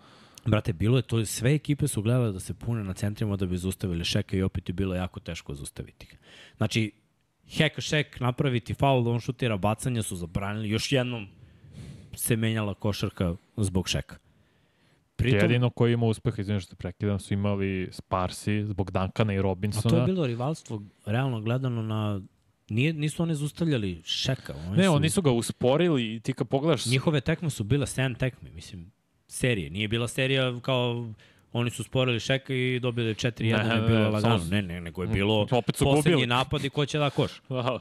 Brate, 0.47 0.73
bilo 0.73 0.97
je 0.97 1.03
to, 1.03 1.25
sve 1.25 1.55
ekipe 1.55 1.89
su 1.89 2.03
gledale 2.03 2.33
da 2.33 2.41
se 2.41 2.55
pune 2.55 2.85
na 2.85 2.95
centrima 2.95 3.37
da 3.37 3.47
bi 3.47 3.57
zaustavili 3.57 4.05
Šeka 4.05 4.37
i 4.37 4.43
opet 4.43 4.69
je 4.69 4.73
bilo 4.73 4.95
jako 4.95 5.21
teško 5.21 5.55
zaustaviti 5.55 6.07
ga. 6.07 6.17
Znači, 6.57 6.93
Heka 7.49 7.81
Šek 7.81 8.21
napraviti 8.21 8.75
faul 8.75 9.05
da 9.05 9.11
on 9.11 9.21
šutira 9.21 9.57
bacanja 9.57 10.03
su 10.03 10.17
zabranili. 10.17 10.69
Još 10.71 10.93
jednom 10.93 11.29
se 12.15 12.37
menjala 12.37 12.75
košarka 12.75 13.35
zbog 13.57 13.89
Šeka. 13.89 14.17
Pritom, 15.23 15.41
Jedino 15.41 15.71
koji 15.71 15.93
ima 15.93 16.07
uspeh, 16.07 16.35
izvinite 16.39 16.65
što 16.67 16.77
prekidam, 16.77 17.19
su 17.19 17.35
imali 17.35 17.89
Sparsi 17.93 18.65
zbog 18.65 18.91
Duncana 18.91 19.35
i 19.35 19.39
a 19.39 19.43
Robinsona. 19.43 19.91
to 19.91 20.01
je 20.01 20.07
bilo 20.07 20.27
rivalstvo 20.27 20.83
realno 21.07 21.41
gledano 21.41 21.83
na 21.83 22.21
Nije, 22.69 22.93
nisu 22.93 23.23
oni 23.23 23.35
zaustavljali 23.35 24.03
Šeka. 24.05 24.55
Oni 24.69 24.77
Ne, 24.77 24.85
su, 24.85 24.93
oni 24.93 25.11
su 25.11 25.23
ga 25.23 25.31
usporili 25.31 26.15
i 26.15 26.21
ti 26.21 26.33
kad 26.33 26.49
pogledaš... 26.49 26.87
Njihove 26.87 27.21
tekme 27.21 27.51
su 27.51 27.65
bile 27.65 27.87
7 27.87 28.19
tekme, 28.19 28.51
mislim, 28.51 28.93
serije. 29.29 29.71
Nije 29.71 29.89
bila 29.89 30.09
serija 30.09 30.61
kao 30.61 31.09
oni 31.53 31.71
su 31.71 31.85
sporili 31.85 32.21
Šeka 32.21 32.55
i 32.55 32.81
dobili 32.81 33.15
4-1 33.15 33.41
Ne, 33.41 33.77
i 33.77 33.81
ne, 33.81 33.87
bilo 33.89 34.01
ne, 34.01 34.09
lagano. 34.09 34.45
Ne, 34.51 34.63
ne, 34.63 34.81
nego 34.81 35.03
je 35.03 35.09
bilo 35.09 35.47
Opet 35.51 35.77
su 35.77 35.85
poslednji 35.85 36.13
gubili. 36.13 36.27
napad 36.27 36.65
i 36.65 36.71
ko 36.71 36.87
će 36.87 36.99
da 36.99 37.11
koš. 37.11 37.33
Aha. 37.49 37.79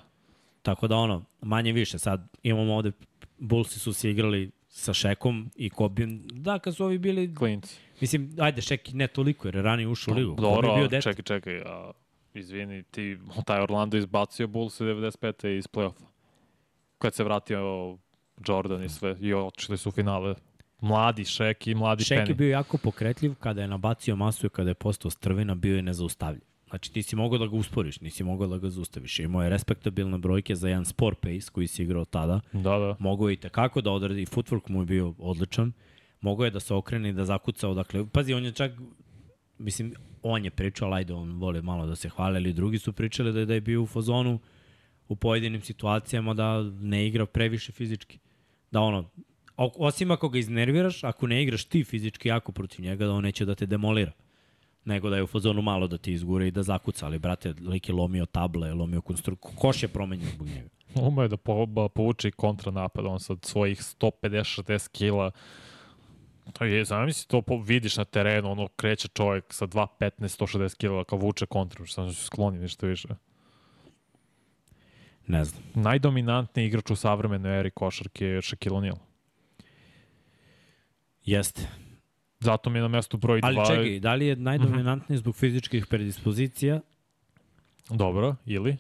Tako 0.61 0.87
da 0.87 0.95
ono, 0.95 1.25
manje 1.41 1.71
više. 1.71 1.99
Sad 1.99 2.27
imamo 2.43 2.73
ovde, 2.75 2.91
Bullsi 3.37 3.79
su 3.79 3.93
se 3.93 4.09
igrali 4.11 4.51
sa 4.69 4.93
Šekom 4.93 5.51
i 5.55 5.69
Kobijom. 5.69 6.21
Da, 6.25 6.59
kad 6.59 6.75
su 6.75 6.85
ovi 6.85 6.97
bili, 6.97 7.35
Klinci. 7.35 7.79
mislim, 8.01 8.35
ajde, 8.39 8.61
Šek 8.61 8.89
ne 8.93 9.07
toliko 9.07 9.47
jer 9.47 9.55
je 9.55 9.61
ranije 9.61 9.87
ušao 9.87 10.11
u 10.11 10.17
ligu. 10.17 10.31
Je 10.31 10.35
Dobro, 10.35 10.75
bio 10.75 10.85
a 10.85 10.87
dete. 10.87 11.01
čekaj, 11.01 11.23
čekaj. 11.23 11.61
A, 11.61 11.91
izvini, 12.33 12.83
ti, 12.83 13.17
taj 13.45 13.61
Orlando 13.61 13.97
izbacio 13.97 14.47
Bulls 14.47 14.81
95. 14.81 15.57
iz 15.57 15.67
play-offa. 15.67 16.03
Kad 16.97 17.13
se 17.13 17.23
vratio 17.23 17.97
Jordan 18.47 18.83
i 18.83 18.89
sve, 18.89 19.15
i 19.19 19.33
otišli 19.33 19.77
su 19.77 19.89
u 19.89 19.91
finale. 19.91 20.35
Mladi 20.81 21.25
Šek 21.25 21.67
i 21.67 21.75
mladi 21.75 22.03
Šek 22.03 22.17
je 22.19 22.25
Penny. 22.25 22.37
bio 22.37 22.49
jako 22.49 22.77
pokretljiv 22.77 23.35
kada 23.35 23.61
je 23.61 23.67
nabacio 23.67 24.15
masu 24.15 24.47
i 24.47 24.49
kada 24.49 24.69
je 24.69 24.73
postao 24.73 25.11
strvina, 25.11 25.55
bio 25.55 25.75
je 25.75 25.81
nezaustavljiv. 25.81 26.41
Znači 26.69 26.93
ti 26.93 27.03
si 27.03 27.15
mogao 27.15 27.39
da 27.39 27.47
ga 27.47 27.55
usporiš, 27.55 28.01
nisi 28.01 28.23
mogao 28.23 28.47
da 28.47 28.57
ga 28.57 28.69
zaustaviš. 28.69 29.19
Imao 29.19 29.43
je 29.43 29.49
respektabilne 29.49 30.17
brojke 30.17 30.55
za 30.55 30.69
jedan 30.69 30.85
sport 30.85 31.19
pace 31.19 31.51
koji 31.51 31.67
si 31.67 31.83
igrao 31.83 32.05
tada. 32.05 32.39
Da, 32.53 32.77
da. 32.77 32.95
Mogao 32.99 33.29
je 33.29 33.33
i 33.33 33.37
tekako 33.37 33.81
da 33.81 33.91
odradi, 33.91 34.25
footwork 34.25 34.69
mu 34.69 34.81
je 34.81 34.85
bio 34.85 35.13
odličan. 35.17 35.71
Mogao 36.21 36.45
je 36.45 36.51
da 36.51 36.59
se 36.59 36.73
okrene 36.73 37.09
i 37.09 37.13
da 37.13 37.25
zakuca 37.25 37.69
odakle. 37.69 38.05
Pazi, 38.05 38.33
on 38.33 38.45
je 38.45 38.51
čak, 38.51 38.71
mislim, 39.57 39.93
on 40.23 40.45
je 40.45 40.51
pričao, 40.51 40.93
ajde, 40.93 41.13
on 41.13 41.31
voli 41.31 41.61
malo 41.61 41.85
da 41.85 41.95
se 41.95 42.09
hvale, 42.09 42.37
ali 42.37 42.53
drugi 42.53 42.79
su 42.79 42.93
pričali 42.93 43.33
da 43.33 43.39
je, 43.39 43.45
da 43.45 43.53
je 43.53 43.61
bio 43.61 43.81
u 43.81 43.87
fazonu 43.87 44.39
u 45.07 45.15
pojedinim 45.15 45.61
situacijama 45.61 46.33
da 46.33 46.63
ne 46.63 47.07
igra 47.07 47.25
previše 47.25 47.71
fizički. 47.71 48.19
Da 48.71 48.81
ono, 48.81 49.09
osim 49.57 50.11
ako 50.11 50.29
ga 50.29 50.39
iznerviraš, 50.39 51.03
ako 51.03 51.27
ne 51.27 51.43
igraš 51.43 51.65
ti 51.65 51.83
fizički 51.83 52.29
jako 52.29 52.51
protiv 52.51 52.85
njega, 52.85 53.05
da 53.05 53.11
on 53.11 53.23
neće 53.23 53.45
da 53.45 53.55
te 53.55 53.65
demolira 53.65 54.11
nego 54.89 55.09
da 55.09 55.15
je 55.15 55.23
u 55.23 55.27
fazonu 55.27 55.61
malo 55.61 55.87
da 55.87 55.97
ti 55.97 56.13
izgure 56.13 56.47
i 56.47 56.51
da 56.51 56.63
zakuca, 56.63 57.05
ali 57.05 57.19
brate, 57.19 57.53
lik 57.61 57.89
je 57.89 57.95
lomio 57.95 58.25
table, 58.25 58.73
lomio 58.73 59.01
konstrukciju, 59.01 59.51
koš 59.55 59.83
je 59.83 59.89
promenjen 59.89 60.29
zbog 60.35 60.47
njega. 60.47 60.69
Ume 60.95 61.27
da 61.27 61.37
po, 61.37 61.65
ba, 61.65 61.89
povuče 61.89 62.31
kontranapad, 62.31 63.05
on 63.05 63.19
sad 63.19 63.37
svojih 63.45 63.79
150-60 63.79 64.89
kila. 64.91 65.31
Je, 66.61 66.85
zamisli 66.85 67.27
to 67.27 67.41
po, 67.41 67.57
vidiš 67.61 67.97
na 67.97 68.05
terenu, 68.05 68.51
ono 68.51 68.67
kreće 68.67 69.07
čovjek 69.07 69.53
sa 69.53 69.67
2-15-160 69.67 70.77
kila 70.77 71.03
kao 71.03 71.19
vuče 71.19 71.45
kontru, 71.45 71.85
što 71.85 72.11
se 72.11 72.23
skloni 72.23 72.59
ništa 72.59 72.87
više. 72.87 73.07
Ne 75.27 75.43
znam. 75.45 75.63
Najdominantniji 75.73 76.67
igrač 76.67 76.91
u 76.91 76.95
savremenoj 76.95 77.59
eri 77.59 77.71
košarke 77.71 78.25
je 78.25 78.41
Shaquille 78.41 78.77
O'Neal. 78.77 78.97
Jeste. 81.25 81.67
Zato 82.39 82.69
mi 82.69 82.77
je 82.77 82.81
na 82.81 82.87
mestu 82.87 83.17
broj 83.17 83.41
2. 83.41 83.45
Ali 83.45 83.67
čekaj, 83.67 83.99
da 83.99 84.13
li 84.13 84.25
je 84.27 84.35
najdominantniji 84.35 85.17
zbog 85.17 85.35
fizičkih 85.35 85.85
predispozicija 85.85 86.81
Dobro, 87.89 88.35
ili? 88.45 88.77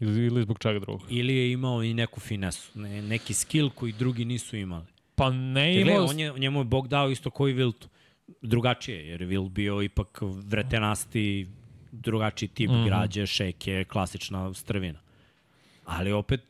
Ili, 0.00 0.26
ili 0.26 0.42
zbog 0.42 0.58
čega 0.58 0.78
drugog? 0.78 1.02
ili 1.08 1.36
je 1.36 1.52
imao 1.52 1.82
i 1.82 1.94
neku 1.94 2.20
finesu, 2.20 2.78
ne, 2.78 3.02
neki 3.02 3.34
skill 3.34 3.70
koji 3.70 3.92
drugi 3.92 4.24
nisu 4.24 4.56
imali? 4.56 4.84
Pa 5.14 5.30
ne 5.30 5.80
imao... 5.80 5.84
gledaj, 5.84 6.10
on 6.10 6.18
je, 6.20 6.40
njemu 6.40 6.60
je 6.60 6.64
Bog 6.64 6.88
dao 6.88 7.10
isto 7.10 7.30
koji 7.30 7.52
Viltu. 7.54 7.88
Drugačije, 8.42 9.08
jer 9.08 9.22
je 9.22 9.28
Wilt 9.28 9.48
bio 9.48 9.82
ipak 9.82 10.18
vretenasti, 10.22 11.46
drugačiji 11.92 12.48
tip 12.48 12.70
mm 12.70 12.72
Mhm. 12.74 12.82
-hmm. 12.82 12.86
građe, 12.86 13.26
šeke, 13.26 13.84
klasična 13.84 14.54
strvina. 14.54 14.98
Ali 15.84 16.12
opet, 16.12 16.40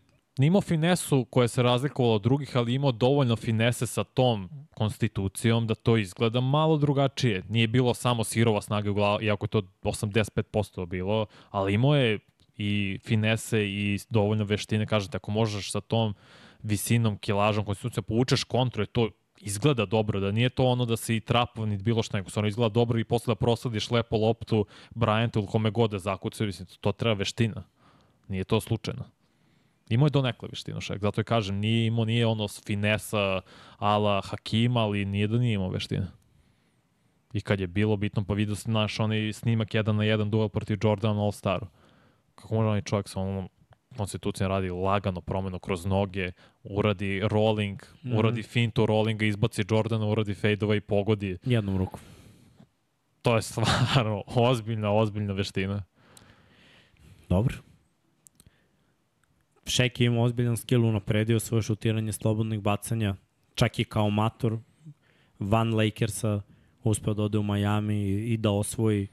imao 0.46 0.60
finesu 0.60 1.24
koja 1.24 1.48
se 1.48 1.62
razlikovala 1.62 2.14
od 2.14 2.22
drugih, 2.22 2.56
ali 2.56 2.74
imao 2.74 2.92
dovoljno 2.92 3.36
finese 3.36 3.86
sa 3.86 4.04
tom 4.04 4.48
konstitucijom 4.74 5.66
da 5.66 5.74
to 5.74 5.96
izgleda 5.96 6.40
malo 6.40 6.76
drugačije. 6.76 7.42
Nije 7.48 7.66
bilo 7.66 7.94
samo 7.94 8.24
sirova 8.24 8.62
snaga 8.62 8.90
u 8.90 8.94
glavu, 8.94 9.22
iako 9.22 9.44
je 9.44 9.48
to 9.48 9.62
85% 9.82 10.86
bilo, 10.86 11.26
ali 11.50 11.74
imao 11.74 11.96
je 11.96 12.18
i 12.56 12.98
finese 13.04 13.68
i 13.68 13.98
dovoljno 14.10 14.44
veštine. 14.44 14.86
Kažete, 14.86 15.16
ako 15.16 15.30
možeš 15.30 15.72
sa 15.72 15.80
tom 15.80 16.14
visinom, 16.62 17.18
kilažom, 17.18 17.64
konstitucijom, 17.64 18.04
povučeš 18.04 18.44
kontru, 18.44 18.82
je 18.82 18.86
to 18.86 19.08
izgleda 19.40 19.86
dobro, 19.86 20.20
da 20.20 20.30
nije 20.30 20.48
to 20.48 20.64
ono 20.64 20.84
da 20.84 20.96
si 20.96 21.20
trapov 21.20 21.66
ni 21.66 21.76
bilo 21.76 22.02
što 22.02 22.16
nego, 22.16 22.30
stvarno 22.30 22.48
izgleda 22.48 22.72
dobro 22.72 22.98
i 22.98 23.04
posle 23.04 23.30
da 23.30 23.34
proslediš 23.34 23.90
lepo 23.90 24.16
loptu 24.16 24.66
Bryantu 24.94 25.38
ili 25.38 25.46
kome 25.46 25.70
god 25.70 25.90
da 25.90 25.98
zakucaju, 25.98 26.46
mislim, 26.46 26.68
to 26.80 26.92
treba 26.92 27.14
veština. 27.14 27.64
Nije 28.28 28.44
to 28.44 28.60
slučajno. 28.60 29.04
Imao 29.88 30.06
je 30.06 30.10
donekle 30.10 30.48
veštinu 30.52 30.80
Šek, 30.80 31.02
zato 31.02 31.20
je 31.20 31.24
kažem, 31.24 31.56
nije 31.56 31.86
imao, 31.86 32.04
nije 32.04 32.26
ono 32.26 32.48
finesa 32.48 33.40
ala 33.76 34.20
Hakima, 34.20 34.80
ali 34.80 35.04
nije 35.04 35.26
da 35.26 35.38
nije 35.38 35.54
imao 35.54 35.70
veštine. 35.70 36.06
I 37.32 37.40
kad 37.40 37.60
je 37.60 37.66
bilo 37.66 37.96
bitno, 37.96 38.24
pa 38.24 38.34
vidio 38.34 38.54
se 38.54 38.70
naš 38.70 39.00
onaj 39.00 39.32
snimak 39.32 39.74
jedan 39.74 39.96
na 39.96 40.04
jedan 40.04 40.30
duel 40.30 40.48
protiv 40.48 40.78
Jordana 40.82 41.14
na 41.14 41.20
All-Staru. 41.20 41.66
Kako 42.34 42.54
može 42.54 42.68
onaj 42.68 42.82
čovjek 42.82 43.08
sa 43.08 43.20
onom 43.20 43.48
konstitucijom 43.96 44.48
radi 44.50 44.70
lagano 44.70 45.20
promenu 45.20 45.58
kroz 45.58 45.86
noge, 45.86 46.32
uradi 46.62 47.20
rolling, 47.24 47.82
mm. 47.82 48.08
-hmm. 48.08 48.18
uradi 48.18 48.42
fintu 48.42 48.86
rollinga, 48.86 49.24
izbaci 49.24 49.64
Jordana, 49.70 50.06
uradi 50.06 50.34
fadeova 50.34 50.76
i 50.76 50.80
pogodi. 50.80 51.38
jednom 51.44 51.78
rukom. 51.78 52.00
To 53.22 53.36
je 53.36 53.42
stvarno 53.42 54.22
ozbiljna, 54.50 54.92
ozbiljna 54.92 55.32
veština. 55.32 55.84
Dobro. 57.28 57.54
Šek 59.68 60.00
je 60.00 60.06
imao 60.06 60.22
ozbiljan 60.24 60.56
skill, 60.56 60.84
unapredio 60.84 61.40
svoje 61.40 61.62
šutiranje 61.62 62.12
slobodnih 62.12 62.60
bacanja, 62.60 63.14
čak 63.54 63.78
i 63.78 63.84
kao 63.84 64.10
mator 64.10 64.58
van 65.38 65.74
Lakersa 65.74 66.40
uspeo 66.82 67.14
da 67.14 67.22
ode 67.22 67.38
u 67.38 67.42
Miami 67.42 67.94
i, 67.94 68.32
i 68.32 68.36
da 68.36 68.50
osvoji. 68.50 69.06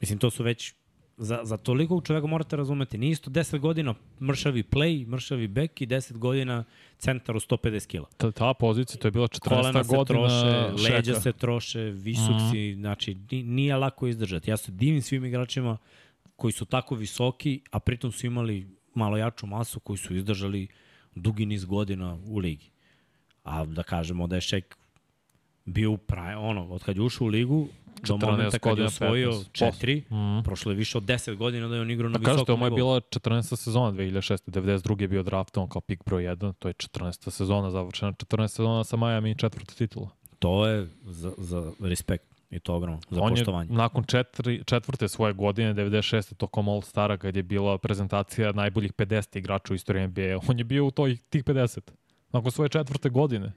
Mislim, 0.00 0.18
to 0.18 0.30
su 0.30 0.42
već 0.42 0.74
za, 1.16 1.40
za 1.42 1.56
toliko 1.56 2.00
čoveka 2.00 2.26
morate 2.26 2.56
razumeti. 2.56 2.98
Nije 2.98 3.10
isto 3.10 3.30
10 3.30 3.58
godina 3.58 3.94
mršavi 4.20 4.62
play, 4.62 5.06
mršavi 5.06 5.48
back 5.48 5.80
i 5.80 5.86
10 5.86 6.16
godina 6.16 6.64
centar 6.98 7.36
u 7.36 7.40
150 7.40 7.86
kila. 7.86 8.06
Ta, 8.16 8.30
ta 8.30 8.54
pozicija, 8.54 9.00
to 9.00 9.08
je 9.08 9.12
bila 9.12 9.28
14. 9.28 9.48
Kolena 9.48 9.84
se 9.84 9.96
godina 9.96 10.04
troše, 10.04 10.82
leđa 10.92 11.12
Šeka. 11.12 11.20
se 11.20 11.32
troše, 11.32 11.80
visok 11.80 12.34
si, 12.52 12.74
znači 12.74 13.16
ni- 13.30 13.42
nije 13.42 13.76
lako 13.76 14.06
izdržati. 14.06 14.50
Ja 14.50 14.56
se 14.56 14.72
divim 14.72 15.02
svim 15.02 15.24
igračima 15.24 15.78
koji 16.36 16.52
su 16.52 16.64
tako 16.64 16.94
visoki, 16.94 17.60
a 17.70 17.78
pritom 17.80 18.12
su 18.12 18.26
imali 18.26 18.77
malo 18.94 19.16
jaču 19.16 19.46
masu 19.46 19.80
koji 19.80 19.96
su 19.96 20.16
izdržali 20.16 20.68
dugi 21.14 21.46
niz 21.46 21.64
godina 21.64 22.18
u 22.26 22.38
ligi. 22.38 22.70
A 23.44 23.64
da 23.64 23.82
kažemo 23.82 24.26
da 24.26 24.34
je 24.34 24.40
Šek 24.40 24.76
bio 25.64 25.96
praj, 25.96 26.34
ono, 26.34 26.66
od 26.66 26.84
kad 26.84 26.96
je 26.96 27.02
ušao 27.02 27.24
u 27.24 27.28
ligu, 27.28 27.68
do 27.98 28.14
14 28.14 28.26
momenta 28.26 28.58
kad 28.58 28.78
je 28.78 28.84
osvojio 28.84 29.30
15. 29.30 29.52
četiri, 29.52 30.02
Mhm. 30.02 30.40
prošlo 30.44 30.72
je 30.72 30.76
više 30.76 30.98
od 30.98 31.04
10 31.04 31.34
godina 31.34 31.68
da 31.68 31.74
je 31.74 31.80
on 31.80 31.90
igrao 31.90 32.08
na 32.08 32.18
Da 32.18 32.24
kažete, 32.24 32.34
visokom 32.34 32.54
ovo 32.54 32.66
je 32.66 32.70
nivou. 32.70 32.76
bila 32.78 33.00
14. 33.02 33.56
sezona 33.56 33.92
2006. 33.92 34.42
92. 34.46 35.00
je 35.00 35.08
bio 35.08 35.22
draftovan 35.22 35.68
kao 35.68 35.80
pik 35.80 36.04
broj 36.04 36.22
1. 36.24 36.52
To 36.52 36.68
je 36.68 36.74
14. 36.74 37.30
sezona 37.30 37.70
završena. 37.70 38.12
14. 38.12 38.48
sezona 38.48 38.84
sa 38.84 38.96
Miami 38.96 39.30
i 39.30 39.36
četvrta 39.36 39.74
titula. 39.74 40.08
To 40.38 40.66
je 40.66 40.88
za, 41.02 41.32
za 41.38 41.72
respekt 41.80 42.24
i 42.50 42.60
to 42.60 42.74
ogromno, 42.74 43.00
za 43.10 43.22
On 43.22 43.30
poštovanje. 43.30 43.70
je 43.70 43.76
nakon 43.76 44.04
četiri, 44.04 44.64
četvrte 44.64 45.08
svoje 45.08 45.32
godine, 45.32 45.74
96. 45.74 46.34
tokom 46.34 46.68
All 46.68 46.82
Stara, 46.82 47.16
kad 47.16 47.36
je 47.36 47.42
bila 47.42 47.78
prezentacija 47.78 48.52
najboljih 48.52 48.92
50 48.92 49.38
igrača 49.38 49.72
u 49.72 49.76
istoriji 49.76 50.06
NBA, 50.06 50.22
on 50.48 50.58
je 50.58 50.64
bio 50.64 50.86
u 50.86 50.90
toj, 50.90 51.16
tih 51.18 51.44
50. 51.44 51.80
Nakon 52.32 52.50
svoje 52.50 52.68
četvrte 52.68 53.08
godine. 53.08 53.52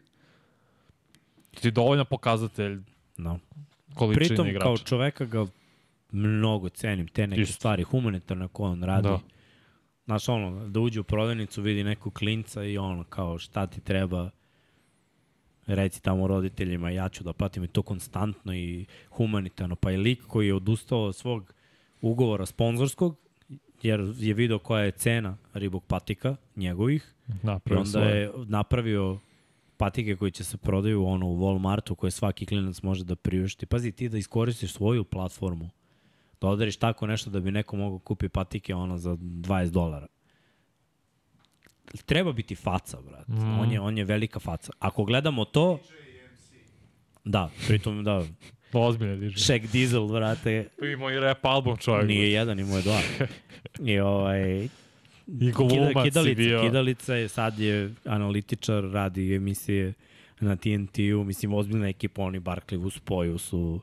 Ti 1.52 1.68
je 1.68 1.72
dovoljan 1.72 2.06
pokazatelj 2.06 2.80
No. 3.18 3.40
količine 3.94 4.28
Pritom, 4.28 4.48
igrača. 4.48 4.64
kao 4.64 4.78
čoveka 4.78 5.26
ga 5.26 5.46
mnogo 6.12 6.70
cenim 6.70 7.08
te 7.08 7.28
neke 7.28 7.42
Isto. 7.42 7.54
stvari, 7.54 7.84
humanitarne 7.84 8.48
koje 8.48 8.70
on 8.70 8.84
radi. 8.84 9.04
Da. 9.04 9.10
Da. 9.10 9.20
Znaš, 10.06 10.30
ono, 10.30 10.68
da 10.68 10.80
uđe 10.80 11.00
u 11.00 11.04
prodavnicu, 11.04 11.62
vidi 11.62 11.84
nekog 11.84 12.14
klinca 12.14 12.64
i 12.64 12.78
ono, 12.78 13.04
kao 13.04 13.38
šta 13.38 13.68
ti 13.68 13.82
treba, 13.82 14.30
reci 15.76 16.04
tamo 16.04 16.28
roditeljima, 16.28 16.90
ja 16.90 17.10
ću 17.10 17.24
da 17.24 17.34
platim 17.34 17.64
i 17.64 17.68
to 17.68 17.82
konstantno 17.82 18.56
i 18.56 18.86
humanitarno. 19.10 19.76
Pa 19.76 19.92
i 19.92 19.98
lik 19.98 20.22
koji 20.28 20.48
je 20.48 20.54
odustao 20.54 21.04
od 21.04 21.16
svog 21.16 21.54
ugovora 22.02 22.46
sponzorskog, 22.46 23.16
jer 23.82 24.14
je 24.18 24.34
video 24.34 24.60
koja 24.60 24.84
je 24.84 24.92
cena 24.92 25.38
ribog 25.54 25.84
patika, 25.84 26.36
njegovih, 26.56 27.14
I 27.28 27.32
Napravio 27.44 27.80
onda 27.80 27.92
svoje. 27.92 28.16
je 28.16 28.32
napravio 28.48 29.20
patike 29.78 30.16
koji 30.16 30.32
će 30.32 30.44
se 30.44 30.58
prodaju 30.58 31.06
ono 31.06 31.28
u 31.28 31.38
Walmartu 31.38 31.96
koje 31.96 32.12
svaki 32.12 32.46
klinac 32.46 32.82
može 32.82 33.04
da 33.04 33.16
priušti. 33.16 33.66
Pazi, 33.66 33.92
ti 33.92 34.10
da 34.10 34.18
iskoristiš 34.18 34.74
svoju 34.74 35.04
platformu, 35.04 35.70
da 36.42 36.48
odariš 36.48 36.78
tako 36.78 37.08
nešto 37.08 37.30
da 37.30 37.40
bi 37.40 37.52
neko 37.52 37.78
mogao 37.78 38.00
kupi 38.00 38.30
patike 38.30 38.76
ono 38.76 38.98
za 38.98 39.16
20 39.16 39.70
dolara. 39.70 40.08
Treba 42.06 42.32
biti 42.32 42.56
faca, 42.56 42.98
brat. 43.02 43.28
Mm. 43.28 43.60
On, 43.60 43.72
je, 43.72 43.80
on 43.80 43.98
je 43.98 44.04
velika 44.04 44.40
faca. 44.40 44.72
Ako 44.80 45.04
gledamo 45.04 45.46
to... 45.46 45.80
Da, 47.26 47.50
pritom 47.68 48.04
da, 48.04 48.24
Ozbiljno 48.74 49.16
diže. 49.16 49.38
Shaq 49.38 49.68
Diesel, 49.72 50.08
brate, 50.08 50.68
Imao 50.94 51.12
i 51.12 51.20
rap 51.20 51.46
album 51.46 51.78
čovjek. 51.78 52.08
nije 52.08 52.32
jedan, 52.32 52.60
imao 52.60 52.78
je 52.78 52.82
dva. 52.82 53.02
I 53.92 54.00
ovaj, 54.00 54.64
I 55.28 55.52
glumac 55.52 56.04
si 56.04 56.10
kidalica, 56.10 56.38
bio. 56.38 56.62
Kidalica 56.62 57.16
je, 57.16 57.28
sad 57.28 57.60
je 57.60 57.94
analitičar, 58.06 58.84
radi 58.84 59.36
emisije 59.36 59.94
na 60.40 60.56
TNT-u, 60.56 61.24
mislim, 61.24 61.54
ozbiljna 61.54 61.88
ekipa, 61.88 62.22
oni 62.22 62.40
Barkley 62.40 62.86
u 62.86 62.90
spoju 62.90 63.38
su 63.38 63.82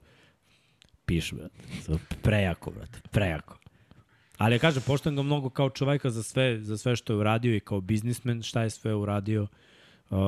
pišu, 1.06 1.36
brate. 1.36 1.82
Su 1.82 1.98
prejako, 2.22 2.70
brate, 2.70 3.00
prejako. 3.10 3.58
Ali 4.38 4.54
ja 4.54 4.58
kažem, 4.58 4.82
poštojem 4.86 5.16
ga 5.16 5.22
mnogo 5.22 5.50
kao 5.50 5.70
čoveka 5.70 6.10
za 6.10 6.22
sve, 6.22 6.60
za 6.60 6.78
sve 6.78 6.96
što 6.96 7.12
je 7.12 7.16
uradio 7.16 7.56
i 7.56 7.60
kao 7.60 7.80
biznismen, 7.80 8.42
šta 8.42 8.62
je 8.62 8.70
sve 8.70 8.94
uradio, 8.94 9.46
uh, 10.10 10.18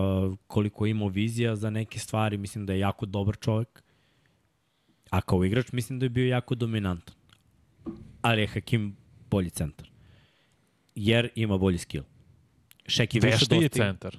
koliko 0.47 0.87
je 0.87 0.91
imao 0.91 1.09
vizija 1.09 1.57
za 1.57 1.71
neke 1.71 1.99
stvari, 1.99 2.39
mislim 2.39 2.67
da 2.67 2.73
je 2.73 2.79
jako 2.79 3.07
dobar 3.07 3.37
čovek. 3.37 3.83
A 5.11 5.21
kao 5.21 5.45
igrač 5.45 5.73
mislim 5.73 5.99
da 5.99 6.05
je 6.05 6.11
bio 6.11 6.27
jako 6.27 6.55
dominantan. 6.55 7.15
Ali 8.23 8.41
je 8.41 8.47
Hakim 8.47 8.97
bolji 9.31 9.51
centar. 9.51 9.91
Jer 10.95 11.29
ima 11.35 11.59
bolji 11.59 11.79
skill. 11.79 12.05
Šek 12.87 13.15
je 13.15 13.21
više 13.21 13.37
Vešti 13.37 13.55
je 13.55 13.69
centar. 13.69 14.17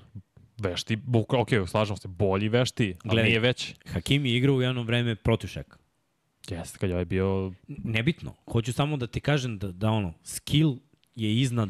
Vešti, 0.57 0.95
buk, 0.95 1.34
ok, 1.34 1.49
slažemo 1.68 1.97
se, 1.97 2.07
bolji 2.07 2.49
vešti, 2.49 2.95
ali 3.03 3.09
Gledaj. 3.09 3.23
nije 3.23 3.39
veći. 3.39 3.76
Hakim 3.88 4.26
je 4.26 4.38
igrao 4.38 4.55
u 4.55 4.61
jedno 4.61 4.84
vreme 4.84 5.15
protiv 5.15 5.47
Šeka. 5.47 5.77
Jeste, 6.49 6.77
kad 6.77 6.89
je 6.89 6.95
ovaj 6.95 7.05
bio... 7.05 7.53
Nebitno. 7.68 8.34
Hoću 8.51 8.73
samo 8.73 8.97
da 8.97 9.07
ti 9.07 9.19
kažem 9.19 9.57
da, 9.57 9.72
da 9.72 9.89
ono, 9.91 10.13
skill 10.23 10.76
je 11.15 11.41
iznad 11.41 11.69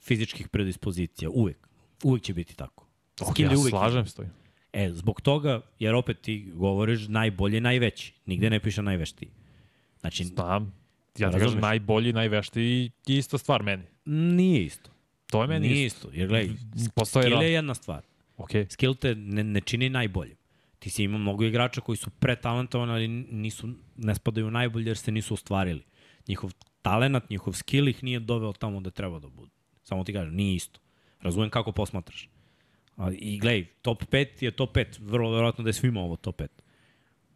fizičkih 0.00 0.48
predispozicija. 0.48 1.30
Uvek. 1.30 1.68
Uvek 2.02 2.22
će 2.22 2.34
biti 2.34 2.56
tako. 2.56 2.86
Ok, 3.20 3.28
Skill 3.30 3.48
ja 3.48 3.52
je 3.52 3.58
uvek 3.58 3.70
slažem 3.70 4.06
se. 4.06 4.28
E, 4.72 4.90
zbog 4.92 5.20
toga, 5.20 5.60
jer 5.78 5.94
opet 5.94 6.20
ti 6.20 6.52
govoriš 6.54 7.08
najbolje, 7.08 7.60
najveći. 7.60 8.12
Nigde 8.26 8.50
ne 8.50 8.60
piše 8.60 8.82
najveštiji. 8.82 9.30
Znači, 10.00 10.24
Znam. 10.24 10.64
Ja 10.64 10.70
ti 11.14 11.22
Razumeš? 11.22 11.42
kažem 11.44 11.60
najbolji, 11.60 12.12
najvešti 12.12 12.60
i 12.62 12.90
ista 13.06 13.38
stvar 13.38 13.62
meni. 13.62 13.82
nije 14.04 14.64
isto. 14.64 14.90
To 15.26 15.42
je 15.42 15.48
meni 15.48 15.68
Nije 15.68 15.86
isto. 15.86 16.08
isto. 16.08 16.18
Jer 16.20 16.28
gledaj, 16.28 16.50
skill 17.06 17.42
je 17.42 17.52
jedna 17.52 17.74
stvar. 17.74 18.02
Ok, 18.36 18.50
Skill 18.68 18.94
te 18.94 19.14
ne, 19.14 19.44
ne 19.44 19.60
čini 19.60 19.88
najboljim. 19.88 20.36
Ti 20.82 20.90
si 20.90 21.04
imao 21.04 21.18
mnogo 21.18 21.44
igrača 21.44 21.80
koji 21.80 21.96
su 21.96 22.10
pretalentovani, 22.10 22.92
ali 22.92 23.08
nisu, 23.08 23.68
ne 23.96 24.14
spadaju 24.14 24.50
najbolje 24.50 24.90
jer 24.90 24.96
se 24.98 25.12
nisu 25.12 25.34
ostvarili. 25.34 25.82
Njihov 26.28 26.50
talenat, 26.82 27.30
njihov 27.30 27.52
skill 27.52 27.88
ih 27.88 28.04
nije 28.04 28.20
doveo 28.20 28.52
tamo 28.52 28.80
da 28.80 28.90
treba 28.90 29.18
da 29.18 29.28
budu. 29.28 29.50
Samo 29.82 30.04
ti 30.04 30.12
kažem, 30.12 30.34
nije 30.34 30.54
isto. 30.54 30.80
Razumem 31.20 31.50
kako 31.50 31.72
posmatraš. 31.72 32.28
I 33.12 33.38
gledaj, 33.38 33.66
top 33.82 34.02
5 34.04 34.42
je 34.44 34.50
top 34.50 34.76
5. 34.76 34.98
Vrlo 35.00 35.30
verovatno 35.30 35.64
da 35.64 35.68
je 35.68 35.74
svima 35.74 36.00
ovo 36.00 36.16
top 36.16 36.40
5. 36.40 36.46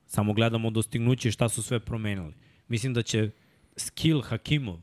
Samo 0.07 0.33
gledamo 0.33 0.71
dostignuće 0.71 1.31
šta 1.31 1.49
su 1.49 1.63
sve 1.63 1.81
promenili. 1.81 2.35
Mislim 2.69 2.95
da 2.95 3.03
će 3.03 3.31
skill 3.77 4.23
Hakimov 4.23 4.81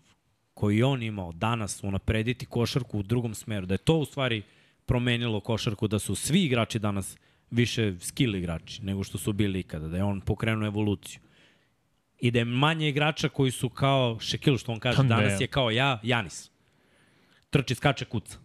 koji 0.53 0.83
on 0.83 1.03
imao 1.03 1.31
danas 1.31 1.83
unaprediti 1.83 2.45
košarku 2.45 2.99
u 2.99 3.03
drugom 3.03 3.33
smeru. 3.33 3.65
Da 3.65 3.73
je 3.73 3.77
to 3.77 3.97
u 3.97 4.05
stvari 4.05 4.41
promenilo 4.85 5.39
košarku, 5.39 5.87
da 5.87 5.99
su 5.99 6.15
svi 6.15 6.43
igrači 6.43 6.79
danas 6.79 7.17
više 7.53 7.93
skill 7.99 8.35
igrači 8.35 8.83
nego 8.83 9.03
što 9.03 9.17
su 9.17 9.33
bili 9.33 9.59
ikada, 9.59 9.87
da 9.87 9.97
je 9.97 10.03
on 10.03 10.21
pokrenuo 10.21 10.67
evoluciju. 10.67 11.19
I 12.19 12.31
da 12.31 12.39
je 12.39 12.45
manje 12.45 12.89
igrača 12.89 13.29
koji 13.29 13.51
su 13.51 13.69
kao 13.69 14.15
Shaquille, 14.15 14.59
što 14.59 14.71
on 14.71 14.79
kaže, 14.79 14.97
Pa 14.97 15.03
danas 15.03 15.41
je 15.41 15.47
kao 15.47 15.71
ja, 15.71 15.99
Janis. 16.03 16.51
Trči, 17.49 17.75
skače, 17.75 18.05
kuca. 18.05 18.37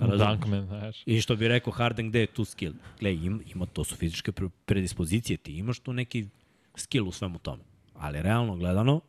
Dunkman, 0.18 0.66
znaš. 0.66 1.02
I 1.06 1.20
što 1.20 1.36
bi 1.36 1.48
rekao 1.48 1.72
Harden, 1.72 2.08
gde 2.08 2.20
je 2.20 2.26
tu 2.26 2.44
skill? 2.44 2.74
Gle, 3.00 3.14
ima, 3.14 3.38
ima, 3.54 3.66
to 3.66 3.84
su 3.84 3.96
fizičke 3.96 4.32
pre- 4.32 4.50
predispozicije, 4.64 5.36
ti 5.36 5.58
imaš 5.58 5.78
tu 5.78 5.92
neki 5.92 6.26
skill 6.74 7.08
u 7.08 7.12
svemu 7.12 7.38
tome. 7.38 7.62
Ali 7.94 8.22
realno 8.22 8.56
gledano, 8.56 9.00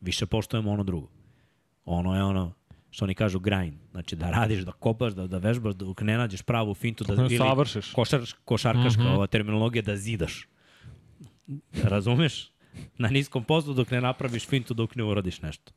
više 0.00 0.26
poštujemo 0.26 0.72
ono 0.72 0.84
drugo. 0.84 1.08
Ono 1.84 2.16
je 2.16 2.22
ono, 2.22 2.52
što 2.90 3.04
oni 3.04 3.14
kažu 3.14 3.38
grind. 3.40 3.74
Znači 3.90 4.16
da 4.16 4.30
radiš, 4.30 4.60
da 4.60 4.72
kopaš, 4.72 5.12
da, 5.12 5.26
da 5.26 5.38
vežbaš, 5.38 5.74
dok 5.74 6.00
ne 6.00 6.16
nađeš 6.16 6.42
pravu 6.42 6.74
fintu, 6.74 7.04
da, 7.04 7.22
ne 7.22 7.38
savršiš. 7.38 7.92
košar, 7.92 8.20
košarkaška 8.44 9.02
mm 9.02 9.06
-hmm. 9.06 9.14
ova 9.14 9.26
terminologija, 9.26 9.82
da 9.82 9.96
zidaš. 9.96 10.48
Razumeš? 11.82 12.50
Na 12.98 13.08
niskom 13.08 13.44
poslu 13.44 13.74
dok 13.74 13.90
ne 13.90 14.00
napraviš 14.00 14.46
fintu, 14.46 14.74
dok 14.74 14.94
ne 14.94 15.04
uradiš 15.04 15.42
nešto. 15.42 15.72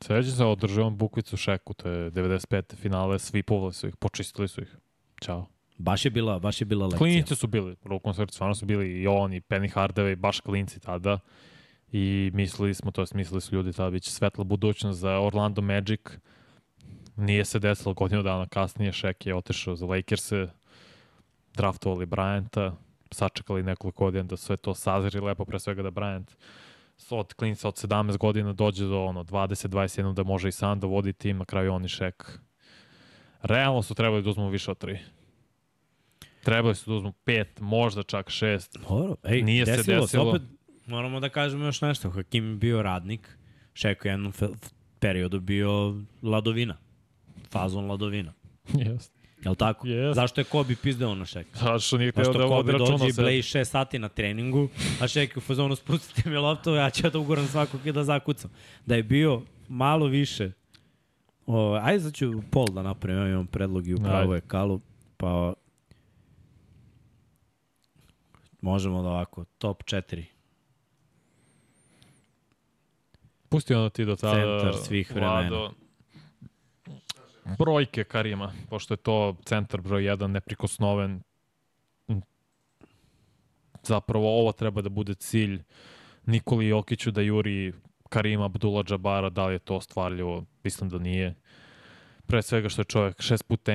Sveđa 0.00 0.30
se 0.30 0.44
održavam 0.44 0.96
bukvicu 0.96 1.36
šeku, 1.36 1.74
to 1.74 1.88
je 1.88 2.10
95. 2.10 2.76
finale, 2.76 3.18
svi 3.18 3.42
povali 3.42 3.72
su 3.72 3.88
ih, 3.88 3.96
počistili 3.96 4.48
su 4.48 4.62
ih. 4.62 4.76
Ćao. 5.22 5.46
Baš 5.78 6.04
je 6.04 6.10
bila, 6.10 6.38
baš 6.38 6.60
je 6.60 6.64
bila 6.64 6.86
lekcija. 6.86 6.98
Klinici 6.98 7.34
su 7.34 7.46
bili, 7.46 7.76
rukom 7.84 8.14
srcu, 8.14 8.34
stvarno 8.34 8.54
su 8.54 8.66
bili 8.66 9.00
i 9.00 9.06
on 9.06 9.32
i 9.32 9.40
Penny 9.40 9.74
Hardaway, 9.74 10.16
baš 10.16 10.40
klinci 10.40 10.80
tada. 10.80 11.18
I 11.92 12.30
mislili 12.34 12.74
smo, 12.74 12.90
to 12.90 13.02
jest 13.02 13.14
mislili 13.14 13.40
su 13.40 13.54
ljudi 13.54 13.72
tada, 13.72 13.90
bit 13.90 14.02
će 14.02 14.10
svetla 14.10 14.44
budućnost 14.44 15.00
za 15.00 15.20
Orlando 15.20 15.62
Magic. 15.62 16.00
Nije 17.16 17.44
se 17.44 17.58
desilo 17.58 17.94
godinu 17.94 18.22
dana 18.22 18.46
kasnije, 18.46 18.92
Shaq 18.92 19.26
je 19.26 19.34
otišao 19.34 19.76
za 19.76 19.86
Lakers-e, 19.86 20.48
draftovali 21.54 22.06
Bryanta, 22.06 22.72
sačekali 23.10 23.62
nekoliko 23.62 24.04
godina 24.04 24.24
da 24.24 24.36
sve 24.36 24.56
to 24.56 24.74
sazri 24.74 25.20
lepo, 25.20 25.44
pre 25.44 25.58
svega 25.58 25.82
da 25.82 25.90
Bryant 25.90 26.26
od 27.10 27.34
klinca 27.34 27.68
od 27.68 27.74
17 27.74 28.18
godina 28.18 28.52
dođe 28.52 28.84
do 28.84 29.04
ono 29.04 29.24
20-21 29.24 30.14
da 30.14 30.22
može 30.22 30.48
i 30.48 30.52
sam 30.52 30.80
da 30.80 30.86
vodi 30.86 31.12
tim, 31.12 31.38
na 31.38 31.44
kraju 31.44 31.72
on 31.72 31.84
i 31.84 31.88
Shaq. 31.88 32.38
Realno 33.42 33.82
su 33.82 33.94
trebali 33.94 34.22
da 34.22 34.30
uzmu 34.30 34.48
više 34.48 34.70
od 34.70 34.84
3. 34.84 34.98
Trebali 36.44 36.74
su 36.74 36.90
da 36.90 36.96
uzmu 36.96 37.12
5, 37.26 37.46
možda 37.60 38.02
čak 38.02 38.26
6. 38.26 38.88
Dobro, 38.88 39.16
ej, 39.22 39.42
Nije 39.42 39.66
se 39.66 39.76
desilo 39.76 40.00
desilo. 40.00 40.30
opet, 40.30 40.42
moramo 40.86 41.20
da 41.20 41.28
kažemo 41.28 41.64
još 41.64 41.80
nešto. 41.80 42.10
Hakim 42.10 42.50
je 42.50 42.56
bio 42.56 42.82
radnik, 42.82 43.38
Šeko 43.74 44.08
je 44.08 44.12
jednom 44.12 44.32
periodu 44.98 45.40
bio 45.40 45.94
ladovina. 46.22 46.76
Fazon 47.50 47.86
ladovina. 47.86 48.32
Jeste. 48.74 49.16
Jel 49.44 49.54
tako? 49.54 49.86
Jest. 49.86 50.14
Zašto 50.14 50.40
je 50.40 50.44
Kobe 50.44 50.76
pizdeo 50.82 51.14
na 51.14 51.24
Šeka? 51.24 51.58
Zato 51.58 51.78
što 51.78 51.98
nije 51.98 52.12
hteo 52.12 52.24
Zašto 52.24 52.38
da 52.38 52.44
vodi 52.44 52.72
Kobe 52.72 52.72
računa 52.72 52.98
dođe 52.98 53.08
i 53.08 53.12
se. 53.12 53.22
bleji 53.22 53.42
6 53.42 53.64
sati 53.64 53.98
na 53.98 54.08
treningu, 54.08 54.68
a 55.00 55.08
Šek 55.08 55.36
u 55.36 55.40
fazonu 55.40 55.76
spustite 55.76 56.30
mi 56.30 56.36
loptu, 56.36 56.70
ja 56.70 56.90
ću 56.90 57.10
da 57.10 57.18
ugoram 57.18 57.46
svakog 57.46 57.86
i 57.86 57.92
da 57.92 58.04
zakucam. 58.04 58.50
Da 58.86 58.94
je 58.94 59.02
bio 59.02 59.42
malo 59.68 60.06
više 60.06 60.52
O, 61.46 61.78
ajde 61.82 62.00
sad 62.00 62.14
ću 62.14 62.42
pol 62.50 62.66
da 62.66 62.82
napravim, 62.82 63.22
ja 63.22 63.28
imam 63.28 63.46
predlog 63.46 63.88
i 63.88 63.94
upravo 63.94 64.34
je 64.34 64.40
Kalu, 64.40 64.80
pa 65.16 65.52
možemo 68.60 69.02
da 69.02 69.08
ovako, 69.08 69.44
top 69.44 69.82
4. 69.82 70.24
Pusti 73.48 73.74
ono 73.74 73.88
ti 73.88 74.04
do 74.04 74.16
tada. 74.16 74.60
Centar 74.60 74.74
svih 74.74 75.10
vremena. 75.10 75.48
Vlado, 75.48 75.70
brojke 77.58 78.04
Karima, 78.04 78.52
pošto 78.70 78.94
je 78.94 78.98
to 78.98 79.36
centar 79.44 79.80
broj 79.80 80.02
1, 80.02 80.26
neprikosnoven. 80.26 81.22
Zapravo 83.82 84.40
ovo 84.40 84.52
treba 84.52 84.82
da 84.82 84.88
bude 84.88 85.14
cilj 85.14 85.62
Nikoli 86.26 86.68
Jokiću 86.68 87.10
da 87.10 87.20
juri 87.20 87.72
Karima 88.08 88.44
Abdullah 88.44 88.84
Džabara, 88.84 89.30
da 89.30 89.46
li 89.46 89.54
je 89.54 89.58
to 89.58 89.80
stvarljivo? 89.80 90.44
Mislim 90.64 90.90
da 90.90 90.98
nije. 90.98 91.34
Pre 92.26 92.42
svega 92.42 92.68
što 92.68 92.80
je 92.80 92.84
čovjek 92.84 93.22
šest 93.22 93.48
puta 93.48 93.72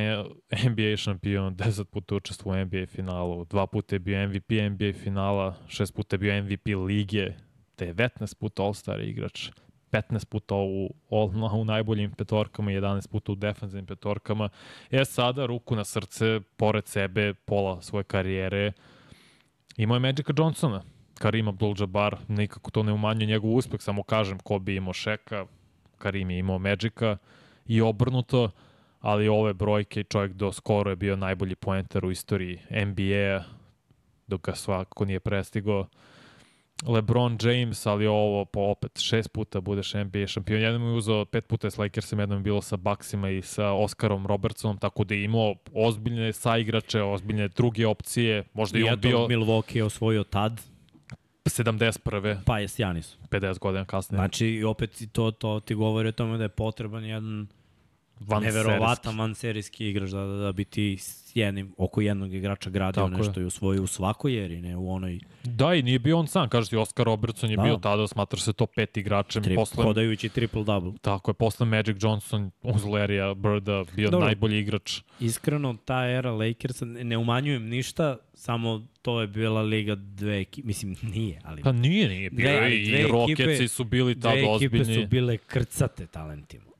NBA 0.69 0.97
šampion, 0.97 1.55
deset 1.55 1.89
puta 1.89 2.15
učestvo 2.15 2.51
u 2.51 2.65
NBA 2.65 2.85
finalu, 2.87 3.45
dva 3.45 3.67
puta 3.67 3.95
je 3.95 3.99
bio 3.99 4.27
MVP 4.27 4.49
NBA 4.49 4.93
finala, 5.03 5.55
šest 5.67 5.95
puta 5.95 6.13
je 6.13 6.17
bio 6.17 6.43
MVP 6.43 6.67
lige, 6.87 7.33
19 7.85 8.35
puta 8.39 8.63
All-Star 8.63 9.01
igrač, 9.01 9.49
15 9.91 10.25
puta 10.25 10.55
u, 10.55 10.93
u 11.59 11.65
najboljim 11.65 12.11
petorkama, 12.11 12.71
11 12.71 13.07
puta 13.07 13.31
u 13.31 13.35
defensivnim 13.35 13.85
petorkama. 13.85 14.49
E 14.91 15.05
sada, 15.05 15.45
ruku 15.45 15.75
na 15.75 15.83
srce, 15.83 16.39
pored 16.57 16.87
sebe, 16.87 17.33
pola 17.33 17.81
svoje 17.81 18.03
karijere, 18.03 18.71
imao 19.77 19.95
je 19.95 19.99
Magica 19.99 20.33
Johnsona, 20.37 20.81
Karim 21.19 21.47
Abdul-Jabbar, 21.47 22.15
nikako 22.27 22.71
to 22.71 22.83
ne 22.83 22.93
umanjuje 22.93 23.27
njegov 23.27 23.55
uspeh, 23.55 23.81
samo 23.81 24.03
kažem 24.03 24.39
ko 24.39 24.59
bi 24.59 24.75
imao 24.75 24.93
Šeka, 24.93 25.45
Karim 25.97 26.29
je 26.29 26.39
imao 26.39 26.59
Magica 26.59 27.17
i 27.65 27.81
obrnuto, 27.81 28.51
ali 28.99 29.27
ove 29.27 29.53
brojke 29.53 30.03
čovjek 30.03 30.33
do 30.33 30.51
skoro 30.51 30.89
je 30.89 30.95
bio 30.95 31.15
najbolji 31.15 31.55
poenter 31.55 32.05
u 32.05 32.11
istoriji 32.11 32.59
NBA-a, 32.69 33.43
dok 34.27 34.45
ga 34.45 34.55
svakako 34.55 35.05
nije 35.05 35.19
prestigao. 35.19 35.87
LeBron 36.87 37.37
James, 37.41 37.85
ali 37.85 38.07
ovo 38.07 38.45
po 38.45 38.59
opet 38.59 38.99
šest 38.99 39.31
puta 39.33 39.61
budeš 39.61 39.93
NBA 39.93 40.27
šampion. 40.27 40.61
Jednom 40.61 40.87
je 40.87 40.93
uzao 40.93 41.25
pet 41.25 41.47
puta 41.47 41.71
s 41.71 41.77
Lakersem, 41.77 42.19
jednom 42.19 42.39
je 42.39 42.43
bilo 42.43 42.61
sa 42.61 42.77
Bucksima 42.77 43.29
i 43.29 43.41
sa 43.41 43.71
Oskarom 43.71 44.27
Robertsonom, 44.27 44.77
tako 44.77 45.03
da 45.03 45.15
je 45.15 45.23
imao 45.23 45.55
ozbiljne 45.73 46.33
saigrače, 46.33 47.01
ozbiljne 47.01 47.47
druge 47.47 47.87
opcije. 47.87 48.43
Možda 48.53 48.79
i, 48.79 48.81
I 48.81 48.89
on 48.89 48.99
bio 48.99 49.17
Milwaukee 49.17 49.75
je 49.75 49.83
osvojio 49.83 50.23
tad, 50.23 50.61
71. 51.45 52.37
pa 52.45 52.59
je 52.59 52.67
Janis. 52.77 53.17
50 53.29 53.59
godina 53.59 53.85
kasnije. 53.85 54.17
Znači, 54.17 54.63
opet 54.67 55.01
i 55.01 55.07
to, 55.07 55.31
to 55.31 55.59
ti 55.59 55.75
govori 55.75 56.09
o 56.09 56.11
tome 56.11 56.37
da 56.37 56.43
je 56.43 56.49
potreban 56.49 57.05
jedan 57.05 57.47
Van 58.21 58.43
neverovatan 58.43 59.17
vanserijski 59.17 59.87
igrač 59.87 60.09
da, 60.09 60.19
da, 60.19 60.35
da 60.35 60.51
bi 60.51 60.65
ti 60.65 60.97
s 60.99 61.31
jednim, 61.35 61.73
oko 61.77 62.01
jednog 62.01 62.33
igrača 62.33 62.69
gradio 62.69 63.03
Tako 63.03 63.13
je. 63.13 63.17
nešto 63.17 63.41
i 63.41 63.45
usvojio 63.45 63.83
u 63.83 63.87
svakoj 63.87 64.45
eri, 64.45 64.61
ne 64.61 64.77
u 64.77 64.91
onoj 64.91 65.19
Da, 65.43 65.73
i 65.73 65.81
nije 65.81 65.99
bio 65.99 66.17
on 66.17 66.27
sam, 66.27 66.49
kažeš 66.49 66.69
ti, 66.69 66.77
Oskar 66.77 67.05
Robertson 67.05 67.49
je 67.49 67.57
Da. 67.57 67.63
bio 67.63 67.77
tada, 67.77 68.07
smatra 68.07 68.39
se 68.39 68.53
to 68.53 68.65
pet 68.65 68.97
igračem. 68.97 69.43
tri, 69.43 69.55
posle, 69.55 69.83
hodajući 69.83 70.29
triple-double. 70.29 70.97
tako 70.99 71.31
je, 71.31 71.35
posle 71.35 71.65
Magic 71.65 71.97
Johnson 71.99 72.51
uz 72.63 72.83
Larrya 72.83 73.33
Birda 73.33 73.83
bio 73.95 74.09
Dobro. 74.09 74.25
najbolji 74.25 74.59
igrač. 74.59 75.01
Iskreno, 75.19 75.77
ta 75.85 76.05
era 76.07 76.31
Lakersa, 76.31 76.85
ne, 76.85 77.03
ne 77.03 77.17
umanjujem 77.17 77.63
ništa, 77.63 78.17
samo 78.33 78.71
to 79.01 79.21
je 79.21 79.27
bila 79.27 79.61
liga 79.61 79.95
dve 79.95 80.39
ekipe, 80.39 80.67
mislim 80.67 80.95
nije, 81.03 81.41
ali 81.43 81.61
Pa 81.61 81.71
nije, 81.71 82.09
nije 82.09 82.29
bio. 82.29 82.47
Dve, 82.47 82.59
ali 82.59 82.75
I 82.77 82.87
dve 82.87 83.03
Rocketsi 83.03 83.43
ekipe- 83.43 83.67
su 83.67 83.83
bili 83.83 84.15
dve 84.15 84.21
tada 84.23 84.35
ekipe 84.55 84.77
ozbiljni. 84.77 84.95
su 84.95 85.07
bile 85.07 85.37
krcate 85.37 86.05
talentima. 86.07 86.70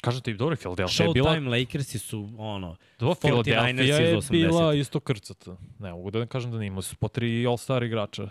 Kažem 0.00 0.20
ti, 0.22 0.34
dobro, 0.34 0.56
Philadelphia 0.56 1.06
je 1.06 1.12
bila... 1.12 1.30
Showtime 1.30 1.48
Lakersi 1.50 1.98
su, 1.98 2.28
ono, 2.38 2.76
Do, 2.98 3.06
49ers 3.06 3.20
Philadelphia 3.20 3.96
je 3.96 4.10
iz 4.10 4.24
80. 4.24 4.30
bila 4.30 4.74
isto 4.74 5.00
krcata. 5.00 5.56
Ne, 5.78 5.90
mogu 5.90 6.10
da 6.10 6.18
ne 6.18 6.26
kažem 6.26 6.52
da. 6.52 6.64
Imali 6.64 6.82
su 6.82 6.96
po 6.96 7.08
tri 7.08 7.46
all-star 7.46 7.82
igrača. 7.82 8.28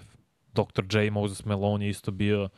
Dr. 0.53 0.97
J. 0.97 1.11
Moses 1.11 1.45
Malone 1.45 1.85
je 1.85 1.89
isto 1.89 2.11
bio... 2.11 2.49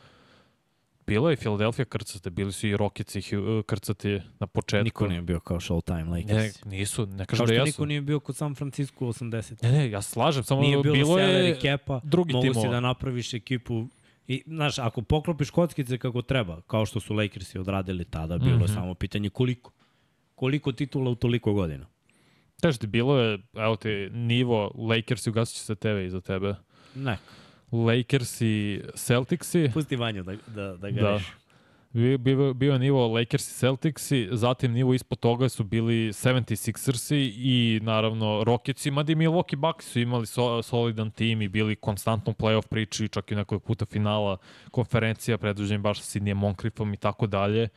Bilo 1.06 1.30
je 1.30 1.36
Philadelphia 1.36 1.84
krcate, 1.84 2.30
bili 2.30 2.52
su 2.52 2.66
i 2.66 2.76
Rocketsi 2.76 3.20
Hu- 3.20 3.62
krcati 3.62 4.20
na 4.38 4.46
početku. 4.46 4.84
niko 4.84 5.06
nije 5.06 5.22
bio 5.22 5.40
kao 5.40 5.56
Showtime 5.58 6.04
Ne, 6.04 6.10
Lakers. 6.12 6.64
nisu, 6.64 7.06
ne 7.06 7.16
Kao 7.16 7.26
kažem 7.26 7.46
što 7.46 7.54
da 7.54 7.58
niko 7.60 7.66
jesu. 7.66 7.86
nije 7.86 8.00
bio 8.00 8.20
kod 8.20 8.36
San 8.36 8.54
Francisco 8.54 9.06
u 9.06 9.08
80. 9.08 9.62
Ne, 9.62 9.72
ne, 9.72 9.90
ja 9.90 10.02
slažem, 10.02 10.44
samo 10.44 10.60
Nije 10.60 10.78
bilo, 10.78 10.94
bilo 10.94 11.18
je 11.18 11.56
capa, 11.56 12.00
drugi 12.04 12.32
mogu 12.32 12.54
si 12.54 12.68
da 12.70 12.80
napraviš 12.80 13.34
ekipu 13.34 13.86
I, 14.28 14.42
znaš, 14.46 14.78
ako 14.78 15.02
poklopiš 15.02 15.50
kockice 15.50 15.98
kako 15.98 16.22
treba, 16.22 16.60
kao 16.60 16.86
što 16.86 17.00
su 17.00 17.14
Lakersi 17.14 17.58
odradili 17.58 18.04
tada, 18.04 18.38
bilo 18.38 18.52
Mhm. 18.52 18.62
je 18.62 18.68
samo 18.68 18.94
pitanje 18.94 19.30
koliko. 19.30 19.72
Koliko 20.34 20.72
titula 20.72 21.10
u 21.10 21.14
toliko 21.14 21.52
godina? 21.52 21.86
Tež 22.60 22.78
ti 22.78 22.86
bilo 22.86 23.18
je, 23.18 23.38
evo 23.54 23.76
ti, 23.76 23.88
nivo 24.10 24.72
Lakers 24.76 25.26
i 25.26 25.30
ugasit 25.30 25.54
će 25.54 25.62
se 25.62 25.74
TV 25.74 26.06
iza 26.06 26.20
tebe. 26.20 26.54
Ne. 26.94 27.18
Lakers 27.72 28.40
i 28.40 28.80
Celticsi. 28.96 29.70
Pusti 29.74 29.96
Vanju 29.96 30.22
da, 30.22 30.32
da, 30.46 30.76
da 30.76 30.90
ga 30.90 31.00
Da. 31.00 31.10
reši. 31.10 31.30
Bio, 31.94 32.18
bio, 32.54 32.72
je 32.72 32.78
nivo 32.78 33.08
Lakers 33.08 33.50
i 33.50 33.54
Celticsi, 33.54 34.28
zatim 34.32 34.72
nivo 34.72 34.94
ispod 34.94 35.18
toga 35.18 35.48
su 35.48 35.64
bili 35.64 35.94
76ersi 35.94 37.32
i 37.36 37.80
naravno 37.82 38.44
Rocketsi, 38.44 38.90
mada 38.90 39.12
i 39.12 39.14
Milwaukee 39.14 39.56
Bucks 39.56 39.92
su 39.92 40.00
imali 40.00 40.26
so, 40.26 40.62
solidan 40.62 41.10
tim 41.10 41.42
i 41.42 41.48
bili 41.48 41.76
konstantno 41.76 42.32
playoff 42.32 42.66
priči, 42.66 43.08
čak 43.08 43.30
i 43.30 43.34
nekoliko 43.34 43.66
puta 43.66 43.84
finala 43.86 44.36
konferencija 44.70 45.38
predvođen 45.38 45.82
baš 45.82 46.00
sa 46.00 46.18
Sidney 46.18 46.34
Moncriefom 46.34 46.94
i 46.94 46.96
tako 46.96 47.26
dalje. 47.26 47.68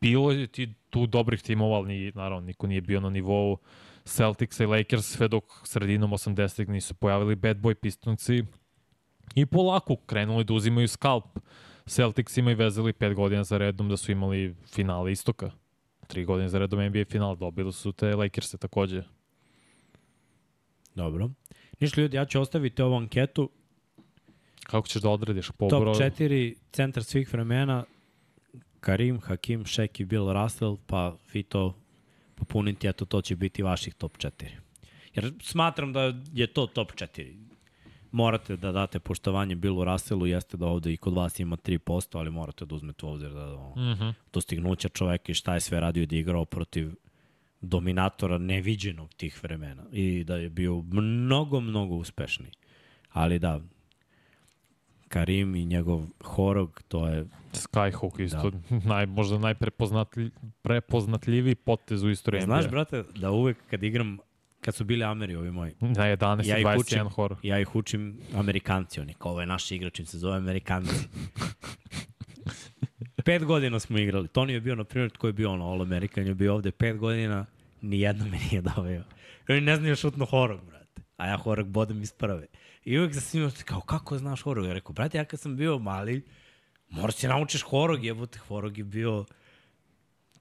Bilo 0.00 0.32
je 0.32 0.46
ti 0.46 0.74
tu 0.90 1.06
dobrih 1.06 1.42
timova, 1.42 1.76
ali 1.76 2.12
naravno 2.14 2.46
niko 2.46 2.66
nije 2.66 2.80
bio 2.80 3.00
na 3.00 3.10
nivou 3.10 3.58
Celticsa 4.04 4.64
i 4.64 4.66
Lakers 4.66 5.06
sve 5.06 5.28
dok 5.28 5.44
sredinom 5.64 6.10
80-ih 6.10 6.68
nisu 6.68 6.94
pojavili 6.94 7.34
Bad 7.34 7.56
Boy 7.56 7.74
Pistonci 7.74 8.44
i 9.34 9.46
polako 9.46 9.96
krenuli 9.96 10.44
da 10.44 10.54
uzimaju 10.54 10.88
skalp 10.88 11.38
Celticsima 11.86 12.50
i 12.50 12.54
vezali 12.54 12.92
pet 12.92 13.14
godina 13.14 13.44
za 13.44 13.58
redom 13.58 13.88
da 13.88 13.96
su 13.96 14.12
imali 14.12 14.54
finale 14.66 15.12
istoka. 15.12 15.50
Tri 16.06 16.24
godine 16.24 16.48
za 16.48 16.58
redom 16.58 16.86
NBA 16.86 17.04
final 17.10 17.36
dobili 17.36 17.72
su 17.72 17.92
te 17.92 18.16
Lakers 18.16 18.50
takođe. 18.50 19.02
Dobro. 20.94 21.30
Ništa 21.80 22.00
ljudi, 22.00 22.16
ja 22.16 22.24
ću 22.24 22.40
ostaviti 22.40 22.82
ovu 22.82 22.96
anketu. 22.96 23.50
Kako 24.62 24.88
ćeš 24.88 25.02
da 25.02 25.10
odrediš? 25.10 25.50
Po 25.50 25.68
Top 25.68 25.80
broju? 25.80 25.94
4 25.94 26.54
centar 26.72 27.04
svih 27.04 27.32
vremena. 27.32 27.84
Karim, 28.80 29.20
Hakim, 29.20 29.64
Šek 29.64 30.00
i 30.00 30.04
Bill 30.04 30.32
Russell, 30.32 30.76
pa 30.86 31.16
vi 31.32 31.42
to 31.42 31.74
popunite, 32.34 32.88
eto 32.88 33.04
to 33.04 33.22
će 33.22 33.36
biti 33.36 33.62
vaših 33.62 33.94
top 33.94 34.16
4. 34.16 34.46
Jer 35.14 35.32
smatram 35.42 35.92
da 35.92 36.14
je 36.32 36.46
to 36.46 36.66
top 36.66 36.92
4. 36.92 37.51
Morate 38.12 38.56
da 38.56 38.72
date 38.72 38.98
poštovanje 38.98 39.54
Billu 39.54 39.84
Russellu, 39.84 40.26
jeste 40.26 40.56
da 40.56 40.66
ovde 40.66 40.92
i 40.92 40.96
kod 40.96 41.14
vas 41.14 41.40
ima 41.40 41.56
3%, 41.56 42.18
ali 42.18 42.30
morate 42.30 42.64
da 42.64 42.74
uzmete 42.74 43.06
u 43.06 43.10
obzir 43.10 43.30
da 43.30 43.44
ono, 43.46 43.92
Mhm. 43.92 44.08
dostignuća 44.32 44.88
čoveka 44.88 45.32
i 45.32 45.34
šta 45.34 45.54
je 45.54 45.60
sve 45.60 45.80
radio 45.80 46.06
da 46.06 46.16
je 46.16 46.20
igrao 46.20 46.44
protiv 46.44 46.90
dominatora 47.60 48.38
neviđenog 48.38 49.14
tih 49.14 49.42
vremena 49.42 49.82
i 49.92 50.24
da 50.24 50.36
je 50.36 50.50
bio 50.50 50.82
mnogo, 50.82 51.60
mnogo 51.60 51.94
uspešniji. 51.94 52.50
Ali 53.10 53.38
da, 53.38 53.60
Karim 55.08 55.54
i 55.54 55.64
njegov 55.64 56.02
horog, 56.24 56.82
to 56.88 57.08
je 57.08 57.24
Skyhook 57.52 58.20
isto, 58.20 58.50
da. 58.50 58.58
naj, 58.94 59.06
možda 59.06 59.38
najprepoznatlji, 59.38 60.30
prepoznatljiviji 60.62 61.54
potez 61.54 62.02
u 62.02 62.10
istoriji 62.10 62.40
NBA. 62.40 62.46
Znaš, 62.46 62.70
brate, 62.70 63.04
da 63.16 63.30
uvek 63.30 63.56
kad 63.70 63.82
igram, 63.82 64.18
kad 64.64 64.74
su 64.74 64.84
bili 64.84 65.04
Ameri 65.04 65.36
ovi 65.36 65.50
moji, 65.50 65.72
Na 65.80 65.88
11 65.88 66.46
ja 66.46 66.58
i 66.58 66.60
ih 66.60 66.66
21 66.66 66.80
učim, 66.80 67.08
horor. 67.08 67.38
ja 67.42 67.58
ih 67.60 67.76
učim 67.76 68.18
Amerikanci, 68.34 69.00
oni 69.00 69.14
kao 69.14 69.32
ovaj 69.32 69.46
naš 69.46 69.70
igrač 69.70 69.98
im 70.00 70.06
se 70.06 70.18
zove 70.18 70.36
Amerikanci. 70.36 70.94
pet 73.24 73.44
godina 73.44 73.80
smo 73.80 73.98
igrali. 73.98 74.28
Tony 74.28 74.50
je 74.50 74.60
bio, 74.60 74.74
na 74.74 74.84
primjer, 74.84 75.16
ko 75.18 75.26
je 75.26 75.32
bio 75.32 75.52
ono, 75.52 75.70
All 75.70 75.82
American, 75.82 76.26
je 76.26 76.34
bio 76.34 76.54
ovde 76.54 76.70
pet 76.70 76.96
godina, 76.98 77.46
ni 77.80 78.00
jedno 78.00 78.24
me 78.24 78.38
nije 78.50 78.62
doveo. 78.62 79.02
Oni 79.48 79.60
ne 79.60 79.76
znaju 79.76 79.96
šutno 79.96 80.24
horog, 80.24 80.60
brate. 80.66 81.02
A 81.16 81.26
ja 81.26 81.36
horog 81.36 81.68
bodem 81.68 82.02
iz 82.02 82.12
prve. 82.12 82.46
I 82.84 82.98
uvek 82.98 83.12
za 83.12 83.20
svima, 83.20 83.50
kao, 83.64 83.80
kako 83.80 84.18
znaš 84.18 84.42
horog? 84.42 84.66
Ja 84.66 84.72
rekao, 84.72 84.92
brate, 84.92 85.18
ja 85.18 85.24
kad 85.24 85.40
sam 85.40 85.56
bio 85.56 85.78
mali, 85.78 86.22
moraš 86.88 87.14
se 87.14 87.28
naučiš 87.28 87.62
horog, 87.62 88.04
jebote, 88.04 88.38
horog 88.38 88.78
je 88.78 88.84
bio 88.84 89.24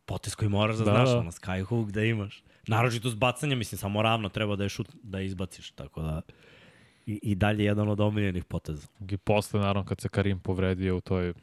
potez 0.05 0.35
koji 0.35 0.49
moraš 0.49 0.75
da, 0.77 0.83
Da, 0.85 0.91
da 0.91 0.97
znaš, 0.97 1.09
da. 1.09 1.19
ono, 1.19 1.31
skyhook 1.31 1.91
da 1.91 2.03
imaš. 2.03 2.43
Naročito 2.71 3.09
s 3.09 3.15
bacanjem, 3.15 3.57
mislim, 3.57 3.79
samo 3.79 4.01
ravno 4.01 4.29
treba 4.29 4.55
da 4.55 4.63
je 4.63 4.69
šut, 4.69 4.87
da 5.03 5.19
je 5.19 5.25
izbaciš, 5.25 5.71
tako 5.71 6.01
da 6.01 6.21
i, 7.05 7.19
i 7.23 7.35
dalje 7.35 7.65
jedan 7.65 7.89
od 7.89 7.99
omiljenih 7.99 8.45
poteza. 8.45 8.87
I 9.09 9.17
posle, 9.17 9.59
naravno, 9.59 9.85
kad 9.85 10.01
se 10.01 10.09
Karim 10.09 10.39
povredio 10.39 10.97
u 10.97 11.01
toj 11.01 11.33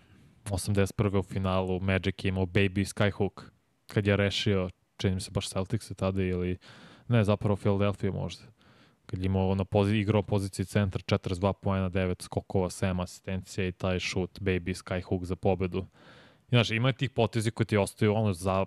81. 0.45 1.19
u 1.19 1.23
finalu, 1.23 1.81
Magic 1.81 2.25
je 2.25 2.29
imao 2.29 2.47
Baby 2.47 2.95
Skyhook, 2.95 3.43
kad 3.87 4.07
je 4.07 4.17
rešio, 4.17 4.71
čini 4.97 5.21
se 5.21 5.31
baš 5.31 5.49
Celtics 5.49 5.93
tada 5.97 6.23
ili, 6.23 6.57
ne, 7.09 7.25
zapravo 7.25 7.57
Philadelphia 7.57 8.13
možda. 8.13 8.43
Kad 9.07 9.21
je 9.21 9.27
imao 9.27 9.55
na 9.55 9.65
pozi, 9.65 9.97
igrao 9.97 10.23
poziciji 10.23 10.67
centar 10.67 11.03
42 11.03 11.53
poena, 11.53 11.91
9 11.91 12.23
skokova, 12.23 12.69
7 12.69 13.03
asistencija 13.03 13.67
i 13.67 13.73
taj 13.73 13.99
šut, 13.99 14.41
Baby 14.41 14.85
Skyhook 14.85 15.25
za 15.25 15.37
pobedu. 15.37 15.87
I, 16.51 16.51
znaš, 16.51 16.71
ima 16.71 16.93
tih 16.93 17.11
potezi 17.11 17.51
koji 17.51 17.67
ti 17.67 17.77
ostaju 17.77 18.15
ono 18.15 18.33
za, 18.33 18.65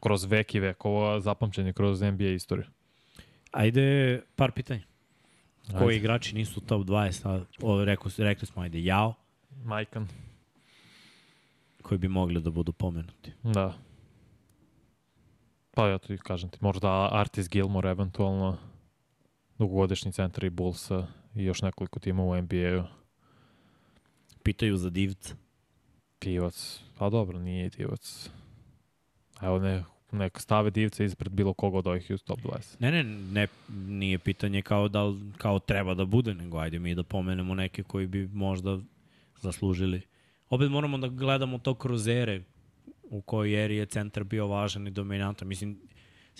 kroz 0.00 0.24
vek 0.24 0.54
i 0.54 0.60
vekova 0.60 1.20
zapamćeni 1.20 1.72
kroz 1.72 2.00
NBA 2.00 2.24
istoriju. 2.24 2.66
Ajde, 3.50 4.20
par 4.36 4.52
pitanja. 4.52 4.82
Koji 5.78 5.82
Ajde. 5.82 5.96
igrači 5.96 6.34
nisu 6.34 6.60
top 6.60 6.86
20, 6.86 7.28
a 7.28 7.44
o, 7.62 7.84
rekli, 7.84 8.10
rekli 8.18 8.46
smo, 8.46 8.62
ajde, 8.62 8.84
Jao, 8.84 9.14
Majkan. 9.64 10.08
koji 11.82 11.98
bi 11.98 12.08
mogli 12.08 12.40
da 12.40 12.50
budu 12.50 12.72
pomenuti. 12.72 13.32
Da. 13.42 13.74
Pa 15.70 15.88
ja 15.88 15.98
ti 15.98 16.18
kažem 16.18 16.50
ti, 16.50 16.58
možda 16.60 17.08
Artis 17.12 17.48
Gilmore 17.48 17.90
eventualno 17.90 18.56
dugogodišnji 19.58 20.12
centar 20.12 20.44
i 20.44 20.50
Bullsa 20.50 21.06
i 21.34 21.44
još 21.44 21.62
nekoliko 21.62 21.98
tima 22.00 22.22
u 22.22 22.42
NBA-u. 22.42 22.82
Pitaju 24.42 24.76
za 24.76 24.90
divca. 24.90 25.34
Divac, 26.20 26.80
pa 26.98 27.10
dobro, 27.10 27.38
nije 27.38 27.68
divac. 27.68 28.30
Evo 29.44 29.58
ne, 29.58 29.84
nek 30.12 30.40
stave 30.40 30.70
divca 30.70 31.04
ispred 31.04 31.32
bilo 31.32 31.52
koga 31.52 31.78
od 31.78 31.86
ovih 31.86 32.10
iz 32.10 32.22
top 32.22 32.40
20. 32.40 32.76
Ne, 32.78 32.90
ne, 32.90 33.04
ne, 33.04 33.46
nije 33.86 34.18
pitanje 34.18 34.62
kao 34.62 34.88
da 34.88 35.12
kao 35.36 35.58
treba 35.58 35.94
da 35.94 36.04
bude, 36.04 36.34
nego 36.34 36.58
ajde 36.58 36.78
mi 36.78 36.94
da 36.94 37.02
pomenemo 37.02 37.54
neke 37.54 37.82
koji 37.82 38.06
bi 38.06 38.28
možda 38.32 38.78
zaslužili. 39.40 40.00
Opet 40.50 40.70
moramo 40.70 40.98
da 40.98 41.08
gledamo 41.08 41.58
to 41.58 41.74
kroz 41.74 42.08
ere 42.08 42.42
u 43.02 43.20
kojoj 43.20 43.64
eri 43.64 43.76
je 43.76 43.86
centar 43.86 44.24
bio 44.24 44.46
važan 44.46 44.86
i 44.86 44.90
dominantan. 44.90 45.48
Mislim, 45.48 45.78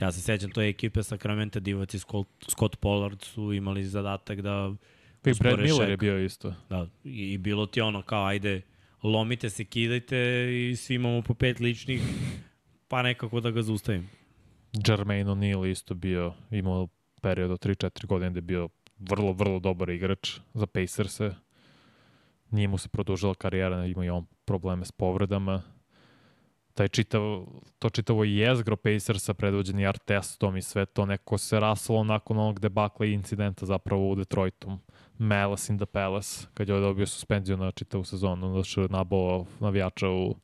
ja 0.00 0.12
se 0.12 0.20
sećam, 0.20 0.50
to 0.50 0.62
je 0.62 0.68
ekipe 0.68 1.02
Sacramento 1.02 1.60
Divac 1.60 1.94
i 1.94 1.98
Scott, 1.98 2.28
Scott 2.48 2.76
Pollard 2.76 3.22
su 3.22 3.52
imali 3.52 3.84
zadatak 3.84 4.40
da 4.40 4.74
I 5.26 5.32
Brad 5.40 5.60
Miller 5.60 5.90
je 5.90 5.96
bio 5.96 6.24
isto. 6.24 6.54
Da, 6.68 6.86
i, 7.04 7.32
i 7.32 7.38
bilo 7.38 7.66
ti 7.66 7.80
ono 7.80 8.02
kao, 8.02 8.26
ajde, 8.26 8.62
lomite 9.02 9.50
se, 9.50 9.64
kidajte 9.64 10.48
i 10.52 10.76
svi 10.76 10.94
imamo 10.94 11.22
po 11.22 11.34
pet 11.34 11.60
ličnih, 11.60 12.02
pa 12.88 13.02
nekako 13.02 13.40
da 13.40 13.50
ga 13.50 13.62
zaustavim. 13.62 14.08
Jermaine 14.86 15.30
O'Neal 15.30 15.70
isto 15.70 15.94
bio, 15.94 16.32
imao 16.50 16.88
period 17.22 17.50
od 17.50 17.66
3-4 17.66 18.06
godine 18.06 18.30
da 18.30 18.38
je 18.38 18.42
bio 18.42 18.68
vrlo, 18.98 19.32
vrlo 19.32 19.58
dobar 19.58 19.90
igrač 19.90 20.38
za 20.54 20.66
Pacers-e. 20.66 21.34
Nije 22.50 22.68
mu 22.68 22.78
se 22.78 22.88
produžila 22.88 23.34
karijera, 23.34 23.86
ima 23.86 24.04
i 24.04 24.10
on 24.10 24.26
probleme 24.44 24.84
s 24.84 24.92
povredama. 24.92 25.62
Taj 26.74 26.88
čitav, 26.88 27.46
to 27.78 27.90
čitavo 27.90 28.24
jezgro 28.24 28.76
Pacersa 28.76 29.34
predvođeni 29.34 29.86
Artestom 29.86 30.56
i 30.56 30.62
sve 30.62 30.86
to 30.86 31.06
neko 31.06 31.38
se 31.38 31.60
raslo 31.60 32.04
nakon 32.04 32.38
onog 32.38 32.60
debakla 32.60 33.06
i 33.06 33.12
incidenta 33.12 33.66
zapravo 33.66 34.10
u 34.10 34.14
Detroitu. 34.14 34.78
Malice 35.18 35.72
in 35.72 35.78
the 35.78 35.86
Palace, 35.86 36.46
kad 36.54 36.68
je 36.68 36.80
dobio 36.80 37.06
suspenziju 37.06 37.56
na 37.56 37.70
čitavu 37.70 38.04
sezonu, 38.04 38.56
da 38.56 38.64
što 38.64 38.82
je 38.82 38.88
nabao 38.88 39.46
navijača 39.60 40.08
u 40.08 40.36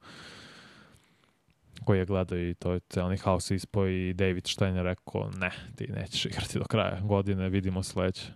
koji 1.84 1.98
je 1.98 2.06
gledao 2.06 2.38
i 2.38 2.54
to 2.54 2.72
je 2.72 2.80
celni 2.88 3.16
haos 3.16 3.50
ispao 3.50 3.88
i 3.88 4.12
David 4.12 4.46
Stein 4.46 4.76
je 4.76 4.82
rekao 4.82 5.30
ne, 5.36 5.50
ti 5.76 5.86
nećeš 5.86 6.24
igrati 6.24 6.58
do 6.58 6.64
kraja 6.64 7.00
godine, 7.00 7.48
vidimo 7.48 7.82
sledeće. 7.82 8.32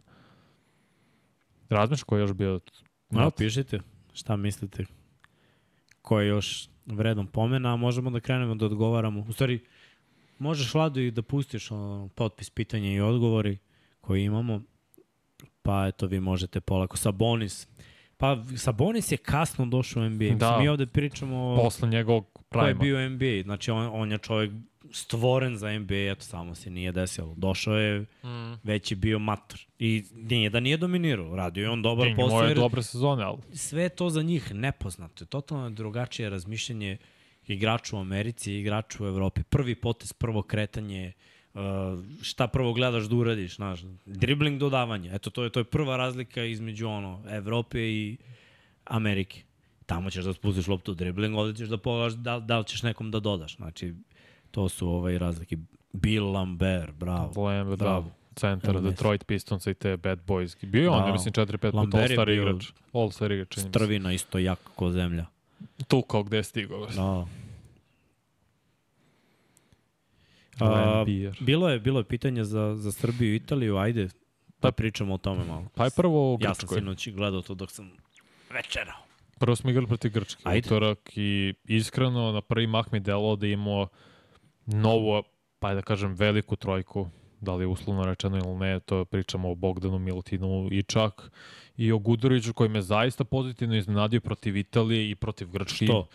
Razmiš 1.69 2.03
ko 2.03 2.17
je 2.17 2.21
još 2.21 2.33
bio 2.33 2.61
No, 3.11 3.31
pišite 3.31 3.81
šta 4.13 4.37
mislite. 4.37 4.85
Ko 6.03 6.21
je 6.21 6.29
još 6.29 6.69
vredan 6.87 7.27
pomena, 7.27 7.73
a 7.73 7.77
možemo 7.77 8.11
da 8.11 8.21
krenemo 8.21 8.55
da 8.55 8.67
odgovaramo. 8.67 9.25
U 9.29 9.33
stvari, 9.33 9.61
možeš 10.39 10.75
Vladu 10.75 11.01
i 11.01 11.11
da 11.11 11.23
pustiš 11.23 11.71
ono, 11.71 12.09
potpis 12.09 12.51
pitanja 12.51 12.93
i 12.93 13.01
odgovori 13.01 13.59
koji 14.01 14.25
imamo, 14.25 14.63
pa 15.63 15.87
eto 15.87 16.07
vi 16.07 16.21
možete 16.21 16.61
polako. 16.61 16.97
Sabonis. 16.97 17.69
Pa 18.25 18.57
Sabonis 18.57 19.13
je 19.13 19.17
kasno 19.17 19.67
došao 19.67 20.03
u 20.03 20.09
NBA. 20.09 20.31
Da. 20.31 20.59
Mi 20.59 20.69
ovde 20.69 20.87
pričamo 20.87 21.37
o 21.39 21.57
posle 21.57 21.89
njegovog 21.89 22.27
ko 22.49 22.61
je 22.61 22.75
bio 22.75 23.09
NBA. 23.09 23.43
Znači 23.43 23.71
on, 23.71 23.91
on 23.93 24.13
je 24.13 24.19
čovjek 24.19 24.53
stvoren 24.93 25.57
za 25.57 25.69
NBA, 25.71 26.13
eto 26.13 26.23
samo 26.23 26.55
se 26.55 26.71
nije 26.71 26.93
desilo. 26.93 27.35
Došao 27.37 27.77
je, 27.77 28.01
Mm. 28.01 28.53
već 28.63 28.93
je 28.93 28.97
bio 28.97 29.19
mator. 29.19 29.61
I 29.79 30.05
nije 30.13 30.51
da 30.51 30.61
nije 30.61 30.77
dominirao, 30.77 31.37
radio 31.37 31.63
je 31.63 31.71
on 31.71 31.83
dobar 31.83 32.09
posao. 32.17 32.43
je 32.43 32.49
jer- 32.49 32.57
dobre 32.57 32.83
sezone, 32.83 33.23
ali 33.25 33.39
sve 33.53 33.83
je 33.83 33.89
to 33.89 34.11
za 34.11 34.23
njih 34.23 34.55
nepoznato. 34.55 35.25
Totalno 35.25 35.71
drugačije 35.71 36.31
razmišljanje 36.31 36.97
igrača 37.47 37.97
u 37.97 38.01
Americi 38.01 38.53
i 38.53 38.61
igrača 38.61 39.05
u 39.05 39.07
Evropi. 39.07 39.43
Prvi 39.43 39.75
potez, 39.75 40.13
prvo 40.13 40.43
kretanje, 40.43 41.13
uh, 41.17 41.34
šta 42.23 42.47
prvo 42.49 42.73
gledaš 42.73 43.05
da 43.05 43.17
uradiš, 43.17 43.57
znaš, 43.57 43.81
dribling 44.07 44.59
dodavanje. 44.61 45.11
Eto, 45.15 45.31
to 45.31 45.45
je, 45.45 45.51
to 45.51 45.61
je 45.61 45.65
prva 45.65 45.97
razlika 45.97 46.45
između 46.45 46.89
ono, 46.89 47.23
Evrope 47.31 47.81
i 47.81 48.17
Amerike. 48.85 49.43
Tamo 49.87 50.11
ćeš 50.11 50.25
da 50.25 50.33
spustiš 50.33 50.67
loptu 50.67 50.95
dribling, 50.95 51.37
ovde 51.37 51.59
ćeš 51.59 51.69
da 51.69 51.79
pogledaš 51.79 52.13
da, 52.13 52.41
da 52.41 52.59
li 52.59 52.65
ćeš 52.65 52.83
nekom 52.83 53.11
da 53.11 53.21
dodaš. 53.21 53.57
Znači, 53.57 53.95
to 54.51 54.69
su 54.69 54.89
ovaj 54.89 55.19
razlike. 55.19 55.57
Bill 55.93 56.33
Lambert, 56.33 56.95
bravo. 56.95 57.43
Lamb, 57.43 57.71
da, 57.71 57.77
Bravo. 57.77 58.11
centar 58.37 58.81
Detroit 58.81 59.25
Pistons 59.27 59.67
i 59.67 59.75
te 59.75 59.97
bad 59.97 60.19
boys. 60.27 60.67
Bio 60.67 60.83
je 60.83 60.89
on, 60.91 61.01
Da. 61.01 61.07
ja 61.07 61.13
mislim, 61.13 61.33
4-5 61.33 61.57
puta 61.57 61.77
Lambert 61.77 62.11
All-Star 62.11 62.29
igrač. 62.31 62.73
All-Star 62.93 63.33
igrač. 63.33 63.59
Strvina 63.59 64.13
isto 64.13 64.39
jak 64.39 64.59
ko 64.75 64.91
zemlja. 64.91 65.27
Tu 65.89 66.03
kao 66.03 66.23
gde 66.23 66.37
je 66.37 66.43
stigao. 66.43 66.87
Da. 66.87 67.27
A, 70.61 71.05
bilo 71.41 71.69
je 71.69 71.81
bilo 71.81 72.01
je 72.01 72.05
pitanje 72.05 72.45
za, 72.45 72.75
za 72.77 72.93
Srbiju 72.93 73.33
i 73.33 73.37
Italiju, 73.37 73.77
ajde 73.77 74.09
da 74.63 74.73
pričamo 74.73 75.15
o 75.15 75.19
tome 75.19 75.45
malo. 75.45 75.67
Pa 75.75 75.85
je 75.85 75.91
prvo 75.97 76.35
u 76.35 76.39
Ja 76.41 76.55
sam 76.55 76.67
Grčkoj. 76.67 76.79
sinoć 76.79 77.09
gledao 77.09 77.43
to 77.43 77.55
dok 77.55 77.71
sam 77.71 77.91
večerao. 78.51 78.99
Prvo 79.39 79.57
smo 79.57 79.71
igrali 79.71 79.87
protiv 79.87 80.13
Grčke, 80.13 80.43
Ajde. 80.45 80.67
utorak 80.67 80.99
i 81.17 81.55
iskreno 81.65 82.33
na 82.33 82.41
prvi 82.41 82.67
mah 82.67 82.93
mi 82.93 83.01
delo 83.01 83.37
da 83.37 83.47
imamo 83.47 83.87
novu, 84.67 85.23
pa 85.59 85.75
da 85.75 85.83
kažem 85.83 86.15
veliku 86.15 86.57
trojku, 86.57 87.09
da 87.41 87.55
li 87.55 87.63
je 87.63 87.67
uslovno 87.67 88.05
rečeno 88.05 88.37
ili 88.37 88.55
ne, 88.55 88.81
to 88.81 89.05
pričamo 89.05 89.51
o 89.51 89.55
Bogdanu, 89.55 89.99
Milutinu 89.99 90.69
i 90.73 90.83
čak 90.83 91.31
i 91.77 91.93
o 91.93 91.99
Guduriću 91.99 92.53
koji 92.53 92.69
me 92.69 92.83
zaista 92.83 93.25
pozitivno 93.25 93.77
iznenadio 93.77 94.21
protiv 94.21 94.57
Italije 94.57 95.11
i 95.11 95.15
protiv 95.15 95.49
Grčke. 95.51 95.85
Što? 95.85 96.09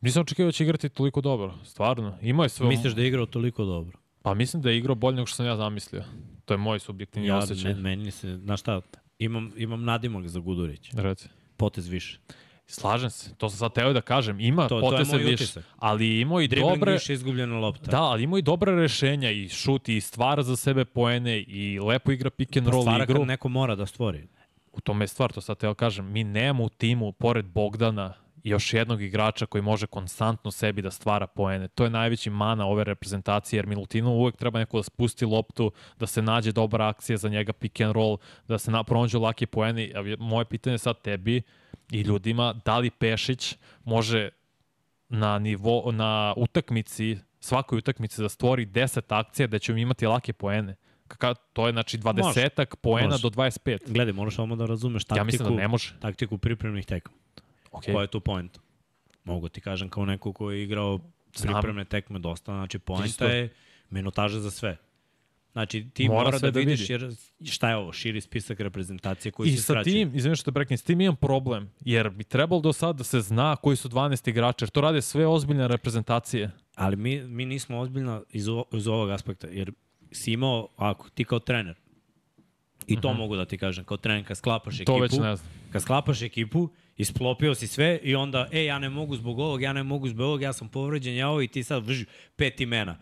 Nisam 0.00 0.20
očekivao 0.20 0.48
da 0.48 0.52
će 0.52 0.64
igrati 0.64 0.88
toliko 0.88 1.20
dobro, 1.20 1.54
stvarno. 1.64 2.18
Imao 2.22 2.44
je 2.44 2.48
sve... 2.48 2.66
Misliš 2.68 2.92
da 2.92 3.00
je 3.02 3.08
igrao 3.08 3.26
toliko 3.26 3.64
dobro? 3.64 3.98
Pa 4.22 4.34
mislim 4.34 4.62
da 4.62 4.70
je 4.70 4.78
igrao 4.78 4.94
bolje 4.94 5.16
nego 5.16 5.26
što 5.26 5.36
sam 5.36 5.46
ja 5.46 5.56
zamislio. 5.56 6.04
To 6.44 6.54
je 6.54 6.58
moj 6.58 6.78
subjektivni 6.78 7.28
Ja, 7.28 7.36
osjećaj. 7.38 7.74
me, 7.74 7.80
meni 7.80 8.10
se, 8.10 8.36
znaš 8.36 8.60
šta, 8.60 8.80
imam, 9.18 9.52
imam 9.56 9.84
nadimak 9.84 10.28
za 10.28 10.40
Gudurić. 10.40 10.90
Reci. 10.92 11.28
Potez 11.56 11.88
više. 11.88 12.18
Slažem 12.66 13.10
se, 13.10 13.34
to 13.34 13.48
sam 13.50 13.58
sad 13.58 13.72
teo 13.74 13.92
da 13.92 14.00
kažem. 14.00 14.40
Ima 14.40 14.62
To- 14.62 14.68
to 14.70 14.86
je 14.86 14.90
poteze 14.90 15.12
moj 15.12 15.18
više, 15.20 15.34
utisak. 15.34 15.64
ali 15.76 16.20
imao 16.20 16.40
i 16.40 16.48
Dribling 16.48 16.74
dobre... 16.74 16.92
više 16.92 17.12
izgubljena 17.12 17.58
lopta. 17.58 17.90
Da, 17.90 18.02
ali 18.02 18.22
imao 18.22 18.38
i 18.38 18.42
dobre 18.42 18.74
rešenja 18.74 19.30
i 19.30 19.48
šut 19.48 19.88
i 19.88 20.00
stvara 20.00 20.42
za 20.42 20.56
sebe 20.56 20.84
poene 20.84 21.38
i 21.38 21.80
lepo 21.80 22.12
igra 22.12 22.30
pick 22.30 22.56
and 22.56 22.66
Pa 22.66 22.72
roll 22.72 22.82
stvara 22.82 23.04
igru. 23.04 23.16
kad 23.16 23.26
neko 23.26 23.48
mora 23.48 23.74
da 23.74 23.86
stvori. 23.86 24.28
U 24.72 24.80
tome 24.80 25.02
je 25.02 25.08
stvar, 25.08 25.32
to 25.32 25.40
sad 25.40 25.58
teo 25.58 25.74
kažem. 25.74 26.06
Mi 26.06 26.24
nemamo 26.24 26.64
u 26.64 26.68
timu, 26.68 27.12
pored 27.12 27.44
Bogdana, 27.46 28.14
još 28.44 28.74
jednog 28.74 29.02
igrača 29.02 29.46
koji 29.46 29.62
može 29.62 29.86
konstantno 29.86 30.50
sebi 30.50 30.82
da 30.82 30.90
stvara 30.90 31.26
poene. 31.26 31.68
To 31.68 31.84
je 31.84 31.90
najveći 31.90 32.30
mana 32.30 32.66
ove 32.66 32.84
reprezentacije, 32.84 33.58
jer 33.58 33.66
Milutinu 33.66 34.10
uvek 34.10 34.36
treba 34.36 34.58
neko 34.58 34.76
da 34.76 34.82
spusti 34.82 35.24
loptu, 35.24 35.72
da 35.98 36.06
se 36.06 36.22
nađe 36.22 36.52
dobra 36.52 36.88
akcija 36.88 37.16
za 37.16 37.28
njega, 37.28 37.52
pick 37.52 37.80
and 37.80 37.92
roll, 37.92 38.16
da 38.48 38.58
se 38.58 38.70
na, 38.70 38.84
pronađu 38.84 39.20
laki 39.20 39.46
poeni. 39.46 39.92
Moje 40.18 40.44
pitanje 40.44 40.74
je 40.74 40.78
sad 40.78 41.02
tebi 41.02 41.42
i 41.92 42.00
ljudima, 42.00 42.54
da 42.64 42.78
li 42.78 42.90
Pešić 42.90 43.56
može 43.84 44.28
na 45.08 45.38
nivo 45.38 45.92
na 45.92 46.34
utakmici, 46.36 47.18
svakoj 47.40 47.78
utakmici 47.78 48.22
da 48.22 48.28
stvori 48.28 48.66
10 48.66 49.00
akcija 49.08 49.46
da 49.46 49.58
ćemo 49.58 49.78
imati 49.78 50.06
lake 50.06 50.32
poene. 50.32 50.76
Kaka, 51.08 51.34
to 51.34 51.66
je 51.66 51.72
znači 51.72 51.98
20 51.98 52.64
poena 52.82 53.08
Može. 53.08 53.22
do 53.22 53.28
25. 53.28 53.78
Gledaj, 53.92 54.12
moraš 54.12 54.36
samo 54.36 54.56
da 54.56 54.66
razumeš 54.66 55.04
taktiku, 55.04 55.18
Ja 55.20 55.24
mislim 55.24 55.48
da 55.48 55.54
ne 55.54 55.68
može. 55.68 55.94
taktiku 56.00 56.38
pripremnih 56.38 56.86
tekma. 56.86 57.14
Okay. 57.72 57.92
Koja 57.92 58.02
je 58.02 58.08
tu 58.08 58.20
point? 58.20 58.58
Mogu 59.24 59.48
ti 59.48 59.60
kažem 59.60 59.88
kao 59.88 60.04
neko 60.04 60.32
ko 60.32 60.50
je 60.50 60.62
igrao 60.64 61.00
Znam. 61.34 61.54
pripremne 61.54 61.84
tekme 61.84 62.18
dosta, 62.18 62.52
znači 62.52 62.76
Isto. 62.76 62.84
poenta 62.86 63.24
je 63.26 63.48
minutaža 63.90 64.40
za 64.40 64.50
sve. 64.50 64.76
Znači 65.52 65.86
ti 65.90 66.08
Mora 66.08 66.24
mora, 66.24 66.38
da, 66.38 66.50
da 66.50 66.58
vidiš 66.58 66.80
vidi. 66.80 66.92
jer 66.94 67.14
šta 67.44 67.70
je 67.70 67.76
ovo, 67.76 67.92
širi 67.92 68.20
spisak 68.20 68.60
reprezentacije 68.60 69.32
koji 69.32 69.48
I 69.48 69.52
se 69.52 69.56
sa 69.56 69.62
skraćuje. 69.64 69.92
tim, 69.94 70.14
izvim 70.14 70.34
što 70.34 70.44
te 70.44 70.54
preknem, 70.54 70.78
s 70.78 70.82
tim 70.82 71.00
imam 71.00 71.16
problem, 71.16 71.70
jer 71.80 72.10
bi 72.10 72.24
trebalo 72.24 72.60
do 72.60 72.72
sada 72.72 72.92
da 72.92 73.04
se 73.04 73.20
zna 73.20 73.56
koji 73.56 73.76
su 73.76 73.88
12 73.88 74.28
igrača, 74.28 74.64
jer 74.64 74.70
to 74.70 74.80
rade 74.80 75.02
sve 75.02 75.26
ozbiljne 75.26 75.68
reprezentacije. 75.68 76.50
Ali 76.74 76.96
mi, 76.96 77.20
mi 77.20 77.46
nismo 77.46 77.78
ozbiljno 77.78 78.24
iz, 78.30 78.48
o, 78.48 78.64
iz 78.72 78.86
ovog 78.86 79.10
aspekta, 79.10 79.46
jer 79.46 79.72
si 80.12 80.32
imao, 80.32 80.68
ako 80.76 81.10
ti 81.10 81.24
kao 81.24 81.38
trener, 81.38 81.74
i 82.86 83.00
to 83.00 83.12
mogu 83.14 83.36
da 83.36 83.44
ti 83.44 83.58
kažem, 83.58 83.84
kao 83.84 83.96
trener 83.96 84.26
kad 84.26 84.36
sklapaš 84.36 84.74
Mhm. 84.74 84.84
To 84.84 84.92
ekipu, 84.92 85.02
već 85.02 85.12
ne 85.14 85.36
znam. 85.36 85.50
kad 85.72 85.82
sklapaš 85.82 86.22
ekipu, 86.22 86.68
isplopio 87.00 87.54
si 87.54 87.66
sve 87.66 87.98
i 88.02 88.14
onda, 88.14 88.48
e, 88.52 88.64
ja 88.64 88.78
ne 88.78 88.88
mogu 88.88 89.16
zbog 89.16 89.38
ovog, 89.38 89.62
ja 89.62 89.72
ne 89.72 89.82
mogu 89.82 90.08
zbog 90.08 90.26
ovog, 90.26 90.42
ja 90.42 90.52
sam 90.52 90.68
povređen, 90.68 91.16
ja 91.16 91.28
ovo 91.28 91.42
i 91.42 91.48
ti 91.48 91.62
sad 91.62 91.86
vrži 91.86 92.04
pet 92.36 92.60
imena. 92.60 92.96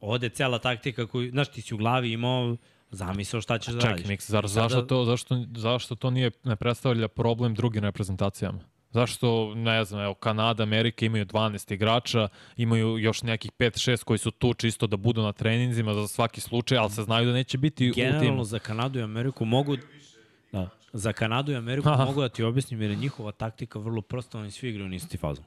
Ode 0.00 0.28
cela 0.28 0.58
taktika 0.58 1.06
koju, 1.06 1.30
znaš, 1.30 1.48
ti 1.48 1.62
si 1.62 1.74
u 1.74 1.78
glavi 1.78 2.12
imao 2.12 2.56
zamisao 2.90 3.40
šta 3.40 3.58
ćeš 3.58 3.74
da 3.74 3.80
Čekaj, 3.80 3.90
radiš. 3.90 4.06
Mix, 4.06 4.30
zar, 4.30 4.44
I 4.44 4.48
sada- 4.48 4.68
zašto, 4.68 4.82
to, 4.82 5.04
zašto, 5.04 5.44
zašto 5.56 5.94
to 5.94 6.10
nije, 6.10 6.30
ne 6.44 6.56
predstavlja 6.56 7.08
problem 7.08 7.54
drugim 7.54 7.84
reprezentacijama? 7.84 8.58
Zašto, 8.90 9.54
ne 9.54 9.84
znam, 9.84 10.00
evo, 10.02 10.14
Kanada, 10.14 10.62
Amerika 10.62 11.06
imaju 11.06 11.26
12 11.26 11.72
igrača, 11.74 12.28
imaju 12.56 12.98
još 12.98 13.22
nekih 13.22 13.50
5-6 13.52 14.04
koji 14.04 14.18
su 14.18 14.30
tu 14.30 14.54
čisto 14.54 14.86
da 14.86 14.96
budu 14.96 15.22
na 15.22 15.32
treninzima 15.32 15.94
za 15.94 16.08
svaki 16.08 16.40
slučaj, 16.40 16.78
ali 16.78 16.90
se 16.90 17.02
znaju 17.02 17.26
da 17.26 17.32
neće 17.32 17.58
biti 17.58 17.90
u 17.90 17.94
Generalno 17.94 18.20
timu. 18.22 18.44
za 18.44 18.58
Kanadu 18.58 18.98
i 18.98 19.02
Ameriku 19.02 19.44
mogu 19.44 19.76
za 20.92 21.12
Kanadu 21.12 21.52
i 21.52 21.56
Ameriku 21.56 21.88
Aha. 21.88 22.04
mogu 22.04 22.20
da 22.20 22.28
ti 22.28 22.42
objasnim 22.42 22.82
jer 22.82 22.90
je 22.90 22.96
njihova 22.96 23.32
taktika 23.32 23.78
vrlo 23.78 24.02
prosta, 24.02 24.38
oni 24.38 24.50
svi 24.50 24.68
igraju 24.68 24.88
na 24.88 24.96
isti 24.96 25.16
fazon. 25.16 25.44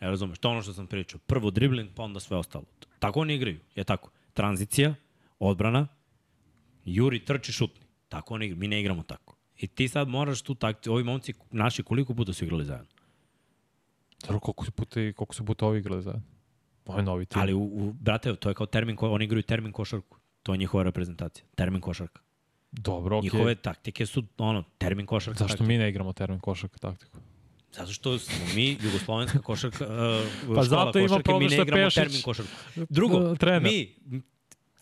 E, 0.00 0.06
razumeš, 0.06 0.38
to 0.38 0.50
ono 0.50 0.62
što 0.62 0.72
sam 0.72 0.86
pričao. 0.86 1.20
Prvo 1.26 1.50
dribling, 1.50 1.90
pa 1.94 2.02
onda 2.02 2.20
sve 2.20 2.36
ostalo. 2.36 2.64
Tako 2.98 3.20
oni 3.20 3.34
igraju, 3.34 3.60
je 3.74 3.84
tako. 3.84 4.10
Tranzicija, 4.34 4.94
odbrana, 5.38 5.88
juri, 6.84 7.24
trči, 7.24 7.52
šutni. 7.52 7.86
Tako 8.08 8.34
oni 8.34 8.46
igraju. 8.46 8.60
Mi 8.60 8.68
ne 8.68 8.80
igramo 8.80 9.02
tako. 9.02 9.36
I 9.56 9.66
ti 9.66 9.88
sad 9.88 10.08
moraš 10.08 10.42
tu 10.42 10.54
taktiku, 10.54 10.92
ovi 10.92 11.04
momci 11.04 11.34
naši 11.50 11.82
koliko 11.82 12.14
puta 12.14 12.32
su 12.32 12.44
igrali 12.44 12.64
zajedno. 12.64 12.90
Dobro, 14.22 14.40
koliko 14.40 14.64
su 14.64 14.72
puta, 14.72 14.94
koliko 14.94 15.34
su 15.34 15.44
puta 15.44 15.66
ovi 15.66 15.78
igrali 15.78 16.02
zajedno? 16.02 16.22
Ovo 16.86 16.98
je 16.98 17.04
novi 17.04 17.26
tim. 17.26 17.42
Ali, 17.42 17.54
u, 17.54 17.62
u, 17.62 17.92
brate, 17.92 18.36
to 18.36 18.48
je 18.48 18.54
kao 18.54 18.66
termin, 18.66 18.96
ko, 18.96 19.10
oni 19.10 19.24
igraju 19.24 19.42
termin 19.42 19.72
košarku. 19.72 20.18
To 20.42 20.54
je 20.54 20.58
njihova 20.58 20.82
reprezentacija. 20.82 21.44
Termin 21.54 21.80
košarka. 21.80 22.20
Dobro, 22.72 23.18
okej. 23.18 23.30
Njihove 23.32 23.54
taktike 23.54 24.06
su, 24.06 24.22
ono, 24.38 24.64
termin 24.78 25.06
košarka. 25.06 25.38
Zašto 25.38 25.52
taktika. 25.52 25.68
mi 25.68 25.78
ne 25.78 25.88
igramo 25.88 26.12
termin 26.12 26.40
košarka 26.40 26.78
taktiku? 26.78 27.18
Zato 27.72 27.92
što 27.92 28.18
smo 28.18 28.46
mi, 28.54 28.76
jugoslovenska 28.84 29.38
košarka, 29.38 29.84
uh, 29.84 30.54
Pa 30.54 30.62
zato 30.62 30.98
ima 30.98 31.08
košarke, 31.08 31.32
mi 31.32 31.46
ne 31.46 31.62
igramo 31.62 31.84
Pešić, 31.84 31.94
termin 31.94 32.22
košarku. 32.22 32.52
Drugo, 32.88 33.34
trener. 33.36 33.62
mi 33.62 33.94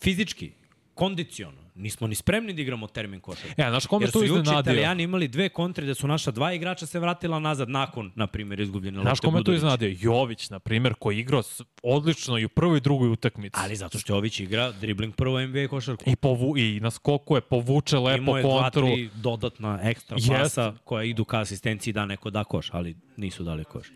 fizički, 0.01 0.51
kondiciono, 0.93 1.60
Nismo 1.75 2.07
ni 2.07 2.15
spremni 2.15 2.53
da 2.53 2.61
igramo 2.61 2.87
termin 2.87 3.19
košarku. 3.19 3.61
E, 3.61 3.69
znaš 3.69 3.85
kome 3.85 4.03
Jer 4.03 4.11
tu 4.11 4.19
su 4.19 4.25
juče 4.25 4.33
iznenadio? 4.33 4.59
italijani 4.61 5.03
imali 5.03 5.27
dve 5.27 5.49
kontre 5.49 5.83
gde 5.83 5.95
su 5.95 6.07
naša 6.07 6.31
dva 6.31 6.53
igrača 6.53 6.85
se 6.85 6.99
vratila 6.99 7.39
nazad 7.39 7.69
nakon, 7.69 8.11
na 8.15 8.27
primjer, 8.27 8.59
izgubljene 8.59 8.97
lopte 8.97 9.07
Znaš 9.07 9.19
kome 9.19 9.37
Budurića. 9.37 9.57
iznenadio? 9.57 9.95
Jović, 9.99 10.49
na 10.49 10.59
primjer, 10.59 10.93
koji 10.99 11.19
igrao 11.19 11.41
odlično 11.83 12.37
i 12.37 12.45
u 12.45 12.49
prvoj 12.49 12.77
i 12.77 12.81
drugoj 12.81 13.09
utakmici. 13.09 13.59
Ali 13.59 13.75
zato 13.75 13.99
što 13.99 14.13
Jović 14.13 14.39
igra 14.39 14.71
dribling 14.71 15.15
prvo 15.15 15.41
NBA 15.41 15.67
košarku. 15.67 16.03
I, 16.07 16.15
povu, 16.15 16.57
I 16.57 16.79
na 16.79 16.91
skoku 16.91 17.35
je 17.35 17.41
povuče 17.41 17.97
lepo 17.97 18.17
Imao 18.21 18.37
je 18.37 18.43
dva, 18.43 18.61
kontru. 18.61 18.87
tri 18.87 19.09
dodatna 19.15 19.79
ekstra 19.83 20.17
Jest. 20.17 20.29
pasa 20.29 20.73
koja 20.83 21.03
idu 21.03 21.25
ka 21.25 21.39
asistenciji 21.39 21.93
da 21.93 22.05
neko 22.05 22.29
da 22.29 22.43
koš, 22.43 22.69
ali 22.71 22.95
nisu 23.17 23.43
dali 23.43 23.63
koš. 23.63 23.87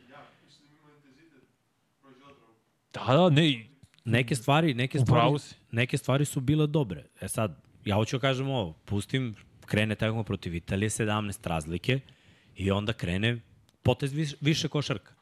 Da, 2.93 3.01
da, 3.07 3.29
ne, 3.29 3.65
Neke 4.05 4.35
stvari, 4.35 4.73
neke 4.73 4.99
stvari, 4.99 5.33
neke 5.71 5.97
stvari 5.97 6.25
su 6.25 6.39
bile 6.41 6.67
dobre. 6.67 7.05
E 7.21 7.27
sad, 7.27 7.64
ja 7.85 7.95
hoću 7.95 8.17
da 8.17 8.21
kažem 8.21 8.49
ovo, 8.49 8.73
pustim, 8.85 9.35
krene 9.65 9.95
tekmo 9.95 10.23
protiv 10.23 10.55
Italije, 10.55 10.89
17 10.89 11.47
razlike 11.47 11.99
i 12.55 12.71
onda 12.71 12.93
krene 12.93 13.39
potez 13.83 14.13
više, 14.13 14.35
više 14.41 14.67
košarka. 14.67 15.13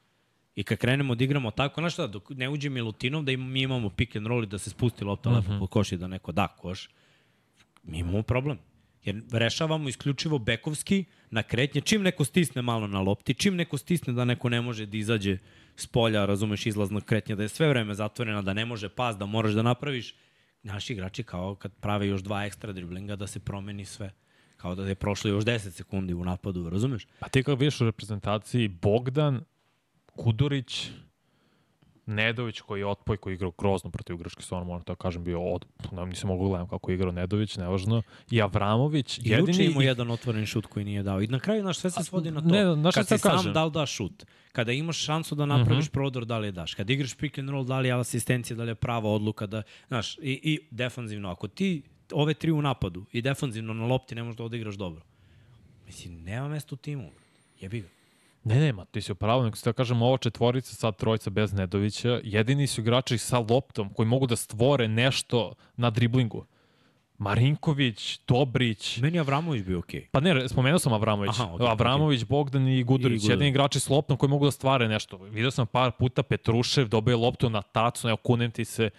I 0.56 0.64
kad 0.64 0.78
krenemo 0.78 1.16
da 1.16 1.24
igramo 1.24 1.52
tako, 1.52 1.82
znaš 1.82 1.94
šta, 1.94 2.08
dok 2.08 2.30
ne 2.30 2.50
uđe 2.50 2.70
Milutinov, 2.70 3.24
da 3.24 3.32
im, 3.32 3.52
mi 3.52 3.62
imamo 3.62 3.90
pick 3.90 4.16
and 4.16 4.28
roll 4.28 4.44
i 4.44 4.48
da 4.48 4.58
se 4.58 4.70
spusti 4.70 5.04
lopta 5.04 5.30
uh 5.30 5.36
-huh. 5.36 5.40
lepo 5.40 5.60
po 5.60 5.68
koš 5.68 5.92
i 5.92 5.98
da 5.98 6.08
neko 6.08 6.32
da 6.32 6.48
koš, 6.48 6.90
mi 7.84 8.00
imamo 8.00 8.22
problem. 8.22 8.58
Jer 9.04 9.22
rešavamo 9.32 9.90
isključivo 9.90 10.40
bekovski 10.40 11.06
na 11.30 11.44
kretnje. 11.44 11.82
Čim 11.82 12.02
neko 12.02 12.26
stisne 12.26 12.62
malo 12.62 12.88
na 12.88 13.02
lopti, 13.02 13.34
čim 13.34 13.56
neko 13.56 13.78
stisne 13.78 14.14
da 14.14 14.26
neko 14.26 14.50
ne 14.50 14.62
može 14.62 14.86
da 14.86 14.98
izađe 14.98 15.38
s 15.76 15.88
polja, 15.88 16.26
razumeš, 16.26 16.66
izlazna 16.66 17.02
kretnja, 17.02 17.36
da 17.36 17.44
je 17.44 17.50
sve 17.50 17.70
vreme 17.70 17.94
zatvorena, 17.94 18.42
da 18.42 18.54
ne 18.54 18.66
može 18.66 18.90
pas, 18.90 19.18
da 19.18 19.26
moraš 19.26 19.54
da 19.54 19.62
napraviš. 19.62 20.16
Naši 20.64 20.94
igrači 20.94 21.24
kao 21.24 21.56
kad 21.56 21.72
prave 21.74 22.08
još 22.08 22.22
dva 22.22 22.46
ekstra 22.46 22.74
driblinga 22.74 23.16
da 23.16 23.28
se 23.28 23.40
promeni 23.40 23.86
sve. 23.86 24.12
Kao 24.58 24.76
da 24.76 24.88
je 24.88 24.96
prošlo 24.96 25.30
još 25.30 25.44
10 25.44 25.70
sekundi 25.70 26.14
u 26.14 26.26
napadu, 26.26 26.70
razumeš? 26.70 27.08
Pa 27.20 27.30
ti 27.30 27.44
kao 27.44 27.56
vidiš 27.56 27.82
u 27.82 27.86
reprezentaciji 27.86 28.68
Bogdan, 28.68 29.44
Kudurić, 30.06 30.90
Nedović 32.06 32.60
koji 32.62 32.80
je 32.80 32.86
otpoj, 32.86 33.18
koji 33.18 33.34
je 33.34 33.36
igrao 33.36 33.52
grozno 33.58 33.90
protiv 33.90 34.18
Grčke, 34.18 34.42
stvarno 34.44 34.66
moram 34.68 34.84
to 34.84 34.92
da 34.94 34.98
kažem, 34.98 35.24
bio 35.24 35.42
od... 35.42 35.66
Ne, 35.92 36.06
nisam 36.06 36.28
mogu 36.28 36.50
gledam 36.50 36.68
kako 36.68 36.92
je 36.92 36.96
igrao 36.96 37.12
Nedović, 37.12 37.58
nevažno. 37.58 38.02
I 38.32 38.42
Avramović, 38.42 39.18
I 39.18 39.22
juče 39.22 39.34
jedini... 39.34 39.66
imao 39.66 39.82
jedan 39.82 40.12
otvoren 40.12 40.46
šut 40.46 40.66
koji 40.66 40.86
nije 40.86 41.04
dao. 41.04 41.22
I 41.22 41.28
na 41.28 41.40
kraju, 41.40 41.62
znaš, 41.62 41.78
sve 41.78 41.92
se 41.92 42.04
svodi 42.04 42.32
na 42.32 42.42
to. 42.42 42.48
ne, 42.48 42.76
znaš 42.76 42.96
Kad 42.96 43.08
si 43.08 43.18
sam 43.18 43.32
kažem? 43.32 43.54
da 43.54 43.86
šut, 43.86 44.26
kada 44.52 44.72
imaš 44.72 44.98
šansu 44.98 45.36
da 45.36 45.46
napraviš 45.46 45.70
uh 45.70 45.74
Mhm. 45.74 45.80
-huh. 45.88 45.92
prodor, 45.94 46.26
da 46.26 46.38
li 46.38 46.48
je 46.48 46.52
daš. 46.52 46.74
Kad 46.76 46.90
igraš 46.90 47.16
pick 47.16 47.38
and 47.38 47.50
roll, 47.50 47.64
da 47.66 47.80
li 47.80 47.88
je 47.88 47.94
asistencija, 47.94 48.58
da 48.58 48.64
li 48.64 48.72
je 48.72 48.76
prava 48.76 49.10
odluka, 49.10 49.46
da, 49.48 49.64
znaš, 49.88 50.18
i, 50.18 50.22
i 50.44 50.60
defanzivno. 50.72 51.30
Ako 51.30 51.48
ti 51.48 51.82
ove 52.12 52.34
tri 52.34 52.52
u 52.52 52.62
napadu 52.62 53.06
i 53.12 53.22
defanzivno 53.22 53.74
na 53.74 53.86
lopti 53.86 54.16
ne 54.16 54.24
možeš 54.24 54.38
da 54.38 54.44
odigraš 54.44 54.76
dobro. 54.76 55.02
Mislim, 55.86 56.24
nema 56.24 56.48
mesta 56.48 56.76
u 56.76 56.78
timu. 56.78 57.10
Jebi 57.60 57.82
ga. 57.82 57.88
Ne, 58.44 58.60
nema, 58.60 58.86
ti 58.86 59.02
si 59.02 59.12
upravo, 59.12 59.44
nego 59.44 59.56
se 59.56 59.70
da 59.70 59.74
kažem, 59.74 60.02
ova 60.02 60.18
četvorica, 60.18 60.76
sad 60.76 60.98
trojica 60.98 61.30
bez 61.30 61.54
Nedovića, 61.54 62.20
jedini 62.24 62.68
su 62.68 62.82
igrači 62.82 63.18
sa 63.18 63.40
loptom 63.50 63.94
koji 63.94 64.08
mogu 64.08 64.28
da 64.28 64.36
stvore 64.36 64.88
nešto 64.88 65.54
na 65.76 65.90
driblingu. 65.90 66.46
Marinković, 67.18 68.20
Dobrić, 68.28 68.98
Meni 68.98 69.18
je 69.18 69.20
Avramović 69.20 69.64
bio 69.64 69.80
okej. 69.80 70.02
Okay. 70.02 70.08
Pa 70.12 70.20
ne, 70.20 70.50
spomenuo 70.50 70.80
sam 70.80 70.94
Avramović. 70.94 71.40
Aha, 71.40 71.54
okej, 71.54 71.68
Avramović, 71.68 72.24
Bogdan 72.24 72.68
i 72.68 72.84
Gudurić, 72.84 72.84
I 72.84 72.84
Gudurić. 72.84 73.30
jedini 73.30 73.50
igrači 73.50 73.80
s 73.80 73.90
loptom 73.90 74.18
koji 74.18 74.30
mogu 74.30 74.46
da 74.46 74.52
stvare 74.52 74.88
nešto. 74.88 75.18
Vidio 75.18 75.52
sam 75.52 75.68
par 75.68 75.92
puta 75.92 76.24
Petrušev 76.24 76.88
dobije 76.88 77.16
loptu 77.16 77.50
na 77.50 77.62
tacu, 77.62 78.08
evo 78.08 78.18
kunem 78.18 78.52
ti 78.52 78.66
se, 78.66 78.90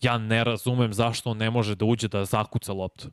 ja 0.00 0.18
ne 0.18 0.44
razumem 0.44 0.92
zašto 0.92 1.30
on 1.30 1.36
ne 1.36 1.50
može 1.50 1.74
da 1.74 1.84
uđe 1.84 2.08
da 2.08 2.24
zakuca 2.24 2.72
loptu. 2.72 3.08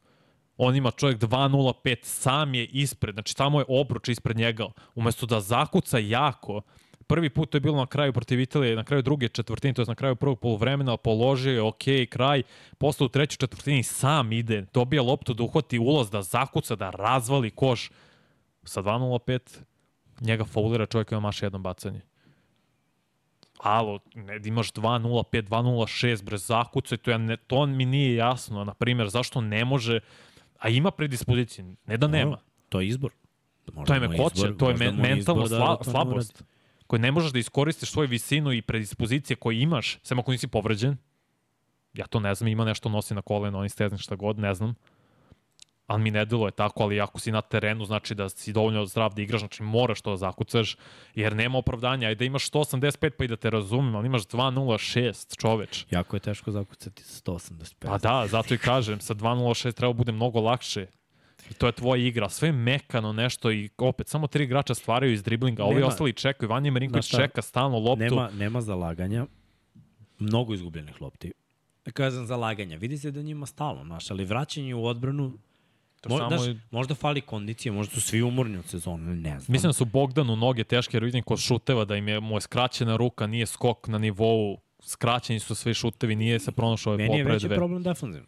On 0.57 0.75
ima 0.75 0.91
čovjek 0.91 1.19
2.05, 1.19 1.97
sam 2.03 2.53
je 2.53 2.65
ispred, 2.65 3.15
znači 3.15 3.35
tamo 3.35 3.59
je 3.59 3.65
obruč 3.67 4.09
ispred 4.09 4.37
njega. 4.37 4.65
Umesto 4.95 5.25
da 5.25 5.39
zakuca 5.39 5.97
jako, 5.97 6.61
prvi 7.07 7.29
put 7.29 7.49
to 7.49 7.57
je 7.57 7.61
bilo 7.61 7.77
na 7.77 7.85
kraju 7.85 8.13
protiv 8.13 8.39
Italije, 8.39 8.75
na 8.75 8.83
kraju 8.83 9.01
druge 9.01 9.29
četvrtine, 9.29 9.73
to 9.73 9.81
je 9.81 9.85
na 9.87 9.95
kraju 9.95 10.15
prvog 10.15 10.39
polovremena, 10.39 10.97
položio 10.97 11.53
je, 11.53 11.61
ok, 11.61 11.83
kraj, 12.09 12.43
posle 12.77 13.05
u 13.05 13.09
trećoj 13.09 13.37
četvrtini 13.37 13.83
sam 13.83 14.31
ide, 14.31 14.65
dobija 14.73 15.01
loptu 15.01 15.33
da 15.33 15.43
uhvati 15.43 15.79
ulaz, 15.79 16.09
da 16.09 16.21
zakuca, 16.21 16.75
da 16.75 16.89
razvali 16.89 17.49
koš. 17.49 17.91
Sa 18.63 18.83
2.05 18.83 19.59
njega 20.21 20.45
faulira 20.45 20.85
čovjek 20.85 21.11
ima 21.11 21.19
maš 21.19 21.43
jedno 21.43 21.59
bacanje. 21.59 22.01
Alo, 23.59 23.99
ne, 24.15 24.39
imaš 24.45 24.71
2.05, 24.71 25.41
2.06 25.41 26.23
brez 26.23 26.45
zakuca 26.45 26.97
to, 26.97 27.11
ja 27.11 27.17
ne, 27.17 27.37
to 27.37 27.65
mi 27.65 27.85
nije 27.85 28.15
jasno. 28.15 28.63
Na 28.63 28.73
primjer, 28.73 29.09
zašto 29.09 29.41
ne 29.41 29.65
može, 29.65 29.99
a 30.59 30.69
ima 30.69 30.91
predispozicije, 30.91 31.75
ne 31.85 31.97
da 31.97 32.07
nema. 32.07 32.37
To 32.69 32.81
je 32.81 32.87
izbor. 32.87 33.11
Možda 33.73 33.85
To 33.85 34.03
je 34.03 34.09
mekoće, 34.09 34.35
izbor- 34.35 34.57
to 34.57 34.65
je 34.69 34.73
možda 34.73 34.85
me, 34.85 34.91
mu 34.91 35.05
je 35.05 35.15
mentalna 35.15 35.43
izbor 35.43 35.49
da 35.49 35.65
sla, 35.65 35.77
ne 35.77 35.91
slabost 35.91 36.43
koju 36.87 36.99
ne 36.99 37.11
možeš 37.11 37.31
da 37.31 37.39
iskoristiš 37.39 37.91
svoju 37.91 38.07
visinu 38.09 38.53
i 38.53 38.61
predispozicije 38.61 39.37
koje 39.37 39.61
imaš, 39.61 39.99
sem 40.03 40.19
ako 40.19 40.31
nisi 40.31 40.47
povređen. 40.47 40.97
Ja 41.93 42.07
to 42.07 42.19
ne 42.19 42.35
znam, 42.35 42.47
ima 42.47 42.65
nešto 42.65 42.89
nosi 42.89 43.13
na 43.15 43.21
koleno, 43.21 43.59
oni 43.59 43.69
steznik 43.69 44.01
šta 44.01 44.15
god, 44.15 44.39
ne 44.39 44.53
znam. 44.53 44.75
Ali 45.87 46.03
mi 46.03 46.11
ne 46.11 46.25
deluje 46.25 46.51
tako, 46.51 46.83
ali 46.83 47.01
ako 47.01 47.19
si 47.19 47.31
na 47.31 47.41
terenu, 47.41 47.85
znači 47.85 48.15
da 48.15 48.29
si 48.29 48.53
dovoljno 48.53 48.85
zdrav 48.85 49.13
da 49.13 49.21
igraš, 49.21 49.39
znači 49.41 49.63
moraš 49.63 50.01
to 50.01 50.09
da 50.09 50.17
zakucaš, 50.17 50.77
jer 51.15 51.35
nema 51.35 51.57
opravdanja. 51.57 52.07
Ajde 52.07 52.25
imaš 52.25 52.51
185 52.51 53.09
pa 53.09 53.23
i 53.23 53.27
da 53.27 53.35
te 53.35 53.49
razumem, 53.49 53.95
ali 53.95 54.05
imaš 54.05 54.21
2.06, 54.21 55.37
čoveč. 55.37 55.85
Jako 55.91 56.15
je 56.15 56.19
teško 56.19 56.51
zakucati 56.51 57.03
185. 57.03 57.73
Pa 57.79 57.97
da, 57.97 58.27
zato 58.27 58.53
i 58.53 58.57
kažem, 58.57 58.99
sa 58.99 59.15
2.06 59.15 59.73
treba 59.73 59.93
bude 59.93 60.11
mnogo 60.11 60.39
lakše. 60.41 60.85
I 61.51 61.53
to 61.53 61.65
je 61.65 61.71
tvoja 61.71 62.07
igra. 62.07 62.29
Sve 62.29 62.47
je 62.47 62.53
mekano 62.53 63.13
nešto 63.13 63.51
i 63.51 63.69
opet 63.77 64.07
samo 64.07 64.27
tri 64.27 64.43
igrača 64.43 64.75
stvaraju 64.75 65.13
iz 65.13 65.23
driblinga, 65.23 65.63
a 65.63 65.65
ovi 65.65 65.75
Nema- 65.75 65.87
ostali 65.87 66.13
čekaju. 66.13 66.49
Vanja 66.49 66.71
Marinković 66.71 67.07
šta? 67.07 67.17
čeka 67.17 67.41
stalno 67.41 67.79
loptu. 67.79 68.03
Nema, 68.03 68.29
nema 68.37 68.61
zalaganja, 68.61 69.25
mnogo 70.19 70.53
izgubljenih 70.53 71.01
lopti. 71.01 71.31
Kažem 71.93 72.25
zalaganja, 72.25 72.77
vidi 72.77 72.97
se 72.97 73.11
da 73.11 73.21
njima 73.21 73.45
stalno, 73.45 73.83
znaš, 73.83 74.11
ali 74.11 74.25
vraćanje 74.25 74.75
u 74.75 74.85
odbranu, 74.85 75.37
To 76.07 76.13
mo, 76.13 76.17
samo 76.19 76.29
znaš, 76.29 76.47
je- 76.47 76.59
možda 76.71 76.95
fali 76.95 77.21
kondicije, 77.21 77.71
možda 77.71 77.93
su 77.93 78.01
svi 78.01 78.21
umorni 78.21 78.57
od 78.57 78.65
sezone, 78.65 79.15
ne 79.15 79.29
znam. 79.29 79.45
Mislim 79.47 79.69
da 79.69 79.73
su 79.73 79.85
Bogdanu 79.85 80.35
noge 80.35 80.63
teške, 80.63 80.97
jer 80.97 81.03
vidim 81.03 81.23
kod 81.23 81.39
šuteva 81.39 81.85
da 81.85 81.95
im 81.95 82.07
je, 82.07 82.19
mu 82.19 82.37
je 82.37 82.41
skraćena 82.41 82.95
ruka, 82.95 83.27
nije 83.27 83.45
skok 83.45 83.87
na 83.87 83.97
nivou, 83.97 84.57
skraćeni 84.81 85.39
su 85.39 85.55
svi 85.55 85.73
šutevi, 85.73 86.15
nije 86.15 86.39
se 86.39 86.51
pronašao 86.51 86.93
ovaj 86.93 87.05
Meni 87.05 87.17
je 87.17 87.23
veći 87.23 87.47
dve. 87.47 87.55
problem 87.55 87.83
defanzivno. 87.83 88.27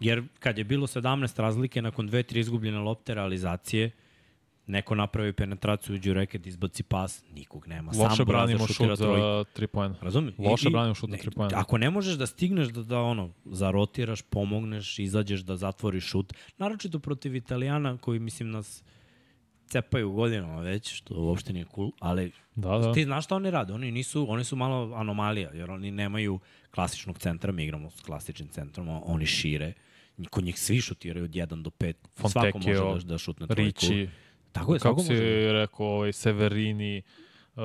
Jer 0.00 0.22
kad 0.38 0.58
je 0.58 0.64
bilo 0.64 0.86
17 0.86 1.38
razlike 1.38 1.82
nakon 1.82 2.06
dve, 2.06 2.22
tri 2.22 2.40
izgubljene 2.40 2.78
lopte 2.78 3.14
realizacije, 3.14 3.90
neko 4.68 4.94
napravi 4.94 5.32
penetraciju, 5.32 5.94
uđe 5.94 6.10
u 6.10 6.14
reket, 6.14 6.46
izbaci 6.46 6.82
pas, 6.82 7.24
nikog 7.34 7.68
nema. 7.68 7.92
Loše 7.96 8.16
Sam 8.16 8.26
Burazer 8.26 8.26
branimo 8.26 8.66
šut 8.66 8.98
za 8.98 9.44
tri 9.52 9.66
pojena. 9.66 9.94
Razumem? 10.00 10.34
Loše 10.38 10.70
branimo 10.70 10.94
šut 10.94 11.10
ne, 11.10 11.18
tri 11.18 11.30
poena. 11.30 11.60
Ako 11.60 11.78
ne 11.78 11.90
možeš 11.90 12.14
da 12.14 12.26
stigneš 12.26 12.68
da, 12.68 12.82
da 12.82 13.00
ono, 13.00 13.30
zarotiraš, 13.44 14.22
pomogneš, 14.22 14.98
izađeš 14.98 15.40
da 15.40 15.56
zatvoriš 15.56 16.04
šut, 16.06 16.32
naročito 16.58 16.98
protiv 16.98 17.34
Italijana 17.34 17.98
koji, 17.98 18.20
mislim, 18.20 18.50
nas 18.50 18.82
cepaju 19.66 20.12
godinama 20.12 20.60
već, 20.60 20.94
što 20.94 21.14
uopšte 21.14 21.52
nije 21.52 21.66
cool, 21.74 21.90
ali 22.00 22.32
Da, 22.54 22.78
da. 22.78 22.92
ti 22.92 23.04
znaš 23.04 23.24
šta 23.24 23.36
oni 23.36 23.50
rade? 23.50 23.72
Oni, 23.72 23.90
nisu, 23.90 24.26
oni 24.28 24.44
su 24.44 24.56
malo 24.56 24.94
anomalija, 24.94 25.50
jer 25.54 25.70
oni 25.70 25.90
nemaju 25.90 26.38
klasičnog 26.70 27.18
centra, 27.18 27.52
mi 27.52 27.64
igramo 27.64 27.90
s 27.90 28.00
klasičnim 28.00 28.48
centrom, 28.48 28.88
oni 28.88 29.26
šire. 29.26 29.72
Kod 30.30 30.44
njih 30.44 30.58
svi 30.58 30.80
šutiraju 30.80 31.24
od 31.24 31.30
1 31.30 31.62
do 31.62 31.70
5. 31.70 31.94
Svako 32.28 32.58
može 32.58 33.04
da, 33.06 33.12
da 33.12 33.18
šutne 33.18 33.46
trojku. 33.46 33.62
Riči, 33.62 34.08
Tako 34.58 34.74
je, 34.74 34.80
kako 34.80 35.00
si 35.00 35.12
može. 35.12 35.52
rekao, 35.52 35.86
ovaj, 35.86 36.12
Severini, 36.12 37.02
uh, 37.54 37.62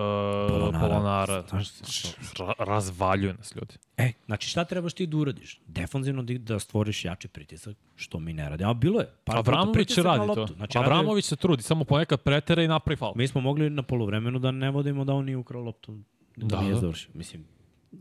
Polonara. 0.50 0.80
Polonara, 0.80 1.44
Znaš, 1.50 1.72
znaš, 1.74 2.04
ra 2.40 2.54
razvaljuje 2.60 3.34
nas 3.34 3.56
ljudi. 3.56 3.76
E, 3.98 4.12
znači 4.26 4.50
šta 4.50 4.66
trebaš 4.66 4.94
ti 4.94 5.08
da 5.08 5.18
uradiš? 5.18 5.62
Defanzivno 5.68 6.24
da, 6.24 6.60
stvoriš 6.60 7.06
jači 7.06 7.28
pritisak, 7.28 7.78
što 7.96 8.20
mi 8.20 8.34
ne 8.34 8.50
radimo. 8.50 8.70
A 8.70 8.74
bilo 8.74 9.00
je. 9.00 9.08
Par 9.24 9.38
Avramović 9.38 9.98
na 9.98 10.04
radi 10.04 10.34
to. 10.36 10.48
Znači, 10.48 10.78
Avramović 10.78 11.26
se 11.26 11.36
trudi, 11.36 11.64
samo 11.64 11.84
ponekad 11.84 12.22
pretera 12.22 12.64
i 12.64 12.68
napravi 12.68 12.98
faul. 12.98 13.14
Mi 13.16 13.28
smo 13.28 13.42
mogli 13.42 13.70
na 13.70 13.84
polovremenu 13.84 14.40
da 14.40 14.52
ne 14.52 14.72
vodimo 14.72 15.06
da 15.06 15.14
on 15.14 15.26
nije 15.26 15.38
ukrao 15.38 15.62
loptu. 15.62 15.98
Da, 16.36 16.46
Da, 16.46 16.62
nije 16.62 16.74
da. 16.74 16.80
završio. 16.80 17.12
Mislim, 17.14 17.46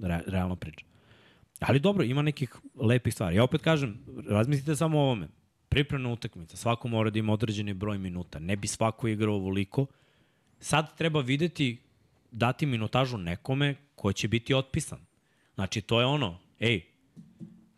re, 0.02 0.20
realno 0.26 0.56
priča. 0.56 0.84
Ali 1.60 1.80
dobro, 1.80 2.04
ima 2.04 2.22
nekih 2.22 2.56
lepih 2.74 3.14
stvari. 3.14 3.36
Ja 3.36 3.44
opet 3.44 3.62
kažem, 3.62 3.98
razmislite 4.28 4.76
samo 4.76 4.98
o 4.98 5.02
ovome. 5.02 5.28
Pripremna 5.72 6.12
utakmica, 6.12 6.56
svako 6.56 6.88
mora 6.88 7.10
da 7.10 7.18
ima 7.18 7.32
određeni 7.32 7.74
broj 7.74 7.98
minuta. 7.98 8.38
Ne 8.38 8.56
bi 8.56 8.68
svako 8.68 9.08
igrao 9.08 9.34
ovoliko. 9.34 9.86
Sad 10.60 10.96
treba 10.96 11.20
videti, 11.20 11.78
dati 12.30 12.66
minutažu 12.66 13.18
nekome 13.18 13.74
ko 13.94 14.12
će 14.12 14.28
biti 14.28 14.54
otpisan. 14.54 14.98
Znači, 15.54 15.80
to 15.80 16.00
je 16.00 16.06
ono, 16.06 16.38
ej, 16.60 16.80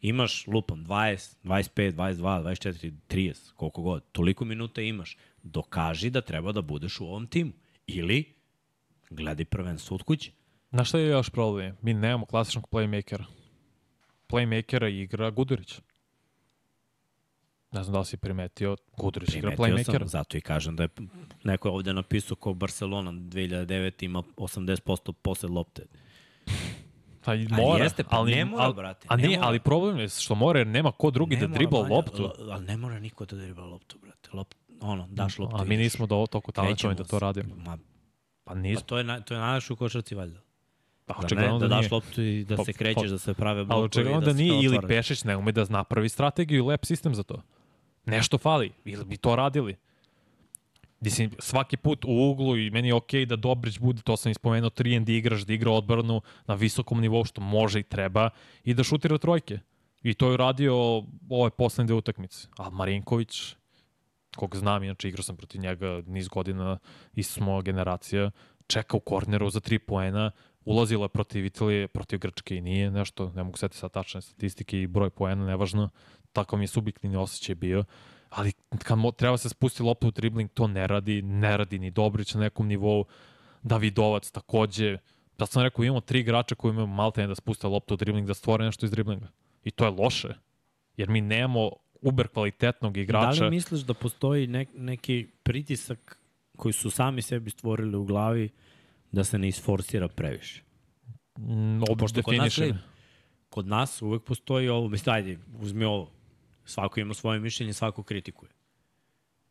imaš 0.00 0.46
lupam 0.46 0.86
20, 0.86 1.36
25, 1.44 1.92
22, 1.92 2.42
24, 2.42 2.92
30, 3.08 3.52
koliko 3.52 3.82
god, 3.82 4.04
toliko 4.12 4.44
minuta 4.44 4.80
imaš. 4.80 5.16
Dokaži 5.42 6.10
da 6.10 6.20
treba 6.20 6.52
da 6.52 6.62
budeš 6.62 7.00
u 7.00 7.04
ovom 7.04 7.26
timu. 7.26 7.52
Ili 7.86 8.24
gledaj 9.10 9.44
prvenstvo 9.44 9.94
od 9.94 10.02
kuće. 10.02 10.30
Znaš 10.70 10.88
šta 10.88 10.98
je 10.98 11.08
još 11.08 11.30
problem? 11.30 11.76
Mi 11.82 11.94
nemamo 11.94 12.26
klasičnog 12.26 12.68
playmakera. 12.70 13.24
Playmakera 14.28 14.88
igra 14.88 15.30
Gudurić. 15.30 15.80
Ne 17.74 17.82
znam 17.82 17.92
da 17.92 17.98
li 17.98 18.06
si 18.06 18.16
primetio, 18.16 18.76
Gudurić 18.96 19.34
igra 19.34 19.50
Primetio 19.50 19.76
playmaker. 19.76 19.98
sam, 19.98 20.08
zato 20.08 20.36
i 20.36 20.42
kažem 20.42 20.76
da 20.76 20.82
je 20.82 20.88
neko 21.44 21.68
je 21.68 21.72
ovde 21.72 21.92
napisao 21.92 22.36
ko 22.36 22.54
Barcelona 22.54 23.12
2009 23.12 24.04
ima 24.04 24.22
80% 24.36 25.12
posle 25.12 25.48
lopte. 25.48 25.82
Pa 27.20 27.34
i 27.34 27.48
mora, 27.48 27.84
jeste, 27.84 28.04
pa 28.04 28.24
ne 28.24 28.44
mora, 28.44 28.62
ali, 28.62 28.74
brate, 28.74 29.06
A 29.10 29.16
ne 29.16 29.22
ne, 29.22 29.28
mora. 29.28 29.48
ali 29.48 29.60
problem 29.60 29.98
je 29.98 30.08
što 30.10 30.34
mora 30.34 30.58
jer 30.58 30.66
nema 30.66 30.92
ko 30.92 31.10
drugi 31.10 31.34
Ne 31.34 31.40
da 31.40 31.48
mora, 31.48 31.58
dribla 31.58 31.80
Vanja, 31.80 31.94
loptu. 31.94 32.30
Ali 32.42 32.64
ne 32.64 32.76
mora 32.76 32.98
niko 32.98 33.24
da 33.26 33.36
dribla 33.36 33.64
loptu, 33.64 33.98
brate. 33.98 34.28
Lop, 34.32 34.54
ono, 34.80 35.08
daš 35.08 35.38
loptu. 35.38 35.56
A 35.56 35.64
mi 35.64 35.76
nismo 35.76 36.06
do 36.06 36.26
toliko 36.26 36.52
talentovani 36.52 36.96
da 36.96 37.04
to 37.04 37.18
radimo. 37.18 37.54
Ma, 37.56 37.76
Pa 37.76 37.82
pa 38.44 38.54
nismo. 38.54 38.80
to 38.82 38.98
je, 38.98 39.04
na, 39.04 39.20
to 39.20 39.34
je 39.34 39.40
najlaš 39.40 39.70
u 39.70 39.76
košarci, 39.76 40.14
valjda. 40.14 40.40
Pa, 41.06 41.14
Da, 41.24 41.36
ne, 41.36 41.48
da, 41.48 41.58
da, 41.58 41.68
daš 41.68 41.90
loptu 41.90 42.22
i 42.22 42.44
da 42.44 42.56
Pa- 42.56 42.64
se 42.64 42.72
krećeš, 42.72 43.10
da 43.10 43.18
se 43.18 43.34
prave 43.34 43.58
Ali 43.58 43.66
blokovi. 43.66 43.84
očigledno 43.84 44.20
da, 44.20 44.26
da 44.26 44.32
nije 44.32 44.62
ili. 44.62 44.78
Pešić 44.80 45.24
ne 45.24 45.36
ume 45.36 45.52
da 45.52 45.64
napravi 45.64 46.08
strategiju 46.08 46.58
i 46.58 46.62
lep 46.62 46.84
sistem 46.84 47.14
za 47.14 47.22
to. 47.22 47.42
Nešto 48.06 48.38
fali. 48.38 48.72
Ili 48.84 49.04
bi 49.04 49.16
to 49.16 49.36
radili. 49.36 49.76
Mislim, 51.00 51.30
svaki 51.38 51.76
put 51.76 52.04
u 52.04 52.30
uglu 52.30 52.56
i 52.56 52.70
meni 52.70 52.88
je 52.88 52.94
okej 52.94 53.26
da 53.26 53.36
Dobrić 53.36 53.78
bude, 53.78 54.02
to 54.02 54.16
sam 54.16 54.30
ispomenuo, 54.30 54.70
3 54.70 55.04
da 55.04 55.12
igraš, 55.12 55.42
da 55.42 55.52
igra 55.52 55.70
odbranu 55.70 56.20
na 56.46 56.54
visokom 56.54 57.00
nivou, 57.00 57.24
što 57.24 57.40
može 57.40 57.80
i 57.80 57.82
treba, 57.82 58.30
i 58.64 58.74
da 58.74 58.84
šutira 58.84 59.18
trojke. 59.18 59.58
I 60.02 60.14
to 60.14 60.28
je 60.28 60.34
uradio 60.34 60.76
ove 61.30 61.50
poslednje 61.50 61.86
dve 61.86 61.96
utakmice. 61.96 62.48
A 62.58 62.70
Marinković, 62.70 63.56
kog 64.36 64.56
znam, 64.56 64.82
inače 64.82 65.08
igrao 65.08 65.22
sam 65.22 65.36
protiv 65.36 65.60
njega 65.60 66.02
niz 66.06 66.28
godina, 66.28 66.78
isto 67.14 67.34
smo 67.34 67.62
generacija, 67.62 68.30
čeka 68.66 68.96
u 68.96 69.00
korneru 69.00 69.50
za 69.50 69.60
tri 69.60 69.78
poena, 69.78 70.30
ulazila 70.64 71.04
je 71.04 71.08
protiv 71.08 71.44
Italije, 71.44 71.88
protiv 71.88 72.18
Grčke 72.18 72.56
i 72.56 72.60
nije 72.60 72.90
nešto, 72.90 73.32
ne 73.34 73.44
mogu 73.44 73.56
setiti 73.56 73.78
sad 73.78 73.90
tačne 73.90 74.20
statistike 74.20 74.80
i 74.80 74.86
broj 74.86 75.10
poena, 75.10 75.46
nevažno, 75.46 75.90
takav 76.34 76.58
mi 76.58 76.62
je 76.62 76.68
subjektivni 76.68 77.16
osjećaj 77.16 77.54
bio, 77.54 77.84
ali 78.30 78.52
kad 78.84 78.98
mo, 78.98 79.10
treba 79.10 79.36
se 79.36 79.48
spusti 79.48 79.82
loptu 79.82 80.08
u 80.08 80.10
dribling, 80.10 80.50
to 80.54 80.66
ne 80.66 80.86
radi, 80.86 81.22
ne 81.22 81.56
radi 81.56 81.78
ni 81.78 81.90
Dobrić 81.90 82.34
na 82.34 82.40
nekom 82.40 82.66
nivou, 82.66 83.04
Davidovac 83.62 84.30
takođe, 84.30 84.98
da 85.38 85.46
sam 85.46 85.62
rekao, 85.62 85.84
imamo 85.84 86.00
tri 86.00 86.20
igrača 86.20 86.54
koji 86.54 86.70
imaju 86.70 86.86
maltene 86.86 87.26
da 87.26 87.34
spuste 87.34 87.66
loptu 87.66 87.94
u 87.94 87.96
dribling, 87.96 88.26
da 88.26 88.34
stvore 88.34 88.64
nešto 88.64 88.86
iz 88.86 88.90
driblinga. 88.90 89.28
I 89.64 89.70
to 89.70 89.84
je 89.84 89.90
loše, 89.90 90.34
jer 90.96 91.08
mi 91.08 91.20
nemamo 91.20 91.70
uber 92.00 92.28
kvalitetnog 92.28 92.96
igrača. 92.96 93.40
Da 93.40 93.44
li 93.44 93.50
misliš 93.50 93.80
da 93.80 93.94
postoji 93.94 94.46
nek, 94.46 94.68
neki 94.74 95.26
pritisak 95.42 96.18
koji 96.56 96.72
su 96.72 96.90
sami 96.90 97.22
sebi 97.22 97.50
stvorili 97.50 97.96
u 97.96 98.04
glavi 98.04 98.48
da 99.12 99.24
se 99.24 99.38
ne 99.38 99.48
isforsira 99.48 100.08
previše? 100.08 100.62
Mm, 101.38 101.80
Pošto 101.98 102.22
kod 102.22 102.36
nas, 102.36 102.58
kod 103.48 103.66
nas 103.66 104.02
uvek 104.02 104.22
postoji 104.22 104.68
ovo, 104.68 104.88
mislim, 104.88 105.14
ajde, 105.14 105.38
uzmi 105.60 105.84
ovo. 105.84 106.10
Svako 106.64 107.00
ima 107.00 107.14
svoje 107.14 107.40
mišljenje, 107.40 107.72
svako 107.72 108.02
kritikuje. 108.02 108.50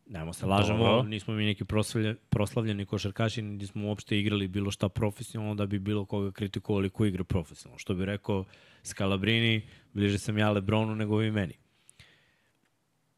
Nemo 0.06 0.34
se 0.34 0.46
lažemo, 0.46 0.84
Dobro. 0.84 1.04
nismo 1.04 1.34
mi 1.34 1.46
neki 1.46 1.66
proslavlje, 1.66 2.16
proslavljeni 2.30 2.86
košarkaši, 2.86 3.42
niti 3.42 3.68
smo 3.68 3.88
uopšte 3.88 4.20
igrali 4.20 4.48
bilo 4.48 4.72
šta 4.72 4.90
profesionalno 4.90 5.56
da 5.56 5.66
bi 5.66 5.80
bilo 5.80 6.06
koga 6.06 6.32
kritikovali 6.32 6.90
ko 6.90 7.06
igra 7.06 7.24
profesionalno. 7.24 7.80
Što 7.80 7.94
bi 7.94 8.06
rekao 8.06 8.46
Scalabrini, 8.84 9.68
bliže 9.94 10.20
sam 10.20 10.38
ja 10.38 10.52
Lebronu 10.52 10.96
nego 10.96 11.18
vi 11.18 11.32
meni. 11.32 11.54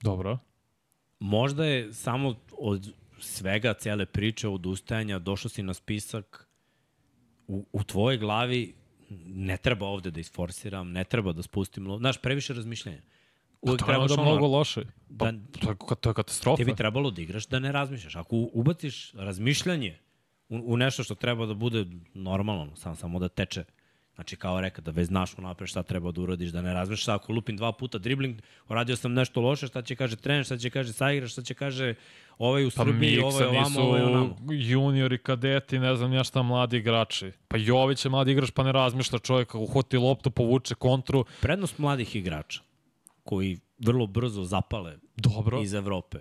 Dobro. 0.02 0.38
Možda 1.20 1.66
je 1.66 1.94
samo 1.94 2.36
od 2.52 2.94
svega, 3.20 3.74
cele 3.74 4.06
priče, 4.06 4.48
od 4.48 4.66
ustajanja, 4.66 5.20
došao 5.20 5.50
si 5.50 5.64
na 5.64 5.74
spisak 5.74 6.48
u, 7.48 7.66
u 7.72 7.84
tvojoj 7.84 8.18
glavi 8.18 8.74
ne 9.26 9.58
treba 9.58 9.86
ovde 9.86 10.12
da 10.12 10.20
isforsiram, 10.20 10.92
ne 10.92 11.04
treba 11.04 11.34
da 11.34 11.44
spustim 11.44 11.88
lov. 11.88 12.00
Znaš, 12.00 12.22
previše 12.22 12.54
razmišljanja. 12.54 13.02
Uvek 13.66 13.80
Pa 13.80 13.86
to 13.86 13.92
je 13.92 13.96
trebaš 13.96 14.12
ono, 14.12 14.24
mnogo 14.24 14.48
loše. 14.48 14.82
Pa, 15.18 15.32
da- 15.32 15.40
to, 15.60 15.70
je, 15.70 15.76
to 16.02 16.10
je 16.10 16.14
katastrofa. 16.14 16.58
Tebi 16.58 16.76
trebalo 16.76 17.12
da 17.12 17.22
igraš 17.22 17.48
da 17.48 17.60
ne 17.60 17.72
razmišljaš. 17.72 18.16
Ako 18.16 18.36
ubaciš 18.54 19.14
razmišljanje 19.14 19.98
u, 20.50 20.62
u 20.74 20.78
nešto 20.78 21.04
što 21.04 21.16
treba 21.16 21.46
da 21.46 21.54
bude 21.54 21.86
normalno, 22.14 22.76
samo, 22.76 22.96
samo 22.96 23.20
da 23.20 23.28
teče, 23.30 23.64
znači 24.16 24.36
kao 24.36 24.62
reka, 24.62 24.82
da 24.82 24.92
već 24.92 25.08
znaš 25.08 25.38
unapred 25.38 25.70
šta 25.70 25.84
treba 25.84 26.12
da 26.12 26.22
uradiš, 26.22 26.50
da 26.50 26.62
ne 26.62 26.74
razmišljaš, 26.74 27.08
ako 27.08 27.34
lupim 27.34 27.58
dva 27.58 27.72
puta 27.72 27.98
dribling, 27.98 28.42
uradio 28.70 28.96
sam 28.96 29.14
nešto 29.14 29.42
loše, 29.42 29.68
šta 29.68 29.82
će 29.82 29.96
kaže 29.96 30.16
trener, 30.16 30.46
šta 30.46 30.58
će 30.58 30.70
kaže 30.70 30.94
saigraš, 30.94 31.32
šta 31.32 31.42
će 31.42 31.54
kaže 31.54 31.94
ovaj 32.38 32.66
u 32.66 32.70
Pa 32.76 32.84
Srbiji, 32.84 33.20
ovaj 33.20 33.46
ovamo, 33.46 33.80
ovaj 33.82 34.02
onamo. 34.02 34.36
juniori, 34.52 35.18
kadeti, 35.18 35.80
ne 35.80 35.96
znam 35.96 36.14
ja 36.14 36.24
šta, 36.24 36.42
mladi 36.42 36.78
igrači. 36.78 37.32
Pa 37.48 37.58
Jović 37.58 38.06
je 38.06 38.10
mladi 38.12 38.32
igrač, 38.32 38.52
pa 38.52 38.64
ne 38.64 38.72
razmišlja 38.72 39.20
čovjek, 39.20 39.56
uhvati 39.56 39.98
loptu, 39.98 40.32
povuče 40.32 40.76
kontru. 40.76 41.26
Prednost 41.42 41.78
mladih 41.78 42.16
igrača, 42.16 42.62
koji 43.26 43.60
vrlo 43.80 44.08
brzo 44.08 44.44
zapale 44.44 44.98
Dobro. 45.16 45.62
iz 45.62 45.74
Evrope, 45.74 46.18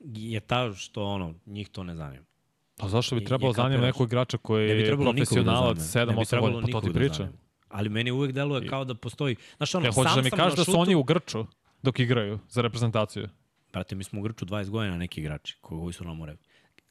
je 0.00 0.40
ta 0.40 0.72
što 0.72 1.04
ono, 1.04 1.34
njih 1.46 1.68
to 1.68 1.84
ne 1.84 1.94
zanima. 1.94 2.24
Pa 2.76 2.88
zašto 2.88 3.16
bi 3.16 3.24
trebalo 3.24 3.52
zanima 3.52 3.82
nekog 3.82 4.08
igrača 4.08 4.38
koji 4.38 4.68
Ne 4.68 4.74
je 4.74 4.90
da 4.90 4.96
profesionalac 4.96 5.78
zanima. 5.78 6.12
Ne 6.12 6.16
bi 6.16 6.20
7-8 6.20 6.28
trebalo 6.28 6.52
godina, 6.52 6.72
pa 6.72 6.80
to 6.80 6.86
ti 6.86 6.92
da 6.92 6.98
pričam. 6.98 7.16
zanima. 7.16 7.38
Ali 7.68 7.88
meni 7.88 8.10
uvek 8.10 8.32
deluje 8.32 8.66
kao 8.66 8.84
da 8.84 8.94
postoji... 8.94 9.36
Znaš, 9.56 9.74
ono, 9.74 9.86
Ja 9.86 9.92
hoćeš 9.92 10.12
sam 10.12 10.22
da 10.22 10.24
mi 10.24 10.30
kažeš 10.30 10.56
da 10.56 10.64
su 10.64 10.70
šutu- 10.72 10.80
oni 10.80 10.94
u 10.94 11.02
Grču 11.02 11.46
dok 11.82 11.98
igraju 11.98 12.38
za 12.48 12.62
reprezentaciju. 12.62 13.28
Brate, 13.72 13.94
mi 13.94 14.04
smo 14.04 14.20
u 14.20 14.22
Grču 14.22 14.46
20 14.46 14.68
godina 14.70 14.96
neki 14.96 15.20
igrači 15.20 15.56
koji 15.60 15.92
su 15.92 16.04
nam 16.04 16.20
u 16.20 16.26
redu. 16.26 16.38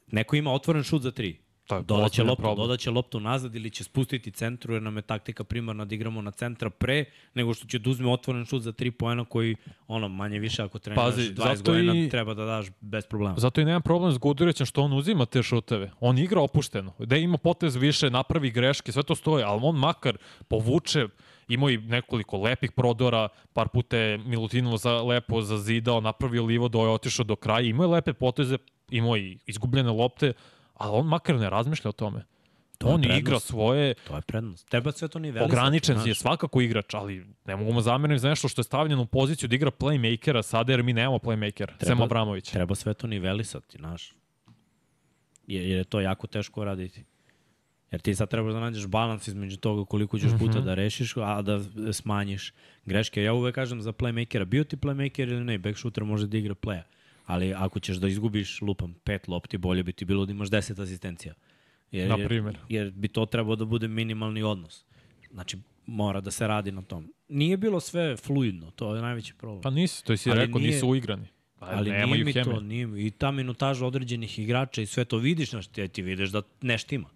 Neko 0.07 0.35
ima 0.35 0.51
otvoren 0.53 0.83
šut 0.83 1.01
za 1.01 1.11
tri. 1.11 1.39
To 1.69 1.81
Dodaće 1.81 2.23
loptu, 2.23 2.41
problem. 2.41 2.57
dodaće 2.57 2.91
loptu 2.91 3.19
nazad 3.19 3.55
ili 3.55 3.69
će 3.69 3.83
spustiti 3.83 4.31
centru 4.31 4.73
jer 4.73 4.81
nam 4.81 4.95
je 4.95 5.01
taktika 5.01 5.43
primarna 5.43 5.85
da 5.85 5.95
igramo 5.95 6.21
na 6.21 6.31
centra 6.31 6.69
pre 6.69 7.05
nego 7.33 7.53
što 7.53 7.67
će 7.67 7.79
da 7.79 7.89
uzme 7.89 8.11
otvoren 8.11 8.45
šut 8.45 8.61
za 8.61 8.71
tri 8.71 8.91
poena 8.91 9.25
koji 9.25 9.55
ono 9.87 10.07
manje 10.09 10.39
više 10.39 10.63
ako 10.63 10.79
treniraš 10.79 11.05
Pazi, 11.05 11.21
20 11.29 11.35
zato 11.57 11.71
godina 11.71 11.95
i- 11.95 12.09
treba 12.09 12.33
da 12.33 12.45
daš 12.45 12.65
bez 12.81 13.05
problema. 13.05 13.35
Zato 13.37 13.61
i 13.61 13.65
nemam 13.65 13.81
problem 13.81 14.11
s 14.11 14.17
Gudurićem 14.17 14.65
što 14.65 14.81
on 14.81 14.93
uzima 14.93 15.25
te 15.25 15.43
šuteve. 15.43 15.91
On 15.99 16.17
igra 16.17 16.41
opušteno. 16.41 16.93
Da 16.99 17.17
ima 17.17 17.37
potez 17.37 17.75
više, 17.75 18.09
napravi 18.09 18.51
greške, 18.51 18.91
sve 18.91 19.03
to 19.03 19.15
stoje, 19.15 19.43
ali 19.43 19.59
on 19.63 19.75
makar 19.75 20.17
povuče, 20.47 21.07
imao 21.47 21.69
i 21.69 21.77
nekoliko 21.77 22.37
lepih 22.37 22.71
prodora, 22.71 23.27
par 23.53 23.67
puta 23.67 23.97
je 23.97 24.17
Milutinovo 24.17 24.77
za, 24.77 25.01
lepo 25.01 25.41
zazidao, 25.41 26.01
napravio 26.01 26.45
livo 26.45 26.67
do 26.67 26.79
je 26.79 26.89
otišao 26.89 27.25
do 27.25 27.35
kraja, 27.35 27.61
imao 27.61 27.83
je 27.83 27.89
lepe 27.89 28.13
poteze, 28.13 28.57
imao 28.91 29.17
i 29.17 29.37
izgubljene 29.45 29.89
lopte, 29.91 30.33
ali 30.79 30.97
on 30.99 31.07
makar 31.07 31.35
ne 31.35 31.49
razmišlja 31.49 31.89
o 31.89 31.91
tome. 31.91 32.25
To 32.77 32.87
on 32.87 33.01
prednost. 33.01 33.19
igra 33.19 33.39
svoje, 33.39 33.93
To 33.93 34.15
je 34.15 34.21
prednost. 34.21 34.69
Treba 34.69 34.91
sve 34.91 35.07
to 35.07 35.19
nivelisati. 35.19 35.51
ograničen 35.51 35.97
je 36.05 36.15
svakako 36.15 36.61
igrač, 36.61 36.93
ali 36.93 37.25
ne 37.45 37.55
mogu 37.55 37.73
mu 37.73 37.81
zameriti 37.81 38.19
za 38.19 38.29
nešto 38.29 38.47
što 38.47 38.59
je 38.59 38.63
stavljen 38.63 38.99
u 38.99 39.05
poziciju 39.05 39.49
da 39.49 39.55
igra 39.55 39.71
playmakera 39.71 40.41
sada, 40.41 40.73
jer 40.73 40.83
mi 40.83 40.93
nemamo 40.93 41.17
playmakera, 41.17 41.85
Sem 41.85 42.01
Abramović. 42.01 42.51
Treba 42.51 42.75
sve 42.75 42.93
to 42.93 43.07
nivelisati, 43.07 43.77
znaš. 43.77 44.13
Jer, 45.47 45.65
jer 45.65 45.77
je 45.77 45.83
to 45.83 46.01
jako 46.01 46.27
teško 46.27 46.63
raditi. 46.63 47.03
Jer 47.91 48.01
ti 48.01 48.15
sad 48.15 48.29
trebaš 48.29 48.53
da 48.53 48.59
nađeš 48.59 48.87
balans 48.87 49.27
između 49.27 49.57
toga 49.57 49.85
koliko 49.85 50.19
ćeš 50.19 50.31
puta 50.39 50.59
da 50.61 50.73
rešiš, 50.73 51.17
a 51.17 51.41
da 51.41 51.59
smanjiš 51.93 52.53
greške. 52.85 53.23
Ja 53.23 53.33
uvek 53.33 53.55
kažem 53.55 53.81
za 53.81 53.91
playmakera, 53.91 54.45
bio 54.45 54.63
ti 54.63 54.77
playmaker 54.77 55.21
ili 55.23 55.43
ne, 55.43 55.57
back 55.57 55.77
shooter 55.77 56.03
može 56.03 56.27
da 56.27 56.37
igra 56.37 56.55
playa. 56.55 56.81
Ali 57.29 57.53
ako 57.53 57.79
ćeš 57.79 57.97
da 57.97 58.07
izgubiš, 58.07 58.61
lupam, 58.61 58.93
pet 59.03 59.27
lopti, 59.27 59.57
bolje 59.57 59.83
bi 59.83 59.93
ti 59.93 60.05
bilo 60.05 60.25
da 60.25 60.31
imaš 60.31 60.49
deset 60.49 60.79
asistencija. 60.79 61.33
Jer, 61.91 62.09
Na 62.09 62.15
jer- 62.15 62.27
primer. 62.27 62.57
Jer 62.69 62.91
bi 62.91 63.07
to 63.07 63.25
trebao 63.25 63.55
da 63.55 63.65
bude 63.65 63.87
minimalni 63.87 64.43
odnos. 64.43 64.85
Znači, 65.31 65.57
mora 65.85 66.21
da 66.21 66.31
se 66.31 66.47
radi 66.47 66.71
na 66.71 66.81
tom. 66.81 67.13
Nije 67.29 67.57
bilo 67.57 67.79
sve 67.79 68.17
fluidno, 68.17 68.71
to 68.71 68.95
je 68.95 69.01
najveći 69.01 69.33
problem. 69.33 69.61
Pa 69.61 69.69
nisi, 69.69 70.05
to 70.05 70.17
si 70.17 70.29
Ali 70.31 70.39
rekao, 70.39 70.59
nije- 70.59 70.71
nisu 70.71 70.87
uigrani. 70.87 71.27
Pa, 71.59 71.65
Ali 71.65 71.91
nije 71.91 72.23
mi 72.25 72.33
to, 72.33 72.59
nije 72.59 72.87
mi. 72.87 73.05
I 73.05 73.11
ta 73.11 73.31
minutaža 73.31 73.85
određenih 73.85 74.39
igrača 74.39 74.81
i 74.81 74.85
sve 74.85 75.05
to 75.05 75.17
vidiš, 75.17 75.49
znaš, 75.49 75.67
ti, 75.67 75.87
ti 75.87 76.01
vidiš 76.01 76.29
da 76.29 76.41
nešto 76.61 76.95
ima. 76.95 77.09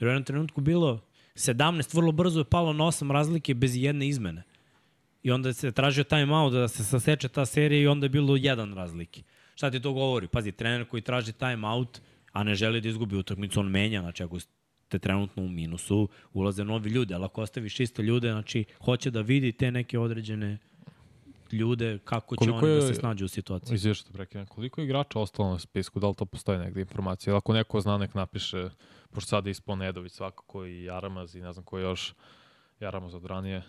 Jer 0.00 0.08
u 0.08 0.10
jednom 0.10 0.24
trenutku 0.24 0.60
bilo 0.60 1.00
17, 1.34 1.94
vrlo 1.94 2.12
brzo 2.12 2.40
je 2.40 2.44
palo 2.44 2.72
na 2.72 2.84
8 2.84 3.10
razlike 3.10 3.54
bez 3.54 3.76
jedne 3.76 4.08
izmene. 4.08 4.42
I 5.22 5.30
onda 5.30 5.52
se 5.52 5.72
tražio 5.72 6.04
time 6.04 6.34
out 6.36 6.52
da 6.52 6.68
se 6.68 6.84
saseče 6.84 7.28
ta 7.28 7.46
serija 7.46 7.80
i 7.82 7.86
onda 7.86 8.04
je 8.04 8.10
bilo 8.10 8.36
jedan 8.36 8.74
razlike. 8.74 9.22
Šta 9.58 9.70
ti 9.70 9.80
to 9.80 9.92
govori? 9.92 10.28
Pazi, 10.28 10.52
trener 10.52 10.84
koji 10.84 11.02
traži 11.02 11.32
time 11.32 11.68
out, 11.68 12.00
a 12.32 12.42
ne 12.42 12.54
želi 12.54 12.80
da 12.80 12.88
izgubi 12.88 13.16
utakmicu, 13.16 13.60
on 13.60 13.66
menja, 13.66 14.00
znači 14.00 14.22
ako 14.22 14.40
ste 14.40 14.98
trenutno 14.98 15.42
u 15.42 15.48
minusu, 15.48 16.08
ulaze 16.32 16.64
novi 16.64 16.90
ljudi, 16.90 17.14
ali 17.14 17.24
ako 17.24 17.42
ostaviš 17.42 17.80
iste 17.80 18.02
ljude, 18.02 18.30
znači 18.30 18.64
hoće 18.78 19.10
da 19.10 19.20
vidi 19.20 19.52
te 19.52 19.70
neke 19.70 19.98
određene 19.98 20.58
ljude, 21.52 21.98
kako 22.04 22.36
će 22.36 22.38
Koliko 22.38 22.56
oni 22.58 22.66
da 22.68 22.74
je- 22.76 22.82
se 22.84 22.94
snađu 22.94 23.24
u 23.24 23.28
situaciji. 23.28 23.74
Izviješ 23.74 24.00
što 24.00 24.12
prekinem. 24.12 24.46
Koliko 24.46 24.80
igrača 24.80 25.20
ostalo 25.20 25.50
na 25.50 25.58
spisku? 25.58 26.00
Da 26.00 26.08
li 26.08 26.14
to 26.14 26.24
postoji 26.24 26.58
negde 26.58 26.80
informacija? 26.80 27.36
Ako 27.36 27.52
neko 27.52 27.80
zna, 27.80 27.98
nek 27.98 28.14
napiše, 28.14 28.70
pošto 29.10 29.28
sad 29.28 29.46
je 29.46 29.50
ispao 29.50 29.76
Nedović 29.76 30.12
svakako 30.12 30.66
i 30.66 30.84
Jaramaz 30.84 31.34
i 31.34 31.40
ne 31.40 31.52
znam 31.52 31.64
ko 31.64 31.78
je 31.78 31.82
još 31.82 32.14
Jaramaz 32.80 33.14
od 33.14 33.24
ranije. 33.24 33.62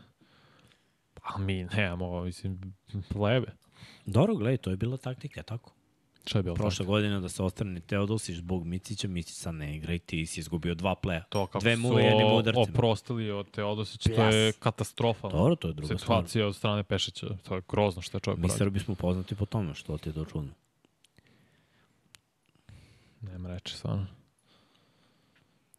A 1.24 1.38
mi 1.38 1.64
nemamo, 1.66 2.24
mislim, 2.24 2.74
plebe. 3.10 3.48
Dobro, 4.06 4.36
gledaj, 4.36 4.58
to 4.58 4.70
je 4.70 4.78
bila 4.78 4.98
taktika, 4.98 5.44
tako. 5.44 5.72
Micića 6.30 6.40
je 6.40 6.44
bilo 6.44 6.56
Prošle 6.56 6.86
godine 6.86 7.20
da 7.20 7.30
se 7.30 7.44
ostrani 7.44 7.82
Teodosić 7.82 8.36
zbog 8.36 8.66
Micića, 8.66 9.08
Micić 9.08 9.36
sad 9.36 9.56
ne 9.56 9.76
igra 9.76 9.94
i 9.94 10.00
ti 10.00 10.26
si 10.26 10.40
izgubio 10.40 10.76
dva 10.76 10.96
pleja. 10.96 11.24
To 11.24 11.48
kako 11.48 11.60
Dve 11.60 11.72
jednim 11.72 12.28
udarcima. 12.34 12.66
oprostili 12.74 13.32
od 13.32 13.52
Teodosića, 13.52 14.10
to 14.16 14.24
je 14.24 14.52
katastrofa. 14.52 15.30
Dobro, 15.30 15.56
to 15.56 15.68
je 15.68 15.74
druga 15.74 15.98
stvar. 15.98 16.00
Situacija 16.00 16.48
od 16.48 16.56
strane 16.56 16.84
Pešića, 16.84 17.28
to 17.44 17.56
je 17.56 17.62
grozno 17.70 18.02
što 18.02 18.18
je 18.18 18.22
čovjek 18.22 18.38
Mi 18.38 18.46
uradio. 18.46 18.58
Srbi 18.58 18.80
smo 18.80 18.96
poznati 18.96 19.36
po 19.36 19.46
tome, 19.46 19.74
što 19.74 19.98
ti 19.98 20.10
je 20.10 20.14
to 20.14 20.26
čudno. 20.26 20.52
Nema 23.22 23.50
reči, 23.50 23.76
stvarno. 23.76 24.08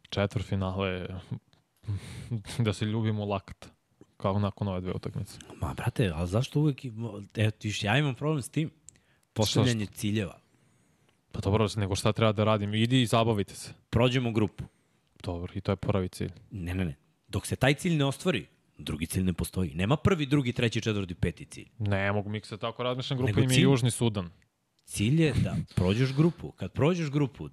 Četvr 0.09 0.41
finale, 0.43 1.07
da 2.65 2.73
se 2.73 2.85
ljubimo 2.85 3.25
lakat. 3.25 3.69
Kao 4.17 4.39
nakon 4.39 4.67
ove 4.67 4.81
dve 4.81 4.91
utakmice. 4.91 5.39
Ma, 5.61 5.73
brate, 5.73 6.11
ali 6.15 6.27
zašto 6.27 6.59
uvek... 6.59 6.85
Evo, 7.35 7.51
ti 7.51 7.67
viš, 7.67 7.83
ja 7.83 7.97
imam 7.97 8.15
problem 8.15 8.41
s 8.41 8.49
tim. 8.49 8.71
Postavljanje 9.33 9.85
ciljeva. 9.85 10.40
Pa 11.31 11.39
dobro, 11.39 11.67
nego 11.75 11.95
šta 11.95 12.11
treba 12.11 12.31
da 12.31 12.43
radim? 12.43 12.73
Idi 12.75 13.01
i 13.01 13.05
zabavite 13.05 13.55
se. 13.55 13.73
Prođemo 13.89 14.31
grupu. 14.31 14.63
Dobro, 15.23 15.53
i 15.55 15.61
to 15.61 15.71
je 15.71 15.75
prvi 15.75 16.09
cilj. 16.09 16.31
Ne, 16.51 16.75
ne, 16.75 16.85
ne. 16.85 16.95
Dok 17.27 17.47
se 17.47 17.55
taj 17.55 17.73
cilj 17.73 17.95
ne 17.95 18.05
ostvari, 18.05 18.45
drugi 18.77 19.05
cilj 19.05 19.23
ne 19.23 19.33
postoji. 19.33 19.73
Nema 19.73 19.95
prvi, 19.97 20.25
drugi, 20.25 20.53
treći, 20.53 20.81
četvrti, 20.81 21.15
peti 21.15 21.45
cilj. 21.45 21.67
Ne 21.79 22.11
mogu 22.11 22.29
mi 22.29 22.41
se 22.43 22.57
tako 22.57 22.83
razmišljam, 22.83 23.17
grupa 23.17 23.29
Nego 23.29 23.41
im 23.41 23.49
je 23.51 23.55
cilj- 23.57 23.63
Južni 23.63 23.91
Sudan. 23.91 24.29
Cilj 24.85 25.21
je 25.21 25.33
da 25.33 25.55
prođeš 25.75 26.13
grupu. 26.13 26.51
Kad 26.51 26.71
prođeš 26.71 27.09
grupu, 27.11 27.49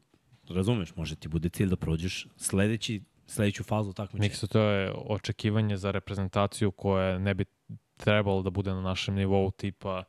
razumeš, 0.49 0.97
može 0.97 1.17
ti 1.17 1.29
bude 1.29 1.49
cilj 1.49 1.69
da 1.69 1.77
prođeš 1.77 2.27
sledeći, 2.37 3.03
sledeću 3.27 3.65
fazu 3.65 3.93
takmičenja. 3.93 4.29
Miksa, 4.29 4.47
to 4.47 4.61
je 4.61 4.93
očekivanje 5.07 5.77
za 5.77 5.91
reprezentaciju 5.91 6.71
koja 6.71 7.19
ne 7.19 7.35
bi 7.35 7.45
trebalo 7.97 8.43
da 8.43 8.51
bude 8.51 8.71
na 8.71 8.81
našem 8.81 9.15
nivou 9.15 9.51
tipa 9.51 10.05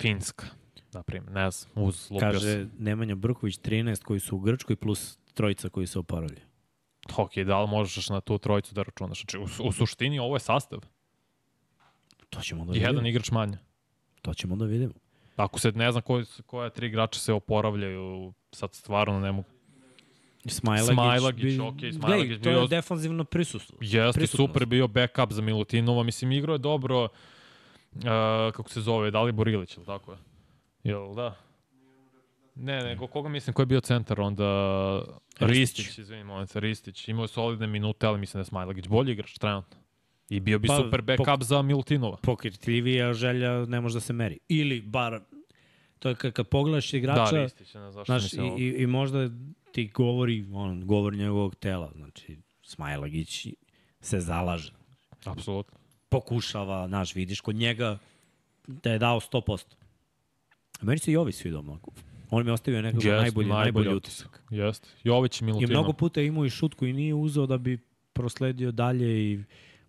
Finska, 0.00 0.46
na 0.94 1.02
primjer. 1.02 1.32
Ne 1.32 1.50
znam, 1.50 1.84
uz 1.84 2.10
lupio 2.10 2.30
Kaže. 2.30 2.66
Nemanja 2.78 3.14
Brković 3.14 3.58
13 3.58 4.02
koji 4.02 4.20
su 4.20 4.36
u 4.36 4.40
Grčkoj 4.40 4.76
plus 4.76 5.18
trojica 5.34 5.68
koji 5.68 5.86
se 5.86 5.98
oporavljaju. 5.98 6.44
Ok, 7.16 7.34
da 7.36 7.60
li 7.62 7.68
možeš 7.68 8.08
na 8.08 8.20
tu 8.20 8.38
trojicu 8.38 8.74
da 8.74 8.82
računaš? 8.82 9.18
Znači, 9.20 9.38
u, 9.62 9.68
u 9.68 9.72
suštini 9.72 10.18
ovo 10.18 10.36
je 10.36 10.40
sastav. 10.40 10.78
To 12.30 12.40
ćemo 12.40 12.64
da 12.64 12.72
vidimo. 12.72 12.90
jedan 12.90 13.06
igrač 13.06 13.30
manje. 13.30 13.58
To 14.22 14.34
ćemo 14.34 14.56
da 14.56 14.64
vidimo. 14.64 14.92
Ako 15.36 15.60
se 15.60 15.72
ne 15.72 15.92
zna 15.92 16.00
koji, 16.00 16.24
su- 16.24 16.42
koja 16.42 16.70
tri 16.70 16.86
igrača 16.86 17.20
se 17.20 17.32
oporavljaju, 17.32 18.32
sad 18.52 18.74
stvarno 18.74 19.20
ne 19.20 19.32
mogu. 19.32 19.48
Smajlagić, 20.46 20.94
Smajlagić, 20.94 21.42
bi... 21.42 21.56
Glej, 21.78 21.92
Smajlagić 21.92 22.42
to 22.42 22.48
je 22.48 22.54
bio- 22.54 22.66
defanzivno 22.66 23.24
prisustvo. 23.24 23.78
Jeste, 23.80 24.26
super 24.26 24.66
bio 24.66 24.88
backup 24.88 25.32
za 25.32 25.42
Milutinova. 25.42 26.02
Mislim, 26.02 26.32
igrao 26.32 26.54
je 26.54 26.58
dobro, 26.58 27.04
uh, 27.04 28.00
kako 28.52 28.70
se 28.70 28.80
zove, 28.80 29.10
Dalibor 29.10 29.48
Ilić, 29.48 29.76
ili 29.76 29.86
tako 29.86 30.12
je? 30.12 30.18
Jel, 30.84 31.14
da? 31.14 31.36
Ne, 32.54 32.82
nego 32.82 33.06
koga 33.06 33.28
mislim, 33.28 33.54
ko 33.54 33.62
je 33.62 33.66
bio 33.66 33.80
centar 33.80 34.20
onda? 34.20 34.44
Ristić. 35.40 35.78
Ristić, 35.78 35.98
izvini, 35.98 36.24
molim 36.24 36.46
se, 36.46 36.60
Ristić. 36.60 37.08
Imao 37.08 37.24
je 37.24 37.28
solidne 37.28 37.66
minute, 37.66 38.06
ali 38.06 38.18
mislim 38.18 38.38
da 38.38 38.40
je 38.40 38.44
Smajlagić 38.44 38.88
bolji 38.88 39.12
igrač 39.12 39.38
trenutno. 39.38 39.76
I 40.28 40.40
bio 40.40 40.58
bi 40.58 40.68
Pa, 40.68 40.76
super 40.76 41.02
backup 41.02 41.42
za 41.42 41.62
Milutinova. 41.62 42.16
Pokritljivija 42.22 43.12
želja 43.12 43.64
ne 43.64 43.80
može 43.80 43.94
da 43.94 44.00
se 44.00 44.12
meri. 44.12 44.38
Ili 44.48 44.80
bar, 44.80 45.20
to 45.98 46.08
je 46.08 46.14
kad, 46.14 46.32
kad 46.32 46.48
pogledaš 46.48 46.94
igrača, 46.94 47.36
Da, 47.36 47.42
Ristić, 47.42 47.74
ne 47.74 47.92
zašto 47.92 48.18
znaš, 48.18 48.32
i, 48.32 48.40
ovo. 48.40 48.58
i, 48.58 48.74
i 48.78 48.86
možda 48.86 49.30
ti 49.72 49.88
govori, 49.94 50.46
on, 50.52 50.86
govor 50.86 51.14
njegovog 51.14 51.54
tela. 51.54 51.92
Znači, 51.96 52.38
Smajlagić 52.62 53.46
se 54.00 54.20
zalaže. 54.20 54.72
Apsolutno. 55.24 55.78
Pokušava, 56.08 56.88
znaš, 56.88 57.14
vidiš 57.14 57.40
kod 57.40 57.56
njega 57.56 57.98
da 58.66 58.92
je 58.92 58.98
dao 58.98 59.20
100%. 59.20 59.64
A 60.74 60.84
meni 60.84 60.98
se 60.98 61.12
i 61.12 61.16
ovi 61.16 61.32
svidao 61.32 61.62
mnogo. 61.62 61.90
On 62.30 62.44
mi 62.44 62.50
je 62.50 62.54
ostavio 62.54 62.82
nekako 62.82 63.06
Jeste, 63.06 63.16
najbolji, 63.16 63.48
najbolji 63.48 63.94
utisak. 63.94 64.42
Jeste. 64.50 64.88
Jović 65.04 65.40
i 65.40 65.42
I 65.42 65.46
Milutinov. 65.46 65.70
mnogo 65.72 65.92
puta 65.92 66.20
je 66.20 66.26
imao 66.26 66.44
i 66.46 66.50
šut 66.50 66.74
koji 66.74 66.92
nije 66.92 67.14
uzeo 67.14 67.46
da 67.46 67.58
bi 67.58 67.78
prosledio 68.12 68.72
dalje 68.72 69.32
i 69.32 69.40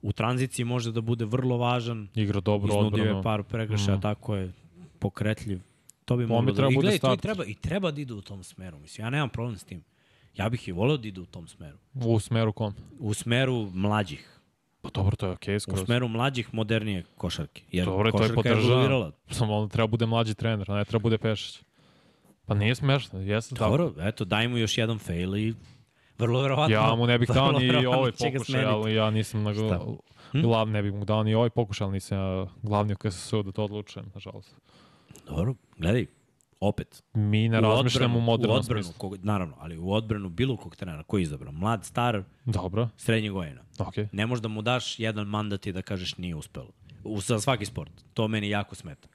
u 0.01 0.11
tranziciji 0.11 0.65
može 0.65 0.91
da 0.91 1.01
bude 1.01 1.25
vrlo 1.25 1.57
važan. 1.57 2.07
Igra 2.15 2.39
dobro 2.39 2.67
Iznudio 2.67 2.87
odbranu. 2.87 3.17
je 3.17 3.23
par 3.23 3.43
prekršaja, 3.43 3.91
Mhm. 3.91 4.01
tako 4.01 4.35
je 4.35 4.51
pokretljiv. 4.99 5.59
To 6.05 6.17
bi 6.17 6.25
moglo 6.25 6.41
bi 6.41 6.51
da... 6.51 6.55
trebao 6.55 6.71
I, 6.71 6.75
gledaj, 6.75 6.99
to 6.99 7.13
i 7.13 7.17
treba, 7.17 7.45
I 7.45 7.53
treba 7.55 7.91
da 7.91 8.01
ide 8.01 8.13
u 8.13 8.21
tom 8.21 8.43
smeru. 8.43 8.79
Mislim, 8.79 9.05
ja 9.05 9.09
nemam 9.09 9.29
problem 9.29 9.57
s 9.57 9.63
tim. 9.63 9.83
Ja 10.35 10.49
bih 10.49 10.67
i 10.67 10.71
voleo 10.71 10.97
da 10.97 11.07
ide 11.07 11.21
u 11.21 11.25
tom 11.25 11.47
smeru. 11.47 11.77
U 11.95 12.19
smeru 12.19 12.53
kom? 12.53 12.73
U 12.99 13.13
smeru 13.13 13.69
mlađih. 13.73 14.34
Pa 14.85 14.89
dobro, 14.93 15.15
to 15.15 15.25
je 15.25 15.31
okej, 15.31 15.55
okay, 15.55 15.73
U 15.73 15.85
smeru 15.85 16.07
mlađih 16.07 16.53
modernije 16.53 17.03
košarke. 17.17 17.61
Jer 17.71 17.85
Dobro, 17.85 18.11
to 18.11 18.17
je 18.17 18.21
košarka 18.21 18.49
je 18.49 18.53
podržavam. 18.53 18.71
evoluirala. 18.71 19.11
Samo 19.29 19.57
on 19.57 19.69
treba 19.69 19.87
bude 19.87 20.05
mlađi 20.05 20.33
trener, 20.33 20.69
ne 20.69 20.85
treba 20.85 21.01
bude 21.01 21.17
Pešić. 21.17 21.63
Pa 22.45 22.53
nije 22.53 22.75
smešno, 22.75 23.19
jeste 23.19 23.55
tako. 23.55 23.77
Dobro, 23.77 24.07
eto, 24.07 24.25
daj 24.25 24.47
mu 24.47 24.57
još 24.57 24.77
jedan 24.77 24.99
fail 24.99 25.37
i 25.37 25.53
vrlo 26.17 26.41
verovatno... 26.41 26.75
Ja 26.75 26.95
mu 26.95 27.07
ne 27.07 27.19
bih 27.19 27.29
dao 27.35 27.51
ni 27.51 27.85
ovaj 27.85 28.11
pokušaj, 28.11 28.65
ali 28.65 28.93
ja 28.95 29.09
nisam 29.09 29.43
na? 29.43 29.53
Hm? 30.31 30.41
glav, 30.41 30.69
ne 30.69 30.81
bih 30.81 30.93
mu 30.93 31.05
dao 31.05 31.23
ni 31.23 31.35
ovaj 31.35 31.49
pokušaj, 31.49 31.85
ali 31.85 31.93
nisam 31.93 32.17
ja 32.17 32.47
glavni 32.63 32.93
u 32.93 32.97
KSS-u 32.97 33.43
da 33.43 33.51
to 33.51 33.63
odlučujem, 33.63 34.11
nažalost. 34.13 34.55
Dobro, 35.27 35.53
gledaj, 35.77 36.05
opet, 36.59 37.03
Mi 37.13 37.49
ne 37.49 37.61
razmišljamo 37.61 37.79
u 38.09 38.17
odbranu, 38.17 38.25
modernom 38.25 38.55
u 38.55 38.59
odbranu, 38.59 38.83
smislu. 38.83 38.99
kog, 38.99 39.17
naravno, 39.17 39.55
ali 39.59 39.77
u 39.77 39.91
odbranu 39.91 40.29
bilo 40.29 40.57
kog 40.57 40.75
trenera, 40.75 41.03
koji 41.03 41.21
je 41.21 41.23
izabrao? 41.23 41.51
Mlad, 41.53 41.85
star, 41.85 42.23
Dobro, 42.45 42.89
srednjeg 42.97 43.31
gojena. 43.31 43.61
okej. 43.79 44.07
Ne 44.11 44.25
možeš 44.25 44.41
da 44.41 44.47
mu 44.47 44.61
daš 44.61 44.99
jedan 44.99 45.27
mandat 45.27 45.67
i 45.67 45.71
da 45.71 45.81
kažeš 45.81 46.17
nije 46.17 46.35
uspelo. 46.35 46.71
U, 47.03 47.21
za 47.21 47.39
svaki 47.39 47.65
sport. 47.65 47.91
To 48.13 48.27
meni 48.27 48.49
jako 48.49 48.75
smeta. 48.75 49.07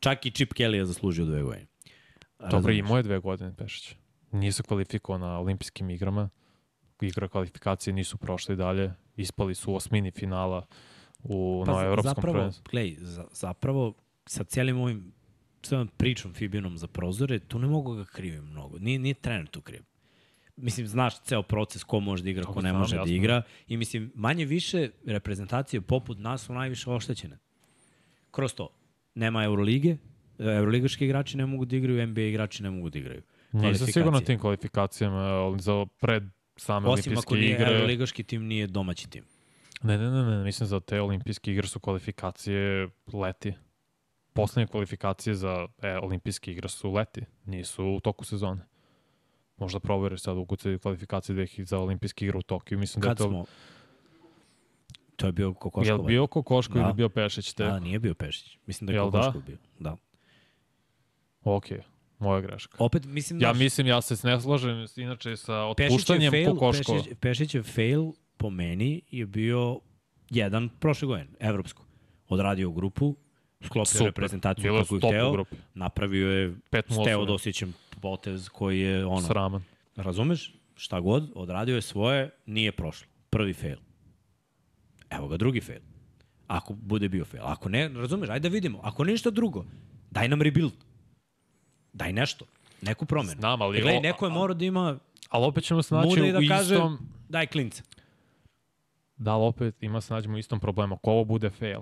Čak 0.00 0.26
i 0.26 0.30
Chip 0.30 0.52
Kelly 0.52 0.74
je 0.74 0.86
zaslužio 0.86 1.24
dve 1.24 1.42
godine. 1.42 1.66
Dobro, 2.40 2.50
Razumeš? 2.52 2.78
imao 2.78 2.96
je 2.96 3.02
dve 3.02 3.18
godine 3.18 3.54
Pešić. 3.54 3.94
Nije 4.32 4.52
se 4.52 4.62
kvalifikovao 4.62 5.18
na 5.20 5.38
olimpijskim 5.38 5.90
igrama. 5.90 6.28
Igra 7.00 7.28
kvalifikacije 7.28 7.94
nisu 7.94 8.16
prošli 8.18 8.56
dalje. 8.56 8.92
Ispali 9.16 9.54
su 9.54 9.72
u 9.72 9.76
osmini 9.76 10.10
finala 10.10 10.66
u 11.20 11.62
Pa 11.66 11.72
na 11.72 11.78
za- 11.78 11.84
evropskom 11.84 12.10
zapravo, 12.10 12.34
prvenstvu. 12.34 12.64
Gledaj, 12.70 12.96
za, 12.98 13.24
zapravo 13.32 13.94
sa 14.26 14.44
cijelim 14.44 14.78
ovim 14.78 15.12
s 15.62 15.72
ovom 15.72 15.88
pričom 15.96 16.34
Fibinom 16.34 16.78
za 16.78 16.86
prozore, 16.86 17.38
tu 17.38 17.58
ne 17.58 17.66
mogu 17.66 17.94
ga 17.94 18.04
krivim 18.04 18.44
mnogo. 18.44 18.78
Nije, 18.78 18.98
nije 18.98 19.14
trener 19.14 19.46
tu 19.46 19.60
kriv. 19.60 19.82
Mislim, 20.56 20.86
znaš 20.86 21.20
ceo 21.22 21.42
proces 21.42 21.84
ko 21.84 22.00
može 22.00 22.22
da 22.22 22.30
igra, 22.30 22.44
ko 22.44 22.60
ne 22.60 22.72
može 22.72 22.96
da 22.96 23.04
igra. 23.06 23.42
I 23.68 23.76
mislim, 23.76 24.12
manje 24.14 24.44
više 24.44 24.90
reprezentacije 25.06 25.80
poput 25.80 26.18
nas 26.18 26.42
su 26.42 26.54
najviše 26.54 26.90
oštećene. 26.90 27.38
Kroz 28.30 28.54
to. 28.54 28.68
Nema 29.14 29.44
Eurolige, 29.44 29.96
Euroligaški 30.38 31.04
igrači 31.04 31.36
ne 31.36 31.46
mogu 31.46 31.64
da 31.64 31.76
igraju, 31.76 32.06
NBA 32.06 32.20
igrači 32.20 32.62
ne 32.62 32.70
mogu 32.70 32.90
da 32.90 32.98
igraju. 32.98 33.22
Nisam 33.52 34.12
na 34.12 34.20
tim 34.20 34.38
kvalifikacijama, 34.38 35.18
ali 35.18 35.60
za 35.60 35.86
pred 36.00 36.22
same 36.56 36.88
Osim 36.88 37.12
ako 37.18 37.34
olimpijske 37.34 37.34
nije 37.34 37.54
igre. 37.54 37.76
Euroligaški 37.76 38.22
tim, 38.22 38.46
nije 38.46 38.66
domaći 38.66 39.10
tim. 39.10 39.24
Ne, 39.82 39.98
ne, 39.98 40.10
ne, 40.10 40.22
ne, 40.22 40.44
mislim 40.44 40.66
za 40.66 40.80
te 40.80 41.00
olimpijske 41.00 41.52
igre 41.52 41.66
su 41.66 41.80
kvalifikacije 41.80 42.88
leti. 43.12 43.52
Poslednje 44.32 44.66
kvalifikacije 44.66 45.34
za 45.34 45.68
e, 45.82 45.98
olimpijske 45.98 46.52
igre 46.52 46.68
su 46.68 46.92
leti, 46.92 47.22
nisu 47.44 47.84
u 47.86 48.00
toku 48.00 48.24
sezone. 48.24 48.60
Možda 49.56 49.80
proveriš 49.80 50.20
sad 50.20 50.36
ukucaj 50.36 50.78
kvalifikacije 50.78 51.36
da 51.36 51.42
ih 51.42 51.60
za 51.64 51.78
olimpijske 51.78 52.24
igre 52.24 52.38
u 52.38 52.42
Tokiju. 52.42 52.78
Mislim 52.78 53.02
Kad 53.02 53.16
da 53.18 53.24
je 53.24 53.28
to... 53.28 53.30
smo... 53.30 53.44
To 55.16 55.26
je 55.26 55.32
bio 55.32 55.44
Jel 55.44 55.54
Kokoškova. 55.54 56.02
bio 56.02 56.26
Kokoško 56.26 56.74
Da. 56.74 56.80
ili 56.80 56.92
bio 56.92 57.08
Pešić? 57.08 57.52
Te? 57.52 57.64
Da, 57.64 57.78
nije 57.78 57.98
bio 57.98 58.14
Pešić. 58.14 58.58
Mislim 58.66 58.86
da 58.86 58.92
je 58.92 58.96
Jel 58.96 59.10
da? 59.10 59.18
Kokoškov 59.18 59.42
bio. 59.42 59.56
Da. 59.78 59.96
Ok, 61.44 61.64
moja 62.18 62.40
greška. 62.40 62.76
Opet, 62.84 63.04
mislim 63.04 63.40
Ja 63.40 63.52
da... 63.52 63.58
mislim, 63.58 63.86
ja 63.86 64.00
se 64.00 64.28
ne 64.28 64.40
slažem 64.40 64.86
inače 64.96 65.36
sa 65.36 65.54
je 65.54 65.64
otpuštanjem 65.64 66.30
fail, 66.32 66.54
Kokoškova. 66.54 66.98
Pešić, 66.98 67.16
Pešić 67.20 67.54
je 67.54 67.62
fail 67.62 68.12
po 68.36 68.50
meni 68.50 69.02
je 69.10 69.26
bio 69.26 69.80
jedan 70.30 70.68
prošle 70.68 71.06
godine, 71.06 71.30
evropsko. 71.40 71.84
Odradio 72.28 72.70
grupu, 72.70 73.16
sklopio 73.64 73.84
Super. 73.86 74.06
reprezentaciju 74.06 74.62
Bilo 74.62 74.82
kako 74.82 74.94
je 74.94 75.00
hteo, 75.00 75.44
napravio 75.74 76.30
je 76.30 76.54
Pet 76.70 76.86
s 76.88 76.96
mu 76.96 77.04
Teodosićem 77.04 77.74
potez 78.00 78.48
koji 78.48 78.80
je 78.80 79.06
ono, 79.06 79.26
Sraman. 79.26 79.62
razumeš, 79.96 80.54
šta 80.74 81.00
god, 81.00 81.30
odradio 81.34 81.74
je 81.74 81.82
svoje, 81.82 82.30
nije 82.46 82.72
prošlo. 82.72 83.08
Prvi 83.30 83.52
fail. 83.54 83.76
Evo 85.10 85.28
ga 85.28 85.36
drugi 85.36 85.60
fail. 85.60 85.80
Ako 86.46 86.74
bude 86.74 87.08
bio 87.08 87.24
fail. 87.24 87.42
Ako 87.46 87.68
ne, 87.68 87.88
razumeš, 87.88 88.28
ajde 88.28 88.48
da 88.48 88.52
vidimo. 88.52 88.80
Ako 88.82 89.04
ništa 89.04 89.30
drugo, 89.30 89.64
daj 90.10 90.28
nam 90.28 90.42
rebuild. 90.42 90.72
Daj 91.92 92.12
nešto. 92.12 92.44
Neku 92.82 93.06
promenu. 93.06 93.40
Znam, 93.40 93.62
ali 93.62 93.78
I 93.78 93.82
gledaj, 93.82 94.00
neko 94.00 94.26
je 94.26 94.32
morao 94.32 94.54
da 94.54 94.64
ima 94.64 94.98
Ali 95.30 95.44
opet 95.44 95.64
ćemo 95.64 95.82
se 95.82 95.94
naći 95.94 96.32
da 96.32 96.38
u 96.38 96.42
kaže 96.48 96.74
istom... 96.74 96.98
daj 97.28 97.46
klince. 97.46 97.82
Da, 99.16 99.32
ali 99.32 99.44
opet 99.44 99.82
ima 99.82 100.00
se 100.00 100.14
nađemo 100.14 100.34
u 100.34 100.38
istom 100.38 100.60
problemu. 100.60 100.94
Ako 100.94 101.10
ovo 101.10 101.24
bude 101.24 101.50
fail, 101.50 101.80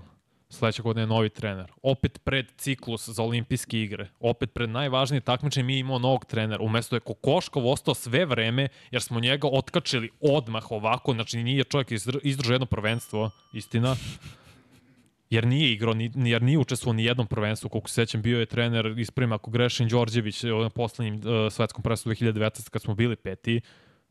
sledeće 0.50 0.82
godine 0.82 1.02
je 1.02 1.06
novi 1.06 1.28
trener. 1.28 1.72
Opet 1.82 2.20
pred 2.24 2.52
ciklus 2.56 3.08
za 3.08 3.22
olimpijske 3.22 3.82
igre. 3.82 4.08
Opet 4.20 4.52
pred 4.54 4.70
najvažnije 4.70 5.20
takmičenje 5.20 5.64
mi 5.64 5.78
imamo 5.78 5.98
novog 5.98 6.24
trenera. 6.24 6.62
Umesto 6.62 6.96
je 6.96 7.00
Kokoškov 7.00 7.68
ostao 7.68 7.94
sve 7.94 8.24
vreme, 8.24 8.68
jer 8.90 9.02
smo 9.02 9.20
njega 9.20 9.48
otkačili 9.52 10.10
odmah 10.20 10.70
ovako. 10.70 11.12
Znači 11.12 11.42
nije 11.42 11.64
čovjek 11.64 11.88
izdr- 11.88 12.20
izdržao 12.22 12.54
jedno 12.54 12.66
prvenstvo, 12.66 13.30
istina. 13.52 13.96
jer 15.30 15.46
nije 15.46 15.72
igrao, 15.72 15.94
ni, 15.94 16.12
jer 16.14 16.42
nije 16.42 16.58
učestvovao 16.58 16.96
ni 16.96 17.04
jednom 17.04 17.26
prvenstvu, 17.26 17.68
koliko 17.68 17.88
se 17.88 17.94
sećam, 17.94 18.22
bio 18.22 18.40
je 18.40 18.46
trener, 18.46 18.98
ispravim 18.98 19.32
ako 19.32 19.50
grešim, 19.50 19.88
Đorđević 19.88 20.44
e, 20.44 20.48
na 20.48 20.70
poslednjim 20.70 21.14
uh, 21.14 21.52
svetskom 21.52 21.82
prvenstvu 21.82 22.12
2019. 22.12 22.70
kad 22.70 22.82
smo 22.82 22.94
bili 22.94 23.16
peti, 23.16 23.60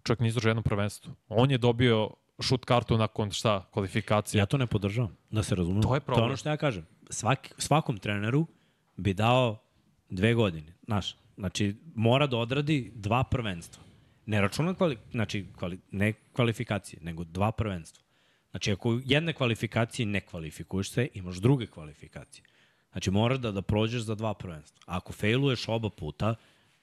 čovjek 0.04 0.20
nije 0.20 0.28
izdržao 0.28 0.50
jednom 0.50 0.64
prvenstvu. 0.64 1.14
On 1.28 1.52
je 1.52 1.58
dobio 1.58 2.10
šut 2.40 2.66
kartu 2.66 2.98
nakon 2.98 3.32
šta, 3.32 3.66
kvalifikacija. 3.72 4.42
Ja 4.42 4.46
to 4.46 4.58
ne 4.58 4.68
podržavam, 4.68 5.18
da 5.32 5.44
se 5.44 5.56
razumemo. 5.56 5.82
To 5.84 5.96
je 5.96 6.00
To 6.00 6.06
problem. 6.06 6.24
je 6.24 6.28
ono 6.28 6.38
što 6.38 6.50
ja 6.50 6.58
kažem. 6.58 6.86
Svaki, 7.10 7.50
svakom 7.58 7.98
treneru 7.98 8.48
bi 8.98 9.14
dao 9.14 9.58
dve 10.10 10.34
godine. 10.34 10.74
Znaš, 10.86 11.16
znači, 11.38 11.76
mora 11.96 12.28
da 12.28 12.38
odradi 12.38 12.92
dva 12.96 13.24
prvenstva. 13.24 13.84
Ne 14.26 14.42
računa 14.42 14.74
kvali, 14.74 14.98
znači, 15.12 15.46
kvali, 15.58 15.80
ne 15.92 16.14
kvalifikacije, 16.34 17.00
nego 17.04 17.24
dva 17.24 17.52
prvenstva. 17.52 18.04
Znači, 18.52 18.72
ako 18.72 19.00
jedne 19.06 19.34
kvalifikacije 19.34 20.06
ne 20.06 20.22
kvalifikuješ 20.22 20.92
se, 20.92 21.08
imaš 21.14 21.36
druge 21.38 21.68
kvalifikacije. 21.68 22.44
Znači, 22.92 23.12
moraš 23.12 23.38
da, 23.38 23.52
da 23.52 23.62
prođeš 23.62 24.02
za 24.02 24.16
dva 24.16 24.34
prvenstva. 24.34 24.80
A 24.86 24.98
ako 24.98 25.14
failuješ 25.14 25.68
oba 25.68 25.90
puta, 25.90 26.36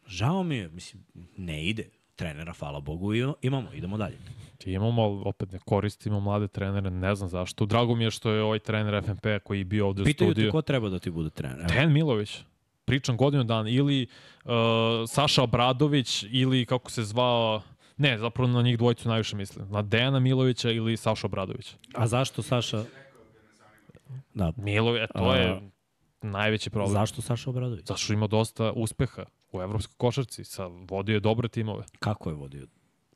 žao 0.06 0.42
mi 0.42 0.56
je, 0.56 0.68
mislim, 0.68 1.04
ne 1.36 1.66
ide. 1.66 1.88
Trenera, 2.16 2.52
hvala 2.52 2.80
Bogu, 2.80 3.14
imamo, 3.42 3.72
idemo 3.72 3.96
dalje. 3.96 4.18
Ti 4.58 4.72
imamo, 4.72 5.02
ali 5.02 5.22
opet 5.24 5.52
ne 5.52 5.58
koristimo 5.58 6.20
mlade 6.20 6.48
trenere, 6.48 6.90
ne 6.90 7.14
znam 7.14 7.28
zašto. 7.28 7.66
Drago 7.66 7.94
mi 7.94 8.04
je 8.04 8.10
što 8.10 8.30
je 8.30 8.42
ovaj 8.42 8.58
trener 8.58 9.04
FNP 9.04 9.26
koji 9.44 9.58
je 9.58 9.64
bio 9.64 9.86
ovde 9.88 10.02
u 10.02 10.04
Pitaju 10.04 10.30
studiju. 10.30 10.48
te 10.48 10.52
ko 10.52 10.62
treba 10.62 10.88
da 10.88 10.98
ti 10.98 11.10
bude 11.10 11.30
trener. 11.30 11.66
Dejan 11.68 11.92
Milović. 11.92 12.38
Pričam 12.84 13.16
godinu 13.16 13.44
dana. 13.44 13.68
Ili 13.70 14.06
uh, 14.44 14.50
Saša 15.08 15.42
Obradović, 15.42 16.24
ili 16.30 16.66
kako 16.66 16.90
se 16.90 17.02
zvao... 17.04 17.62
Ne, 17.96 18.18
zapravo 18.18 18.50
na 18.50 18.62
njih 18.62 18.78
dvojicu 18.78 19.08
najviše 19.08 19.36
mislim. 19.36 19.70
Na 19.70 19.82
Dejana 19.82 20.20
Milovića 20.20 20.70
ili 20.70 20.96
Saša 20.96 21.26
Obradovića. 21.26 21.76
A 21.94 22.06
zašto 22.06 22.42
Saša... 22.42 22.84
Da, 24.34 24.52
Milović, 24.56 25.02
e, 25.02 25.06
to 25.18 25.24
A- 25.24 25.36
je 25.36 25.60
najveći 26.22 26.70
problem. 26.70 26.92
zašto 26.92 27.22
Saša 27.22 27.50
Obradović? 27.50 27.86
Zašto 27.86 28.12
ima 28.12 28.26
dosta 28.26 28.72
uspeha 28.72 29.24
u 29.52 29.60
evropskoj 29.62 29.94
košarci. 29.96 30.44
Sa, 30.44 30.66
vodio 30.66 31.14
je 31.14 31.20
dobre 31.20 31.48
timove. 31.48 31.84
Kako 31.98 32.30
je 32.30 32.34
vodio? 32.36 32.66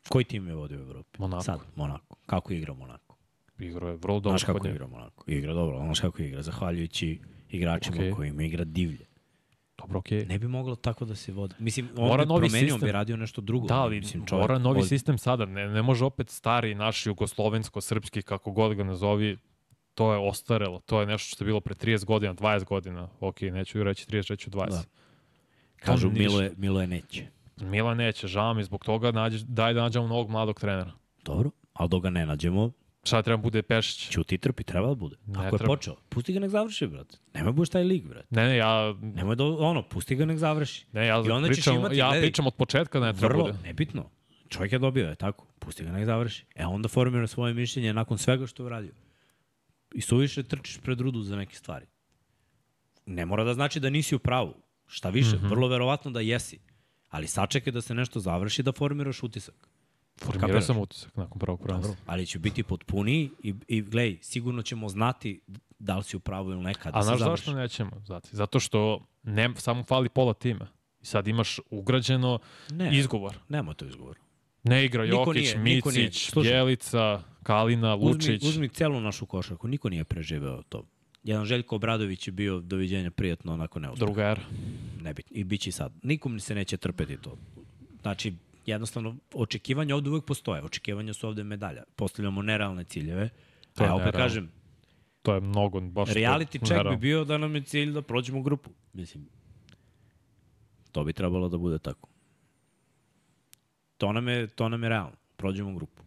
Koji 0.08 0.24
tim 0.24 0.48
je 0.48 0.54
vodio 0.54 0.78
u 0.78 0.82
Evropi? 0.82 1.20
Monako. 1.20 1.42
Sad, 1.42 1.60
Monako. 1.76 2.16
Kako 2.26 2.52
igra 2.52 2.74
Monako? 2.74 3.16
Igrao 3.58 3.88
je 3.88 3.96
vrlo 3.96 4.20
dobro 4.20 4.38
Znaš 4.38 4.44
kako 4.44 4.68
igra 4.68 4.86
Monako? 4.86 5.24
Igra 5.26 5.54
dobro, 5.54 5.78
znaš 5.78 6.00
kako 6.00 6.22
igra, 6.22 6.42
zahvaljujući 6.42 7.18
igračima 7.50 7.96
okay. 7.96 8.14
kojima 8.14 8.42
igra 8.42 8.64
divlje. 8.64 9.06
Dobro, 9.78 9.98
okej. 9.98 10.26
Ne 10.26 10.38
bi 10.38 10.48
moglo 10.48 10.76
tako 10.76 11.04
da 11.04 11.14
se 11.14 11.32
vodi. 11.32 11.54
Mislim, 11.58 11.88
on 11.96 12.08
Mora 12.08 12.24
bi 12.24 12.28
novi 12.28 12.40
promenio, 12.40 12.74
on 12.74 12.78
sistem. 12.78 12.88
bi 12.88 12.92
radio 12.92 13.16
nešto 13.16 13.40
drugo. 13.40 13.66
Da, 13.66 13.74
ali 13.74 14.00
Mislim, 14.00 14.24
mora 14.32 14.58
novi 14.58 14.80
od- 14.80 14.88
sistem 14.88 15.18
sada. 15.18 15.44
Ne, 15.44 15.68
ne 15.68 15.82
može 15.82 16.04
opet 16.04 16.28
stari 16.28 16.74
naš 16.74 17.06
jugoslovensko-srpski, 17.06 18.22
kako 18.22 18.52
god 18.52 18.74
ga 18.74 18.84
nazovi, 18.84 19.36
to 19.94 20.12
je 20.12 20.18
ostarelo. 20.18 20.80
To 20.86 21.00
je 21.00 21.06
nešto 21.06 21.34
što 21.34 21.44
je 21.44 21.46
bilo 21.46 21.60
pre 21.60 21.74
30 21.74 22.04
godina, 22.04 22.34
20 22.34 22.64
godina. 22.64 23.08
Ok, 23.20 23.40
neću 23.40 23.82
reći 23.82 24.06
30, 24.06 24.30
reću 24.30 24.50
20. 24.50 24.70
Da. 24.70 24.82
Kažu, 25.76 26.08
ništa. 26.08 26.22
Milo 26.22 26.40
je, 26.40 26.52
Milo 26.56 26.80
je 26.80 26.86
neće. 26.86 27.26
Milan 27.60 27.96
neće, 27.96 28.26
žao 28.26 28.54
mi, 28.54 28.64
zbog 28.64 28.84
toga 28.84 29.12
nađe, 29.12 29.44
daj 29.48 29.74
da 29.74 29.82
nađemo 29.82 30.06
novog 30.06 30.30
mladog 30.30 30.60
trenera. 30.60 30.92
Dobro, 31.24 31.50
ali 31.72 31.88
dok 31.88 32.02
ga 32.02 32.10
ne 32.10 32.26
nađemo, 32.26 32.70
Šta 33.04 33.22
treba 33.22 33.42
bude 33.42 33.62
Pešić? 33.62 34.10
ćuti 34.10 34.34
i 34.34 34.38
trpi, 34.38 34.64
treba 34.64 34.88
da 34.88 34.94
bude. 34.94 35.16
Ne 35.26 35.38
Ako 35.46 35.56
je 35.56 35.58
treba. 35.58 35.74
počeo, 35.74 35.94
pusti 36.08 36.32
ga 36.32 36.40
nek 36.40 36.50
završi, 36.50 36.86
brate. 36.86 37.16
Nemoj 37.34 37.52
budeš 37.52 37.68
taj 37.70 37.84
lig, 37.84 38.08
brate. 38.08 38.26
Ne, 38.30 38.48
ne, 38.48 38.56
ja, 38.56 38.94
Nemoj 39.00 39.36
da, 39.36 39.44
ono, 39.44 39.82
pusti 39.82 40.16
ga 40.16 40.24
nek 40.24 40.38
završi. 40.38 40.86
ne, 40.92 41.06
ja, 41.06 41.22
I 41.26 41.30
onda 41.30 41.48
ćeš 41.48 41.56
pričam, 41.56 41.74
imati, 41.76 41.96
ja 41.96 42.06
gledaj, 42.06 42.20
pričam 42.20 42.46
od 42.46 42.54
početka 42.54 43.00
da 43.00 43.06
ne 43.06 43.12
treba 43.12 43.34
Vrlo, 43.34 43.44
bude. 43.44 43.58
nebitno. 43.64 44.10
Čovjek 44.48 44.72
je 44.72 44.78
dobio, 44.78 45.08
je 45.08 45.14
tako. 45.14 45.46
Pusti 45.58 45.84
ga 45.84 45.92
nek 45.92 46.04
završi. 46.04 46.46
E 46.54 46.66
onda 46.66 46.88
formira 46.88 47.26
svoje 47.26 47.54
mišljenje 47.54 47.92
nakon 47.92 48.18
svega 48.18 48.46
što 48.46 48.62
je 48.62 48.66
uradio. 48.66 48.92
I 49.94 50.00
suviše 50.00 50.42
trčiš 50.42 50.78
pred 50.78 51.00
rudu 51.00 51.22
za 51.22 51.36
neke 51.36 51.56
stvari. 51.56 51.86
Ne 53.06 53.26
mora 53.26 53.44
da 53.44 53.54
znači 53.54 53.80
da 53.80 53.90
nisi 53.90 54.14
u 54.14 54.18
pravu. 54.18 54.54
Šta 54.86 55.10
više, 55.10 55.36
mm 55.36 55.40
-hmm. 55.40 55.50
vrlo 55.50 55.68
verovatno 55.68 56.10
da 56.10 56.20
jesi. 56.20 56.58
Ali 57.08 57.26
sačekaj 57.26 57.72
da 57.72 57.80
se 57.80 57.94
nešto 57.94 58.20
završi 58.20 58.62
da 58.62 58.72
formiraš 58.72 59.22
utisak. 59.22 59.68
Formirao 60.16 60.40
kapiraš? 60.40 60.64
sam 60.64 60.78
utisak 60.78 61.16
nakon 61.16 61.38
prvog 61.38 61.62
prvenstva. 61.62 61.94
Ali 62.06 62.26
će 62.26 62.38
biti 62.38 62.62
potpuniji 62.62 63.30
i, 63.42 63.54
i 63.68 63.82
gledaj, 63.82 64.18
sigurno 64.22 64.62
ćemo 64.62 64.88
znati 64.88 65.40
da 65.78 65.96
li 65.96 66.04
si 66.04 66.16
u 66.16 66.20
pravu 66.20 66.50
ili 66.50 66.62
ne 66.62 66.74
kada 66.74 66.98
A 66.98 67.02
se 67.02 67.06
znaš 67.06 67.18
završi. 67.18 67.40
zašto 67.40 67.52
nećemo? 67.54 67.90
Zato, 68.00 68.28
zato 68.32 68.60
što 68.60 69.00
ne, 69.22 69.50
samo 69.56 69.84
fali 69.84 70.08
pola 70.08 70.34
tima. 70.34 70.66
I 71.00 71.06
sad 71.06 71.28
imaš 71.28 71.60
ugrađeno 71.70 72.38
Ne, 72.70 72.98
izgovor. 72.98 73.34
nema 73.48 73.74
to 73.74 73.84
izgovor. 73.84 74.16
Ne 74.62 74.84
igra 74.84 75.04
Niko 75.04 75.16
Jokić, 75.16 75.54
nije-. 75.54 75.58
Micić. 75.58 76.34
Bjelica, 76.34 77.22
Kalina, 77.42 77.96
Uzmi, 77.96 78.08
Lučić. 78.08 78.42
uzmi 78.44 78.68
celu 78.68 79.00
našu 79.00 79.26
košarku, 79.26 79.68
niko 79.68 79.88
nije 79.88 80.04
preživeo 80.04 80.62
to. 80.62 80.84
Jedan 81.28 81.44
Željko 81.44 81.76
Obradović 81.76 82.28
je 82.28 82.32
bio 82.32 82.60
doviđenja 82.60 83.10
prijatno 83.10 83.52
onako 83.52 83.78
neuspeh. 83.78 84.06
Druga 84.06 84.22
era. 84.22 84.42
Nebitno. 85.02 85.36
I 85.36 85.44
bit 85.44 85.60
će 85.60 85.68
i 85.68 85.72
sad. 85.72 85.92
Nikom 86.02 86.40
se 86.40 86.54
neće 86.54 86.76
trpeti 86.76 87.16
to. 87.16 87.36
Znači, 88.02 88.34
jednostavno, 88.66 89.16
očekivanja 89.34 89.94
ovde 89.94 90.10
uvek 90.10 90.24
postoje. 90.24 90.62
Očekivanja 90.62 91.12
su 91.14 91.28
ovde 91.28 91.44
medalja. 91.44 91.82
Postavljamo 91.96 92.42
nerealne 92.42 92.84
ciljeve. 92.84 93.28
To 93.74 93.84
A 93.84 93.86
ja 93.86 93.94
opet 93.94 94.04
nerealno. 94.04 94.24
kažem, 94.24 94.50
To 95.22 95.34
je 95.34 95.40
mnogo, 95.40 95.80
baš 95.80 96.08
to- 96.08 96.14
reality 96.14 96.66
check 96.66 96.88
bi 96.90 96.96
bio 96.96 97.24
da 97.24 97.38
nam 97.38 97.54
je 97.54 97.62
cilj 97.62 97.92
da 97.92 98.02
prođemo 98.02 98.42
grupu. 98.42 98.70
Mislim, 98.92 99.28
to 100.92 101.04
bi 101.04 101.12
trebalo 101.12 101.48
da 101.48 101.58
bude 101.58 101.78
tako. 101.78 102.08
To 103.96 104.12
nam 104.12 104.28
je, 104.28 104.46
to 104.46 104.68
nam 104.68 104.82
je 104.82 104.88
realno. 104.88 105.16
Prođemo 105.36 105.74
grupu. 105.74 106.02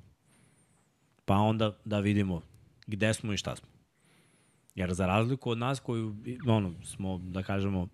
Pa 1.26 1.36
onda 1.36 1.78
da 1.86 2.00
vidimo 2.00 2.42
gde 2.88 3.14
smo 3.14 3.34
i 3.34 3.38
šta 3.38 3.56
smo. 3.56 3.71
Jer 4.76 4.94
za 4.94 5.06
razliku 5.06 5.50
od 5.50 5.58
nas 5.58 5.80
koju 5.80 6.16
ono, 6.48 6.74
smo, 6.84 7.18
da 7.18 7.44
kažemo, 7.44 7.88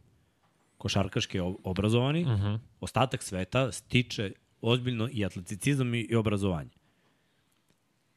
košarkaški 0.77 1.39
ob- 1.39 1.55
obrazovani, 1.63 2.21
uh 2.21 2.27
Mhm. 2.31 2.41
-huh. 2.43 2.59
ostatak 2.79 3.23
sveta 3.23 3.71
stiče 3.71 4.31
ozbiljno 4.61 5.09
i 5.11 5.25
atleticizam 5.25 5.93
i, 5.95 5.99
i 5.99 6.15
obrazovanje. 6.15 6.69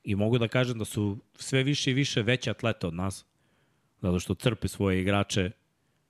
I 0.04 0.14
mogu 0.14 0.38
da 0.38 0.48
kažem 0.48 0.78
da 0.78 0.84
su 0.84 1.18
sve 1.34 1.62
više 1.62 1.90
i 1.90 1.94
više 1.94 2.22
veće 2.22 2.50
atlete 2.50 2.86
od 2.86 2.94
nas, 2.94 3.24
zato 4.00 4.18
što 4.18 4.34
crpe 4.34 4.68
svoje 4.68 5.00
igrače 5.00 5.50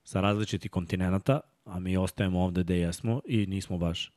sa 0.03 0.21
različitih 0.21 0.71
kontinenta, 0.71 1.39
a 1.65 1.79
mi 1.79 1.97
ostajemo 1.97 2.43
ovde 2.43 2.63
gde 2.63 2.77
jesmo 2.77 3.21
i 3.25 3.45
nismo 3.45 3.77
baš 3.77 4.11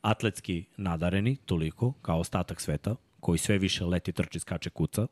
atletski 0.00 0.64
nadareni 0.76 1.36
toliko 1.36 1.92
kao 1.92 2.18
ostatak 2.18 2.60
sveta, 2.60 2.96
koji 3.20 3.38
sve 3.38 3.58
više 3.58 3.84
leti, 3.84 4.12
trči, 4.12 4.38
skače, 4.38 4.70
kuca. 4.70 5.06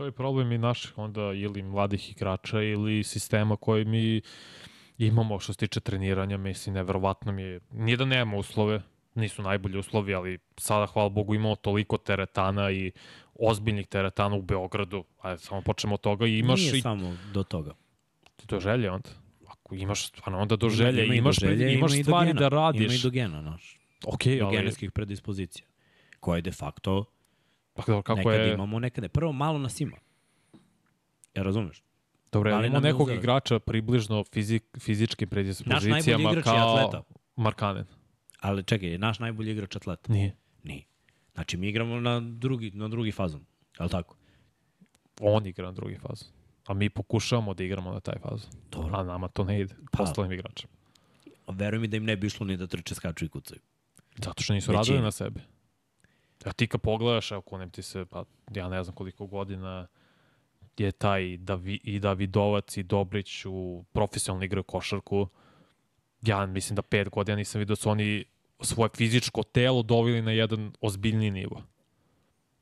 To 0.00 0.04
je 0.04 0.12
problem 0.12 0.52
i 0.52 0.58
naših 0.58 0.98
onda 0.98 1.32
ili 1.32 1.62
mladih 1.62 2.10
igrača 2.10 2.62
ili 2.62 3.04
sistema 3.04 3.56
koji 3.56 3.84
mi 3.84 4.20
imamo 4.98 5.38
što 5.40 5.52
se 5.52 5.58
tiče 5.58 5.80
treniranja, 5.80 6.36
mislim, 6.36 6.74
neverovatno 6.74 7.32
mi 7.32 7.42
je, 7.42 7.60
nije 7.72 7.96
da 7.96 8.04
nemamo 8.04 8.38
uslove, 8.38 8.82
nisu 9.14 9.42
najbolji 9.42 9.78
uslovi, 9.78 10.14
ali 10.14 10.38
sada, 10.56 10.86
hvala 10.86 11.08
Bogu, 11.08 11.34
imamo 11.34 11.56
toliko 11.56 11.96
teretana 11.96 12.70
i 12.70 12.92
ozbiljnih 13.34 13.86
teretana 13.86 14.36
u 14.36 14.42
Beogradu, 14.42 15.04
ajde, 15.20 15.38
samo 15.38 15.62
počnemo 15.62 15.94
od 15.94 16.00
toga 16.00 16.26
i 16.26 16.38
imaš 16.38 16.60
Nije 16.60 16.78
i 16.78 16.80
samo 16.80 17.16
do 17.34 17.42
toga. 17.42 17.74
do 18.48 18.60
želje 18.60 18.90
onda. 18.90 19.10
Ako 19.48 19.74
imaš 19.74 20.06
stvarno 20.06 20.38
onda 20.38 20.56
do 20.56 20.68
želje, 20.68 21.04
Ima 21.04 21.14
i 21.14 21.16
do 21.16 21.20
imaš, 21.20 21.36
želje, 21.36 21.74
imaš 21.74 21.92
ima 21.92 21.98
do 21.98 22.04
stvari 22.04 22.26
gena. 22.26 22.40
da 22.40 22.46
Ima 22.46 22.56
radiš. 22.56 23.00
i 23.00 23.02
do 23.02 23.10
gena, 23.10 23.42
znaš. 23.42 23.78
Ok, 24.06 24.24
Do 24.38 24.46
ali 24.46 24.56
genetskih 24.56 24.92
predispozicija. 24.92 25.66
Koje 26.20 26.42
de 26.42 26.52
facto 26.52 27.04
pa 27.86 27.92
dobro, 27.92 28.02
kako 28.02 28.30
nekad 28.30 28.46
je, 28.46 28.54
imamo, 28.54 28.78
nekad 28.78 29.02
ne. 29.02 29.08
Prvo, 29.08 29.32
malo 29.32 29.58
nas 29.58 29.80
ima. 29.80 29.96
Ja 31.34 31.42
razumeš? 31.42 31.82
dobro, 32.32 32.54
ali 32.54 32.66
imamo 32.66 32.80
nekog 32.80 33.06
uzeo. 33.06 33.16
igrača 33.16 33.58
približno 33.58 34.24
fizik, 34.32 34.64
fizičkim 34.80 35.26
Naš 35.26 35.30
predispozicijama 35.30 36.22
najbolji 36.22 36.38
igrač 36.38 36.46
je 36.46 36.60
kao 36.60 36.76
atleta. 36.76 37.02
Markanen. 37.36 37.84
Ali 38.40 38.62
čekaj, 38.64 38.88
je 38.88 38.98
naš 38.98 39.18
najbolji 39.18 39.52
igrač 39.52 39.76
atleta? 39.76 40.12
Nije. 40.12 40.36
Nije. 40.62 40.84
Znači, 41.34 41.56
mi 41.56 41.68
igramo 41.68 42.00
na 42.00 42.20
drugi, 42.20 42.70
na 42.70 42.88
drugi 42.88 43.12
fazon. 43.12 43.44
Je 43.78 43.84
li 43.84 43.90
tako? 43.90 44.16
On 45.20 45.46
igra 45.46 45.66
na 45.66 45.72
drugi 45.72 45.96
fazu. 45.96 46.24
A 46.66 46.74
mi 46.74 46.90
pokušavamo 46.90 47.54
da 47.54 47.64
igramo 47.64 47.92
na 47.92 48.00
taj 48.00 48.18
fazu. 48.22 48.46
Dobro. 48.70 48.96
A 48.96 49.04
nama 49.04 49.28
to 49.28 49.44
ne 49.44 49.60
ide. 49.60 49.74
Pa. 49.92 50.02
Ostalim 50.02 50.32
igračima. 50.32 50.72
Veruj 51.48 51.80
mi 51.80 51.88
da 51.88 51.96
im 51.96 52.04
ne 52.04 52.16
bi 52.16 52.26
išlo 52.26 52.46
ni 52.46 52.56
da 52.56 52.66
trče, 52.66 52.94
skaču 52.94 53.24
i 53.24 53.28
kucaju. 53.28 53.60
Zato 54.16 54.42
što 54.42 54.54
nisu 54.54 54.72
Većina. 54.72 54.80
radili 54.80 55.00
na 55.02 55.10
sebi. 55.10 55.40
A 56.44 56.52
ti 56.52 56.66
kad 56.66 56.80
pogledaš, 56.80 57.30
evo 57.30 57.40
kunem 57.40 57.70
ti 57.70 57.82
se, 57.82 58.04
pa 58.04 58.24
ja 58.54 58.68
ne 58.68 58.84
znam 58.84 58.94
koliko 58.94 59.26
godina 59.26 59.86
je 60.78 60.92
taj 60.92 61.36
Davi, 61.36 61.80
i 61.84 61.98
Davidovac 61.98 62.76
i 62.76 62.82
Dobrić 62.82 63.44
u 63.46 63.84
profesionalno 63.92 64.44
igraju 64.44 64.62
košarku. 64.62 65.26
Ja 66.22 66.46
mislim 66.46 66.76
da 66.76 66.82
pet 66.82 67.08
godina 67.08 67.36
nisam 67.36 67.58
vidio 67.58 67.72
da 67.72 67.76
su 67.76 67.90
oni 67.90 68.24
svoje 68.60 68.90
fizičko 68.96 69.42
telo 69.42 69.82
doveli 69.82 70.22
na 70.22 70.32
jedan 70.32 70.72
ozbiljni 70.80 71.30
nivo. 71.30 71.62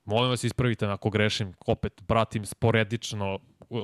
Molim 0.04 0.30
vas 0.30 0.44
ispravite 0.44 0.86
ako 0.86 1.10
grešim, 1.10 1.54
opet 1.66 2.02
pratim 2.06 2.46
sporedično 2.46 3.38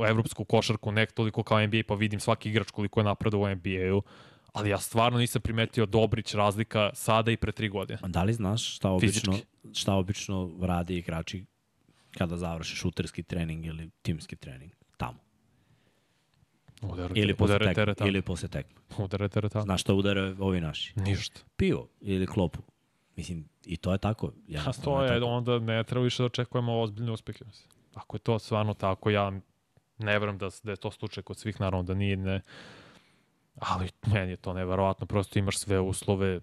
evropsku 0.09 0.45
košarku, 0.45 0.93
nek 0.93 1.13
toliko 1.13 1.43
kao 1.43 1.67
NBA, 1.67 1.83
pa 1.89 1.95
vidim 1.95 2.21
svaki 2.21 2.49
igrač 2.49 2.71
koliko 2.71 3.01
je 3.01 3.05
napredo 3.05 3.39
u 3.39 3.49
NBA-u, 3.49 4.03
ali 4.55 4.71
ja 4.71 4.79
stvarno 4.79 5.19
nisam 5.19 5.43
primetio 5.43 5.87
Dobrić 5.87 6.35
razlika 6.35 6.91
sada 6.95 7.31
i 7.31 7.37
pre 7.37 7.53
tri 7.53 7.69
godine. 7.69 7.99
A 8.03 8.09
da 8.09 8.23
li 8.23 8.33
znaš 8.33 8.77
šta 8.77 8.91
obično, 8.91 9.33
Fizički. 9.33 9.49
šta 9.75 9.95
obično 9.95 10.51
rade 10.61 10.97
igrači 10.97 11.45
kada 12.19 12.37
završi 12.37 12.77
šuterski 12.77 13.23
trening 13.23 13.67
ili 13.67 13.91
timski 14.03 14.37
trening. 14.37 14.73
Tamo. 14.97 15.19
Udarite, 16.83 17.21
Ili 17.21 17.35
posle, 17.35 17.57
udarite 17.57 17.87
tekme, 17.87 18.09
ili 18.09 18.23
posle 18.23 18.49
tekme. 18.49 18.81
Znaš 19.63 19.81
šta 19.81 19.95
udare 19.95 20.35
ovi 20.39 20.61
naši? 20.61 20.93
Ništa. 20.97 21.41
Pivo 21.57 21.89
ili 22.01 22.27
klopu. 22.27 22.63
Mislim, 23.17 23.49
i 23.65 23.77
to 23.77 23.93
je 23.93 23.99
tako. 23.99 24.27
A 24.27 24.31
jednostavno 24.49 24.99
to 24.99 25.05
je, 25.05 25.21
tako. 25.21 25.27
onda 25.27 25.59
ne 25.59 25.85
treba 25.85 26.05
više 26.05 26.23
da 26.23 26.27
očekujemo 26.27 26.81
ozbiljne 26.81 27.13
uspehe. 27.13 27.45
Ako 27.95 28.17
je 28.17 28.21
to 28.21 28.39
stvarno 28.39 28.75
tako, 28.75 29.11
ja 29.11 29.31
ne 29.99 30.19
verujem 30.19 30.39
da, 30.39 30.49
da 30.63 30.71
je 30.71 30.77
to 30.77 30.91
slučaj 30.91 31.23
kod 31.23 31.39
svih, 31.39 31.61
naravno 31.61 31.83
da 31.83 31.95
nije, 31.95 32.17
ne. 32.17 32.41
Ali 33.59 33.89
meni 34.07 34.31
je 34.31 34.37
to 34.37 34.53
neverovatno, 34.53 35.07
prosto 35.07 35.39
imaš 35.39 35.59
sve 35.59 35.81
uslove 35.81 36.41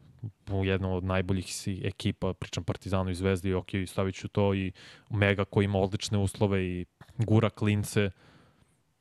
u 0.51 0.65
jednom 0.65 0.91
od 0.91 1.03
najboljih 1.03 1.55
si 1.55 1.81
ekipa, 1.83 2.33
pričam 2.33 2.63
Partizanu 2.63 3.09
i 3.09 3.15
Zvezdi, 3.15 3.53
ok, 3.53 3.69
stavit 3.87 4.15
ću 4.15 4.27
to 4.27 4.53
i 4.53 4.71
Mega 5.09 5.45
koji 5.45 5.65
ima 5.65 5.79
odlične 5.79 6.17
uslove 6.17 6.63
i 6.65 6.85
gura 7.17 7.49
klince, 7.49 8.09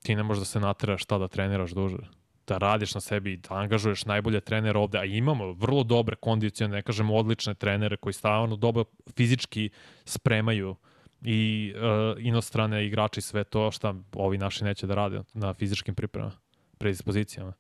ti 0.03 0.15
ne 0.15 0.23
možeš 0.23 0.41
da 0.41 0.45
se 0.45 0.61
nateraš 0.61 1.03
šta 1.03 1.19
da 1.19 1.29
treniraš 1.29 1.71
duže. 1.71 1.99
Da 2.47 2.59
radiš 2.59 2.95
na 2.95 3.01
sebi, 3.01 3.37
da 3.37 3.55
angažuješ 3.55 4.05
najbolje 4.05 4.41
trenere 4.41 4.79
ovde, 4.79 4.99
a 4.99 5.05
imamo 5.05 5.53
vrlo 5.53 5.83
dobre 5.83 6.17
kondicije, 6.17 6.69
ne 6.69 6.83
kažemo 6.83 7.15
odlične 7.15 7.55
trenere 7.55 7.97
koji 7.97 8.13
stavano 8.13 8.57
dobro 8.57 8.85
fizički 9.17 9.71
spremaju 10.05 10.77
i 11.23 11.73
uh, 11.77 12.25
inostrane 12.25 12.87
igrači 12.87 13.19
i 13.19 13.23
sve 13.23 13.45
to 13.45 13.71
šta 13.71 13.95
ovi 14.13 14.39
naši 14.39 14.65
neće 14.65 14.87
da 14.87 14.95
rade 14.95 15.23
na 15.35 15.55
fizičkim 15.55 15.95
pripremama, 15.95 16.33
predispozicijama. 16.79 17.53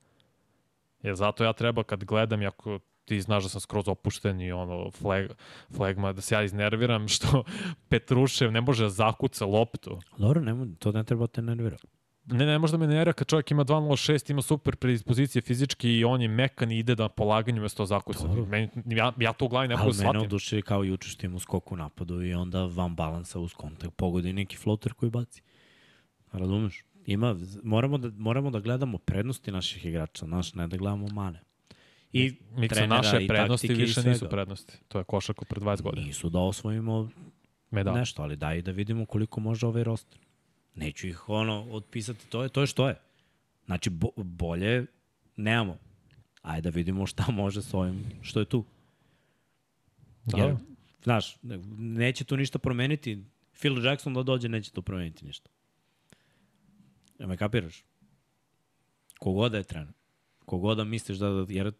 Jer 1.02 1.14
zato 1.14 1.44
ja 1.44 1.52
treba 1.52 1.82
kad 1.82 2.04
gledam, 2.04 2.46
ako 2.46 2.78
ti 3.04 3.20
znaš 3.20 3.42
da 3.42 3.48
sam 3.48 3.60
skroz 3.60 3.88
opušten 3.88 4.40
i 4.40 4.52
ono 4.52 4.90
fleg, 4.90 5.30
flegma, 5.76 6.12
da 6.12 6.20
se 6.20 6.34
ja 6.34 6.42
iznerviram 6.42 7.08
što 7.14 7.44
Petrušev 7.88 8.52
ne 8.52 8.60
može 8.60 8.82
da 8.82 8.90
zakuca 8.90 9.46
loptu. 9.46 9.98
Dobro, 10.18 10.40
nema, 10.40 10.66
to 10.78 10.92
ne 10.92 11.04
treba 11.04 11.26
te 11.26 11.42
nervira. 11.42 11.76
Ne, 12.26 12.46
ne 12.46 12.58
može 12.58 12.72
da 12.72 12.78
me 12.78 12.86
nervira 12.86 13.12
kad 13.12 13.26
čovjek 13.26 13.50
ima 13.50 13.64
2.06, 13.64 14.30
ima 14.30 14.42
super 14.42 14.76
predispozicije 14.76 15.42
fizički 15.42 15.90
i 15.90 16.04
on 16.04 16.22
je 16.22 16.28
mekan 16.28 16.70
i 16.72 16.78
ide 16.78 16.96
na 16.96 17.08
polaganju 17.08 17.62
mesto 17.62 17.86
zakuca. 17.86 18.28
Meni, 18.28 18.68
ja, 18.86 19.12
ja 19.18 19.32
to 19.32 19.44
u 19.44 19.48
glavi 19.48 19.68
ne 19.68 19.76
mogu 19.76 19.84
Ali 19.84 19.92
da 19.92 19.98
mene 19.98 20.10
shvatim. 20.10 20.22
oduševi 20.22 20.62
kao 20.62 20.84
juče 20.84 21.08
što 21.08 21.26
ima 21.26 21.38
skok 21.38 21.72
u 21.72 21.76
napadu 21.76 22.22
i 22.22 22.34
onda 22.34 22.64
van 22.66 22.94
balansa 22.94 23.40
uz 23.40 23.54
kontakt 23.54 23.96
pogodi 23.96 24.32
neki 24.32 24.56
floater 24.56 24.92
koji 24.92 25.10
baci. 25.10 25.42
Razumeš? 26.32 26.84
Ima, 27.06 27.36
moramo 27.62 27.98
da, 27.98 28.10
moramo 28.16 28.50
da 28.50 28.60
gledamo 28.60 28.98
prednosti 28.98 29.52
naših 29.52 29.86
igrača, 29.86 30.26
naš, 30.26 30.54
ne 30.54 30.68
da 30.68 30.76
gledamo 30.76 31.06
mane. 31.08 31.40
I 32.12 32.32
Miksa, 32.56 32.74
trenera 32.74 32.96
naše 33.02 33.24
i 33.24 33.28
prednosti 33.28 33.74
više 33.74 34.02
nisu 34.02 34.28
prednosti. 34.28 34.72
To 34.88 34.98
je 34.98 35.04
košarka 35.04 35.44
pre 35.44 35.60
20 35.60 35.82
godina. 35.82 36.06
Nisu 36.06 36.28
da 36.28 36.38
osvojimo 36.38 37.10
Medal. 37.70 37.94
nešto, 37.94 38.22
ali 38.22 38.36
daj 38.36 38.62
da 38.62 38.70
vidimo 38.70 39.06
koliko 39.06 39.40
može 39.40 39.66
ovaj 39.66 39.84
roster. 39.84 40.18
Neću 40.74 41.06
ih 41.06 41.28
ono 41.28 41.66
otpisati, 41.70 42.26
to 42.26 42.42
je 42.42 42.48
to 42.48 42.60
je 42.60 42.66
što 42.66 42.88
je. 42.88 42.94
Znači 43.66 43.90
bo, 43.90 44.08
bolje 44.16 44.86
nemamo. 45.36 45.78
Ajde 46.42 46.70
da 46.70 46.74
vidimo 46.76 47.06
šta 47.06 47.24
može 47.30 47.62
s 47.62 47.74
ovim 47.74 48.04
što 48.22 48.40
je 48.40 48.44
tu. 48.44 48.64
Da. 50.24 50.38
Jer, 50.38 50.56
znaš, 51.02 51.36
ne- 51.42 51.58
neće 51.78 52.24
tu 52.24 52.36
ništa 52.36 52.58
promeniti. 52.58 53.24
Phil 53.60 53.84
Jackson 53.84 54.14
da 54.14 54.22
dođe, 54.22 54.48
neće 54.48 54.72
tu 54.72 54.82
promeniti 54.82 55.24
ništa. 55.26 55.50
Ja 57.20 57.26
me 57.26 57.36
kapiraš? 57.36 57.84
Kogoda 59.18 59.58
je 59.58 59.64
trener. 59.64 59.92
Kogoda 60.44 60.84
misliš 60.84 61.18
da, 61.18 61.30
da 61.30 61.46
jer 61.48 61.72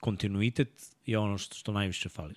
kontinuitet 0.00 0.96
je 1.06 1.18
ono 1.18 1.38
što, 1.38 1.54
što 1.54 1.72
najviše 1.72 2.08
fali. 2.08 2.34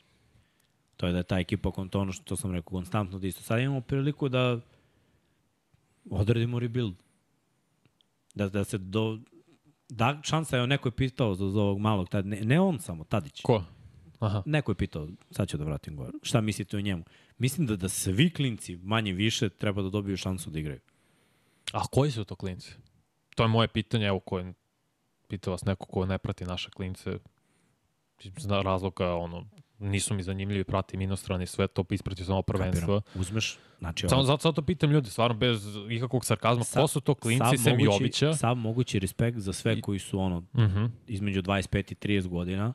To 0.98 1.08
je 1.08 1.12
da 1.12 1.18
je 1.18 1.24
ta 1.24 1.40
ekipa, 1.40 1.72
to 1.90 2.00
ono 2.00 2.12
što 2.12 2.36
sam 2.36 2.52
rekao, 2.52 2.72
konstantno 2.72 3.20
da 3.20 3.28
isto. 3.28 3.44
Sad 3.44 3.60
imamo 3.60 3.82
priliku 3.82 4.30
da 4.30 4.60
odredimo 6.10 6.60
rebuild. 6.60 6.96
Da, 8.36 8.50
da 8.50 8.64
se 8.64 8.78
do... 8.78 9.20
Da, 9.90 10.20
šansa 10.24 10.58
je, 10.58 10.68
neko 10.68 10.88
je 10.88 10.96
pitao 10.96 11.36
za, 11.36 11.50
za 11.50 11.62
ovog 11.62 11.80
malog, 11.80 12.10
tad, 12.10 12.26
ne, 12.26 12.42
ne 12.42 12.60
on 12.60 12.80
samo, 12.80 13.04
Tadić. 13.04 13.42
Ko? 13.42 13.64
Aha. 14.20 14.44
Neko 14.46 14.72
je 14.72 14.76
pitao, 14.76 15.08
sad 15.32 15.50
ću 15.50 15.58
da 15.58 15.64
vratim 15.64 15.96
gore, 15.96 16.12
šta 16.24 16.42
mislite 16.42 16.78
o 16.78 16.82
njemu? 16.82 17.04
Mislim 17.38 17.68
da 17.68 17.76
da 17.76 17.90
svi 17.90 18.30
klinci, 18.30 18.76
manje 18.76 19.14
više, 19.14 19.50
treba 19.50 19.82
da 19.82 19.90
dobiju 19.90 20.18
šansu 20.18 20.50
da 20.50 20.60
igraju. 20.60 20.80
A 21.72 21.82
koji 21.84 22.12
su 22.12 22.24
to 22.24 22.36
klinci? 22.36 22.72
To 23.36 23.44
je 23.44 23.50
moje 23.50 23.68
pitanje, 23.68 24.06
evo 24.06 24.20
koje 24.20 24.54
pita 25.28 25.52
vas 25.52 25.66
neko 25.66 25.86
ko 25.86 26.06
ne 26.06 26.18
prati 26.18 26.46
naše 26.46 26.70
klince. 26.70 27.18
Zna 28.38 28.62
razloga, 28.62 29.16
ono, 29.16 29.46
nisu 29.80 30.14
mi 30.14 30.24
zanimljivi, 30.24 30.64
pratim 30.64 31.02
inostrani 31.02 31.46
sve 31.46 31.68
to, 31.68 31.86
ispratio 31.90 32.26
sam 32.26 32.34
ovo 32.34 32.42
prvenstvo. 32.44 33.00
Kapiram. 33.00 33.22
Uzmeš, 33.22 33.58
znači... 33.80 34.10
Samo 34.10 34.24
zato, 34.24 34.42
zato 34.42 34.62
pitam 34.62 34.92
ljudi, 34.92 35.10
stvarno 35.10 35.36
bez 35.36 35.62
ikakvog 35.90 36.26
sarkazma, 36.26 36.64
Sa- 36.64 36.82
ko 36.82 36.88
su 36.88 37.02
to 37.02 37.16
klinci 37.16 37.58
sem 37.58 37.74
mogući- 37.74 37.86
Jovića? 37.94 38.34
Sav 38.34 38.56
mogući 38.56 39.00
respekt 39.00 39.38
za 39.38 39.54
sve 39.54 39.82
koji 39.82 40.00
su 40.00 40.20
ono 40.20 40.40
Mhm. 40.56 40.86
između 41.08 41.42
25 41.42 41.92
i 41.92 41.96
30 41.96 42.28
godina 42.28 42.74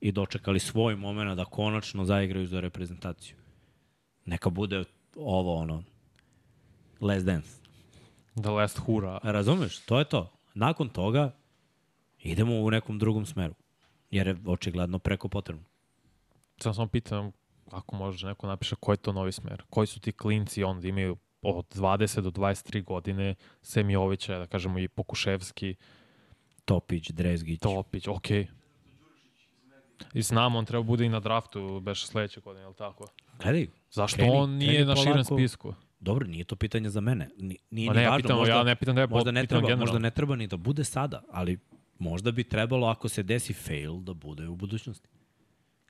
i 0.00 0.12
dočekali 0.12 0.58
svoj 0.58 0.96
moment 0.96 1.36
da 1.36 1.44
konačno 1.44 2.04
zaigraju 2.04 2.46
za 2.46 2.60
reprezentaciju. 2.60 3.36
Neka 4.24 4.50
bude 4.50 4.84
ovo 5.16 5.54
ono 5.54 5.82
last 7.00 7.24
dance. 7.24 7.50
The 8.42 8.50
Last 8.50 8.78
Hura. 8.78 9.18
Razumeš? 9.22 9.78
To 9.78 9.98
je 9.98 10.04
to. 10.04 10.32
Nakon 10.54 10.88
toga 10.88 11.36
idemo 12.18 12.54
u 12.54 12.70
nekom 12.70 12.98
drugom 12.98 13.26
smeru. 13.26 13.54
Jer 14.10 14.26
je 14.26 14.36
očigledno 14.46 14.98
preko 14.98 15.28
potrebno. 15.28 15.64
Samo 16.58 16.74
samo 16.74 16.86
pitam, 16.88 17.32
ako 17.70 17.96
može 17.96 18.26
neko 18.26 18.46
napiše 18.46 18.76
koji 18.80 18.94
je 18.94 18.98
to 19.02 19.12
novi 19.12 19.32
smer? 19.32 19.62
Koji 19.70 19.86
su 19.86 20.00
ti 20.00 20.12
klinci 20.12 20.64
onda 20.64 20.88
imaju 20.88 21.16
od 21.42 21.66
20 21.74 22.20
do 22.20 22.30
23 22.30 22.84
godine, 22.84 23.34
sem 23.62 23.90
Jovića, 23.90 24.38
da 24.38 24.46
kažemo 24.46 24.78
i 24.78 24.88
Pokuševski, 24.88 25.74
Topić, 26.64 27.10
Drezgić. 27.10 27.60
Topić, 27.60 28.08
okej. 28.08 28.44
Okay. 28.44 28.46
I 30.14 30.22
znam, 30.22 30.56
on 30.56 30.64
treba 30.64 30.82
bude 30.82 31.06
i 31.06 31.08
na 31.08 31.20
draftu, 31.20 31.80
beše 31.80 32.06
sledeće 32.06 32.40
godine, 32.40 32.62
je 32.64 32.68
li 32.68 32.74
tako? 32.74 33.04
Gledaj, 33.42 33.66
Zašto 33.90 34.16
Kreni- 34.16 34.36
on 34.36 34.50
nije 34.50 34.70
kreni 34.70 34.84
na 34.86 34.96
širem 34.96 35.12
polako. 35.12 35.34
spisku? 35.34 35.74
Dobro, 36.00 36.26
nije 36.26 36.44
to 36.44 36.56
pitanje 36.56 36.90
za 36.90 37.00
mene. 37.00 37.28
Ni- 37.38 37.58
Nije 37.70 37.86
Ma 37.86 37.92
ni 37.92 37.96
ne, 37.96 38.02
ja 38.02 38.10
važno. 38.10 38.22
pitam, 38.22 38.38
možda, 38.38 38.54
ja 38.54 38.62
ne 38.62 38.76
pitam 38.76 38.94
da 38.94 39.00
je 39.00 39.06
možda 39.06 39.30
ne, 39.30 39.46
treba, 39.46 39.60
generalno. 39.60 39.82
možda 39.82 39.98
ne 39.98 40.10
treba 40.10 40.36
ni 40.36 40.46
da 40.46 40.56
bude 40.56 40.84
sada, 40.84 41.22
ali 41.30 41.58
možda 41.98 42.30
bi 42.30 42.44
trebalo 42.44 42.86
ako 42.86 43.08
se 43.08 43.22
desi 43.22 43.52
fail 43.52 43.96
da 43.96 44.14
bude 44.14 44.48
u 44.48 44.56
budućnosti. 44.56 45.08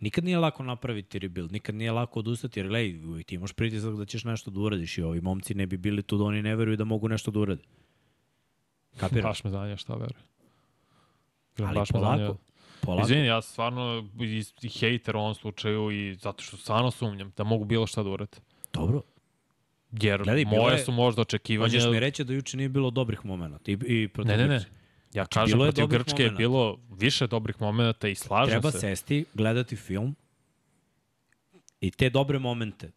Nikad 0.00 0.24
nije 0.24 0.38
lako 0.38 0.62
napraviti 0.62 1.18
rebuild, 1.18 1.52
nikad 1.52 1.74
nije 1.74 1.92
lako 1.92 2.18
odustati, 2.18 2.60
jer 2.60 2.66
uvijek 3.04 3.26
ti 3.26 3.34
imaš 3.34 3.52
pritisak 3.52 3.94
da 3.94 4.04
ćeš 4.04 4.24
nešto 4.24 4.50
da 4.50 4.60
uradiš 4.60 4.98
i 4.98 5.02
ovi 5.02 5.20
momci 5.20 5.54
ne 5.54 5.66
bi 5.66 5.76
bili 5.76 6.02
tu 6.02 6.18
da 6.18 6.24
oni 6.24 6.42
ne 6.42 6.56
veruju 6.56 6.76
da 6.76 6.84
mogu 6.84 7.08
nešto 7.08 7.30
da 7.30 7.38
urade. 7.40 7.62
Kapiraš? 8.96 9.24
Baš 9.24 9.44
me 9.44 9.50
zanima 9.50 9.76
šta 9.76 9.94
veruje. 9.94 10.22
Ali 11.58 11.74
Baš 11.74 11.88
polako, 11.90 12.16
zanima. 12.16 12.36
polako. 12.80 13.02
Izvini, 13.02 13.26
ja 13.26 13.42
stvarno 13.42 14.08
i 14.62 14.68
hejter 14.70 15.16
u 15.16 15.20
ovom 15.20 15.34
slučaju 15.34 15.90
i 15.90 16.14
zato 16.14 16.42
što 16.42 16.56
stvarno 16.56 16.90
sumnjam 16.90 17.32
da 17.36 17.44
mogu 17.44 17.64
bilo 17.64 17.86
šta 17.86 18.02
da 18.02 18.10
urade. 18.10 18.36
Dobro. 18.72 19.02
Jer 19.92 20.22
Gledaj, 20.22 20.44
moje 20.46 20.74
je- 20.74 20.84
su 20.84 20.92
možda 20.92 21.22
očekivanja... 21.22 21.68
Hoćeš 21.70 21.90
mi 21.90 22.00
reći 22.00 22.24
da 22.24 22.32
juče 22.32 22.56
nije 22.56 22.68
bilo 22.68 22.90
dobrih 22.90 23.24
momenata 23.24 23.70
i, 23.70 23.78
i 23.86 24.08
protiv 24.08 24.30
Ne, 24.30 24.36
ne, 24.38 24.48
ne. 24.48 24.54
Ja 24.54 24.60
Znači, 25.14 25.28
kažem, 25.30 25.52
bilo 25.52 25.66
je 25.66 25.72
protiv 25.72 25.86
Grčke 25.88 26.12
je 26.14 26.26
momenata. 26.26 26.38
bilo 26.38 26.78
više 26.90 27.26
dobrih 27.26 27.60
momenta 27.60 28.08
i 28.08 28.14
slažem 28.14 28.50
Treba 28.50 28.70
se. 28.70 28.78
sesti, 28.80 29.24
gledati 29.34 29.76
film 29.76 30.16
i 31.80 31.90
te 31.90 32.10
dobre 32.10 32.38
momente, 32.38 32.90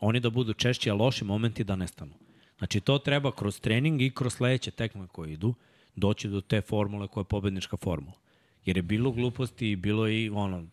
oni 0.00 0.20
da 0.20 0.30
budu 0.30 0.52
češći, 0.54 0.90
a 0.90 0.94
loši 0.94 1.24
momenti 1.24 1.64
da 1.64 1.76
nestanu. 1.76 2.14
Znači 2.58 2.80
to 2.80 2.98
treba 2.98 3.32
kroz 3.32 3.60
trening 3.60 4.02
i 4.02 4.10
kroz 4.10 4.34
sledeće 4.34 4.70
tekme 4.70 5.06
koje 5.06 5.32
idu 5.32 5.54
doći 5.96 6.28
do 6.28 6.40
te 6.40 6.60
formule 6.60 7.08
koja 7.08 7.20
je 7.20 7.26
pobednička 7.26 7.76
formula. 7.76 8.12
Jer 8.64 8.76
je 8.76 8.82
bilo 8.82 9.10
gluposti 9.10 9.70
i 9.70 9.76
bilo 9.76 10.08
i 10.08 10.30
ono, 10.30 10.66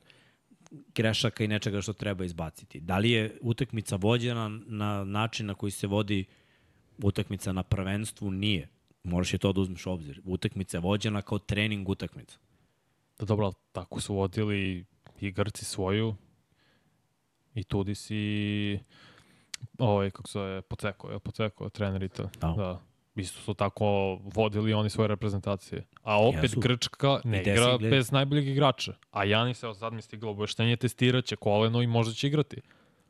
grešaka 0.95 1.44
i 1.44 1.48
nečega 1.48 1.82
što 1.82 1.94
treba 1.94 2.26
izbaciti. 2.26 2.80
Da 2.80 2.98
li 2.98 3.12
je 3.12 3.38
utakmica 3.41 3.95
vođena 3.95 4.50
na 4.66 5.04
način 5.04 5.45
na 5.45 5.54
koji 5.54 5.72
se 5.72 5.88
vodi 5.88 6.26
utakmica 7.04 7.52
na 7.52 7.64
prvenstvu? 7.64 8.32
Nije. 8.32 8.70
Moraš 9.04 9.34
i 9.34 9.38
to 9.38 9.54
da 9.54 9.62
uzmeš 9.62 9.86
u 9.86 9.91
obzir. 9.91 10.22
Utakmica 10.26 10.78
je 10.78 10.82
vođena 10.82 11.22
kao 11.22 11.40
trening 11.40 11.90
utakmica. 11.90 12.38
Da 13.20 13.26
dobro, 13.26 13.52
tako 13.72 14.02
su 14.02 14.16
vodili 14.16 14.86
i 15.22 15.32
Grci 15.32 15.66
svoju 15.66 16.16
i 17.56 17.64
Tudis 17.64 18.08
i 18.10 18.80
ovaj, 19.78 20.12
kako 20.12 20.28
se 20.28 20.40
zove, 20.40 20.62
Poceko, 20.62 21.12
je 21.12 21.20
Poceko, 21.20 21.70
trener 21.70 22.04
i 22.04 22.10
to. 22.10 22.30
Da. 22.41 22.54
da. 22.58 22.93
Isto 23.15 23.41
su 23.41 23.53
tako 23.53 24.19
vodili 24.23 24.73
oni 24.73 24.90
svoje 24.90 25.07
reprezentacije. 25.07 25.85
A 26.03 26.27
opet 26.27 26.44
Jesu. 26.44 26.60
Grčka 26.60 27.19
ne 27.23 27.41
igra 27.41 27.77
bez 27.77 28.11
najboljeg 28.11 28.48
igrača. 28.48 28.94
A 29.11 29.23
Janis, 29.23 29.64
evo 29.64 29.73
sad 29.73 29.94
mi 29.94 30.02
stiglo 30.02 30.31
obaveštenje, 30.31 30.77
testiraće 30.77 31.35
koleno 31.35 31.81
i 31.81 31.88
možda 31.88 32.14
će 32.14 32.27
igrati. 32.27 32.61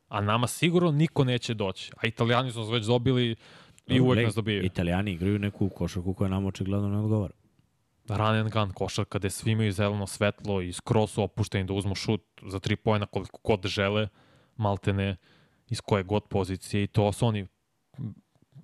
A 0.08 0.22
nama 0.22 0.48
sigurno 0.48 0.92
niko 0.92 1.24
neće 1.24 1.54
doći. 1.54 1.92
A 1.98 2.08
Italijani 2.08 2.52
su 2.52 2.60
nas 2.60 2.72
već 2.72 2.86
dobili 2.86 3.36
i 3.88 4.00
uvek 4.02 4.26
nas 4.26 4.36
dobijaju. 4.36 4.66
Italijani 4.66 5.12
igraju 5.12 5.40
neku 5.40 5.70
košarku 5.70 6.14
koja 6.14 6.30
nam 6.30 6.46
očigledno 6.46 6.90
ne 6.90 7.00
odgovara. 7.00 7.34
run 8.10 8.36
and 8.36 8.52
gun 8.52 8.72
košarka 8.72 9.20
gde 9.20 9.30
svi 9.30 9.52
imaju 9.52 9.72
zeleno 9.72 10.08
svetlo 10.08 10.62
i 10.62 10.74
skroz 10.74 11.12
su 11.12 11.24
opušteni 11.24 11.64
da 11.64 11.74
uzmu 11.74 11.96
šut 11.96 12.22
za 12.42 12.60
tri 12.60 12.76
pojena 12.76 13.06
koliko 13.06 13.40
god 13.44 13.66
žele, 13.66 14.08
maltene 14.56 15.16
iz 15.70 15.82
koje 15.82 16.04
god 16.04 16.24
pozicije 16.24 16.84
i 16.84 16.88
to 16.88 17.12
su 17.12 17.26
oni 17.26 17.48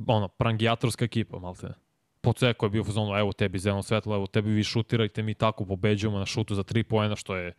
ono, 0.08 0.28
prangijatorska 0.28 1.06
ekipa, 1.06 1.40
malte 1.40 1.68
ne. 1.68 1.74
Poceko 2.22 2.66
je 2.66 2.70
bio 2.70 2.82
u 2.82 2.86
fazonu, 2.86 3.16
evo 3.16 3.34
tebi 3.34 3.60
zeleno 3.60 3.84
svetlo, 3.84 4.16
evo 4.16 4.28
tebi 4.28 4.52
vi 4.52 4.64
šutirajte, 4.64 5.24
mi 5.24 5.34
tako 5.34 5.66
pobeđujemo 5.66 6.20
na 6.20 6.26
šutu 6.26 6.56
za 6.56 6.64
tri 6.64 6.84
poena, 6.84 7.16
što 7.16 7.36
je 7.36 7.54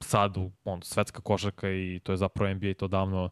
sad 0.00 0.36
on, 0.64 0.82
svetska 0.82 1.20
košarka 1.20 1.70
i 1.70 2.00
to 2.02 2.12
je 2.12 2.16
zapravo 2.16 2.54
NBA 2.54 2.74
to 2.74 2.88
davno 2.88 3.30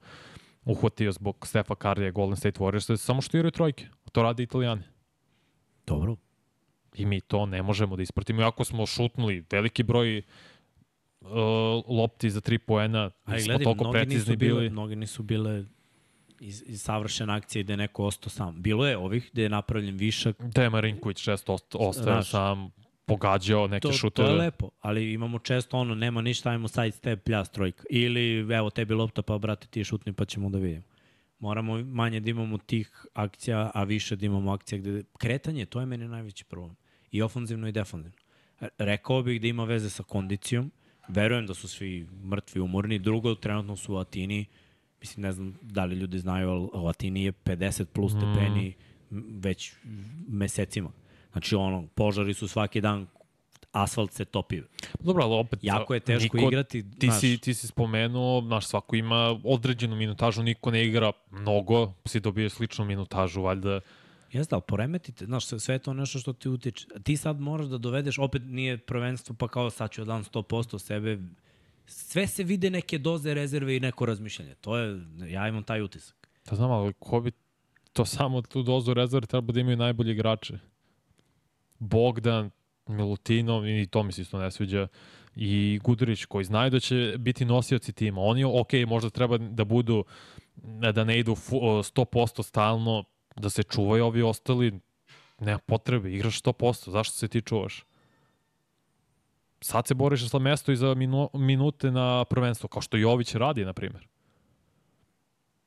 uhvatio 0.64 1.12
zbog 1.12 1.46
Stefa 1.46 1.74
Karija 1.74 2.10
Golden 2.10 2.36
State 2.36 2.60
Warriors, 2.60 2.96
samo 2.96 3.20
što 3.20 3.36
igraju 3.36 3.50
trojke. 3.50 3.86
To 4.12 4.22
rade 4.22 4.42
italijani. 4.42 4.82
Dobro. 5.86 6.16
I 6.94 7.06
mi 7.06 7.20
to 7.20 7.46
ne 7.46 7.62
možemo 7.62 7.96
da 7.96 8.02
ispratimo. 8.02 8.42
Iako 8.42 8.64
smo 8.64 8.86
šutnuli 8.86 9.44
veliki 9.50 9.82
broj 9.82 10.22
uh, 11.20 11.28
lopti 11.88 12.30
za 12.30 12.40
tri 12.40 12.58
poena, 12.58 13.10
nismo 13.26 13.58
toliko 13.58 13.90
precizni 13.92 14.36
bile, 14.36 14.54
bili. 14.54 14.70
mnogi 14.70 14.96
nisu 14.96 15.22
bile 15.22 15.64
iz, 16.40 16.62
iz 16.66 16.82
savršene 16.82 17.32
akcije 17.32 17.62
gde 17.62 17.72
je 17.72 17.76
neko 17.76 18.04
ostao 18.04 18.30
sam. 18.30 18.62
Bilo 18.62 18.86
je 18.86 18.96
ovih 18.96 19.30
gde 19.32 19.42
je 19.42 19.48
napravljen 19.48 19.96
višak, 19.96 20.36
Te 20.54 20.70
Marinković 20.70 21.22
često 21.22 21.52
ost- 21.52 21.76
ostaje 21.78 22.04
Znaš, 22.04 22.30
sam, 22.30 22.70
pogađao 23.06 23.66
neke 23.66 23.80
to, 23.80 23.88
to 23.88 23.94
šuteve. 23.94 24.28
je 24.28 24.34
lepo, 24.34 24.70
ali 24.80 25.12
imamo 25.12 25.38
često 25.38 25.76
ono, 25.78 25.94
nema 25.94 26.22
ništa, 26.22 26.50
ajmo 26.50 26.68
side 26.68 26.90
step, 26.90 27.24
pljas, 27.24 27.50
trojka. 27.50 27.82
Ili, 27.90 28.54
evo, 28.54 28.70
tebi 28.70 28.94
lopta, 28.94 29.22
pa 29.22 29.38
brate, 29.38 29.66
ti 29.66 29.84
šutni, 29.84 30.12
pa 30.12 30.24
ćemo 30.24 30.50
da 30.50 30.58
vidimo. 30.58 30.82
Moramo 31.38 31.78
manje 31.78 32.20
da 32.20 32.30
imamo 32.30 32.58
tih 32.58 33.06
akcija, 33.14 33.70
a 33.74 33.84
više 33.84 34.16
da 34.16 34.26
imamo 34.26 34.52
akcija 34.52 34.78
gde... 34.78 35.02
Kretanje, 35.18 35.66
to 35.66 35.80
je 35.80 35.86
meni 35.86 36.08
najveći 36.08 36.44
problem. 36.44 36.76
I 37.10 37.22
ofanzivno 37.22 37.68
i 37.68 37.72
defanzivno. 37.72 38.16
Re- 38.60 38.68
Rekao 38.78 39.22
bih 39.22 39.40
da 39.40 39.46
ima 39.46 39.64
veze 39.64 39.90
sa 39.90 40.02
kondicijom. 40.02 40.70
Verujem 41.08 41.46
da 41.46 41.54
su 41.54 41.68
svi 41.68 42.06
mrtvi, 42.24 42.60
umorni. 42.60 42.98
Drugo, 42.98 43.34
trenutno 43.34 43.76
su 43.76 43.94
u 43.94 43.96
Atini. 43.96 44.46
Mislim, 45.00 45.22
ne 45.22 45.32
znam 45.32 45.58
da 45.62 45.84
li 45.84 45.96
ljudi 45.96 46.18
znaju, 46.18 46.50
ali 46.50 46.68
u 46.72 46.88
Atini 46.88 47.24
je 47.24 47.32
50 47.32 47.84
plus 47.84 48.12
stepeni 48.12 48.74
m, 49.10 49.24
već 49.40 49.72
mesecima. 50.28 50.90
Znači, 51.32 51.54
ono, 51.54 51.86
požari 51.94 52.34
su 52.34 52.48
svaki 52.48 52.80
dan, 52.80 53.06
asfalt 53.72 54.12
se 54.12 54.24
topi. 54.24 54.62
Dobro, 55.00 55.24
ali 55.24 55.34
opet... 55.34 55.58
Jako 55.62 55.94
je 55.94 56.00
teško 56.00 56.38
igrati, 56.38 56.90
Ti, 56.98 57.06
znaš. 57.06 57.20
si, 57.20 57.38
ti 57.38 57.54
si 57.54 57.66
spomenuo, 57.66 58.42
znaš, 58.42 58.66
svako 58.66 58.96
ima 58.96 59.40
određenu 59.44 59.96
minutažu, 59.96 60.42
niko 60.42 60.70
ne 60.70 60.86
igra 60.86 61.12
mnogo, 61.30 61.92
si 62.06 62.20
dobio 62.20 62.50
sličnu 62.50 62.84
minutažu, 62.84 63.42
valjda. 63.42 63.80
Jeste, 64.32 64.54
ali 64.54 64.62
poremetite, 64.68 65.24
znaš, 65.24 65.46
sve 65.46 65.74
je 65.74 65.78
to 65.78 65.94
nešto 65.94 66.18
što 66.18 66.32
ti 66.32 66.48
utiče. 66.48 66.86
Ti 67.02 67.16
sad 67.16 67.40
moraš 67.40 67.66
da 67.66 67.78
dovedeš, 67.78 68.18
opet 68.18 68.42
nije 68.44 68.78
prvenstvo, 68.78 69.34
pa 69.38 69.48
kao 69.48 69.70
sad 69.70 69.90
ću 69.90 70.00
da 70.00 70.12
dam 70.12 70.24
100% 70.24 70.78
sebe. 70.78 71.18
Sve 71.88 72.26
se 72.26 72.44
vide 72.44 72.70
neke 72.70 72.98
doze 72.98 73.34
rezerve 73.34 73.76
i 73.76 73.80
neko 73.80 74.06
razmišljanje. 74.06 74.54
To 74.54 74.76
je, 74.76 75.00
ja 75.28 75.48
imam 75.48 75.62
taj 75.62 75.82
utisak. 75.82 76.28
Da 76.50 76.56
znam, 76.56 76.70
ali 76.70 76.92
ko 76.98 77.20
bi 77.20 77.32
to 77.92 78.04
samo 78.04 78.42
tu 78.42 78.62
dozu 78.62 78.94
rezerve 78.94 79.26
treba 79.26 79.52
da 79.52 79.60
imaju 79.60 79.76
najbolji 79.76 80.12
igrače. 80.12 80.58
Bogdan, 81.78 82.50
Milutinov, 82.86 83.68
i 83.68 83.86
to 83.86 84.02
mi 84.02 84.12
se 84.12 84.22
isto 84.22 84.38
ne 84.38 84.50
sviđa, 84.50 84.88
i 85.36 85.80
Gudurić 85.84 86.24
koji 86.24 86.44
znaju 86.44 86.70
da 86.70 86.80
će 86.80 87.14
biti 87.18 87.44
nosioci 87.44 87.92
tima. 87.92 88.20
Oni, 88.20 88.44
ok, 88.44 88.72
možda 88.86 89.10
treba 89.10 89.38
da 89.38 89.64
budu, 89.64 90.04
da 90.92 91.04
ne 91.04 91.18
idu 91.18 91.34
fu- 91.34 91.60
100% 91.82 92.42
stalno, 92.42 93.04
da 93.36 93.50
se 93.50 93.62
čuvaju 93.62 94.04
ovi 94.04 94.22
ostali, 94.22 94.80
nema 95.40 95.58
potrebe, 95.58 96.12
igraš 96.12 96.42
100%, 96.42 96.90
zašto 96.90 97.16
se 97.16 97.28
ti 97.28 97.42
čuvaš? 97.42 97.84
Sad 99.60 99.86
se 99.86 99.94
boriš 99.94 100.28
za 100.28 100.38
mesto 100.38 100.72
i 100.72 100.76
za 100.76 100.94
minu, 100.94 101.30
minute 101.34 101.90
na 101.90 102.24
prvenstvo, 102.24 102.68
kao 102.68 102.82
što 102.82 102.96
Jović 102.96 103.34
radi, 103.34 103.64
na 103.64 103.72
primjer. 103.72 104.06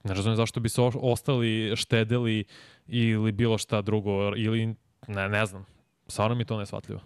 Ne 0.03 0.13
razumijem 0.13 0.37
zašto 0.37 0.59
bi 0.59 0.69
se 0.69 0.81
ostali 0.81 1.73
štedeli 1.75 2.43
ili 2.87 3.31
bilo 3.31 3.57
šta 3.57 3.81
drugo, 3.81 4.35
ili 4.37 4.75
ne, 5.07 5.29
ne 5.29 5.45
znam. 5.45 5.65
Stvarno 6.07 6.35
mi 6.35 6.45
to 6.45 6.57
nesvatljivo. 6.57 7.01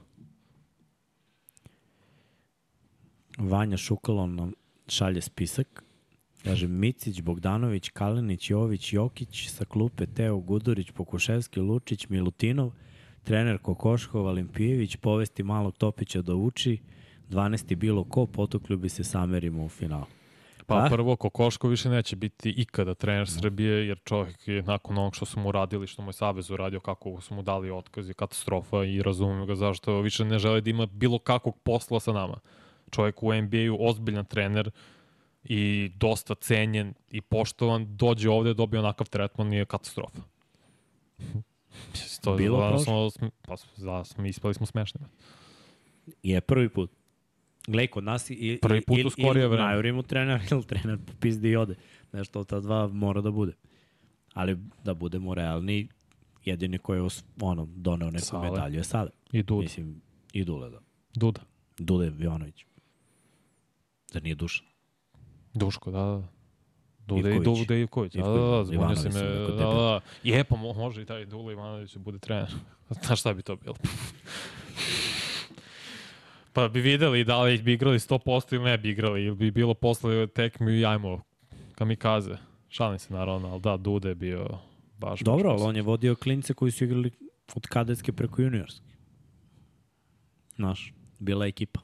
Vanja 3.38 3.78
Šukalon 3.78 4.36
nam 4.36 4.54
šalje 4.88 5.22
spisak. 5.22 5.84
Kaže 6.44 6.68
Micić, 6.68 7.22
Bogdanović, 7.22 7.90
Kalinić, 7.90 8.50
Jović, 8.50 8.94
Jokić, 8.94 9.50
sa 9.50 9.66
klupe 9.66 10.06
Teo 10.06 10.38
Gudurić, 10.38 10.92
Pokuševski, 10.92 11.60
Lučić, 11.60 12.10
Milutinov, 12.10 12.72
trener 13.26 13.58
Kokoškov, 13.58 14.26
Olimpijević, 14.26 14.96
povesti 14.96 15.44
malog 15.44 15.78
Topića 15.78 16.22
da 16.22 16.36
uči, 16.36 16.78
12. 17.30 17.76
bilo 17.76 18.04
ko, 18.04 18.26
potukli 18.26 18.78
bi 18.78 18.90
se 18.90 19.04
samerimo 19.04 19.66
u 19.66 19.70
finalu. 19.70 20.06
Pa 20.68 20.82
Da? 20.82 20.90
prvo, 20.90 21.16
Kokoško 21.16 21.68
više 21.68 21.90
neće 21.90 22.16
biti 22.16 22.50
ikada 22.50 22.94
trener 22.94 23.30
Srbije, 23.30 23.88
jer 23.88 24.00
čovjek 24.04 24.48
je 24.48 24.64
nakon 24.64 24.98
onog 24.98 25.16
što 25.16 25.26
su 25.26 25.40
mu 25.40 25.52
radili, 25.52 25.88
što 25.88 26.02
mu 26.02 26.10
je 26.10 26.14
Savez 26.14 26.50
uradio, 26.50 26.80
kako 26.80 27.22
su 27.22 27.36
mu 27.36 27.42
dali 27.42 27.72
otkaz, 27.72 28.08
je 28.08 28.14
katastrofa 28.14 28.84
i 28.84 29.02
razumijem 29.02 29.48
ga 29.48 29.56
zašto 29.56 30.02
više 30.02 30.26
ne 30.26 30.40
žele 30.40 30.62
da 30.62 30.70
ima 30.70 30.86
bilo 30.86 31.20
kakvog 31.20 31.58
posla 31.64 32.00
sa 32.00 32.14
nama. 32.14 32.40
Čovjek 32.92 33.24
u 33.24 33.34
NBA-u, 33.34 33.88
ozbiljan 33.90 34.26
trener 34.26 34.72
i 35.44 35.92
dosta 35.96 36.36
cenjen 36.36 36.94
i 37.10 37.22
poštovan, 37.22 37.96
dođe 37.96 38.30
ovde, 38.30 38.54
dobije 38.54 38.80
onakav 38.80 39.10
tretman 39.10 39.54
i 39.54 39.58
je 39.58 39.66
katastrofa. 39.66 40.22
To, 42.22 42.36
Bilo 42.36 42.70
prošlo? 42.70 43.10
pa, 43.42 43.56
da, 43.78 44.04
smo, 44.04 44.26
ispali 44.26 44.54
smo 44.54 44.66
smešni. 44.66 45.02
Je 46.24 46.42
prvi 46.42 46.70
put. 46.70 46.92
Gledaj, 47.68 47.88
kod 47.88 48.04
nas 48.04 48.30
i, 48.30 48.60
Prvi 48.62 48.82
put 48.82 49.00
u 49.00 49.10
skorije 49.10 49.48
vreme. 49.48 49.92
Mu 49.94 50.04
trener 50.04 50.42
ili 50.52 50.64
trener 50.64 51.00
popizdi 51.00 51.50
i 51.50 51.56
ode. 51.56 51.76
Nešto 52.12 52.40
od 52.40 52.48
ta 52.48 52.60
dva 52.60 52.88
mora 52.88 53.22
da 53.22 53.32
bude. 53.32 53.54
Ali 54.34 54.58
da 54.84 54.94
budemo 54.94 55.34
realni, 55.34 55.88
jedini 56.46 56.78
koji 56.78 56.98
je 56.98 57.04
os- 57.04 57.24
ono, 57.42 57.68
doneo 57.68 58.12
neku 58.12 58.26
Sale. 58.26 58.50
medalju 58.50 58.76
je 58.76 58.84
Sale. 58.84 59.10
I 59.32 59.44
Duda. 59.44 59.62
Mislim, 59.62 60.02
i 60.34 60.44
Dule, 60.44 60.70
da. 60.70 60.80
Duda. 61.16 61.42
Dule 61.78 62.12
Jovanović. 62.20 62.66
Zar 64.08 64.24
nije 64.24 64.36
Dušan? 64.36 64.66
Duško, 65.54 65.92
da, 65.92 65.98
da. 66.00 66.28
Dude 67.08 67.32
i 67.32 67.36
Ivković. 67.36 67.60
Dude 67.60 67.82
Ivković. 67.82 68.14
Da, 68.14 68.22
da, 68.22 68.28
da, 68.28 68.34
Ivković, 68.40 68.68
zbunio 68.68 68.96
se 68.96 69.10
me. 69.10 69.22
Da, 69.22 69.48
da. 69.56 70.00
Je, 70.24 70.44
pa 70.44 70.56
mo- 70.56 70.74
može 70.74 71.02
i 71.02 71.06
taj 71.06 71.26
Dule 71.26 71.54
Ivanović 71.54 71.94
da 71.94 72.00
bude 72.00 72.20
trener. 72.20 72.52
Znaš 73.04 73.20
šta 73.20 73.34
bi 73.34 73.42
to 73.42 73.56
bilo? 73.56 73.76
pa 76.54 76.68
bi 76.68 76.82
videli 76.82 77.24
da 77.24 77.42
li 77.42 77.58
bi 77.58 77.74
igrali 77.74 78.00
100% 78.00 78.56
ili 78.56 78.64
ne 78.64 78.78
bi 78.78 78.90
igrali. 78.90 79.24
Ili 79.24 79.36
bi 79.36 79.52
bilo 79.52 79.74
posle 79.74 80.28
tekmi 80.28 80.80
i 80.80 80.86
ajmo 80.86 81.22
kamikaze. 81.76 82.38
Šalim 82.70 83.00
se 83.00 83.14
naravno, 83.14 83.48
ali 83.48 83.62
da, 83.62 83.78
Dude 83.78 84.10
je 84.10 84.16
bio 84.16 84.48
baš... 84.98 85.20
Dobro, 85.20 85.50
ali 85.50 85.62
on 85.62 85.76
je 85.76 85.82
vodio 85.82 86.16
klince 86.16 86.54
koji 86.54 86.72
su 86.72 86.84
igrali 86.84 87.12
od 87.56 87.68
kadetske 87.68 88.12
preko 88.12 88.42
juniorske. 88.42 88.86
Znaš, 90.56 90.94
bila 91.20 91.46
ekipa. 91.46 91.80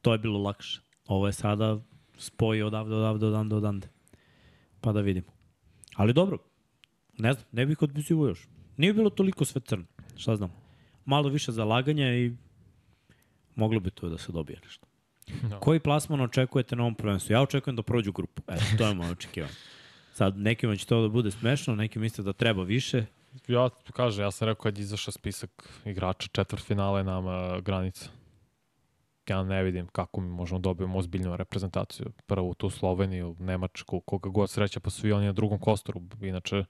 To 0.00 0.12
je 0.12 0.18
bilo 0.18 0.38
lakše. 0.38 0.80
Ovo 1.06 1.26
je 1.26 1.32
sada 1.32 1.78
spoj 2.22 2.62
odavde, 2.62 2.94
odavde, 2.94 3.26
odande, 3.26 3.54
odande. 3.54 3.88
Pa 4.80 4.92
da 4.92 5.00
vidimo. 5.00 5.32
Ali 5.94 6.12
dobro, 6.12 6.38
ne 7.18 7.32
znam, 7.32 7.44
ne 7.52 7.66
bih 7.66 7.82
odpisivo 7.82 8.26
još. 8.26 8.48
Nije 8.76 8.94
bilo 8.94 9.10
toliko 9.10 9.44
sve 9.44 9.60
crno, 9.60 9.84
šta 10.16 10.36
znam. 10.36 10.52
Malo 11.04 11.28
više 11.28 11.52
zalaganja 11.52 12.14
i 12.14 12.32
moglo 13.54 13.80
bi 13.80 13.90
to 13.90 14.08
da 14.08 14.18
se 14.18 14.32
dobije 14.32 14.60
nešto. 14.64 14.86
Da. 15.42 15.60
Koji 15.60 15.80
plasman 15.80 16.20
očekujete 16.20 16.76
na 16.76 16.82
ovom 16.82 16.94
prvenstvu? 16.94 17.32
Ja 17.32 17.42
očekujem 17.42 17.76
da 17.76 17.82
prođu 17.82 18.12
grupu. 18.12 18.42
Eto, 18.48 18.64
to 18.78 18.86
je 18.86 18.94
moje 18.94 19.10
očekivanje. 19.18 19.54
Sad, 20.14 20.38
nekima 20.38 20.76
će 20.76 20.86
to 20.86 21.02
da 21.02 21.08
bude 21.08 21.30
smešno, 21.30 21.74
neki 21.74 21.98
misle 21.98 22.24
da 22.24 22.32
treba 22.32 22.62
više. 22.62 23.04
Ja 23.48 23.68
kažem, 23.92 24.24
ja 24.24 24.30
sam 24.30 24.48
rekao 24.48 24.62
kad 24.62 24.78
je 24.78 24.82
izašao 24.82 25.12
spisak 25.12 25.68
igrača 25.84 26.28
četvrtfinala 26.32 26.98
je 26.98 27.04
nama 27.04 27.60
granica. 27.60 28.08
Ja 29.28 29.42
ne 29.42 29.62
vidim 29.62 29.86
kako 29.86 30.20
mi 30.20 30.28
možemo 30.28 30.58
da 30.58 30.62
dobijemo 30.62 30.98
ozbiljnu 30.98 31.36
reprezentaciju. 31.36 32.06
Prvo 32.26 32.54
tu 32.54 32.70
Sloveniju, 32.70 33.36
Nemačku, 33.38 34.00
koga 34.00 34.28
god 34.28 34.50
sreća, 34.50 34.80
pa 34.80 34.90
svi 34.90 35.12
oni 35.12 35.26
na 35.26 35.32
drugom 35.32 35.58
kostoru. 35.58 36.00
Inače, 36.20 36.64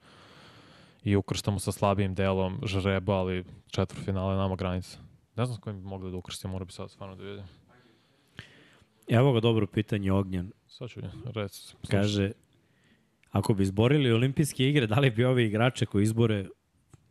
i 1.03 1.15
ukrštamo 1.15 1.59
sa 1.59 1.71
slabijim 1.71 2.15
delom 2.15 2.59
žreba, 2.65 3.13
ali 3.13 3.43
četvrtfinala 3.67 4.31
je 4.31 4.37
nama 4.37 4.55
granica. 4.55 4.97
Ne 5.35 5.45
znam 5.45 5.57
s 5.57 5.59
kojim 5.59 5.79
bi 5.79 5.85
mogli 5.85 6.11
da 6.11 6.17
ukrstimo, 6.17 6.51
mora 6.51 6.65
bi 6.65 6.71
sad 6.71 6.91
stvarno 6.91 7.15
da 7.15 7.23
vidim. 7.23 7.45
Evo 9.07 9.33
ga 9.33 9.39
dobro 9.39 9.67
pitanje 9.67 10.11
Ognjan. 10.11 10.51
Sad 10.67 10.89
ću 10.89 10.99
reći. 11.25 11.75
Kaže, 11.91 12.31
ako 13.31 13.53
bi 13.53 13.63
izborili 13.63 14.11
olimpijske 14.11 14.69
igre, 14.69 14.87
da 14.87 14.99
li 14.99 15.11
bi 15.11 15.25
ovi 15.25 15.45
igrače 15.45 15.85
koji 15.85 16.03
izbore 16.03 16.45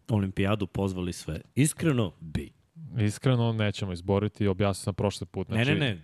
olimpijadu 0.08 0.66
pozvali 0.66 1.12
sve? 1.12 1.40
Iskreno, 1.54 2.12
bi. 2.20 2.52
Iskreno, 2.98 3.52
nećemo 3.52 3.92
izboriti, 3.92 4.46
objasnio 4.46 4.82
sam 4.82 4.94
prošli 4.94 5.26
put. 5.26 5.48
Ne, 5.48 5.64
ne, 5.64 5.74
ne. 5.74 6.02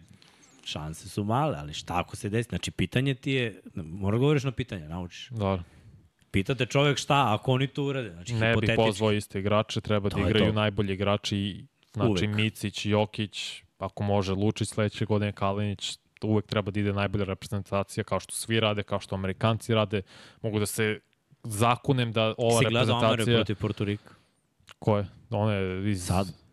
Šanse 0.65 1.09
su 1.09 1.25
male, 1.25 1.57
ali 1.59 1.73
šta 1.73 2.01
ako 2.01 2.17
se 2.17 2.29
desi? 2.29 2.49
Znači, 2.49 2.71
pitanje 2.71 3.15
ti 3.15 3.33
je, 3.33 3.61
mora 3.75 4.17
da 4.17 4.21
govoriš 4.21 4.45
na 4.45 4.53
pitanje, 4.53 4.89
naučiš. 4.89 5.29
Dobro. 5.31 5.63
Pitate 6.31 6.67
čovek 6.67 6.99
šta, 6.99 7.35
ako 7.35 7.53
oni 7.53 7.67
to 7.67 7.85
urade. 7.85 8.11
Znači, 8.11 8.35
Ne 8.35 8.41
bi 8.41 8.47
hipotetički. 8.49 8.77
pozvao 8.77 9.13
iste 9.13 9.39
igrače, 9.39 9.81
treba 9.81 10.09
da 10.09 10.17
To 10.17 10.23
je 10.23 10.31
igraju 10.31 10.47
to. 10.47 10.53
najbolji 10.53 10.93
igrači, 10.95 11.65
znači 11.93 12.11
Uvek. 12.11 12.37
Micić, 12.37 12.87
Jokić, 12.87 13.63
ako 13.79 14.03
može 14.03 14.33
Lučić 14.33 14.69
sledeće 14.69 15.05
godine, 15.05 15.33
Kalinić, 15.33 15.99
uvek 16.23 16.47
treba 16.47 16.71
da 16.71 16.81
ide 16.81 16.93
najbolja 16.93 17.25
reprezentacija, 17.25 18.05
kao 18.05 18.21
što 18.21 18.33
svi 18.33 18.61
rade, 18.61 18.83
kao 18.83 19.01
što 19.01 19.15
Amerikanci 19.15 19.75
rade. 19.75 20.03
Mogu 20.43 20.59
da 20.59 20.67
se 20.67 21.01
zakunem 21.45 22.13
da 22.13 22.35
ova 22.39 22.59
Si 22.59 22.65
gledao 22.65 23.01
reprezentacija... 23.01 23.37
protiv 23.37 23.57
Porto 23.57 23.85
Rika? 23.85 24.15
Ko 24.79 24.97
je? 24.99 25.07
One 25.31 25.91
iz... 25.91 26.05
Sad? 26.07 26.48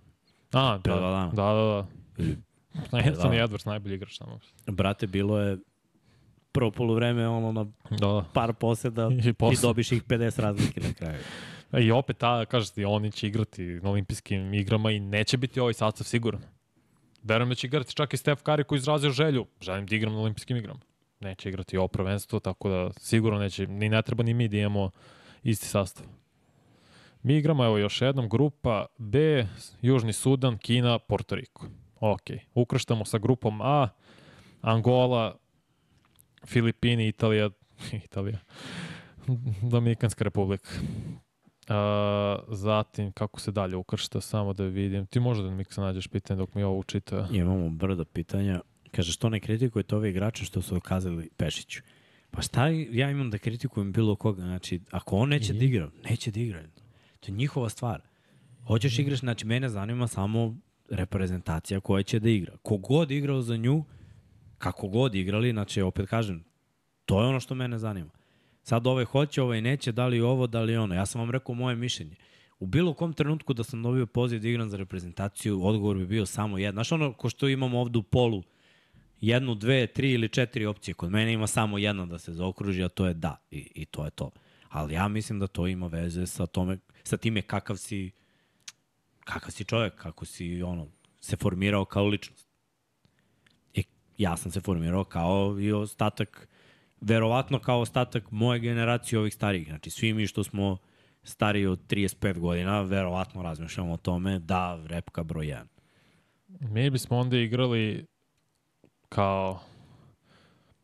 A, 0.54 0.78
da, 0.84 0.96
da, 0.96 1.00
da, 1.00 1.32
da. 1.36 1.88
Anthony 2.92 3.38
da. 3.38 3.48
Edwards 3.48 3.66
najbolji 3.66 3.96
igrač 3.96 4.18
tamo. 4.18 4.40
Brate, 4.68 5.08
bilo 5.08 5.40
je 5.40 5.58
prvo 6.52 6.72
polovreme 6.72 7.28
ono 7.28 7.52
na 7.52 7.64
Da, 7.90 8.08
da. 8.08 8.26
par 8.34 8.54
poseda 8.54 9.10
I 9.26 9.30
i, 9.30 9.34
posle. 9.34 9.62
dobiš 9.62 9.92
ih 9.92 10.04
50 10.04 10.42
razlike 10.42 10.82
na 10.82 10.94
kraju. 10.94 11.20
I 11.80 11.92
opet, 11.92 12.18
ta, 12.18 12.46
kažeš 12.46 12.70
ti, 12.70 12.86
oni 12.86 13.12
će 13.12 13.28
igrati 13.28 13.64
na 13.64 13.90
olimpijskim 13.90 14.54
igrama 14.54 14.92
i 14.92 15.00
neće 15.00 15.38
biti 15.38 15.60
ovaj 15.60 15.74
sastav 15.74 16.06
siguran. 16.06 16.42
Verujem 17.24 17.50
da 17.50 17.56
će 17.56 17.68
igrati 17.68 17.96
čak 17.96 18.14
i 18.14 18.18
Steph 18.18 18.44
Curry 18.44 18.64
koji 18.64 18.78
izrazio 18.78 19.10
želju. 19.12 19.46
Želim 19.62 19.86
da 19.86 19.96
igram 19.96 20.14
na 20.14 20.20
olimpijskim 20.20 20.58
igrama. 20.58 20.80
Neće 21.20 21.50
igrati 21.50 21.78
ovo 21.78 21.88
prvenstvo, 21.88 22.40
tako 22.40 22.70
da 22.70 22.90
sigurno 23.00 23.40
neće, 23.40 23.68
ni 23.68 23.90
ne 23.90 24.02
treba 24.02 24.24
ni 24.24 24.34
mi 24.34 24.48
da 24.48 24.58
imamo 24.58 24.92
isti 25.44 25.68
sastav. 25.68 26.06
Mi 27.26 27.38
igramo, 27.38 27.66
evo 27.66 27.78
još 27.78 28.02
jednom, 28.02 28.30
grupa 28.30 28.86
B, 28.98 29.48
Južni 29.82 30.14
Sudan, 30.14 30.58
Kina, 30.58 31.00
Porto 31.00 31.36
Riko. 31.36 31.68
Ok, 32.00 32.22
ukrštamo 32.54 33.06
sa 33.06 33.18
grupom 33.18 33.62
A, 33.62 33.88
Angola, 34.62 35.38
Filipini, 36.46 37.08
Italija, 37.08 37.50
Italija, 38.06 38.40
Dominikanska 39.62 40.24
republika. 40.24 40.70
A, 41.68 42.40
zatim, 42.48 43.12
kako 43.12 43.40
se 43.40 43.52
dalje 43.52 43.76
ukršta, 43.76 44.22
samo 44.22 44.54
da 44.54 44.64
vidim. 44.64 45.06
Ti 45.06 45.20
možda 45.20 45.44
da 45.44 45.52
mi 45.52 45.64
se 45.64 45.82
nađeš 45.82 46.08
pitanje 46.08 46.38
dok 46.38 46.56
mi 46.56 46.64
ovo 46.64 46.80
učita. 46.80 47.28
Imamo 47.32 47.70
brdo 47.70 48.06
pitanja. 48.06 48.62
Kaže, 48.92 49.12
što 49.12 49.30
ne 49.30 49.40
kritikujete 49.40 49.96
ove 49.96 50.10
igrače 50.10 50.46
što 50.46 50.62
su 50.62 50.76
okazali 50.76 51.30
Pešiću? 51.38 51.82
Pa 52.32 52.42
šta 52.42 52.68
ja 52.92 53.12
imam 53.12 53.30
da 53.30 53.38
kritikujem 53.38 53.92
bilo 53.92 54.16
koga? 54.16 54.42
Znači, 54.42 54.82
ako 54.92 55.18
on 55.18 55.30
neće 55.30 55.54
da 55.54 55.66
igra, 55.66 55.90
neće 56.10 56.32
da 56.32 56.40
igra. 56.40 56.64
To 57.26 57.32
je 57.32 57.36
njihova 57.36 57.70
stvar. 57.70 58.02
Hoćeš 58.68 59.00
igraš, 59.00 59.20
znači 59.20 59.46
mene 59.46 59.70
zanima 59.70 60.08
samo 60.08 60.56
reprezentacija 60.90 61.80
koja 61.80 62.04
će 62.04 62.20
da 62.20 62.30
igra. 62.30 62.58
Kogod 62.62 63.12
igrao 63.12 63.42
za 63.42 63.58
nju, 63.58 63.84
kako 64.58 64.88
god 64.88 65.16
igrali, 65.16 65.52
znači 65.52 65.82
opet 65.82 66.10
kažem, 66.10 66.44
to 67.06 67.22
je 67.22 67.28
ono 67.28 67.40
što 67.40 67.56
mene 67.56 67.78
zanima. 67.78 68.10
Sad 68.64 68.88
ovaj 68.88 69.06
hoće, 69.06 69.42
ovaj 69.42 69.62
neće, 69.62 69.92
da 69.92 70.08
li 70.08 70.22
ovo, 70.22 70.48
da 70.48 70.62
li 70.62 70.78
ono. 70.78 70.96
Ja 70.96 71.06
sam 71.06 71.22
vam 71.22 71.32
rekao 71.32 71.56
moje 71.56 71.76
mišljenje. 71.76 72.16
U 72.60 72.66
bilo 72.66 72.94
kom 72.94 73.14
trenutku 73.14 73.54
da 73.54 73.64
sam 73.64 73.84
dobio 73.84 74.06
poziv 74.06 74.42
da 74.42 74.48
igram 74.48 74.70
za 74.70 74.78
reprezentaciju, 74.78 75.66
odgovor 75.66 75.98
bi 75.98 76.06
bio 76.06 76.26
samo 76.26 76.58
jedan. 76.58 76.74
Znaš 76.74 76.92
ono 76.92 77.14
ko 77.14 77.30
što 77.30 77.48
imamo 77.48 77.80
ovde 77.80 78.00
u 78.00 78.04
polu, 78.04 78.44
jednu, 79.22 79.56
dve, 79.56 79.88
tri 79.88 80.12
ili 80.12 80.30
četiri 80.30 80.66
opcije. 80.66 80.94
Kod 80.94 81.12
mene 81.12 81.34
ima 81.34 81.48
samo 81.48 81.78
jedna 81.78 82.06
da 82.06 82.20
se 82.20 82.34
zaokruži, 82.34 82.84
a 82.84 82.90
to 82.90 83.08
je 83.08 83.14
da. 83.14 83.38
I, 83.52 83.72
i 83.76 83.86
to 83.86 84.06
je 84.06 84.12
to. 84.12 84.32
Ali 84.76 84.94
ja 84.94 85.08
mislim 85.08 85.40
da 85.40 85.48
to 85.48 85.68
ima 85.68 85.88
veze 85.88 86.26
sa, 86.26 86.46
tome, 86.46 86.78
sa 87.04 87.18
time 87.18 87.42
kakav 87.42 87.78
si 87.78 88.12
kakav 89.24 89.52
si 89.52 89.64
čovjek, 89.64 89.96
kako 89.96 90.26
si 90.26 90.64
ono, 90.64 90.88
se 91.22 91.36
formirao 91.36 91.86
kao 91.86 92.06
ličnost. 92.06 92.48
I 93.74 93.84
ja 94.18 94.38
sam 94.38 94.52
se 94.52 94.62
formirao 94.62 95.04
kao 95.04 95.58
i 95.60 95.72
ostatak, 95.72 96.48
verovatno 97.02 97.60
kao 97.60 97.80
ostatak 97.80 98.32
moje 98.32 98.60
generacije 98.60 99.20
ovih 99.20 99.34
starijih. 99.34 99.68
Znači, 99.68 99.90
svi 99.90 100.14
mi 100.14 100.28
što 100.28 100.44
smo 100.44 100.78
stariji 101.24 101.66
od 101.66 101.80
35 101.88 102.40
godina, 102.40 102.82
verovatno 102.82 103.44
razmišljamo 103.44 103.94
o 103.94 103.98
tome 103.98 104.40
da 104.40 104.84
repka 104.86 105.24
broj 105.24 105.46
1. 105.46 105.66
Mi 106.48 106.90
bismo 106.90 107.18
onda 107.18 107.38
igrali 107.38 108.06
kao 109.10 109.60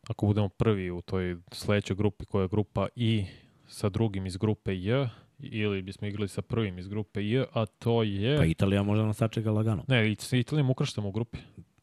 ako 0.09 0.25
budemo 0.25 0.49
prvi 0.49 0.91
u 0.91 1.01
toj 1.01 1.37
sledećoj 1.51 1.95
grupi 1.95 2.25
koja 2.25 2.41
je 2.41 2.47
grupa 2.47 2.87
I 2.95 3.25
sa 3.71 3.89
drugim 3.89 4.25
iz 4.25 4.37
grupe 4.37 4.75
J 4.75 5.09
ili 5.39 5.81
bismo 5.81 6.07
igrali 6.07 6.27
sa 6.27 6.41
prvim 6.41 6.79
iz 6.79 6.87
grupe 6.87 7.23
J, 7.23 7.45
a 7.53 7.65
to 7.65 8.03
je... 8.03 8.37
Pa 8.37 8.45
Italija 8.45 8.83
može 8.83 9.03
nas 9.03 9.17
sačeka 9.17 9.51
lagano. 9.51 9.83
Ne, 9.87 10.15
sa 10.19 10.37
Italijom 10.37 10.69
ukrštamo 10.69 11.07
u 11.07 11.11
grupi. 11.11 11.37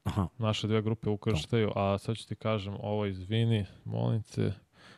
Aha, 0.04 0.28
Naše 0.38 0.66
dve 0.66 0.82
grupe 0.82 1.10
ukrštaju, 1.10 1.72
a 1.76 1.98
sad 1.98 2.16
ću 2.16 2.28
ti 2.28 2.34
kažem, 2.34 2.74
ovo 2.80 3.06
izvini, 3.06 3.66
molim 3.84 4.22
te, 4.22 4.52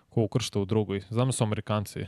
ko 0.09 0.23
ukršta 0.23 0.61
u 0.61 0.65
drugoj. 0.65 1.01
Znam 1.11 1.29
da 1.29 1.33
su 1.33 1.45
Amerikanci. 1.45 2.01
A, 2.01 2.07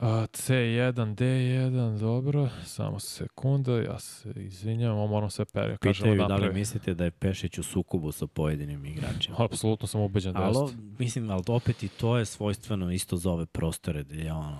C1, 0.00 1.14
D1, 1.14 1.98
dobro, 1.98 2.48
samo 2.64 3.00
sekunda, 3.00 3.80
ja 3.80 3.98
se 3.98 4.32
izvinjam, 4.36 4.96
ovo 4.96 5.06
moram 5.06 5.30
sve 5.30 5.44
kažemo 5.44 5.76
pitaju 5.80 6.28
da 6.28 6.36
li 6.36 6.52
mislite 6.52 6.94
da 6.94 7.04
je 7.04 7.10
Pešić 7.10 7.58
u 7.58 7.62
sukobu 7.62 8.12
sa 8.12 8.26
pojedinim 8.26 8.84
igračima. 8.84 9.36
Apsolutno 9.38 9.86
sam 9.86 10.00
ubeđen 10.00 10.32
da 10.32 10.42
Ali, 10.42 10.58
jeste. 10.58 10.76
mislim, 10.98 11.30
ali 11.30 11.42
opet 11.48 11.82
i 11.82 11.88
to 11.88 12.18
je 12.18 12.24
svojstveno 12.24 12.92
isto 12.92 13.16
za 13.16 13.30
ove 13.30 13.46
prostore, 13.46 14.04
gde 14.04 14.16
je 14.16 14.32
ono, 14.32 14.58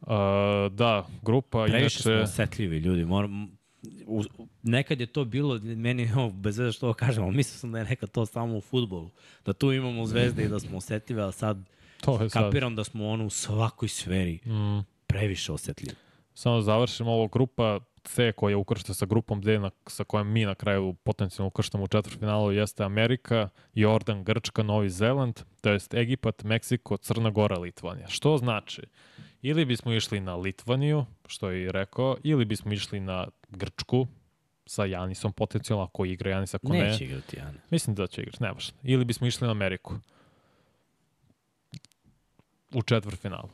A, 0.00 0.68
da, 0.72 1.06
grupa 1.22 1.64
previše 1.68 2.02
smo 2.02 2.12
inače... 2.12 2.24
osetljivi 2.24 2.78
ljudi, 2.78 3.04
moram, 3.04 3.58
u, 4.06 4.22
nekad 4.62 5.00
je 5.00 5.06
to 5.06 5.24
bilo, 5.24 5.60
meni, 5.62 6.12
ovo, 6.16 6.30
bez 6.30 6.58
veze 6.58 6.72
što 6.72 6.86
ovo 6.86 6.94
kažem, 6.94 7.24
ali 7.24 7.36
mislio 7.36 7.58
sam 7.58 7.72
da 7.72 7.78
je 7.78 7.84
nekad 7.84 8.10
to 8.10 8.26
samo 8.26 8.56
u 8.56 8.60
futbolu, 8.60 9.10
da 9.46 9.52
tu 9.52 9.72
imamo 9.72 10.06
zvezde 10.06 10.44
i 10.44 10.48
da 10.48 10.60
smo 10.60 10.76
osetljivi, 10.78 11.22
a 11.22 11.32
sad 11.32 11.70
To 12.00 12.22
je 12.22 12.30
sad. 12.30 12.42
kapiram 12.44 12.76
da 12.76 12.84
smo 12.84 13.08
ono 13.08 13.26
u 13.26 13.30
svakoj 13.30 13.88
sferi 13.88 14.38
Mm, 14.46 14.80
previše 15.06 15.52
osetljivi. 15.52 15.94
samo 16.34 16.56
da 16.56 16.62
završim 16.62 17.08
ovo 17.08 17.28
grupa 17.28 17.78
C 18.04 18.32
koja 18.32 18.56
ukršta 18.56 18.94
sa 18.94 19.06
grupom 19.06 19.40
D 19.40 19.58
na, 19.58 19.70
sa 19.86 20.04
kojom 20.04 20.28
mi 20.28 20.44
na 20.44 20.54
kraju 20.54 20.94
potencijalno 20.94 21.46
ukrštamo 21.48 21.84
u 21.84 21.88
četvrtfinalu 21.88 22.52
jeste 22.52 22.84
Amerika, 22.84 23.48
Jordan, 23.74 24.24
Grčka, 24.24 24.62
Novi 24.62 24.90
Zeland, 24.90 25.40
to 25.60 25.70
jest 25.70 25.94
Egipat, 25.94 26.44
Meksiko, 26.44 26.96
Crna 26.96 27.30
Gora, 27.30 27.58
Litvanija. 27.58 28.08
Što 28.08 28.36
znači? 28.36 28.82
Ili 29.42 29.64
bismo 29.64 29.92
išli 29.92 30.20
na 30.20 30.36
Litvaniju, 30.36 31.04
što 31.26 31.50
je 31.50 31.62
i 31.62 31.72
rekao, 31.72 32.16
ili 32.22 32.44
bismo 32.44 32.72
išli 32.72 33.00
na 33.00 33.26
Grčku 33.48 34.06
sa 34.66 34.84
Janisom 34.84 35.32
potencijalno, 35.32 35.84
ako 35.84 36.04
igra 36.04 36.30
Janis, 36.30 36.54
ako 36.54 36.68
ne. 36.68 36.78
Neće 36.80 37.04
igrati, 37.04 37.36
Jane. 37.36 37.58
Mislim 37.70 37.96
da 37.96 38.06
će 38.06 38.22
igrati, 38.22 38.42
ne 38.42 38.52
baš. 38.52 38.70
Ili 38.82 39.04
bismo 39.04 39.26
išli 39.26 39.44
na 39.44 39.50
Ameriku. 39.50 39.94
U 42.74 42.82
četvrtfinalu. 42.82 43.48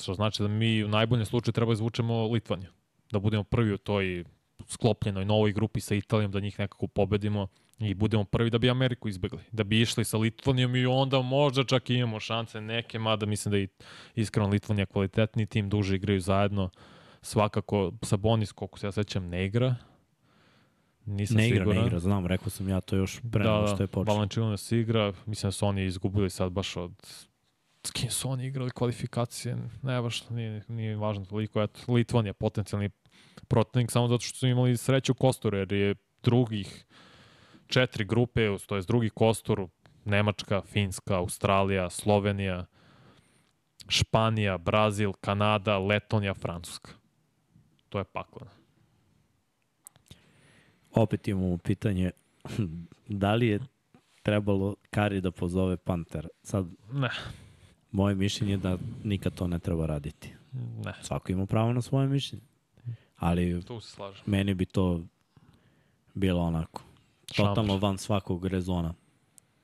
Što 0.00 0.14
znači 0.14 0.42
da 0.42 0.48
mi 0.48 0.84
u 0.84 0.88
najboljem 0.88 1.26
slučaju 1.26 1.52
treba 1.52 1.72
izvučemo 1.72 2.26
Litvaniju. 2.26 2.70
Da 3.10 3.18
budemo 3.18 3.44
prvi 3.44 3.72
u 3.72 3.78
toj 3.78 4.24
sklopljenoj 4.66 5.24
novoj 5.24 5.52
grupi 5.52 5.80
sa 5.80 5.94
Italijom, 5.94 6.32
da 6.32 6.40
njih 6.40 6.58
nekako 6.58 6.86
pobedimo 6.86 7.48
i 7.78 7.94
budemo 7.94 8.24
prvi 8.24 8.50
da 8.50 8.58
bi 8.58 8.70
Ameriku 8.70 9.08
izbegli. 9.08 9.40
Da 9.52 9.64
bi 9.64 9.80
išli 9.80 10.04
sa 10.04 10.18
Litvanijom 10.18 10.76
i 10.76 10.86
onda 10.86 11.22
možda 11.22 11.64
čak 11.64 11.90
i 11.90 11.94
imamo 11.94 12.20
šanse 12.20 12.60
neke, 12.60 12.98
mada 12.98 13.26
mislim 13.26 13.50
da 13.50 13.58
je 13.58 13.68
iskreno 14.14 14.48
Litvanija 14.48 14.86
kvalitetni 14.86 15.46
tim, 15.46 15.68
duže 15.68 15.96
igraju 15.96 16.20
zajedno. 16.20 16.70
Svakako 17.22 17.92
Sabonis, 18.02 18.52
koliko 18.52 18.78
se 18.78 18.86
ja 18.86 18.92
sećam, 18.92 19.28
ne 19.28 19.46
igra. 19.46 19.74
Nisam 21.04 21.36
Ne 21.36 21.48
igra, 21.48 21.58
siguran. 21.58 21.80
ne 21.80 21.86
igra, 21.86 21.98
znam, 21.98 22.26
rekao 22.26 22.50
sam 22.50 22.68
ja 22.68 22.80
to 22.80 22.96
još 22.96 23.20
pre 23.32 23.44
nego 23.44 23.66
što 23.66 23.82
je 23.82 23.86
počeo. 23.86 24.14
Valanciunas 24.14 24.72
igra, 24.72 25.12
mislim 25.26 25.48
da 25.48 25.52
su 25.52 25.66
oni 25.66 25.84
izgubili 25.84 26.30
sad 26.30 26.52
baš 26.52 26.76
od 26.76 26.92
s 27.84 27.90
kim 27.90 28.10
su 28.10 28.30
oni 28.30 28.46
igrali 28.46 28.70
kvalifikacije, 28.70 29.56
ne 29.82 30.02
baš, 30.02 30.28
nije, 30.30 30.62
nije 30.68 30.96
važno 30.96 31.24
toliko, 31.24 31.62
eto, 31.62 31.92
Litvan 31.92 32.26
je 32.26 32.32
potencijalni 32.32 32.90
protivnik 33.48 33.90
samo 33.90 34.08
zato 34.08 34.20
što 34.20 34.38
su 34.38 34.46
imali 34.46 34.76
sreću 34.76 35.14
Kostoru, 35.14 35.58
jer 35.58 35.72
je 35.72 35.94
drugih 36.22 36.84
četiri 37.66 38.04
grupe, 38.04 38.56
to 38.66 38.76
je 38.76 38.82
drugi 38.82 39.10
Kostor, 39.10 39.66
Nemačka, 40.04 40.62
Finska, 40.62 41.16
Australija, 41.16 41.90
Slovenija, 41.90 42.66
Španija, 43.88 44.58
Brazil, 44.58 45.12
Kanada, 45.20 45.78
Letonija, 45.78 46.34
Francuska. 46.34 46.90
To 47.88 47.98
je 47.98 48.04
pakleno. 48.04 48.50
Opet 50.94 51.28
imamo 51.28 51.58
pitanje 51.58 52.10
da 53.22 53.34
li 53.34 53.46
je 53.46 53.60
trebalo 54.22 54.76
Kari 54.90 55.20
da 55.20 55.30
pozove 55.30 55.76
Panter. 55.76 56.28
Sad, 56.42 56.66
Ne, 56.92 57.10
moje 57.92 58.14
mišljenje 58.14 58.52
je 58.52 58.56
da 58.56 58.78
nikad 59.04 59.34
to 59.34 59.46
ne 59.46 59.58
treba 59.58 59.86
raditi. 59.86 60.30
ne, 60.84 60.92
Svako 61.02 61.32
ima 61.32 61.46
pravo 61.46 61.72
na 61.72 61.82
svoje 61.82 62.08
mišljenje. 62.08 62.44
Ali 63.16 63.62
tu 63.62 63.80
se 63.80 63.90
slažem. 63.90 64.22
meni 64.26 64.54
bi 64.54 64.66
to 64.66 65.00
bilo 66.14 66.40
onako 66.40 66.82
totalno 67.36 67.76
van 67.76 67.98
svakog 67.98 68.46
rezona. 68.46 68.94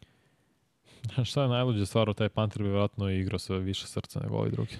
Šta 1.24 1.42
je 1.42 1.48
najluđa 1.48 1.86
stvar, 1.86 2.14
taj 2.14 2.28
Panter 2.28 2.58
bi 2.58 2.68
vjerojatno 2.68 3.10
igrao 3.10 3.38
sa 3.38 3.54
više 3.54 3.86
srca 3.86 4.20
nego 4.20 4.36
ovi 4.36 4.50
drugi. 4.50 4.76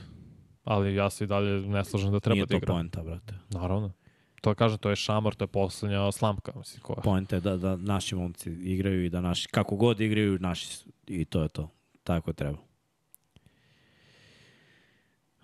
Ali 0.65 0.95
ja 0.95 1.11
se 1.11 1.25
i 1.25 1.27
dalje 1.27 1.61
ne 1.61 1.85
slažem 1.85 2.13
da 2.13 2.21
treba 2.21 2.35
Nije 2.35 2.47
da 2.47 2.51
to 2.51 2.57
igra. 2.57 2.73
poenta, 2.73 3.03
brate. 3.03 3.35
Naravno. 3.51 3.93
To 4.41 4.55
kažem, 4.55 4.79
to 4.79 4.91
je 4.91 4.97
šamar, 4.97 5.35
to 5.35 5.45
je 5.45 5.49
poslednja 5.49 6.13
slamka, 6.13 6.53
mislim, 6.57 6.81
koja. 6.83 6.97
Poenta 6.97 7.37
je 7.37 7.41
da, 7.41 7.57
da 7.57 7.77
naši 7.77 8.15
momci 8.15 8.51
igraju 8.51 9.05
i 9.05 9.11
da 9.11 9.21
naši, 9.21 9.49
kako 9.49 9.77
god 9.77 10.01
igraju, 10.01 10.39
naši. 10.39 10.85
I 11.07 11.25
to 11.25 11.43
je 11.43 11.49
to. 11.49 11.71
Tako 12.05 12.33
treba. 12.33 12.59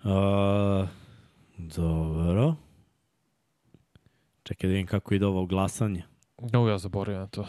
Uh, 0.05 0.87
dobro. 1.57 2.55
Čekaj 4.43 4.67
da 4.67 4.71
vidim 4.71 4.87
kako 4.87 5.13
ide 5.13 5.25
ovo 5.25 5.45
glasanje. 5.45 6.03
No, 6.53 6.67
ja 6.67 6.77
zaboravim 6.77 7.19
na 7.19 7.27
to. 7.27 7.47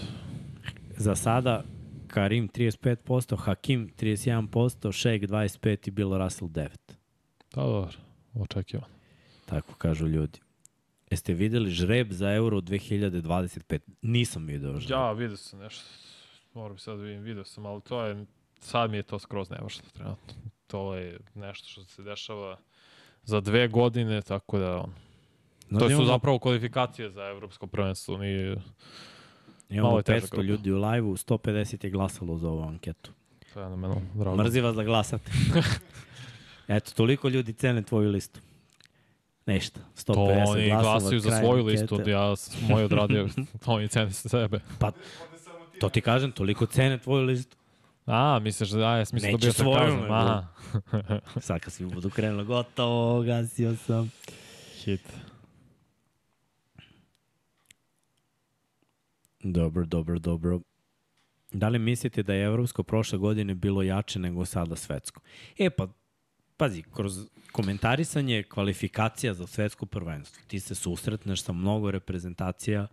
Za 0.97 1.15
sada 1.15 1.65
Karim 2.09 2.49
35%, 2.49 3.37
Hakim 3.37 3.91
31%, 3.99 4.93
Šejk 4.93 5.23
25% 5.23 5.89
i 5.89 5.91
Bill 5.91 6.19
Russell 6.19 6.51
9%. 6.51 6.69
Da, 7.55 7.62
dobro, 7.62 7.93
očekivan. 8.35 8.91
Tako 9.47 9.74
kažu 9.74 10.07
ljudi. 10.07 10.41
Jeste 11.11 11.35
videli 11.35 11.70
žreb 11.70 12.12
za 12.12 12.33
Euro 12.33 12.61
2025? 12.61 13.78
Nisam 14.03 14.47
video 14.47 14.81
žreb. 14.81 14.91
Ja, 14.91 15.12
vidio 15.12 15.37
sam 15.37 15.59
nešto. 15.59 15.85
Moram 16.55 16.78
sad 16.78 16.99
da 16.99 17.03
vidim, 17.03 17.23
vidio 17.23 17.45
sam, 17.45 17.66
ali 17.66 17.81
to 17.81 18.05
je, 18.05 18.27
sad 18.59 18.91
mi 18.91 18.97
je 18.97 19.03
to 19.03 19.19
skroz 19.19 19.51
nevažno 19.51 19.83
trenutno. 19.93 20.35
To 20.66 20.95
je 20.95 21.19
nešto 21.35 21.69
što 21.69 21.85
se 21.85 22.03
dešava 22.03 22.57
za 23.24 23.41
dve 23.41 23.69
godine, 23.69 24.23
tako 24.23 24.59
da 24.59 24.77
on, 24.77 24.93
No, 25.70 25.81
to 25.81 25.91
su 25.91 26.05
zapravo 26.05 26.39
kvalifikacije 26.39 27.11
za 27.11 27.23
evropsko 27.23 27.66
prvenstvo. 27.66 28.19
Nije, 28.19 28.57
Imamo 29.69 29.89
malo 29.89 29.99
je 29.99 30.03
teža 30.03 30.27
500 30.27 30.31
grupa. 30.31 30.43
ljudi 30.43 30.73
u 30.73 30.78
live-u, 30.78 31.16
150 31.16 31.85
je 31.85 31.91
glasalo 31.91 32.39
za 32.39 32.49
ovu 32.49 32.62
anketu. 32.62 33.12
to 33.55 33.77
menu 33.77 34.03
drago. 34.15 34.37
Mrzi 34.37 34.61
vas 34.61 34.77
da 34.77 34.85
glasate. 34.85 35.31
Eto, 36.69 36.91
toliko 36.91 37.28
ljudi 37.28 37.53
cene 37.53 37.83
tvoju 37.83 38.11
listu. 38.11 38.41
Nešta, 39.47 39.81
150 39.97 40.05
To 40.05 40.23
oni 40.23 40.69
glasova, 40.69 40.83
glasaju 40.83 41.20
za 41.20 41.31
svoju 41.31 41.61
ankete. 41.61 41.81
listu, 41.81 42.11
ja 42.11 42.35
moj 42.69 42.85
odradio, 42.85 43.28
oni 43.66 43.89
cene 43.89 44.11
sebe. 44.11 44.61
Pa, 44.78 44.93
to 45.81 45.89
ti 45.89 46.01
kažem, 46.01 46.33
toliko 46.33 46.66
cene 46.66 46.99
tvoju 46.99 47.24
listu. 47.24 47.57
A, 48.07 48.39
misliš 48.39 48.70
da, 48.70 48.97
ja, 48.97 49.05
sam 49.05 49.16
mislio 49.16 49.31
da 49.31 49.37
Neće 49.37 49.47
bio 49.47 49.53
svoju, 49.53 49.74
sarkazam. 49.74 50.01
nego- 50.01 50.15
Aha, 50.15 51.20
Sad 51.41 51.61
kad 51.61 51.73
svi 51.73 51.87
budu 51.87 52.11
krenuli, 52.11 52.45
gotovo, 52.45 53.23
gasio 53.23 53.77
sam. 53.77 54.11
hit. 54.77 55.01
Dobro, 59.41 59.85
dobro, 59.85 60.19
dobro. 60.19 60.61
Da 61.53 61.69
li 61.69 61.78
mislite 61.78 62.23
da 62.23 62.35
je 62.35 62.45
evropsko 62.45 62.83
prošle 62.83 63.19
godine 63.19 63.55
bilo 63.55 63.83
jače 63.83 64.19
nego 64.19 64.45
sada 64.45 64.77
svetsko? 64.77 65.20
E 65.59 65.70
pa, 65.70 65.89
pazi, 66.57 66.83
kroz 66.85 67.19
komentarisanje 67.53 68.43
kvalifikacija 68.45 69.35
za 69.35 69.47
svetsko 69.47 69.87
prvenstvo, 69.87 70.43
ti 70.47 70.61
se 70.61 70.74
susretneš 70.74 71.43
sa 71.43 71.53
mnogo 71.53 71.91
reprezentacija 71.91 72.87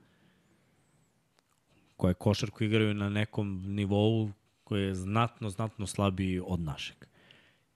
koje 1.98 2.14
košarku 2.14 2.64
igraju 2.64 2.94
na 2.94 3.10
nekom 3.10 3.64
nivou 3.66 4.32
koji 4.64 4.84
je 4.84 4.96
znatno, 4.96 5.50
znatno 5.50 5.88
slabiji 5.88 6.42
od 6.46 6.60
našeg. 6.60 6.96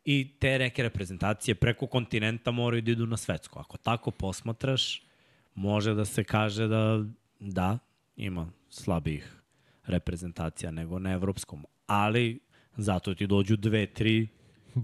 I 0.06 0.38
te 0.40 0.60
neke 0.60 0.84
reprezentacije 0.84 1.56
preko 1.56 1.88
kontinenta 1.88 2.52
moraju 2.52 2.82
da 2.82 2.92
idu 2.92 3.06
na 3.06 3.18
svetsko. 3.18 3.60
Ako 3.60 3.78
tako 3.78 4.12
posmatraš, 4.12 5.04
može 5.56 5.94
da 5.94 6.06
se 6.06 6.24
kaže 6.24 6.68
da 6.68 7.04
da, 7.40 7.78
ima 8.16 8.50
slabijih 8.70 9.42
reprezentacija 9.86 10.72
nego 10.72 11.00
na 11.00 11.12
evropskom. 11.12 11.66
Ali 11.88 12.40
zato 12.78 13.14
ti 13.14 13.28
dođu 13.28 13.56
dve, 13.56 13.86
tri 13.86 14.28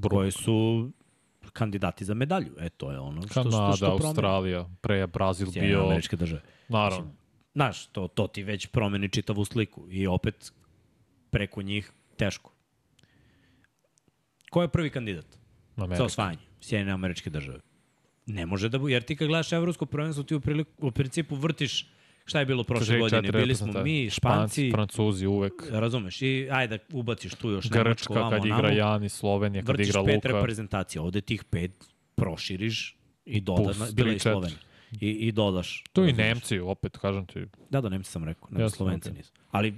koje 0.09 0.31
su 0.31 0.91
kandidati 1.53 2.05
za 2.05 2.13
medalju. 2.13 2.55
E, 2.59 2.69
to 2.69 2.91
je 2.91 2.99
ono 2.99 3.21
što, 3.21 3.29
što, 3.29 3.43
Kanada, 3.43 3.75
što 3.75 3.85
promeni. 3.85 4.07
Australija, 4.07 4.69
pre 4.81 4.97
je 4.97 5.07
Brazil 5.07 5.47
Sjedinjene 5.47 5.75
bio, 5.75 5.85
američke 5.85 6.15
države. 6.15 6.41
naravno, 6.69 7.11
Znaš, 7.53 7.85
to, 7.87 8.07
to 8.07 8.27
ti 8.27 8.43
već 8.43 8.67
promeni 8.67 9.09
čitavu 9.09 9.45
sliku 9.45 9.87
i 9.89 10.07
opet 10.07 10.53
preko 11.33 11.61
njih 11.61 11.91
teško. 12.17 12.53
Ko 14.51 14.61
je 14.61 14.67
prvi 14.67 14.89
kandidat 14.89 15.25
za 15.75 15.83
Amerika. 15.83 16.03
osvajanje? 16.03 16.41
Sjedinjene 16.61 16.91
američke 16.91 17.29
države. 17.29 17.59
Ne 18.25 18.45
može 18.45 18.69
da 18.69 18.79
bude, 18.79 18.93
jer 18.93 19.03
ti 19.03 19.15
kad 19.15 19.27
gledaš 19.27 19.51
evropsko 19.51 19.85
prvenstvo, 19.85 20.23
ti 20.23 20.35
u, 20.35 20.39
priliku, 20.39 20.87
u 20.87 20.91
principu 20.91 21.35
vrtiš 21.35 21.87
šta 22.25 22.39
je 22.39 22.45
bilo 22.45 22.63
prošle 22.63 22.99
godine. 22.99 23.31
Bili 23.31 23.55
smo 23.55 23.83
mi, 23.83 24.09
Španci, 24.09 24.71
Francuzi 24.71 25.25
uvek. 25.27 25.53
razumeš, 25.69 26.21
i 26.21 26.47
ajde 26.51 26.77
da 26.77 26.97
ubaciš 26.97 27.35
tu 27.35 27.49
još 27.49 27.69
Nemačko, 27.69 27.89
Grčka 27.89 28.13
vamo, 28.13 28.29
kad 28.31 28.45
igra 28.45 28.71
Jani, 28.71 29.09
Slovenija 29.09 29.61
kad 29.61 29.67
vrtiš 29.67 29.89
igra 29.89 30.03
pet 30.03 30.15
Luka. 30.15 30.27
reprezentacija. 30.27 31.01
Ovde 31.01 31.21
tih 31.21 31.43
pet 31.43 31.71
proširiš 32.15 32.97
i 33.25 33.41
dodaš, 33.41 33.77
bila 33.93 34.13
i. 34.13 34.19
Slovenija. 34.19 34.57
I, 35.01 35.09
I 35.09 35.31
dodaš. 35.31 35.83
Tu 35.93 36.05
i. 36.05 36.13
Nemci, 36.13 36.59
opet, 36.59 36.97
kažem 36.97 37.25
ti. 37.25 37.45
Da, 37.69 37.81
da, 37.81 37.89
Nemci 37.89 38.11
sam 38.11 38.23
rekao, 38.23 38.49
Jasno, 38.51 38.69
Slovenci 38.69 39.11
nisu. 39.11 39.31
Ali 39.51 39.73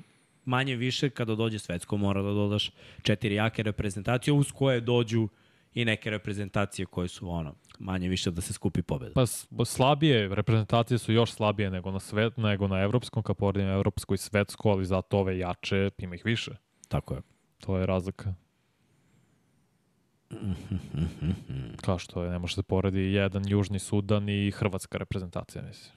manje 0.46 0.76
više 0.76 1.10
kada 1.10 1.36
dođe 1.36 1.60
svetsko 1.60 1.98
mora 1.98 2.22
da 2.22 2.30
dodaš 2.30 2.72
četiri 3.02 3.36
jake 3.36 3.64
reprezentacije 3.64 4.34
uz 4.34 4.52
koje 4.52 4.82
dođu 4.82 5.28
i 5.74 5.86
neke 5.86 6.10
reprezentacije 6.10 6.86
koje 6.86 7.08
su 7.08 7.30
ono, 7.30 7.56
manje 7.80 8.10
više 8.10 8.32
da 8.32 8.42
se 8.42 8.54
skupi 8.54 8.82
pobeda. 8.82 9.12
Pa 9.58 9.66
slabije, 9.66 10.36
reprezentacije 10.36 10.98
su 10.98 11.14
još 11.14 11.32
slabije 11.32 11.72
nego 11.72 11.92
na 11.92 12.00
svet, 12.00 12.38
nego 12.38 12.68
na 12.68 12.82
evropskom, 12.82 13.24
kad 13.24 13.36
poredim 13.36 13.70
evropsko 13.70 14.14
i 14.14 14.18
svetsko, 14.18 14.70
ali 14.70 14.86
zato 14.86 15.20
ove 15.20 15.38
jače, 15.38 15.90
ima 15.98 16.16
ih 16.16 16.26
više. 16.26 16.52
Tako 16.88 17.14
je. 17.14 17.22
To 17.60 17.78
je 17.78 17.86
razlika. 17.86 18.34
Kao 21.86 22.00
što 22.00 22.24
je, 22.24 22.30
ne 22.30 22.40
može 22.40 22.56
se 22.56 22.64
poredi 22.64 23.14
jedan 23.14 23.44
Južni 23.48 23.80
Sudan 23.80 24.30
i 24.30 24.52
Hrvatska 24.52 24.98
reprezentacija, 24.98 25.64
mislim. 25.64 25.94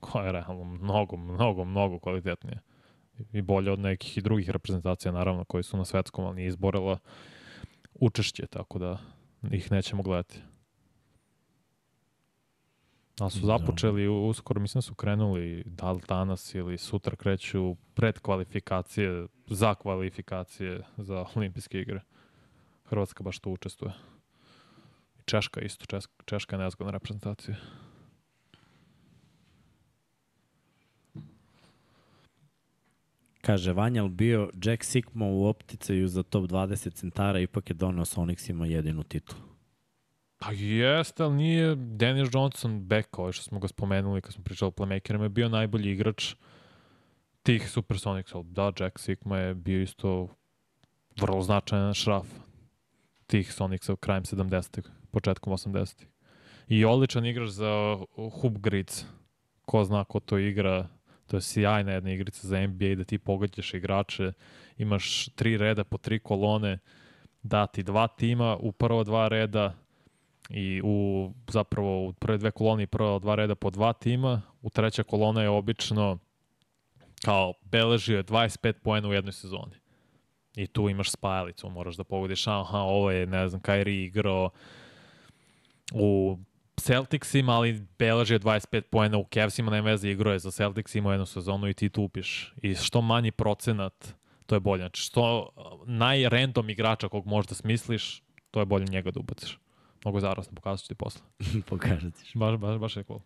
Koja 0.00 0.26
je 0.26 0.32
realno 0.32 0.64
mnogo, 0.64 1.16
mnogo, 1.16 1.64
mnogo 1.64 1.98
kvalitetnije. 1.98 2.60
I 3.32 3.42
bolje 3.42 3.72
od 3.72 3.78
nekih 3.78 4.18
i 4.18 4.20
drugih 4.20 4.50
reprezentacija, 4.50 5.12
naravno, 5.12 5.44
koji 5.44 5.62
su 5.62 5.76
na 5.76 5.84
svetskom, 5.84 6.24
ali 6.24 6.36
nije 6.36 6.48
izborila 6.48 6.98
učešće, 7.94 8.46
tako 8.46 8.78
da 8.78 8.98
ih 9.50 9.72
nećemo 9.72 10.02
gledati. 10.02 10.40
Ali 13.20 13.30
su 13.30 13.40
Da. 13.40 13.46
započeli 13.46 14.08
uskoro, 14.08 14.60
mislim 14.60 14.78
da 14.78 14.82
su 14.82 14.94
krenuli 14.94 15.62
da 15.66 15.92
li 15.92 16.00
danas 16.08 16.54
ili 16.54 16.78
sutra 16.78 17.16
kreću 17.16 17.76
pred 17.94 18.18
kvalifikacije, 18.18 19.26
za 19.46 19.74
kvalifikacije 19.74 20.82
za 20.96 21.24
olimpijske 21.34 21.80
igre. 21.80 22.00
Hrvatska 22.84 23.22
baš 23.22 23.38
tu 23.38 23.52
učestvuje. 23.52 23.92
Češka 25.24 25.60
isto, 25.60 25.86
Češka, 25.86 26.12
Češka 26.24 26.56
je 26.56 26.62
nezgodna 26.62 26.92
reprezentacija. 26.92 27.56
Kaže, 33.50 33.72
Vanjal 33.72 34.08
bio 34.08 34.50
Jack 34.64 34.84
Sikma 34.84 35.26
u 35.26 35.46
opticaju 35.46 36.08
za 36.08 36.22
top 36.22 36.44
20 36.44 36.94
centara, 36.94 37.40
ipak 37.40 37.70
je 37.70 37.74
donao 37.74 38.04
Sonicsima 38.04 38.66
jedinu 38.66 39.02
titulu. 39.02 39.42
Pa 40.38 40.52
jeste, 40.52 41.22
ali 41.22 41.34
nije 41.34 41.74
Dennis 41.74 42.28
Johnson 42.32 42.80
back, 42.80 43.18
ovaj 43.18 43.32
što 43.32 43.42
smo 43.42 43.58
ga 43.58 43.68
spomenuli 43.68 44.20
kad 44.20 44.32
smo 44.32 44.44
pričali 44.44 44.68
o 44.68 44.70
playmakerima, 44.70 45.22
je 45.22 45.28
bio 45.28 45.48
najbolji 45.48 45.90
igrač 45.90 46.34
tih 47.42 47.70
Supersonics, 47.70 48.34
ali 48.34 48.44
da, 48.44 48.72
Jack 48.80 48.98
Sigma 48.98 49.38
je 49.38 49.54
bio 49.54 49.82
isto 49.82 50.28
vrlo 51.20 51.42
značajan 51.42 51.94
šraf 51.94 52.26
tih 53.26 53.52
Sonicsa 53.52 53.92
u 53.92 53.96
krajem 53.96 54.24
70-ih, 54.24 54.84
početkom 55.10 55.52
80-ih. 55.52 56.08
I 56.68 56.84
odličan 56.84 57.26
igrač 57.26 57.48
za 57.48 57.98
Hoop 58.14 58.58
Grids. 58.58 59.04
Ko 59.62 59.84
zna 59.84 60.04
ko 60.04 60.20
to 60.20 60.38
igra, 60.38 60.88
to 61.30 61.36
je 61.36 61.40
sjajna 61.40 61.92
jedna 61.92 62.12
igrica 62.12 62.48
za 62.48 62.66
NBA 62.66 62.94
da 62.96 63.04
ti 63.04 63.18
pogađaš 63.18 63.74
igrače, 63.74 64.32
imaš 64.78 65.28
tri 65.34 65.56
reda 65.56 65.84
po 65.84 65.98
tri 65.98 66.18
kolone, 66.18 66.78
dati 67.42 67.82
dva 67.82 68.08
tima 68.08 68.56
u 68.56 68.72
prvo 68.72 69.04
dva 69.04 69.28
reda, 69.28 69.74
i 70.50 70.80
u 70.84 71.30
zapravo 71.48 72.08
u 72.08 72.12
prve 72.12 72.38
dve 72.38 72.50
kolone 72.50 72.82
i 72.82 72.86
prva 72.86 73.18
dva 73.18 73.34
reda 73.34 73.54
po 73.54 73.70
dva 73.70 73.92
tima, 73.92 74.42
u 74.62 74.70
treća 74.70 75.02
kolona 75.02 75.42
je 75.42 75.48
obično 75.48 76.18
kao 77.24 77.52
beležio 77.62 78.16
je 78.16 78.24
25 78.24 78.72
poena 78.72 79.08
u 79.08 79.12
jednoj 79.12 79.32
sezoni. 79.32 79.76
I 80.56 80.66
tu 80.66 80.88
imaš 80.88 81.10
spajalicu, 81.10 81.68
moraš 81.68 81.96
da 81.96 82.04
pogodiš, 82.04 82.46
aha, 82.46 82.78
ovo 82.78 83.10
je, 83.10 83.26
ne 83.26 83.48
znam, 83.48 83.60
Kyrie 83.60 84.06
igrao 84.06 84.50
u 85.92 86.38
Celticsima, 86.80 87.52
ali 87.52 87.86
beležio 87.98 88.34
je 88.34 88.40
25 88.40 88.80
poena 88.80 89.18
u 89.18 89.26
Cavsima, 89.34 89.70
nema 89.70 89.90
veze, 89.90 90.10
igrao 90.10 90.32
je 90.32 90.38
za 90.38 90.50
Celtics, 90.50 90.94
imao 90.94 91.12
jednu 91.12 91.26
sezonu 91.26 91.68
i 91.68 91.74
ti 91.74 91.88
tu 91.88 92.02
upiš. 92.02 92.54
I 92.62 92.74
što 92.74 93.00
manji 93.00 93.30
procenat, 93.30 94.14
to 94.46 94.56
je 94.56 94.60
bolje. 94.60 94.80
Znači, 94.80 95.02
što 95.02 95.48
najrandom 95.86 96.70
igrača 96.70 97.08
kog 97.08 97.26
možda 97.26 97.54
smisliš, 97.54 98.22
to 98.50 98.60
je 98.60 98.66
bolje 98.66 98.86
njega 98.86 99.10
da 99.10 99.20
ubaciš. 99.20 99.58
Mnogo 100.04 100.20
zarasno, 100.20 100.54
pokazat 100.54 100.82
ću 100.82 100.88
ti 100.88 100.94
posle. 100.94 101.22
Pokažat 101.70 102.14
ćeš. 102.14 102.34
Baš, 102.34 102.56
baš, 102.56 102.78
baš 102.78 102.96
je 102.96 103.04
cool. 103.04 103.20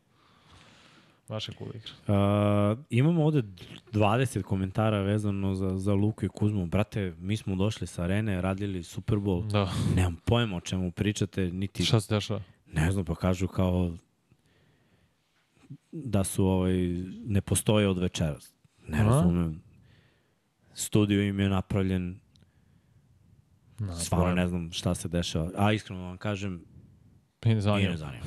Baš 1.29 1.49
je 1.49 1.55
cool 1.55 1.71
igra. 1.75 1.93
Uh, 2.73 2.79
imamo 2.91 3.25
ovde 3.25 3.43
20 3.93 4.43
komentara 4.43 5.01
vezano 5.01 5.55
za, 5.55 5.79
za 5.79 5.95
Luku 5.95 6.25
i 6.25 6.29
Kuzmu. 6.29 6.67
Brate, 6.67 7.15
mi 7.19 7.37
smo 7.37 7.57
došli 7.57 7.87
sa 7.87 8.03
arene, 8.03 8.41
radili 8.41 8.83
Super 8.83 9.19
Bowl. 9.19 9.47
Da. 9.51 9.73
Nemam 9.97 10.17
pojma 10.25 10.57
o 10.57 10.61
čemu 10.61 10.91
pričate, 10.91 11.51
niti... 11.51 11.85
Šta 11.85 12.01
se 12.01 12.15
dešava? 12.15 12.41
Ne 12.67 12.93
znam, 12.93 13.05
pa 13.05 13.15
kažu 13.15 13.49
kao 13.49 13.97
da 15.93 16.25
su 16.25 16.47
ovaj, 16.47 16.77
ne 17.25 17.41
postoje 17.41 17.89
od 17.89 17.99
večeras. 17.99 18.55
Ne 18.89 18.99
A? 19.01 19.05
razumem. 19.05 19.63
Studio 20.75 21.23
im 21.23 21.41
je 21.41 21.49
napravljen, 21.49 22.21
Na, 23.79 23.95
stvarno 23.97 24.35
ne 24.35 24.49
znam 24.49 24.73
šta 24.73 24.95
se 24.95 25.09
dešava. 25.09 25.51
A 25.57 25.73
iskreno 25.73 26.03
vam 26.03 26.17
kažem, 26.19 26.55
I 27.45 27.49
ne 27.49 27.55
nije 27.55 27.61
zanima. 27.61 27.91
ne 27.91 27.97
zanima. 27.97 28.25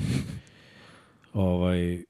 ovaj, 1.32 2.02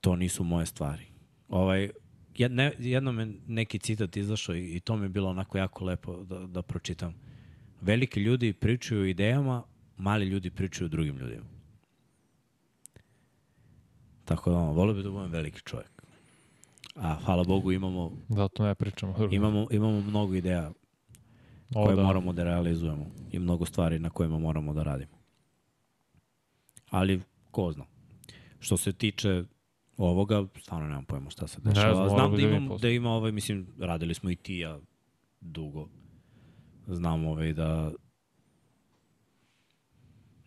to 0.00 0.16
nisu 0.16 0.44
moje 0.44 0.66
stvari. 0.66 1.02
Ovaj, 1.48 1.90
jedne, 2.36 2.72
jednom 2.78 3.18
je 3.18 3.32
neki 3.46 3.78
citat 3.78 4.16
izašao 4.16 4.54
i, 4.54 4.76
i 4.76 4.80
to 4.80 4.96
mi 4.96 5.04
je 5.04 5.08
bilo 5.08 5.30
onako 5.30 5.58
jako 5.58 5.84
lepo 5.84 6.24
da, 6.24 6.38
da 6.46 6.62
pročitam. 6.62 7.14
Veliki 7.80 8.20
ljudi 8.20 8.52
pričaju 8.52 9.00
o 9.02 9.04
idejama, 9.04 9.62
mali 10.00 10.26
ljudi 10.26 10.50
pričaju 10.50 10.88
drugim 10.88 11.16
ljudima. 11.18 11.44
Tako 14.24 14.50
da, 14.50 14.56
ono, 14.56 14.72
volio 14.72 14.94
bi 14.94 15.02
da 15.02 15.10
budem 15.10 15.30
veliki 15.30 15.60
čovjek. 15.62 16.02
A 16.94 17.14
hvala 17.24 17.44
Bogu 17.44 17.72
imamo, 17.72 18.12
Zato 18.28 18.64
ne 18.64 18.74
pričamo. 18.74 19.14
imamo, 19.30 19.66
imamo 19.70 20.00
mnogo 20.00 20.34
ideja 20.34 20.70
o, 21.74 21.84
koje 21.84 21.96
da. 21.96 22.02
moramo 22.02 22.32
da 22.32 22.44
realizujemo 22.44 23.06
i 23.32 23.38
mnogo 23.38 23.66
stvari 23.66 23.98
na 23.98 24.10
kojima 24.10 24.38
moramo 24.38 24.74
da 24.74 24.82
radimo. 24.82 25.12
Ali, 26.90 27.20
ko 27.50 27.72
zna. 27.72 27.84
Što 28.58 28.76
se 28.76 28.92
tiče 28.92 29.44
ovoga, 29.96 30.46
stvarno 30.60 30.88
nemam 30.88 31.04
pojma 31.04 31.30
šta 31.30 31.46
se 31.46 31.60
dešava. 31.60 31.94
znam, 31.94 32.08
Znam 32.08 32.18
moramo 32.18 32.36
da, 32.36 32.42
da 32.42 32.48
imam, 32.48 32.68
posle. 32.68 32.88
da 32.88 32.94
ima 32.94 33.10
ovaj, 33.10 33.32
mislim, 33.32 33.66
radili 33.78 34.14
smo 34.14 34.30
i 34.30 34.36
ti 34.36 34.56
ja 34.56 34.78
dugo. 35.40 35.88
Znam 36.86 37.26
ovaj 37.26 37.52
da 37.52 37.92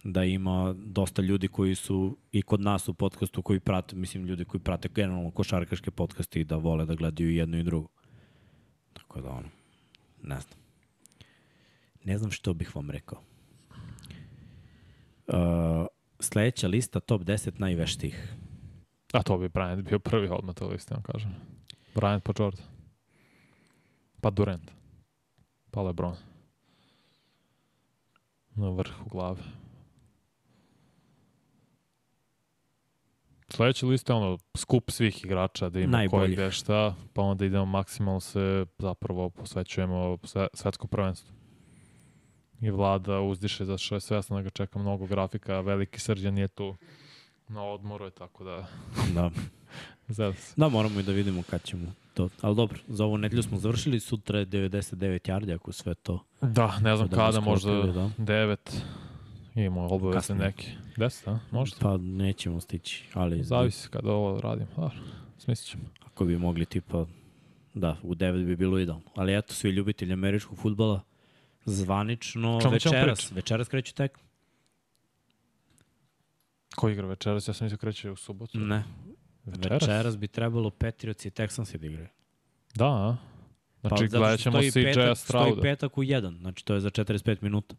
da 0.03 0.23
ima 0.23 0.75
dosta 0.77 1.21
ljudi 1.21 1.47
koji 1.47 1.75
su 1.75 2.17
i 2.31 2.41
kod 2.41 2.61
nas 2.61 2.87
u 2.87 2.93
podcastu 2.93 3.41
koji 3.41 3.59
prate, 3.59 3.95
mislim 3.95 4.25
ljudi 4.25 4.45
koji 4.45 4.61
prate 4.61 4.89
generalno 4.95 5.31
košarkaške 5.31 5.91
podcaste 5.91 6.39
i 6.39 6.43
da 6.43 6.55
vole 6.55 6.85
da 6.85 6.95
gledaju 6.95 7.31
jedno 7.31 7.57
i 7.57 7.63
drugo. 7.63 7.87
Tako 8.93 9.21
da 9.21 9.29
ono, 9.29 9.49
ne 10.23 10.39
znam. 10.39 10.59
Ne 12.03 12.17
znam 12.17 12.31
što 12.31 12.53
bih 12.53 12.75
vam 12.75 12.91
rekao. 12.91 13.21
Uh, 15.27 15.35
sledeća 16.19 16.67
lista 16.67 16.99
top 16.99 17.21
10 17.21 17.51
najveštih. 17.59 18.33
A 19.13 19.23
to 19.23 19.37
bi 19.37 19.49
Bryant 19.49 19.81
bio 19.81 19.99
prvi 19.99 20.27
odmah 20.31 20.55
to 20.55 20.67
listi, 20.67 20.93
vam 20.93 21.03
kažem. 21.03 21.35
Bryant 21.95 22.19
pa 22.19 22.43
Jordan. 22.43 22.65
Pa 24.21 24.29
Durant. 24.29 24.71
Pa 25.71 25.81
LeBron. 25.81 26.15
Na 28.55 28.69
vrhu 28.69 29.09
glave. 29.09 29.62
Sledeća 33.55 33.85
lista 33.85 34.13
je 34.13 34.17
ono 34.17 34.37
skup 34.57 34.91
svih 34.91 35.25
igrača 35.25 35.69
da 35.69 35.79
ima 35.79 36.07
koji 36.09 36.31
gde 36.31 36.51
šta, 36.51 36.95
pa 37.13 37.21
onda 37.21 37.45
idemo 37.45 37.65
maksimalno 37.65 38.19
se 38.19 38.65
zapravo 38.79 39.29
posvećujemo 39.29 40.17
sve, 40.23 40.47
svetsko 40.53 40.87
prvenstvo. 40.87 41.33
I 42.61 42.71
vlada 42.71 43.19
uzdiše 43.19 43.65
za 43.65 43.77
što 43.77 43.95
je 43.95 44.01
svesno 44.01 44.35
da 44.35 44.41
ga 44.41 44.49
čeka 44.49 44.79
mnogo 44.79 45.05
grafika, 45.05 45.59
veliki 45.61 45.99
srđan 45.99 46.37
je 46.37 46.47
tu 46.47 46.75
na 47.47 47.63
odmoru 47.63 48.05
je, 48.05 48.11
tako 48.11 48.43
da 48.43 48.67
Da. 49.13 49.29
se. 50.15 50.53
da, 50.57 50.69
moramo 50.69 50.99
i 50.99 51.03
da 51.03 51.11
vidimo 51.11 51.43
kad 51.49 51.63
ćemo 51.63 51.93
to. 52.13 52.29
Ali 52.41 52.55
dobro, 52.55 52.79
za 52.87 53.05
ovu 53.05 53.17
nedelju 53.17 53.43
smo 53.43 53.57
završili, 53.57 53.99
sutra 53.99 54.39
je 54.39 54.45
99 54.45 55.29
yardi, 55.29 55.55
ako 55.55 55.71
sve 55.71 55.95
to. 55.95 56.23
Da, 56.41 56.79
ne 56.79 56.95
znam 56.95 57.09
Da 57.09 57.15
kada, 57.15 57.39
možda 57.39 57.71
da. 57.71 58.09
9. 58.17 58.57
Imamo 59.55 59.87
obaveze 59.87 60.17
Kasnije. 60.17 60.39
neke. 60.39 60.67
10, 60.97 61.27
a? 61.27 61.39
Možda. 61.51 61.77
Pa 61.79 61.97
nećemo 61.97 62.61
stići, 62.61 63.03
ali 63.13 63.43
Zavisi 63.43 63.89
kada 63.89 64.11
ovo 64.11 64.41
radimo. 64.41 64.67
Dobro, 64.75 64.97
smislit 65.37 65.67
ćemo. 65.69 65.83
ako 66.05 66.25
bi 66.25 66.37
mogli 66.37 66.65
tipa, 66.65 67.05
da, 67.73 67.97
u 68.03 68.15
9 68.15 68.45
bi 68.45 68.55
bilo 68.55 68.79
idealno. 68.79 69.03
Ali 69.15 69.37
eto, 69.37 69.53
svi 69.53 69.69
ljubitelji 69.69 70.13
američkog 70.13 70.57
futbala, 70.57 71.01
zvanično 71.65 72.59
Čemu 72.61 72.79
ćemo 72.79 72.93
večeras, 72.93 73.31
večeras 73.31 73.67
kreću 73.67 73.93
tek? 73.95 74.19
Ko 76.75 76.89
igra 76.89 77.07
večeras? 77.07 77.47
Ja 77.47 77.53
sam 77.53 77.65
mislio 77.65 77.77
kreće 77.77 78.11
u 78.11 78.15
subotu. 78.15 78.59
Ne, 78.59 78.83
Večeras? 79.45 79.81
večeras 79.81 80.17
bi 80.17 80.27
trebalo 80.27 80.69
Patriots 80.69 81.25
i 81.25 81.29
Texans 81.29 81.77
da 81.77 81.87
igraju. 81.87 82.07
Da, 82.75 82.85
a? 82.87 83.17
Znači, 83.81 84.07
što 84.07 84.17
gledat 84.19 84.39
ćemo 84.39 84.59
CJ 84.61 84.67
petak- 84.79 84.93
Stoji 84.93 85.15
Strauda. 85.15 85.61
petak 85.61 85.97
u 85.97 86.03
1, 86.03 86.37
znači 86.37 86.65
to 86.65 86.73
je 86.73 86.79
za 86.79 86.89
45 86.89 87.37
minuta. 87.41 87.75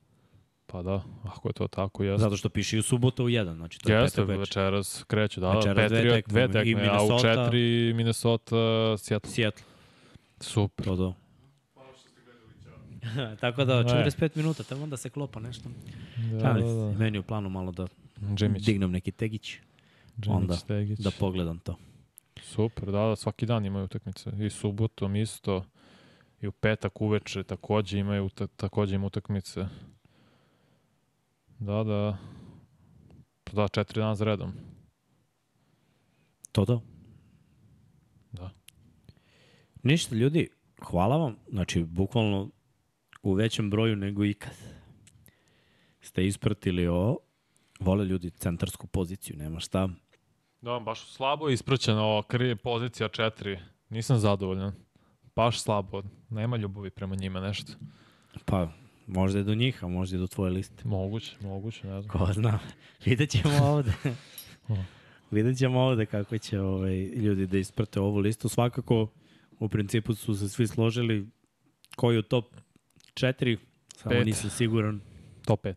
Pa 0.74 0.82
da, 0.82 1.02
ako 1.24 1.48
je 1.48 1.52
to 1.52 1.68
tako, 1.68 2.04
jeste. 2.04 2.20
Zato 2.20 2.36
što 2.36 2.48
piše 2.48 2.76
i 2.76 2.80
u 2.80 2.82
subotu 2.82 3.24
u 3.24 3.28
1, 3.28 3.56
znači 3.56 3.78
to 3.78 3.92
je 3.92 4.00
Jeste, 4.00 4.16
petak 4.16 4.28
večer. 4.28 4.40
večeras 4.40 5.04
kreću, 5.06 5.40
da, 5.40 5.50
Večeras 5.50 5.76
da, 5.76 5.88
dve 5.88 5.96
Patriot, 5.96 6.14
tekme, 6.16 6.32
dve 6.48 6.62
i 6.62 6.64
tekme, 6.64 6.88
a 6.88 6.92
u 6.94 7.06
Minnesota- 7.06 7.20
četiri 7.44 7.92
Minnesota, 7.94 8.56
Seattle. 8.98 9.30
Seattle, 9.30 9.64
Super. 10.40 10.84
to 10.86 10.96
to. 10.96 11.14
Tako 13.40 13.64
da, 13.64 13.76
Ne. 13.76 13.88
45 13.88 14.36
minuta, 14.36 14.62
tamo 14.62 14.86
da 14.86 14.96
se 14.96 15.10
klopa 15.10 15.40
nešto. 15.40 15.68
Da, 16.32 16.38
Da, 16.38 16.52
da, 16.54 16.74
da. 16.74 16.98
Meni 16.98 17.18
u 17.18 17.22
planu 17.22 17.48
malo 17.50 17.72
da 17.72 17.86
Džimić, 18.34 18.62
dignem 18.62 18.90
neki 18.90 19.12
tegić, 19.12 19.56
Džimić, 20.18 20.36
onda 20.36 20.56
Stegić. 20.56 20.98
da 20.98 21.10
pogledam 21.10 21.58
to. 21.58 21.76
Super, 22.42 22.84
da, 22.84 22.98
da, 22.98 23.16
svaki 23.16 23.46
dan 23.46 23.64
imaju 23.64 23.84
utakmice. 23.84 24.30
I 24.38 24.50
subotom 24.50 25.16
isto. 25.16 25.64
I 26.40 26.46
u 26.46 26.52
petak 26.52 27.00
uveče 27.00 27.42
takođe 27.42 27.98
imaju 27.98 28.28
ta, 28.28 28.46
takođe 28.46 28.94
im 28.94 29.04
utakmice. 29.04 29.66
Da, 31.58 31.84
da. 31.84 32.18
Pa 33.44 33.52
Da, 33.52 33.68
četiri 33.68 34.00
dana 34.00 34.14
za 34.14 34.24
redom. 34.24 34.52
To 36.52 36.64
to. 36.64 36.82
Da. 38.32 38.50
Ništa, 39.82 40.14
ljudi, 40.14 40.48
hvala 40.82 41.16
vam. 41.16 41.36
Znači, 41.48 41.84
bukvalno 41.84 42.50
u 43.22 43.32
većem 43.32 43.70
broju 43.70 43.96
nego 43.96 44.24
ikad 44.24 44.54
ste 46.00 46.26
ispratili 46.26 46.86
ovo. 46.86 47.18
Vole 47.80 48.04
ljudi 48.04 48.30
centarsku 48.30 48.86
poziciju, 48.86 49.36
nema 49.36 49.60
šta. 49.60 49.88
Da, 50.60 50.78
baš 50.80 51.12
slabo 51.12 51.48
je 51.48 51.54
ispraćena 51.54 52.04
ova 52.04 52.22
pozicija 52.62 53.08
četiri. 53.08 53.58
Nisam 53.88 54.18
zadovoljan. 54.18 54.72
Baš 55.36 55.60
slabo. 55.60 56.02
Nema 56.30 56.56
ljubavi 56.56 56.90
prema 56.90 57.14
njima 57.14 57.40
nešto. 57.40 57.72
Pa, 58.44 58.68
možda 59.06 59.38
je 59.38 59.44
do 59.44 59.54
njih, 59.54 59.84
a 59.84 59.88
možda 59.88 60.16
je 60.16 60.20
do 60.20 60.26
tvoje 60.26 60.50
liste. 60.50 60.82
Moguće, 60.84 61.36
moguće, 61.40 61.86
ne 61.86 62.02
znam. 62.02 62.18
Ko 62.18 62.32
zna. 62.32 62.58
Vidjet 63.06 63.30
ćemo 63.30 63.64
ovde. 63.64 63.92
Vidjet 65.30 65.58
ćemo 65.58 65.80
ovde 65.80 66.06
kako 66.06 66.38
će 66.38 66.60
ovaj, 66.60 66.96
ljudi 66.96 67.46
da 67.46 67.58
isprate 67.58 68.00
ovu 68.00 68.18
listu. 68.18 68.48
Svakako, 68.48 69.08
u 69.58 69.68
principu 69.68 70.14
su 70.14 70.34
se 70.34 70.48
svi 70.48 70.66
složili 70.66 71.26
koji 71.96 72.18
u 72.18 72.22
top 72.22 72.54
4, 73.14 73.56
samo 73.96 74.14
Pet. 74.14 74.26
nisam 74.26 74.50
siguran. 74.50 75.00
Top 75.44 75.64
5. 75.64 75.74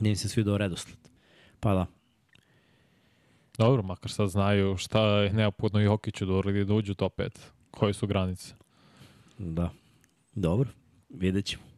Nije 0.00 0.10
mi 0.10 0.16
se 0.16 0.28
svi 0.28 0.44
do 0.44 0.58
redosled. 0.58 0.96
Pa 1.60 1.74
da. 1.74 1.86
Dobro, 3.58 3.82
makar 3.82 4.10
sad 4.10 4.28
znaju 4.28 4.76
šta 4.76 5.06
je 5.06 5.32
neophodno 5.32 5.80
Jokiću 5.80 6.26
da 6.26 6.32
uradi 6.32 6.64
da 6.64 6.74
uđu 6.74 6.92
u 6.92 6.94
top 6.94 7.18
5. 7.18 7.30
Koje 7.70 7.92
su 7.92 8.06
granice. 8.06 8.54
Da. 9.38 9.70
Dobro, 10.34 10.70
vidjet 11.08 11.44
ćemo. 11.44 11.71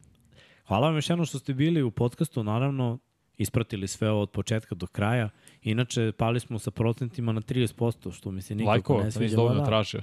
Hvala 0.67 0.87
vam 0.87 0.97
još 0.97 1.11
jednom 1.11 1.27
što 1.27 1.39
ste 1.39 1.55
bili 1.55 1.83
u 1.83 1.91
podcastu, 1.91 2.43
naravno, 2.43 2.99
ispratili 3.37 3.89
sve 3.89 4.11
ovo 4.11 4.23
od 4.23 4.31
početka 4.31 4.75
do 4.75 4.87
kraja. 4.87 5.31
Inače, 5.63 6.13
pali 6.13 6.41
smo 6.41 6.59
sa 6.59 6.71
procentima 6.71 7.33
na 7.33 7.41
30%, 7.41 8.13
što 8.13 8.31
mi 8.31 8.43
se 8.43 8.55
nikako 8.55 8.71
Lajkova, 8.71 8.99
ne 8.99 9.05
nisi 9.05 9.19
sviđa. 9.19 9.37
dovoljno 9.37 9.61
Da. 9.61 9.67
tražio. 9.67 10.03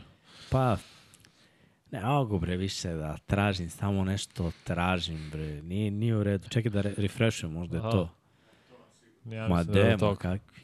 Pa, 0.50 0.78
ne 1.92 2.02
mogu 2.06 2.40
bre 2.40 2.58
više 2.58 2.94
da 2.94 3.18
tražim, 3.18 3.70
samo 3.70 4.04
nešto 4.04 4.52
tražim 4.64 5.30
bre. 5.32 5.62
Nije, 5.62 5.92
nije 5.92 6.16
u 6.16 6.24
redu. 6.24 6.50
Čekaj 6.50 6.72
da 6.72 6.82
re 6.82 6.94
refreshujem, 6.98 7.54
možda 7.54 7.78
je 7.78 7.82
Aha. 7.82 7.92
to. 7.92 8.10
Ja 9.26 9.48
Ma 9.48 9.64
da 9.64 9.80
je 9.80 9.98
demo, 9.98 10.16
kakvi. 10.16 10.62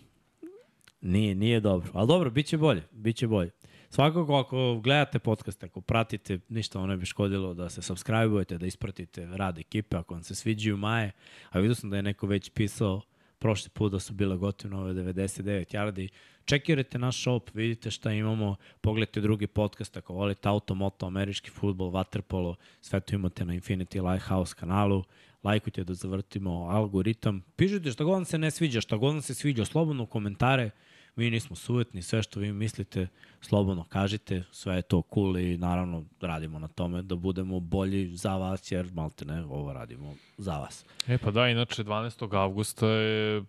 Nije, 1.01 1.35
nije 1.35 1.59
dobro. 1.59 1.89
Ali 1.93 2.07
dobro, 2.07 2.29
bit 2.29 2.45
će 2.45 2.57
bolje. 2.57 2.83
Bit 2.91 3.15
će 3.15 3.27
bolje. 3.27 3.51
Svakako, 3.89 4.35
ako 4.35 4.79
gledate 4.83 5.19
podcast, 5.19 5.63
ako 5.63 5.81
pratite, 5.81 6.39
ništa 6.49 6.79
vam 6.79 6.89
ne 6.89 6.97
bi 6.97 7.05
škodilo 7.05 7.53
da 7.53 7.69
se 7.69 7.81
subscribe-ujete, 7.81 8.57
da 8.57 8.65
ispratite 8.65 9.25
rad 9.25 9.57
ekipe, 9.57 9.97
ako 9.97 10.13
vam 10.13 10.23
se 10.23 10.35
sviđaju 10.35 10.77
maje. 10.77 11.11
A 11.49 11.59
vidio 11.59 11.75
sam 11.75 11.89
da 11.89 11.95
je 11.95 12.03
neko 12.03 12.27
već 12.27 12.49
pisao 12.49 13.01
prošli 13.39 13.69
put 13.69 13.91
da 13.91 13.99
su 13.99 14.13
bile 14.13 14.37
gotivne 14.37 14.77
ove 14.77 14.93
99 14.93 15.75
yardi. 15.75 16.09
Čekirajte 16.45 16.99
naš 16.99 17.21
shop, 17.21 17.49
vidite 17.53 17.91
šta 17.91 18.11
imamo, 18.11 18.55
pogledajte 18.81 19.21
drugi 19.21 19.47
podcast, 19.47 19.97
ako 19.97 20.13
volite 20.13 20.49
auto, 20.49 20.75
moto, 20.75 21.05
američki 21.05 21.49
futbol, 21.49 21.91
waterpolo, 21.91 22.55
sve 22.81 22.99
to 22.99 23.15
imate 23.15 23.45
na 23.45 23.53
Infinity 23.53 24.11
Lighthouse 24.11 24.55
kanalu. 24.55 25.03
Lajkujte 25.43 25.83
da 25.83 25.93
zavrtimo 25.93 26.51
algoritam. 26.51 27.43
Pišite 27.55 27.91
šta 27.91 28.03
god 28.03 28.13
vam 28.13 28.25
se 28.25 28.37
ne 28.37 28.51
sviđa, 28.51 28.81
šta 28.81 28.97
god 28.97 29.13
vam 29.13 29.21
se 29.21 29.33
sviđa, 29.33 29.65
slobodno 29.65 30.03
u 30.03 30.07
komentare. 30.07 30.69
Mi 31.17 31.29
nismo 31.29 31.55
sujetni, 31.55 32.01
sve 32.01 32.23
što 32.23 32.39
vi 32.39 32.53
mislite, 32.53 33.07
slobodno 33.41 33.83
kažite, 33.83 34.43
sve 34.51 34.75
je 34.75 34.81
to 34.81 35.01
cool 35.13 35.37
i 35.37 35.57
naravno 35.57 36.05
radimo 36.21 36.59
na 36.59 36.67
tome 36.67 37.01
da 37.01 37.15
budemo 37.15 37.59
bolji 37.59 38.15
za 38.15 38.35
vas, 38.35 38.71
jer 38.71 38.89
malte 38.93 39.25
ne, 39.25 39.43
ovo 39.45 39.73
radimo 39.73 40.15
za 40.37 40.57
vas. 40.57 40.85
E 41.07 41.17
pa 41.17 41.31
da, 41.31 41.47
inače 41.47 41.83
12. 41.83 42.37
avgusta 42.37 42.87
je 42.87 43.43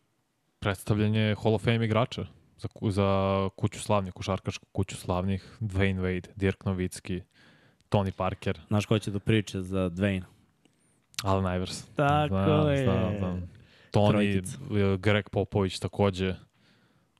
predstavljanje 0.58 1.34
Hall 1.42 1.55
of 1.55 1.62
Fame 1.62 1.84
igrača 1.84 2.26
za, 2.58 2.68
za 2.90 3.48
kuću 3.56 3.80
slavnih, 3.80 4.12
košarkašku 4.12 4.66
kuću 4.72 4.97
slavnih, 4.97 5.56
Dwayne 5.60 6.00
Wade, 6.00 6.28
Dirk 6.36 6.64
Novicki, 6.64 7.22
Tony 7.90 8.10
Parker, 8.10 8.60
Znaš 8.68 8.86
ko 8.86 8.98
će 8.98 9.10
da 9.10 9.18
priča 9.18 9.62
za 9.62 9.90
Dwayne? 9.90 10.22
Alan 11.22 11.56
Ivers. 11.56 11.84
Tako 11.86 12.28
znam, 12.28 12.70
je. 12.70 12.84
Znam, 12.84 13.18
znam. 13.18 13.50
Tony, 13.92 14.97
Greg 14.98 15.28
Popović 15.28 15.78
takođe. 15.78 16.34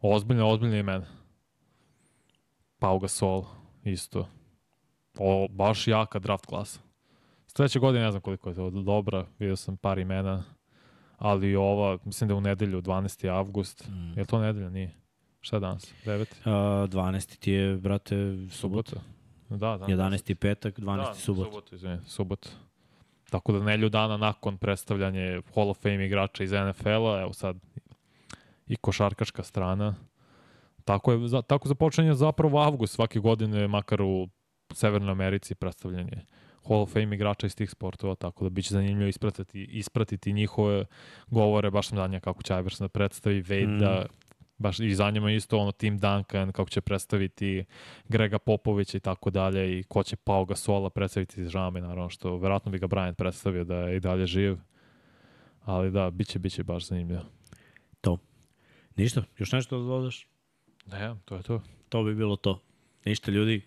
Ozbiljne, 0.01 0.45
ozbiljne 0.45 0.79
imena. 0.79 1.07
Pau 2.79 2.99
Gasol, 2.99 3.45
isto. 3.85 4.29
O, 5.19 5.49
baš 5.51 5.87
jaka 5.87 6.19
draft 6.19 6.47
klasa. 6.47 6.81
Sledeće 7.47 7.79
godine 7.79 8.05
ne 8.05 8.11
znam 8.11 8.21
koliko 8.21 8.49
je 8.49 8.55
to 8.55 8.71
dobra, 8.71 9.27
vidio 9.39 9.57
sam 9.57 9.77
par 9.77 9.99
imena, 9.99 10.45
ali 11.17 11.57
ova, 11.57 11.99
mislim 12.05 12.29
da 12.29 12.35
je 12.35 12.39
u 12.39 12.41
nedelju, 12.41 12.83
12. 12.83 13.29
avgust. 13.29 13.89
Mm. 13.89 14.19
Je 14.19 14.25
to 14.25 14.41
nedelja? 14.41 14.71
Nije. 14.71 14.95
Šta 15.41 15.57
je 15.57 15.61
danas? 15.61 15.95
9. 16.05 16.21
Uh, 16.21 16.91
12. 16.91 17.39
ti 17.39 17.53
je, 17.53 17.77
brate, 17.77 18.17
subota. 18.51 18.97
Da, 19.49 19.57
da. 19.57 19.87
11. 19.87 20.35
petak, 20.35 20.79
12. 20.79 20.97
da, 20.97 21.15
subot. 21.15 21.47
Subota, 21.47 21.75
izvini, 21.75 21.99
subota. 22.07 22.49
Tako 23.31 23.53
da 23.53 23.65
nelju 23.65 23.89
dana 23.89 24.17
nakon 24.17 24.57
predstavljanje 24.57 25.41
Hall 25.55 25.71
of 25.71 25.79
Fame 25.79 26.07
igrača 26.07 26.45
iz 26.45 26.53
NFL-a, 26.53 27.21
evo 27.21 27.33
sad 27.33 27.57
i 28.69 28.77
košarkaška 28.77 29.43
strana. 29.43 29.95
Tako, 30.85 31.13
je, 31.13 31.29
za, 31.29 31.43
tako 31.43 31.69
započinje 31.69 32.15
zapravo 32.15 32.59
avgust 32.59 32.95
svake 32.95 33.19
godine, 33.19 33.69
makar 33.69 34.03
u 34.03 34.29
Severnoj 34.75 35.13
Americi 35.13 35.55
predstavljanje 35.55 36.25
Hall 36.69 36.81
of 36.81 36.93
Fame 36.93 37.17
igrača 37.17 37.47
iz 37.47 37.57
tih 37.57 37.71
sportova, 37.71 38.15
tako 38.15 38.45
da 38.45 38.51
biće 38.51 38.75
zanimljivo 38.75 39.09
ispratiti, 39.09 39.65
ispratiti 39.65 40.33
njihove 40.33 40.85
govore, 41.27 41.71
baš 41.71 41.89
sam 41.89 41.97
danja 41.97 42.21
kako 42.21 42.43
će 42.43 42.55
Iverson 42.55 42.85
da 42.85 42.89
predstavi, 42.89 43.43
Wade 43.43 44.05
Mm. 44.05 44.09
baš 44.59 44.81
i 44.81 44.95
za 44.95 45.11
njima 45.11 45.31
isto 45.31 45.59
ono 45.59 45.73
Tim 45.73 45.99
Duncan 45.99 46.53
kako 46.53 46.71
će 46.71 46.81
predstaviti 46.81 47.65
Grega 48.09 48.39
Popovića 48.39 48.97
i 48.97 49.01
tako 49.01 49.31
dalje 49.31 49.79
i 49.79 49.83
ko 49.83 50.03
će 50.03 50.17
Pau 50.17 50.45
Gasola 50.45 50.91
predstaviti 50.91 51.49
žao 51.49 51.71
mi 51.71 51.81
naravno 51.81 52.09
što 52.09 52.37
verovatno 52.37 52.73
bi 52.73 52.79
ga 52.79 52.87
Bryant 52.87 53.15
predstavio 53.15 53.65
da 53.65 53.77
je 53.77 53.97
i 53.97 54.01
dalje 54.01 54.27
živ 54.27 54.57
ali 55.65 55.91
da, 55.91 56.11
biće, 56.11 56.39
biće 56.39 56.65
baš 56.65 56.89
zanimljivo 56.89 57.23
Ništa, 58.99 59.25
još 59.39 59.53
nešto 59.53 59.79
da 59.79 59.85
dodaš? 59.85 60.27
ne, 60.87 61.15
to 61.25 61.37
je 61.37 61.43
to 61.43 61.63
To 61.89 62.03
bi 62.05 62.15
bilo 62.15 62.37
to. 62.37 62.63
Ništa 63.05 63.31
ljudi, 63.31 63.63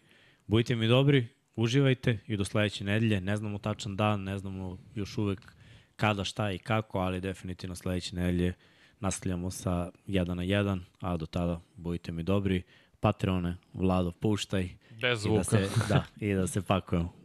budite 0.48 0.76
mi 0.76 0.88
dobri, 0.88 1.28
uživajte 1.56 2.20
i 2.28 2.38
do 2.38 2.46
sledeće 2.46 2.84
nedelje. 2.84 3.22
Ne 3.22 3.38
znamo 3.38 3.58
tačan 3.58 3.96
dan, 3.96 4.24
ne 4.24 4.38
znamo 4.38 4.78
još 4.96 5.18
uvek 5.18 5.56
kada, 5.96 6.24
šta 6.24 6.52
i 6.52 6.58
kako, 6.58 7.00
ali 7.00 7.22
definitivno 7.22 7.76
sledeće 7.76 8.16
nedelje 8.16 8.54
nastavljamo 9.00 9.52
sa 9.52 9.92
1 10.08 10.34
na 10.34 10.44
1, 10.44 10.80
a 11.00 11.18
do 11.18 11.26
tada 11.26 11.62
budite 11.76 12.12
mi 12.12 12.24
dobri. 12.24 12.64
Patreone, 13.00 13.58
Vlado, 13.74 14.12
puštaj 14.12 14.70
bez 15.02 15.26
i 15.26 15.30
da 15.30 15.44
zvuka 15.44 15.44
se, 15.44 15.70
da, 15.90 16.04
i 16.20 16.34
da 16.34 16.48
se 16.48 16.62
pakujemo. 16.62 17.21